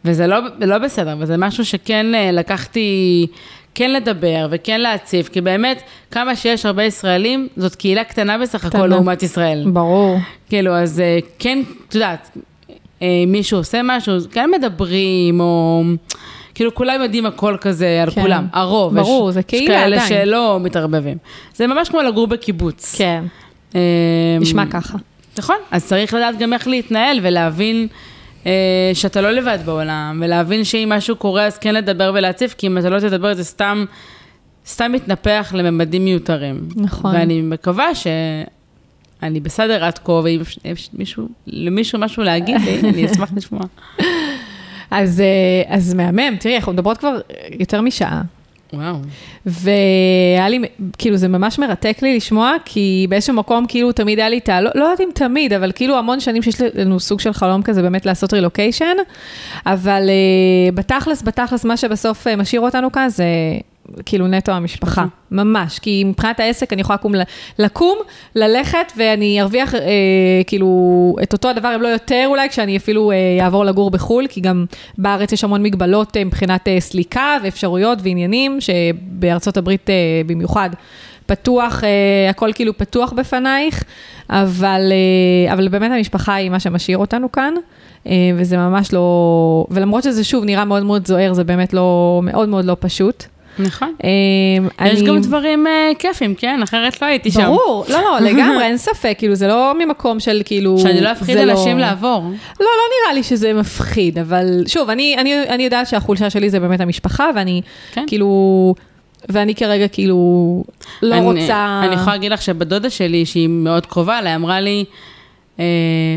וזה 0.05 0.27
לא, 0.27 0.39
לא 0.61 0.79
בסדר, 0.79 1.17
וזה 1.19 1.37
משהו 1.37 1.65
שכן 1.65 2.15
אה, 2.15 2.31
לקחתי, 2.33 3.27
כן 3.75 3.93
לדבר 3.93 4.49
וכן 4.51 4.81
להציף, 4.81 5.29
כי 5.29 5.41
באמת, 5.41 5.83
כמה 6.11 6.37
שיש 6.37 6.67
הרבה 6.67 6.85
ישראלים, 6.85 7.49
זאת 7.57 7.75
קהילה 7.75 8.05
קטנה 8.05 8.39
בסך 8.39 8.65
הכל 8.65 8.69
קטנה. 8.69 8.87
לעומת 8.87 9.23
ישראל. 9.23 9.65
ברור. 9.73 10.19
כאילו, 10.49 10.75
אז 10.75 11.01
אה, 11.01 11.19
כן, 11.39 11.63
את 11.89 11.95
יודעת, 11.95 12.31
אה, 13.03 13.25
מישהו 13.27 13.59
עושה 13.59 13.81
משהו, 13.85 14.15
כן 14.33 14.51
מדברים, 14.59 15.41
או... 15.41 15.83
כאילו, 16.55 16.75
כולם 16.75 17.03
יודעים 17.03 17.27
הכל 17.27 17.57
כזה 17.61 18.03
על 18.03 18.11
כן. 18.11 18.23
כולם, 18.23 18.47
הרוב. 18.53 18.95
ברור, 18.95 19.29
יש, 19.29 19.35
זה 19.35 19.43
קהילה 19.43 19.75
יש 19.75 19.81
כאלה 19.81 19.97
עדיין. 19.97 20.25
שלא 20.25 20.59
מתערבבים. 20.61 21.17
זה 21.55 21.67
ממש 21.67 21.89
כמו 21.89 22.03
לגור 22.03 22.27
בקיבוץ. 22.27 22.95
כן, 22.99 23.25
אה, 23.75 23.81
נשמע 24.41 24.67
ככה. 24.67 24.99
נכון, 25.39 25.57
אז 25.71 25.87
צריך 25.87 26.15
לדעת 26.15 26.39
גם 26.39 26.53
איך 26.53 26.69
להתנהל 26.69 27.19
ולהבין 27.23 27.87
אה, 28.47 28.51
שאתה 28.95 29.21
לא 29.21 29.31
לבד 29.31 29.59
בעולם, 29.65 30.21
ולהבין 30.25 30.65
שאם 30.65 30.89
משהו 30.97 31.17
קורה 31.17 31.45
אז 31.47 31.59
כן 31.59 31.75
לדבר 31.75 32.13
ולהציף, 32.15 32.55
כי 32.59 32.67
אם 32.67 32.79
אתה 32.79 32.91
לא 32.91 33.01
תדבר 33.01 33.35
זה 33.35 33.45
סתם, 33.45 33.85
סתם 34.67 34.93
מתנפח 34.93 35.53
לממדים 35.57 36.05
מיותרים. 36.05 36.69
נכון. 36.77 37.15
ואני 37.15 37.41
מקווה 37.43 37.95
שאני 37.95 39.41
בסדר 39.41 39.85
עד 39.85 39.99
כה, 39.99 40.13
ואם 40.13 40.41
יש- 40.43 40.59
יש 40.65 40.89
מישהו, 40.93 41.29
למישהו 41.47 41.99
משהו 41.99 42.23
להגיד 42.23 42.61
לי, 42.61 42.81
אני 42.89 43.07
אשמח 43.07 43.31
לשמוע. 43.37 43.63
אז, 44.91 45.21
אה, 45.21 45.75
אז 45.77 45.95
מהמם, 45.95 46.37
תראי, 46.41 46.57
אנחנו 46.57 46.73
מדברות 46.73 46.99
כבר 46.99 47.21
יותר 47.59 47.81
משעה. 47.81 48.23
וואו. 48.73 48.97
והיה 49.47 50.49
לי, 50.49 50.59
כאילו 50.99 51.17
זה 51.17 51.29
ממש 51.29 51.59
מרתק 51.59 51.99
לי 52.03 52.17
לשמוע, 52.17 52.53
כי 52.65 53.07
באיזשהו 53.09 53.35
מקום 53.35 53.67
כאילו 53.69 53.93
תמיד 53.93 54.19
היה 54.19 54.29
לי 54.29 54.39
את 54.39 54.49
ה... 54.49 54.61
לא, 54.61 54.71
לא 54.75 54.85
יודעת 54.85 55.01
אם 55.01 55.09
תמיד, 55.15 55.53
אבל 55.53 55.73
כאילו 55.75 55.99
המון 55.99 56.21
שנים 56.21 56.43
שיש 56.43 56.61
לנו 56.75 57.01
סוג 57.01 57.21
של 57.21 57.33
חלום 57.33 57.63
כזה 57.63 57.83
באמת 57.83 58.07
לעשות 58.07 58.33
רילוקיישן, 58.33 58.97
אבל 59.67 60.03
uh, 60.09 60.75
בתכלס, 60.75 61.23
בתכלס, 61.23 61.65
מה 61.65 61.77
שבסוף 61.77 62.27
uh, 62.27 62.37
משאיר 62.37 62.61
אותנו 62.61 62.93
כאן 62.93 63.09
זה 63.09 63.25
כאילו 64.07 64.27
נטו 64.27 64.53
המשפחה, 64.53 65.05
ממש, 65.31 65.79
כי 65.79 66.05
מבחינת 66.05 66.41
העסק 66.41 66.73
אני 66.73 66.81
יכולה 66.81 66.97
לקום, 66.97 67.15
לקום, 67.59 67.99
ללכת, 68.35 68.93
ואני 68.97 69.41
ארוויח 69.41 69.75
אה, 69.75 69.81
כאילו 70.47 71.17
את 71.23 71.33
אותו 71.33 71.49
הדבר, 71.49 71.75
אם 71.75 71.83
לא 71.83 71.89
יותר 71.89 72.25
אולי, 72.27 72.49
כשאני 72.49 72.77
אפילו 72.77 73.11
אה, 73.11 73.45
אעבור 73.45 73.65
לגור 73.65 73.91
בחו"ל, 73.91 74.27
כי 74.29 74.41
גם 74.41 74.65
בארץ 74.99 75.33
יש 75.33 75.45
המון 75.45 75.63
מגבלות 75.63 76.17
אה, 76.17 76.25
מבחינת 76.25 76.69
אה, 76.69 76.81
סליקה 76.81 77.37
ואפשרויות 77.43 77.99
ועניינים, 78.03 78.59
שבארצות 78.61 79.57
הברית 79.57 79.91
אה, 79.91 79.95
במיוחד. 80.27 80.71
פתוח, 81.29 81.85
אה, 81.85 82.31
הכל 82.31 82.51
כאילו 82.55 82.79
פתוח 82.79 83.13
בפנייך, 83.13 83.85
אבל, 84.31 84.93
אה, 84.93 85.53
אבל 85.53 85.69
באמת 85.69 85.91
המשפחה 85.93 86.35
היא 86.35 86.51
מה 86.51 86.61
שמשאיר 86.61 86.99
אותנו 86.99 87.33
כאן, 87.33 87.55
אה, 88.07 88.13
וזה 88.37 88.57
ממש 88.57 88.93
לא, 88.93 89.67
ולמרות 89.71 90.03
שזה 90.03 90.25
שוב 90.25 90.45
נראה 90.45 90.65
מאוד 90.65 90.83
מאוד 90.83 91.07
זוהר, 91.07 91.33
זה 91.33 91.45
באמת 91.45 91.75
לא, 91.75 92.21
מאוד 92.25 92.49
מאוד 92.49 92.65
לא 92.65 92.77
פשוט. 92.81 93.25
נכון. 93.59 93.93
אה, 94.05 94.87
יש 94.87 95.01
אני- 95.01 95.09
גם 95.09 95.21
דברים 95.21 95.67
אה, 95.67 95.91
כיפים, 95.99 96.35
כן? 96.35 96.61
אחרת 96.63 97.03
לא 97.03 97.07
הייתי 97.07 97.31
שם. 97.31 97.45
ברור, 97.45 97.85
לא, 97.89 98.01
לא, 98.01 98.21
לגמרי, 98.21 98.65
אין 98.67 98.77
ספק, 98.77 99.15
כאילו, 99.19 99.35
זה 99.35 99.47
לא 99.49 99.73
ממקום 99.79 100.21
של 100.21 100.43
כאילו... 100.45 100.79
שאני 100.79 101.01
לא 101.01 101.13
אפחיד 101.13 101.37
לא- 101.37 101.53
אנשים 101.53 101.79
לעבור. 101.79 102.23
לא, 102.61 102.67
לא 102.67 102.67
נראה 103.03 103.15
לי 103.15 103.23
שזה 103.23 103.53
מפחיד, 103.55 104.19
אבל 104.19 104.63
שוב, 104.67 104.91
אני, 104.91 105.17
אני, 105.19 105.43
אני 105.49 105.63
יודעת 105.63 105.87
שהחולשה 105.87 106.31
שלי 106.31 106.51
זה 106.51 106.61
באמת 106.61 106.81
המשפחה, 106.81 107.31
ואני 107.35 107.61
כן. 107.93 108.05
כאילו, 108.07 108.75
ואני 109.29 109.55
כרגע 109.55 109.89
כאילו 109.89 110.17
לא 111.03 111.15
אני, 111.15 111.25
רוצה... 111.25 111.81
אני 111.85 111.95
יכולה 111.95 112.17
להגיד 112.17 112.33
לך 112.33 112.43
שבדודה 112.43 112.91
שלי, 112.91 113.27
שהיא 113.27 113.49
מאוד 113.49 113.87
קרובה 113.87 114.19
אליי, 114.19 114.35
אמרה 114.35 114.61
לי, 114.61 114.85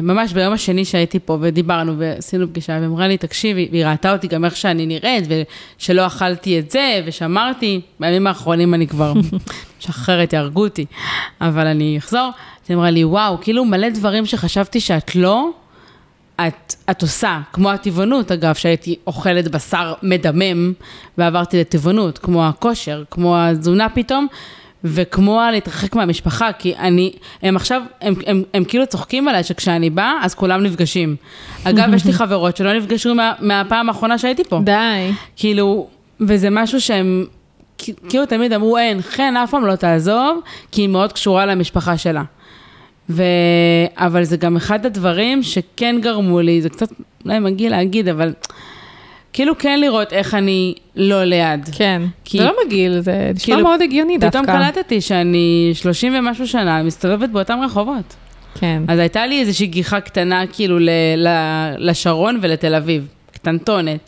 ממש 0.04 0.34
ביום 0.34 0.54
השני 0.54 0.86
שהייתי 0.86 1.20
פה 1.20 1.38
ודיברנו 1.42 1.94
ועשינו 1.98 2.48
פגישה, 2.48 2.74
והיא 2.74 2.86
אמרה 2.86 3.08
לי, 3.08 3.18
תקשיבי, 3.18 3.68
והיא 3.72 3.86
ראתה 3.86 4.14
אותי 4.14 4.28
גם 4.28 4.46
איך 4.46 4.56
שאני 4.56 4.86
נראית, 4.86 5.24
ושלא 5.80 6.08
אכלתי 6.08 6.60
את 6.60 6.72
זה, 6.72 7.02
ושמרתי, 7.06 7.82
בימים 8.00 8.28
האחרונים 8.28 8.74
אני 8.74 8.88
כבר 8.88 9.14
משחררת, 9.80 10.34
יהרגו 10.34 10.64
אותי, 10.64 10.86
אבל 11.42 11.68
אני 11.68 11.98
אחזור. 11.98 12.30
אז 12.64 12.70
היא 12.70 12.78
אמרה 12.78 12.90
לי, 12.90 13.06
וואו, 13.06 13.38
כאילו 13.42 13.66
מלא 13.66 13.90
דברים 13.90 14.26
שחשבתי 14.26 14.80
שאת 14.80 15.16
לא, 15.16 15.50
את, 16.48 16.76
את 16.92 17.02
עושה, 17.02 17.40
כמו 17.54 17.70
הטבעונות 17.70 18.32
אגב, 18.32 18.56
שהייתי 18.56 18.96
אוכלת 19.08 19.48
בשר 19.48 19.94
מדמם 20.04 20.74
ועברתי 21.18 21.60
לטבעונות, 21.60 22.18
כמו 22.18 22.48
הכושר, 22.48 23.04
כמו 23.12 23.38
התזונה 23.38 23.90
פתאום, 23.90 24.28
וכמו 24.84 25.42
להתרחק 25.52 25.96
מהמשפחה, 25.96 26.52
כי 26.60 26.76
אני, 26.76 27.12
הם 27.42 27.56
עכשיו, 27.56 27.82
הם, 28.02 28.14
הם, 28.28 28.44
הם 28.54 28.64
כאילו 28.64 28.88
צוחקים 28.88 29.28
עליי 29.28 29.44
שכשאני 29.44 29.90
באה, 29.90 30.14
אז 30.22 30.36
כולם 30.36 30.64
נפגשים. 30.64 31.16
אגב, 31.64 31.94
יש 31.94 32.06
לי 32.06 32.14
חברות 32.22 32.58
שלא 32.58 32.74
נפגשו 32.74 33.16
מה, 33.16 33.34
מהפעם 33.40 33.90
האחרונה 33.90 34.18
שהייתי 34.18 34.44
פה. 34.44 34.60
די. 34.64 35.12
כאילו, 35.36 35.88
וזה 36.20 36.50
משהו 36.50 36.82
שהם, 36.82 37.26
כאילו 37.78 38.26
תמיד 38.26 38.54
אמרו, 38.54 38.78
אין, 38.78 39.02
חן 39.02 39.38
אף 39.44 39.52
פעם 39.52 39.66
לא 39.66 39.76
תעזוב, 39.76 40.40
כי 40.72 40.82
היא 40.82 40.90
מאוד 40.90 41.14
קשורה 41.14 41.46
למשפחה 41.46 41.98
שלה. 41.98 42.24
ו... 43.10 43.24
אבל 43.96 44.24
זה 44.24 44.38
גם 44.38 44.56
אחד 44.56 44.86
הדברים 44.86 45.44
שכן 45.44 45.96
גרמו 46.02 46.42
לי, 46.42 46.62
זה 46.62 46.70
קצת 46.70 46.90
אולי 47.26 47.40
מגעיל 47.40 47.72
להגיד, 47.72 48.08
אבל 48.08 48.34
כאילו 49.34 49.58
כן 49.58 49.80
לראות 49.80 50.14
איך 50.14 50.34
אני 50.34 50.74
לא 50.96 51.24
ליד. 51.24 51.70
כן, 51.78 52.02
כי- 52.26 52.38
זה 52.38 52.44
לא 52.44 52.54
מגעיל, 52.66 53.00
זה 53.00 53.32
נשמע 53.36 53.46
כאילו, 53.56 53.68
מאוד 53.68 53.82
הגיוני 53.82 54.18
דווקא. 54.18 54.42
פתאום 54.42 54.58
קלטתי 54.58 55.02
שאני 55.02 55.72
30 55.74 56.14
ומשהו 56.20 56.48
שנה 56.48 56.84
מסתובבת 56.84 57.30
באותם 57.30 57.60
רחובות. 57.66 58.16
כן. 58.60 58.84
אז 58.88 59.00
הייתה 59.00 59.26
לי 59.26 59.40
איזושהי 59.40 59.68
גיחה 59.68 60.00
קטנה 60.00 60.44
כאילו 60.54 60.80
ל... 60.80 60.90
ל... 61.18 61.28
לשרון 61.78 62.40
ולתל 62.42 62.76
אביב. 62.76 63.08
קטנטונת. 63.32 64.00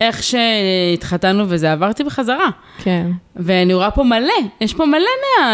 איך 0.00 0.22
שהתחתנו 0.22 1.44
וזה, 1.48 1.72
עברתי 1.72 2.04
בחזרה. 2.04 2.48
כן. 2.82 3.06
ואני 3.36 3.74
רואה 3.74 3.90
פה 3.90 4.02
מלא, 4.04 4.32
יש 4.60 4.74
פה 4.74 4.86
מלא 4.86 4.98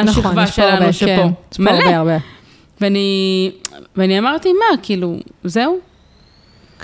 מהשכבה 0.05 0.31
נכון, 0.31 0.47
שלנו 0.47 0.69
הרבה, 0.69 0.93
שפה. 0.93 1.07
כן. 1.07 1.29
יש 1.53 1.59
פה 1.59 1.71
הרבה 1.71 1.97
הרבה. 1.97 2.17
ואני, 2.81 3.51
ואני 3.97 4.19
אמרתי, 4.19 4.49
מה, 4.53 4.77
כאילו, 4.83 5.17
זהו? 5.45 5.79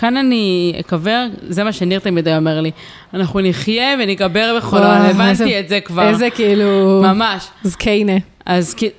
כאן 0.01 0.17
אני 0.17 0.75
אקבר, 0.81 1.25
זה 1.49 1.65
מה 1.65 1.73
שניר 1.73 1.99
תמיד 2.01 2.29
היה 2.29 2.37
אומר 2.37 2.61
לי. 2.61 2.71
אנחנו 3.15 3.41
נחיה 3.41 3.95
ונקבר 3.99 4.55
בחולון, 4.59 4.87
וואו, 4.87 5.11
הבנתי 5.11 5.61
את 5.61 5.69
זה 5.69 5.81
כבר. 5.81 6.09
איזה 6.09 6.31
כאילו... 6.31 7.03
ממש. 7.05 7.47
זקיינה. 7.63 8.13
אז 8.47 8.75
כאילו, 8.75 8.93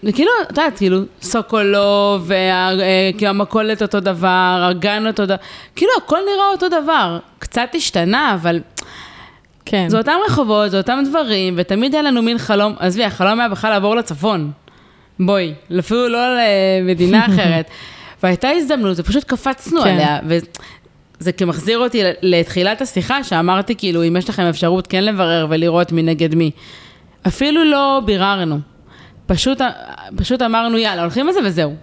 את 0.43 0.49
יודעת, 0.49 0.77
כאילו, 0.77 0.99
סוקולוב, 1.21 2.23
וה- 2.27 2.35
אה, 2.79 3.29
המכולת 3.29 3.81
אותו 3.81 3.99
דבר, 3.99 4.67
הגן 4.69 5.07
אותו 5.07 5.25
דבר, 5.25 5.35
כאילו 5.75 5.91
הכל 5.97 6.17
נראה 6.33 6.49
אותו 6.51 6.67
דבר. 6.69 7.19
קצת 7.39 7.69
השתנה, 7.75 8.33
אבל 8.33 8.59
כן. 9.65 9.85
זה 9.89 9.97
אותם 9.97 10.15
רחובות, 10.27 10.71
זה 10.71 10.77
אותם 10.77 10.99
דברים, 11.09 11.53
ותמיד 11.57 11.93
היה 11.93 12.03
לנו 12.03 12.21
מין 12.21 12.37
חלום, 12.37 12.73
עזבי, 12.79 13.03
החלום 13.03 13.39
היה 13.39 13.49
בכלל 13.49 13.69
לעבור 13.69 13.95
לצפון. 13.95 14.51
בואי, 15.19 15.53
אפילו 15.79 16.07
לא 16.07 16.19
למדינה 16.81 17.25
אחרת. 17.33 17.65
והייתה 18.23 18.49
הזדמנות, 18.49 18.99
ופשוט 18.99 19.23
קפצנו 19.23 19.81
כן. 19.81 19.89
עליה, 19.89 20.19
כאילו 21.37 21.49
מחזיר 21.49 21.79
אותי 21.79 22.01
לתחילת 22.21 22.81
השיחה, 22.81 23.23
שאמרתי 23.23 23.75
כאילו, 23.75 24.03
אם 24.07 24.15
יש 24.17 24.29
לכם 24.29 24.43
אפשרות 24.43 24.87
כן 24.87 25.03
לברר 25.03 25.47
ולראות 25.49 25.91
מי 25.91 26.03
נגד 26.03 26.35
מי. 26.35 26.51
אפילו 27.27 27.63
לא 27.63 28.01
ביררנו. 28.05 28.59
פשוט, 29.25 29.61
פשוט 30.15 30.41
אמרנו, 30.41 30.77
יאללה, 30.77 31.01
הולכים 31.01 31.27
לזה 31.27 31.39
וזהו. 31.45 31.75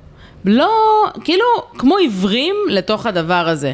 לא, 0.44 0.70
כאילו, 1.24 1.44
כמו 1.78 1.96
עיוורים 1.96 2.54
לתוך 2.68 3.06
הדבר 3.06 3.48
הזה. 3.48 3.72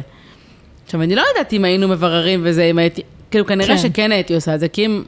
עכשיו, 0.85 1.01
אני 1.01 1.15
לא 1.15 1.23
יודעת 1.29 1.53
אם 1.53 1.65
היינו 1.65 1.87
מבררים 1.87 2.41
וזה, 2.43 2.63
אם 2.63 2.77
הייתי, 2.77 3.01
כאילו, 3.31 3.45
כנראה 3.45 3.75
כן. 3.75 3.77
שכן 3.77 4.11
הייתי 4.11 4.35
עושה 4.35 4.55
את 4.55 4.59
זה, 4.59 4.67
כי 4.67 4.85
אם, 4.85 5.03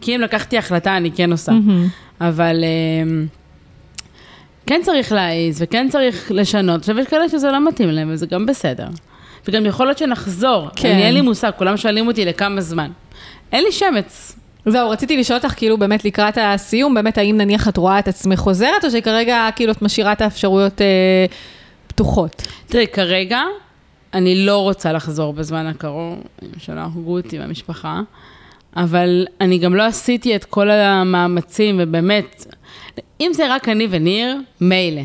כי 0.00 0.16
אם 0.16 0.20
לקחתי 0.20 0.58
החלטה, 0.58 0.96
אני 0.96 1.10
כן 1.10 1.32
עושה. 1.32 1.52
מהמם. 1.52 1.86
אבל 2.20 2.64
אמ, 2.64 3.26
כן 4.66 4.80
צריך 4.84 5.12
להעיז, 5.12 5.62
וכן 5.62 5.88
צריך 5.90 6.32
לשנות. 6.34 6.80
עכשיו, 6.80 6.98
יש 6.98 7.06
כאלה 7.06 7.28
שזה 7.28 7.50
לא 7.50 7.68
מתאים 7.68 7.90
להם, 7.90 8.10
וזה 8.12 8.26
גם 8.26 8.46
בסדר. 8.46 8.88
וגם 9.48 9.66
יכול 9.66 9.86
להיות 9.86 9.98
שנחזור. 9.98 10.68
כן. 10.76 10.90
אני, 10.90 11.02
אין 11.02 11.14
לי 11.14 11.20
מושג, 11.20 11.50
כולם 11.56 11.76
שואלים 11.76 12.06
אותי 12.06 12.24
לכמה 12.24 12.60
זמן. 12.60 12.90
אין 13.52 13.64
לי 13.64 13.72
שמץ. 13.72 14.36
זהו, 14.66 14.90
רציתי 14.90 15.16
לשאול 15.16 15.38
אותך, 15.38 15.54
כאילו, 15.56 15.78
באמת 15.78 16.04
לקראת 16.04 16.38
הסיום, 16.40 16.94
באמת, 16.94 17.18
האם 17.18 17.36
נניח 17.36 17.68
את 17.68 17.76
רואה 17.76 17.98
את 17.98 18.08
עצמך 18.08 18.38
חוזרת, 18.38 18.84
או 18.84 18.90
שכרגע, 18.90 19.48
כאילו, 19.56 19.72
את 19.72 19.82
משאירה 19.82 20.12
את 20.12 20.20
האפשרויות 20.20 20.80
אה, 20.80 21.26
פתוחות? 21.86 22.42
תראי, 22.66 22.86
כרגע, 22.92 23.40
אני 24.14 24.46
לא 24.46 24.58
רוצה 24.58 24.92
לחזור 24.92 25.32
בזמן 25.32 25.66
הקרוב, 25.66 26.22
שלא 26.58 26.80
הרגו 26.80 27.16
אותי 27.16 27.38
מהמשפחה, 27.38 28.00
אבל 28.76 29.26
אני 29.40 29.58
גם 29.58 29.74
לא 29.74 29.82
עשיתי 29.82 30.36
את 30.36 30.44
כל 30.44 30.70
המאמצים, 30.70 31.80
ובאמת, 31.82 32.46
אם 33.20 33.30
זה 33.34 33.54
רק 33.54 33.68
אני 33.68 33.88
וניר, 33.90 34.36
מילא. 34.60 35.02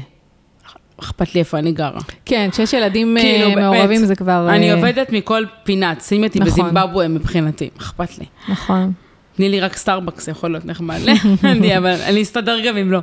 אכפת 1.01 1.35
לי 1.35 1.39
איפה 1.39 1.57
אני 1.57 1.71
גרה. 1.71 1.99
כן, 2.25 2.49
כשיש 2.51 2.73
ילדים 2.73 3.17
אה, 3.17 3.21
כאילו, 3.21 3.49
באמת, 3.49 3.61
מעורבים 3.61 4.05
זה 4.05 4.15
כבר... 4.15 4.47
אני 4.49 4.69
אה, 4.71 4.75
עובדת 4.75 5.11
מכל 5.11 5.43
פינה, 5.63 5.93
שימי 5.99 6.27
אותי 6.27 6.39
נכון. 6.39 6.51
בזימבבואה 6.51 7.07
מבחינתי, 7.07 7.69
אכפת 7.77 8.17
לי. 8.17 8.25
נכון. 8.49 8.91
תני 9.35 9.49
לי 9.49 9.59
רק 9.59 9.77
סטארבקס, 9.77 10.27
יכול 10.27 10.51
להיות 10.51 10.65
נחמד. 10.65 10.99
לי, 11.43 11.77
אבל 11.77 11.95
אני 12.05 12.21
אסתדר 12.21 12.59
גם 12.67 12.77
אם 12.77 12.91
לא. 12.91 12.99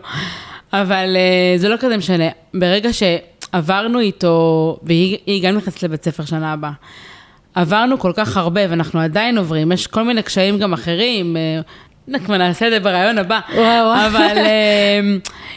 אבל 0.73 1.17
אה, 1.17 1.59
זה 1.59 1.69
לא 1.69 1.77
כזה 1.77 1.97
משנה. 1.97 2.29
ברגע 2.55 2.91
שעברנו 2.93 4.01
איתו, 4.01 4.79
והיא 4.83 5.19
היא 5.27 5.43
גם 5.43 5.57
נכנסת 5.57 5.83
לבית 5.83 6.05
ספר 6.05 6.25
שנה 6.25 6.53
הבאה, 6.53 6.73
עברנו 7.55 7.99
כל 7.99 8.13
כך 8.17 8.37
הרבה, 8.37 8.61
ואנחנו 8.71 9.01
עדיין 9.01 9.39
עוברים, 9.39 9.73
יש 9.73 9.87
כל 9.87 10.03
מיני 10.03 10.23
קשיים 10.23 10.59
גם 10.59 10.73
אחרים. 10.73 11.37
כבר 12.25 12.37
נעשה 12.39 12.67
את 12.67 12.73
זה 12.73 12.81
בראיון 12.81 13.19
הבא. 13.19 13.41
וואו. 13.55 14.07
אבל 14.07 14.37
אה, 14.37 15.01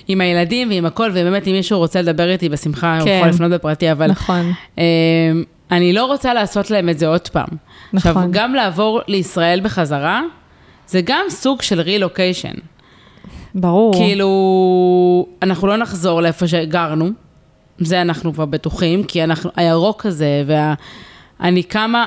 עם 0.08 0.22
הילדים 0.22 0.70
ועם 0.70 0.86
הכל, 0.86 1.10
ובאמת, 1.12 1.48
אם 1.48 1.54
מישהו 1.54 1.80
רוצה 1.80 2.02
לדבר 2.02 2.30
איתי 2.30 2.50
בשמחה, 2.50 2.98
הוא 2.98 3.06
כן. 3.06 3.16
יכול 3.18 3.30
לפנות 3.30 3.52
בפרטי, 3.52 3.92
אבל... 3.92 4.08
נכון. 4.08 4.52
אה, 4.80 4.84
אני 5.72 5.94
לא 5.94 6.06
רוצה 6.06 6.34
לעשות 6.34 6.72
להם 6.72 6.90
את 6.90 7.00
זה 7.00 7.08
עוד 7.08 7.28
פעם. 7.28 7.48
עכשיו, 7.96 8.12
נכון. 8.12 8.30
גם 8.32 8.54
לעבור 8.54 9.02
לישראל 9.08 9.60
בחזרה, 9.64 10.22
זה 10.88 11.02
גם 11.04 11.26
סוג 11.30 11.62
של 11.62 11.82
רילוקיישן. 11.82 12.54
ברור. 13.56 13.94
כאילו, 13.94 15.28
אנחנו 15.42 15.68
לא 15.68 15.78
נחזור 15.78 16.22
לאיפה 16.22 16.48
שגרנו, 16.48 17.10
זה 17.78 18.02
אנחנו 18.02 18.34
כבר 18.34 18.46
בטוחים, 18.46 19.04
כי 19.04 19.24
אנחנו, 19.24 19.50
הירוק 19.56 20.06
הזה, 20.06 20.44
וה... 20.48 20.74
אני 21.42 21.64
קמה, 21.64 22.06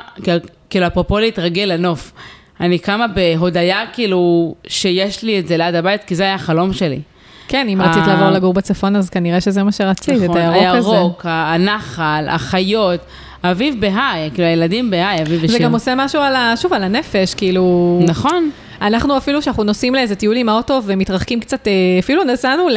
כאילו, 0.71 0.87
אפרופו 0.87 1.19
להתרגל 1.19 1.63
לנוף, 1.63 2.13
אני 2.61 2.79
קמה 2.79 3.07
בהודיה, 3.07 3.81
כאילו, 3.93 4.55
שיש 4.67 5.23
לי 5.23 5.39
את 5.39 5.49
זה 5.49 5.57
ליד 5.57 5.75
הבית, 5.75 6.05
כי 6.05 6.15
זה 6.15 6.23
היה 6.23 6.35
החלום 6.35 6.73
שלי. 6.73 7.01
כן, 7.49 7.69
אם 7.69 7.83
רצית 7.83 8.07
לעבור 8.07 8.31
לגור 8.31 8.55
בצפון, 8.55 8.97
אז 8.97 9.11
כנראה 9.11 9.41
שזה 9.41 9.63
מה 9.63 9.73
שרצית, 9.73 10.17
את 10.17 10.23
נכון, 10.23 10.37
הירוק 10.37 10.77
הזה. 10.77 10.91
הירוק, 10.91 11.27
הנחל, 11.29 12.27
החיות, 12.29 13.01
אביב 13.45 13.81
בהיי, 13.81 14.31
כאילו, 14.35 14.49
הילדים 14.49 14.91
בהיי, 14.91 15.23
אביב 15.23 15.39
ושיר. 15.43 15.59
זה 15.59 15.59
גם 15.59 15.73
עושה 15.73 15.95
משהו 15.97 16.21
על 16.21 16.37
ה... 16.37 16.55
שוב, 16.57 16.73
על 16.73 16.83
הנפש, 16.83 17.35
כאילו... 17.35 18.01
נכון. 18.07 18.51
אנחנו 18.83 19.17
אפילו 19.17 19.43
שאנחנו 19.43 19.65
נוסעים 19.65 19.95
לאיזה 19.95 20.15
טיול 20.15 20.37
עם 20.37 20.49
האוטו 20.49 20.81
ומתרחקים 20.85 21.41
קצת, 21.41 21.69
אה, 21.69 21.73
אפילו 21.99 22.25
נסענו 22.25 22.69
ל... 22.69 22.77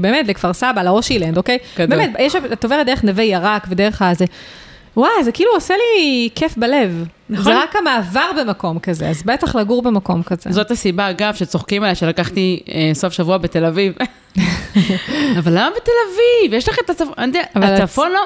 באמת 0.00 0.28
לכפר 0.28 0.52
סבא, 0.52 0.82
לאושילנד, 0.82 1.36
אוקיי? 1.36 1.58
גדול. 1.78 1.98
באמת, 1.98 2.10
יש, 2.18 2.36
את 2.52 2.64
עוברת 2.64 2.86
דרך 2.86 3.04
נווה 3.04 3.24
ירק 3.24 3.66
ודרך 3.68 4.02
הזה. 4.02 4.24
וואי, 4.96 5.24
זה 5.24 5.32
כאילו 5.32 5.50
עושה 5.54 5.74
לי 5.76 6.28
כיף 6.34 6.56
בלב. 6.56 7.04
נכון. 7.30 7.44
זה 7.44 7.58
רק 7.62 7.76
המעבר 7.76 8.30
במקום 8.40 8.78
כזה, 8.78 9.08
אז 9.08 9.22
בטח 9.22 9.56
לגור 9.56 9.82
במקום 9.82 10.22
כזה. 10.22 10.52
זאת 10.52 10.70
הסיבה, 10.70 11.10
אגב, 11.10 11.34
שצוחקים 11.34 11.82
עליי 11.82 11.94
שלקחתי 11.94 12.62
אה, 12.68 12.90
סוף 12.94 13.12
שבוע 13.12 13.38
בתל 13.38 13.64
אביב. 13.64 13.92
אבל 15.38 15.52
למה 15.52 15.70
בתל 15.76 15.92
אביב? 16.08 16.54
יש 16.54 16.68
לך 16.68 16.78
את 16.84 16.90
הצפון, 16.90 17.14
אני 17.18 17.26
יודע, 17.26 17.42
הצפון 17.54 18.12
לא... 18.12 18.20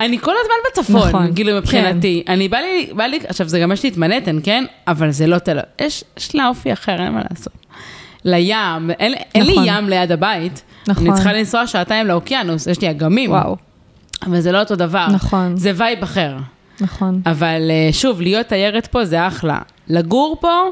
אני 0.00 0.18
כל 0.18 0.34
הזמן 0.40 0.54
בצפון, 0.70 1.08
נכון, 1.08 1.34
כאילו 1.34 1.56
מבחינתי. 1.56 2.24
אני 2.28 2.48
בא 2.48 2.58
לי, 2.58 2.90
בא 2.92 3.04
לי, 3.04 3.18
עכשיו 3.26 3.48
זה 3.48 3.58
גם 3.58 3.72
יש 3.72 3.82
לי 3.82 3.88
את 3.88 3.96
מנהטן, 3.96 4.38
כן? 4.42 4.64
אבל 4.86 5.10
זה 5.10 5.26
לא 5.26 5.38
תל 5.38 5.50
אביב. 5.50 5.64
יש, 5.80 6.04
יש 6.16 6.34
לה 6.34 6.48
אופי 6.48 6.72
אחר, 6.72 7.02
אין 7.02 7.12
מה 7.12 7.22
לעשות. 7.30 7.52
לים, 8.24 8.90
אין, 8.98 9.14
אין 9.34 9.46
לי 9.46 9.52
נכון. 9.52 9.64
ים 9.66 9.88
ליד 9.88 10.12
הבית. 10.12 10.62
נכון. 10.88 11.06
אני 11.06 11.14
צריכה 11.14 11.32
לנסוע 11.32 11.66
שעתיים 11.66 12.06
לאוקיינוס, 12.06 12.66
יש 12.66 12.80
לי 12.80 12.90
אגמים. 12.90 13.30
וואו, 13.30 13.56
אבל 14.26 14.40
זה 14.40 14.52
לא 14.52 14.60
אותו 14.60 14.76
דבר. 14.76 15.06
נכון. 15.12 15.56
זה 15.56 15.72
vibe 15.74 16.02
אחר. 16.02 16.36
נכון. 16.80 17.20
אבל 17.26 17.70
אה, 17.70 17.92
שוב, 17.92 18.20
להיות 18.20 18.46
תיירת 18.46 18.86
פה 18.86 19.04
זה 19.04 19.26
אחלה. 19.26 19.58
לגור 19.88 20.36
פה, 20.40 20.70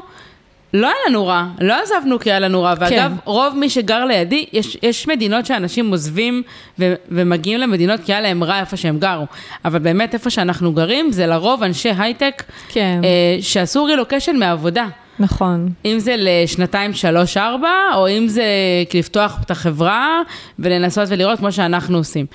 לא 0.73 0.87
היה 0.87 0.95
לנו 1.09 1.27
רע, 1.27 1.45
לא 1.61 1.75
עזבנו 1.83 2.19
כי 2.19 2.31
היה 2.31 2.39
לנו 2.39 2.63
רע. 2.63 2.73
ואגב, 2.79 2.89
כן. 2.89 3.11
רוב 3.25 3.57
מי 3.57 3.69
שגר 3.69 4.05
לידי, 4.05 4.45
יש, 4.53 4.77
יש 4.83 5.07
מדינות 5.07 5.45
שאנשים 5.45 5.91
עוזבים 5.91 6.43
ו- 6.79 6.93
ומגיעים 7.09 7.59
למדינות 7.59 7.99
כי 8.05 8.13
היה 8.13 8.21
להם 8.21 8.43
רע 8.43 8.59
איפה 8.59 8.77
שהם 8.77 8.99
גרו. 8.99 9.25
אבל 9.65 9.79
באמת, 9.79 10.13
איפה 10.13 10.29
שאנחנו 10.29 10.73
גרים, 10.73 11.11
זה 11.11 11.27
לרוב 11.27 11.63
אנשי 11.63 11.89
הייטק 11.97 12.43
כן, 12.69 13.01
אה, 13.03 13.41
שעשו 13.41 13.83
רילוקיישן 13.83 14.35
מעבודה. 14.35 14.87
נכון. 15.19 15.69
אם 15.85 15.99
זה 15.99 16.15
לשנתיים, 16.17 16.93
שלוש, 16.93 17.37
ארבע, 17.37 17.69
או 17.95 18.09
אם 18.09 18.27
זה 18.27 18.45
לפתוח 18.93 19.37
את 19.45 19.51
החברה 19.51 20.21
ולנסות 20.59 21.05
ולראות 21.09 21.39
כמו 21.39 21.51
שאנחנו 21.51 21.97
עושים. 21.97 22.25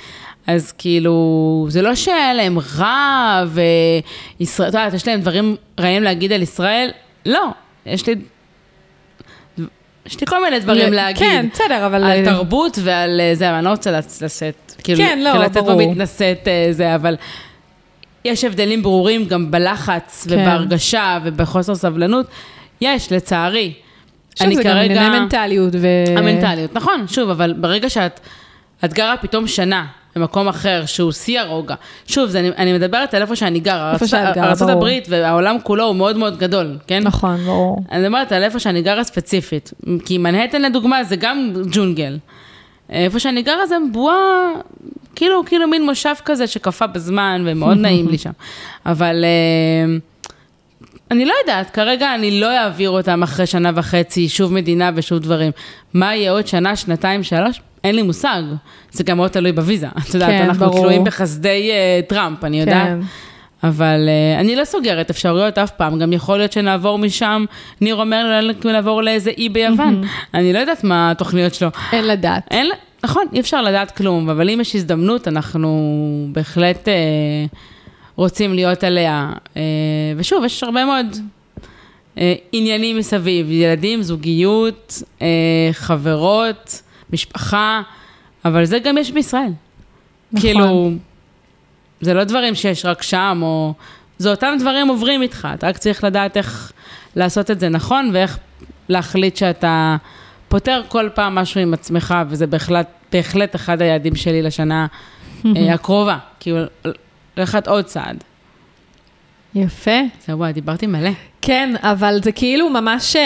אז 0.47 0.73
כאילו, 0.73 1.67
זה 1.69 1.83
לא 1.83 1.95
שהיה 1.95 2.35
להם 2.35 2.59
רע 2.79 3.45
וישראל, 4.41 4.69
את 4.69 4.75
יודעת, 4.75 4.95
יש 4.95 5.09
להם 5.09 5.21
דברים 5.21 5.57
רעים 5.81 6.03
להגיד 6.03 6.33
על 6.33 6.43
ישראל? 6.43 6.91
לא, 7.27 7.47
יש 7.87 8.07
לי... 8.07 8.15
יש 10.07 10.21
לי 10.21 10.27
כל 10.27 10.45
מיני 10.45 10.61
דברים 10.61 10.93
ל- 10.93 10.97
להגיד. 10.97 11.19
כן, 11.23 11.47
בסדר, 11.53 11.87
אבל- 11.87 12.05
על 12.05 12.25
תרבות 12.25 12.79
ועל 12.83 13.21
אה, 13.21 13.35
זה, 13.35 13.49
אבל 13.49 13.57
אני 13.57 13.65
לא 13.65 13.71
רוצה 13.71 13.91
לשאת, 14.21 14.73
כאילו, 14.85 14.99
כן, 14.99 15.19
לא, 15.23 15.31
כאילו 15.31 15.45
לצאת 15.45 15.65
ברור. 15.65 15.91
מתנשאת 15.93 16.49
אה, 16.49 16.69
זה, 16.71 16.95
אבל 16.95 17.17
יש 18.25 18.45
הבדלים 18.45 18.83
ברורים 18.83 19.25
גם 19.25 19.51
בלחץ 19.51 20.27
כן. 20.29 20.35
ובהרגשה 20.35 21.19
ובחוסר 21.25 21.75
סבלנות. 21.75 22.27
יש, 22.81 23.13
לצערי. 23.13 23.73
שוב, 24.39 24.55
זה 24.55 24.63
גם 24.63 24.77
ענייני 24.77 25.19
מנטליות 25.19 25.73
ו... 25.81 25.87
המנטליות, 26.17 26.75
נכון, 26.75 27.05
שוב, 27.09 27.31
אבל 27.31 27.53
ברגע 27.53 27.91
שאת 27.91 28.21
את 28.85 28.93
גרה 28.95 29.17
פתאום 29.17 29.47
שנה 29.47 29.87
במקום 30.17 30.49
אחר, 30.49 30.87
שהוא 30.87 31.13
שיא 31.13 31.41
הרוגע, 31.41 31.75
שוב, 32.07 32.29
זה, 32.29 32.41
אני, 32.41 32.51
אני 32.57 32.73
מדברת 32.73 33.15
על 33.15 33.23
איפה 33.23 33.37
שאני 33.37 33.61
גרה, 33.61 33.93
איפה 33.93 34.07
שאת 34.07 34.37
גרה, 34.37 34.49
ארצות 34.49 34.69
ברור. 34.69 34.79
הברית 34.79 35.07
והעולם 35.11 35.57
כולו 35.63 35.85
הוא 35.85 35.97
מאוד 35.97 36.17
מאוד 36.17 36.39
גדול, 36.39 36.79
כן? 36.87 37.03
נכון, 37.03 37.37
ברור. 37.37 37.85
אני 37.93 38.03
מדברת 38.09 38.33
על 38.33 38.43
איפה 38.43 38.59
שאני 38.59 38.83
גרה 38.83 39.05
ספציפית, 39.05 39.73
כי 40.05 40.19
מנהטן 40.19 40.63
לדוגמה 40.63 41.05
זה 41.05 41.17
גם 41.17 41.53
ג'ונגל. 41.71 42.19
איפה 42.91 43.19
שאני 43.19 43.43
גרה 43.43 43.67
זה 43.67 43.77
בועה, 43.93 44.53
כאילו, 45.15 45.43
כאילו 45.47 45.69
מין 45.69 45.87
מושב 45.87 46.15
כזה 46.25 46.47
שקפא 46.47 46.87
בזמן 46.87 47.43
ומאוד 47.47 47.77
נעים 47.77 48.09
לי 48.09 48.19
שם. 48.19 48.31
אבל 48.87 49.25
אה, 49.25 49.97
אני 51.11 51.25
לא 51.25 51.35
יודעת, 51.43 51.71
כרגע 51.71 52.15
אני 52.15 52.41
לא 52.41 52.57
אעביר 52.57 52.91
אותם 52.91 53.23
אחרי 53.23 53.47
שנה 53.47 53.71
וחצי, 53.75 54.29
שוב 54.29 54.53
מדינה 54.53 54.91
ושוב 54.95 55.19
דברים. 55.19 55.53
מה 55.95 56.15
יהיה 56.15 56.33
עוד 56.33 56.47
שנה, 56.47 56.77
שנתיים, 56.77 57.23
שלוש? 57.23 57.61
אין 57.87 57.95
לי 57.95 58.03
מושג. 58.03 58.43
זה 58.91 59.05
גם 59.05 59.17
מאוד 59.17 59.31
תלוי 59.31 59.53
בוויזה. 59.53 59.87
את 59.87 60.15
יודעת, 60.15 60.31
כן, 60.31 60.43
אנחנו 60.43 60.67
ברור. 60.67 60.81
תלויים 60.81 61.05
בחסדי 61.05 61.71
אה, 61.71 62.01
טראמפ, 62.09 62.45
אני 62.45 62.61
יודעת. 62.61 62.87
כן. 62.87 63.01
אבל 63.63 64.09
uh, 64.09 64.41
אני 64.41 64.57
לא 64.57 64.65
סוגרת 64.65 65.11
אפשרויות 65.11 65.59
אף 65.59 65.71
פעם, 65.71 65.99
גם 65.99 66.13
יכול 66.13 66.39
להיות 66.39 66.53
שנעבור 66.53 66.99
משם, 66.99 67.45
ניר 67.81 67.95
אומר 67.95 68.41
נעבור 68.65 69.03
לאיזה 69.03 69.31
אי 69.31 69.49
ביוון, 69.49 70.03
אני 70.35 70.53
לא 70.53 70.59
יודעת 70.59 70.85
מה 70.85 71.11
התוכניות 71.11 71.55
שלו. 71.55 71.69
אין 71.93 72.07
לדעת. 72.07 72.43
אין, 72.51 72.67
נכון, 73.05 73.25
אי 73.33 73.41
אפשר 73.41 73.63
לדעת 73.63 73.91
כלום, 73.91 74.31
אבל 74.31 74.51
אם 74.51 74.61
יש 74.61 74.75
הזדמנות, 74.75 75.29
אנחנו 75.29 76.29
בהחלט 76.33 76.89
uh, 76.89 77.57
רוצים 78.17 78.55
להיות 78.55 78.85
עליה. 78.85 79.33
Uh, 79.33 79.57
ושוב, 80.17 80.45
יש 80.45 80.63
הרבה 80.63 80.85
מאוד 80.85 81.07
uh, 82.17 82.19
עניינים 82.53 82.99
מסביב, 82.99 83.51
ילדים, 83.51 84.03
זוגיות, 84.03 85.03
uh, 85.19 85.23
חברות, 85.73 86.83
משפחה, 87.13 87.83
אבל 88.45 88.65
זה 88.65 88.79
גם 88.79 88.99
יש 88.99 89.11
בישראל. 89.11 89.53
נכון. 90.33 90.41
כאילו, 90.41 90.91
זה 92.01 92.15
לא 92.15 92.25
דברים 92.25 92.55
שיש 92.55 92.85
רק 92.85 93.03
שם, 93.03 93.39
או... 93.43 93.75
זה 94.19 94.31
אותם 94.31 94.57
דברים 94.61 94.89
עוברים 94.89 95.23
איתך, 95.23 95.49
אתה 95.55 95.69
רק 95.69 95.79
צריך 95.79 96.05
לדעת 96.05 96.37
איך 96.37 96.73
לעשות 97.17 97.51
את 97.51 97.61
זה 97.61 97.69
נכון, 97.69 98.11
ואיך 98.13 98.39
להחליט 98.89 99.37
שאתה 99.37 99.97
פותר 100.49 100.83
כל 100.89 101.09
פעם 101.15 101.35
משהו 101.35 101.61
עם 101.61 101.75
עצמך, 101.75 102.15
וזה 102.29 102.47
בהחלט, 102.47 102.87
בהחלט 103.13 103.55
אחד 103.55 103.83
היעדים 103.83 104.15
שלי 104.15 104.43
לשנה 104.43 104.87
אה, 105.47 105.73
הקרובה, 105.75 106.19
כאילו, 106.41 106.59
ללכת 107.37 107.69
עוד 107.69 107.85
צעד. 107.85 108.25
יפה. 109.55 110.01
זהו, 110.27 110.39
וואי, 110.39 110.53
דיברתי 110.53 110.87
מלא. 110.87 111.11
כן, 111.43 111.75
אבל 111.81 112.19
זה 112.23 112.33
כאילו 112.33 112.71
ממש, 112.71 113.17
אה, 113.17 113.23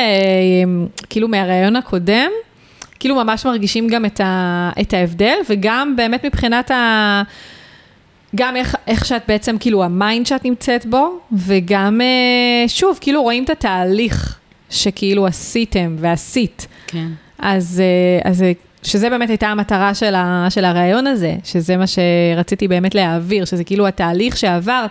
כאילו 1.11 1.29
מהראיון 1.29 1.77
הקודם, 1.77 2.31
כאילו 3.01 3.15
ממש 3.15 3.47
מרגישים 3.47 3.89
גם 3.89 4.05
את, 4.05 4.21
ה, 4.21 4.71
את 4.81 4.95
ההבדל, 4.95 5.37
וגם 5.49 5.97
באמת 5.97 6.25
מבחינת 6.25 6.71
ה... 6.71 7.23
גם 8.37 8.57
איך, 8.57 8.77
איך 8.87 9.05
שאת 9.05 9.23
בעצם, 9.29 9.57
כאילו, 9.61 9.85
ה 9.85 9.93
mind 9.93 10.27
שאת 10.27 10.45
נמצאת 10.45 10.87
בו, 10.87 11.19
וגם, 11.33 12.01
אה, 12.01 12.69
שוב, 12.69 12.99
כאילו 13.01 13.23
רואים 13.23 13.45
את 13.45 13.51
התהליך 13.51 14.39
שכאילו 14.71 15.27
עשיתם 15.27 15.97
ועשית. 15.99 16.67
כן. 16.87 17.09
אז, 17.39 17.83
אה, 17.83 18.31
אז 18.31 18.43
אה, 18.43 18.53
שזה 18.83 19.11
באמת 19.11 19.29
הייתה 19.29 19.49
המטרה 19.49 19.95
של, 19.95 20.15
ה, 20.15 20.47
של 20.51 20.65
הראיון 20.65 21.07
הזה, 21.07 21.35
שזה 21.45 21.77
מה 21.77 21.85
שרציתי 21.87 22.69
באמת 22.69 22.95
להעביר, 22.95 23.45
שזה 23.45 23.65
כאילו 23.65 23.87
התהליך 23.87 24.37
שעברת, 24.37 24.91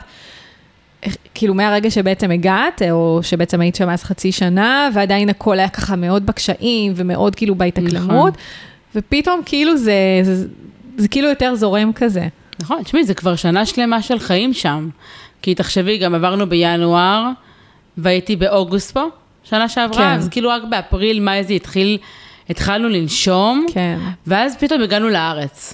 כאילו 1.33 1.53
מהרגע 1.53 1.91
שבעצם 1.91 2.31
הגעת, 2.31 2.81
או 2.91 3.19
שבעצם 3.23 3.61
היית 3.61 3.75
שם 3.75 3.89
אז 3.89 4.03
חצי 4.03 4.31
שנה, 4.31 4.89
ועדיין 4.93 5.29
הכל 5.29 5.59
היה 5.59 5.69
ככה 5.69 5.95
מאוד 5.95 6.25
בקשיים, 6.25 6.93
ומאוד 6.95 7.35
כאילו 7.35 7.55
בהתאקלמות, 7.55 8.09
נכון. 8.09 8.31
ופתאום 8.95 9.41
כאילו 9.45 9.77
זה, 9.77 9.93
זה, 10.23 10.35
זה, 10.35 10.47
זה 10.97 11.07
כאילו 11.07 11.27
יותר 11.27 11.55
זורם 11.55 11.93
כזה. 11.93 12.27
נכון, 12.61 12.83
תשמעי, 12.83 13.03
זה 13.03 13.13
כבר 13.13 13.35
שנה 13.35 13.65
שלמה 13.65 14.01
של 14.01 14.19
חיים 14.19 14.53
שם. 14.53 14.89
כי 15.41 15.55
תחשבי, 15.55 15.97
גם 15.97 16.15
עברנו 16.15 16.49
בינואר, 16.49 17.29
והייתי 17.97 18.35
באוגוסט 18.35 18.91
פה, 18.91 19.03
שנה 19.43 19.69
שעברה, 19.69 19.97
כן. 19.97 20.13
אז 20.19 20.29
כאילו 20.29 20.49
רק 20.49 20.61
באפריל, 20.69 21.19
מאי 21.19 21.43
זה 21.43 21.53
התחיל, 21.53 21.97
התחלנו 22.49 22.89
לנשום, 22.89 23.65
כן. 23.73 23.99
ואז 24.27 24.55
פתאום 24.59 24.81
הגענו 24.81 25.09
לארץ. 25.09 25.73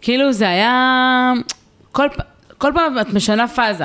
כאילו 0.00 0.32
זה 0.32 0.48
היה... 0.48 1.32
כל, 1.92 2.08
פ- 2.16 2.20
כל 2.58 2.72
פעם 2.74 2.98
את 3.00 3.12
משנה 3.14 3.48
פאזה. 3.48 3.84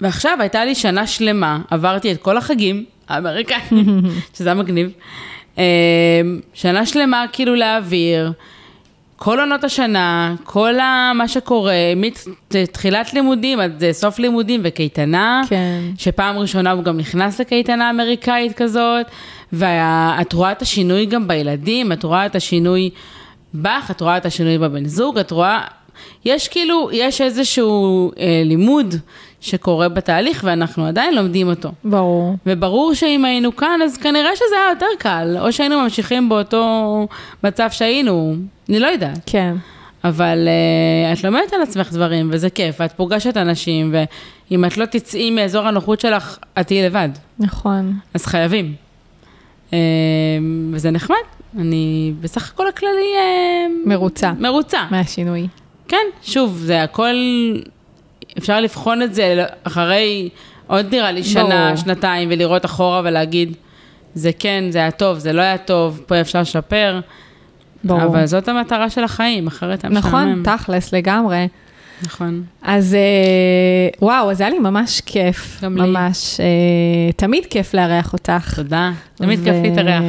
ועכשיו 0.00 0.36
הייתה 0.40 0.64
לי 0.64 0.74
שנה 0.74 1.06
שלמה, 1.06 1.58
עברתי 1.70 2.12
את 2.12 2.22
כל 2.22 2.36
החגים 2.36 2.84
האמריקאים, 3.08 4.02
שזה 4.36 4.48
היה 4.48 4.54
מגניב. 4.54 4.90
אה, 5.58 5.64
שנה 6.54 6.86
שלמה 6.86 7.24
כאילו 7.32 7.54
להעביר, 7.54 8.32
כל 9.16 9.40
עונות 9.40 9.64
השנה, 9.64 10.34
כל 10.44 10.78
ה- 10.80 11.12
מה 11.14 11.28
שקורה, 11.28 11.74
מתחילת 11.96 13.14
לימודים 13.14 13.60
עד 13.60 13.84
אה, 13.84 13.92
סוף 13.92 14.18
לימודים 14.18 14.60
וקייטנה. 14.64 15.42
כן. 15.48 15.80
שפעם 15.98 16.38
ראשונה 16.38 16.70
הוא 16.70 16.84
גם 16.84 16.96
נכנס 16.98 17.40
לקייטנה 17.40 17.90
אמריקאית 17.90 18.52
כזאת, 18.56 19.06
ואת 19.52 20.32
רואה 20.32 20.52
את 20.52 20.62
השינוי 20.62 21.06
גם 21.06 21.28
בילדים, 21.28 21.92
את 21.92 22.02
רואה 22.02 22.26
את 22.26 22.36
השינוי 22.36 22.90
בך, 23.54 23.88
את 23.90 24.00
רואה 24.00 24.16
את 24.16 24.26
השינוי 24.26 24.58
בבן 24.58 24.84
זוג, 24.84 25.18
את 25.18 25.30
רואה... 25.30 25.60
יש 26.24 26.48
כאילו, 26.48 26.88
יש 26.92 27.20
איזשהו 27.20 28.10
אה, 28.18 28.42
לימוד 28.44 28.94
שקורה 29.40 29.88
בתהליך 29.88 30.40
ואנחנו 30.46 30.86
עדיין 30.86 31.14
לומדים 31.14 31.48
אותו. 31.48 31.70
ברור. 31.84 32.36
וברור 32.46 32.94
שאם 32.94 33.24
היינו 33.24 33.56
כאן, 33.56 33.80
אז 33.84 33.96
כנראה 33.96 34.36
שזה 34.36 34.56
היה 34.56 34.70
יותר 34.70 34.86
קל, 34.98 35.36
או 35.40 35.52
שהיינו 35.52 35.80
ממשיכים 35.80 36.28
באותו 36.28 37.06
מצב 37.44 37.70
שהיינו, 37.70 38.34
אני 38.68 38.80
לא 38.80 38.86
יודעת. 38.86 39.18
כן. 39.26 39.54
אבל 40.04 40.48
uh, 40.48 41.18
את 41.18 41.24
לומדת 41.24 41.52
על 41.52 41.62
עצמך 41.62 41.92
דברים, 41.92 42.30
וזה 42.32 42.50
כיף, 42.50 42.76
ואת 42.80 42.92
פוגשת 42.92 43.36
אנשים, 43.36 43.94
ואם 44.50 44.64
את 44.64 44.76
לא 44.76 44.84
תצאי 44.84 45.30
מאזור 45.30 45.66
הנוחות 45.66 46.00
שלך, 46.00 46.38
את 46.60 46.66
תהיי 46.66 46.86
לבד. 46.86 47.08
נכון. 47.38 47.92
אז 48.14 48.26
חייבים. 48.26 48.74
Uh, 49.70 49.74
וזה 50.72 50.90
נחמד. 50.90 51.16
אני 51.58 52.12
בסך 52.20 52.52
הכל 52.52 52.68
הכללי... 52.68 52.90
Uh, 52.90 53.88
מרוצה 53.88 54.32
מרוצה. 54.38 54.82
מהשינוי. 54.90 55.48
כן, 55.88 56.06
שוב, 56.22 56.56
זה 56.56 56.82
הכל... 56.82 57.14
אפשר 58.38 58.60
לבחון 58.60 59.02
את 59.02 59.14
זה 59.14 59.44
אחרי 59.64 60.28
עוד 60.66 60.94
נראה 60.94 61.12
לי 61.12 61.24
שנה, 61.24 61.66
ברור. 61.66 61.76
שנתיים, 61.76 62.28
ולראות 62.32 62.64
אחורה 62.64 63.00
ולהגיד, 63.04 63.56
זה 64.14 64.30
כן, 64.38 64.64
זה 64.70 64.78
היה 64.78 64.90
טוב, 64.90 65.18
זה 65.18 65.32
לא 65.32 65.42
היה 65.42 65.58
טוב, 65.58 66.02
פה 66.06 66.20
אפשר 66.20 66.40
לשפר. 66.40 67.00
ברור. 67.84 68.04
אבל 68.04 68.26
זאת 68.26 68.48
המטרה 68.48 68.90
של 68.90 69.04
החיים, 69.04 69.46
אחרת 69.46 69.78
אתה 69.78 69.88
נכון. 69.88 70.42
תכלס 70.44 70.94
לגמרי. 70.94 71.46
נכון. 72.02 72.42
אז 72.62 72.94
אה, 72.94 73.00
וואו, 74.02 74.30
אז 74.30 74.40
היה 74.40 74.50
לי 74.50 74.58
ממש 74.58 75.00
כיף. 75.06 75.58
גם 75.62 75.76
לי. 75.76 75.82
ממש. 75.90 76.40
אה, 76.40 77.12
תמיד 77.16 77.46
כיף 77.46 77.74
לארח 77.74 78.12
אותך. 78.12 78.54
תודה, 78.56 78.92
תמיד 79.14 79.40
ו- 79.40 79.44
כיף 79.44 79.54
להתארח. 79.62 80.02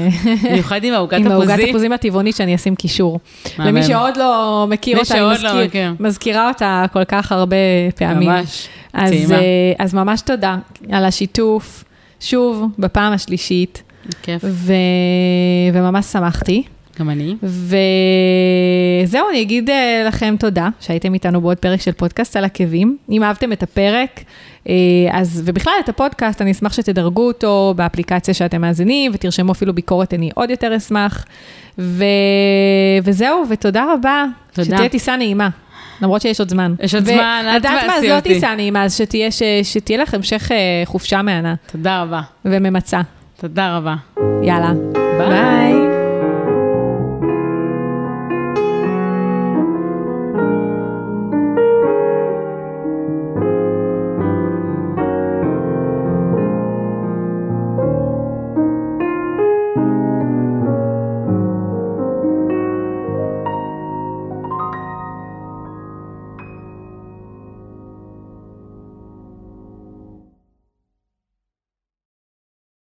במיוחד 0.44 0.84
עם 0.84 0.94
העוגת 0.94 1.18
עם 1.18 1.32
העוגת 1.32 1.50
הפוזי. 1.50 1.70
הפוזים 1.70 1.94
הטבעונית 1.94 2.36
שאני 2.36 2.56
אשים 2.56 2.76
קישור. 2.76 3.20
למי 3.60 3.84
שעוד 3.84 4.18
לא 4.18 4.66
מכיר 4.70 5.00
אותה, 5.00 5.14
אני 5.14 5.44
לא 5.44 5.66
מכיר. 5.66 5.94
מזכירה 6.00 6.48
אותה 6.48 6.86
כל 6.94 7.04
כך 7.04 7.32
הרבה 7.32 7.56
פעמים. 7.96 8.30
ממש. 8.30 8.68
אז, 8.94 9.10
טעימה. 9.10 9.36
אה, 9.36 9.42
אז 9.80 9.94
ממש 9.94 10.22
תודה 10.22 10.58
על 10.92 11.06
השיתוף, 11.06 11.84
שוב, 12.20 12.66
בפעם 12.80 13.14
השלישית, 13.14 13.84
כיף. 14.22 14.42
ו... 14.44 14.74
וממש 15.74 16.06
שמחתי. 16.06 16.64
גם 17.00 17.10
אני. 17.10 17.36
וזהו, 17.44 19.30
אני 19.30 19.42
אגיד 19.42 19.70
אה, 19.70 20.04
לכם 20.08 20.36
תודה 20.40 20.70
שהייתם 20.80 21.14
איתנו 21.14 21.42
בעוד 21.42 21.58
פרק 21.58 21.82
של 21.82 21.92
פודקאסט 21.92 22.36
על 22.36 22.46
עקבים. 22.46 22.98
אם 23.10 23.24
אהבתם 23.24 23.52
את 23.52 23.64
הפרק, 23.64 24.24
אה, 24.70 24.74
אז, 25.12 25.42
ובכלל 25.46 25.74
את 25.84 25.90
הפודקאסט, 25.90 26.42
אני 26.42 26.52
אשמח 26.52 26.74
שתדרגו 26.74 27.28
אותו 27.28 27.74
באפליקציה 27.78 28.34
שאתם 28.34 28.62
מאזינים, 28.62 29.12
ותרשמו 29.16 29.52
אפילו 29.52 29.74
ביקורת, 29.74 30.14
אני 30.14 30.30
עוד 30.36 30.50
יותר 30.50 30.78
אשמח. 30.78 31.26
ו... 31.80 32.04
וזהו, 33.04 33.44
ותודה 33.50 33.86
רבה. 33.94 34.26
תודה. 34.54 34.66
שתהיה 34.76 34.90
טיסה 34.90 35.16
נעימה. 35.18 35.50
למרות 36.02 36.22
שיש 36.22 36.40
עוד 36.40 36.50
זמן. 36.50 36.74
יש 36.80 36.96
עוד 36.96 37.06
זמן, 37.06 37.46
אל 37.48 37.56
יודעת 37.56 37.88
מה, 37.88 37.96
אז 37.96 38.04
לא 38.04 38.16
אותי. 38.16 38.34
טיסה 38.34 38.56
נעימה, 38.56 38.84
אז 38.84 38.98
שתהיה, 38.98 39.32
ש... 39.32 39.44
שתהיה 39.64 39.98
לך 39.98 40.14
המשך 40.14 40.52
אה, 40.52 40.58
חופשה 40.86 41.22
מהנה 41.22 41.56
תודה 41.72 42.02
רבה. 42.02 42.22
וממצה. 42.46 43.02
תודה 43.40 43.78
רבה. 43.78 43.96
יאללה. 44.44 44.74
ביי. 45.18 45.30
ביי. 45.30 45.85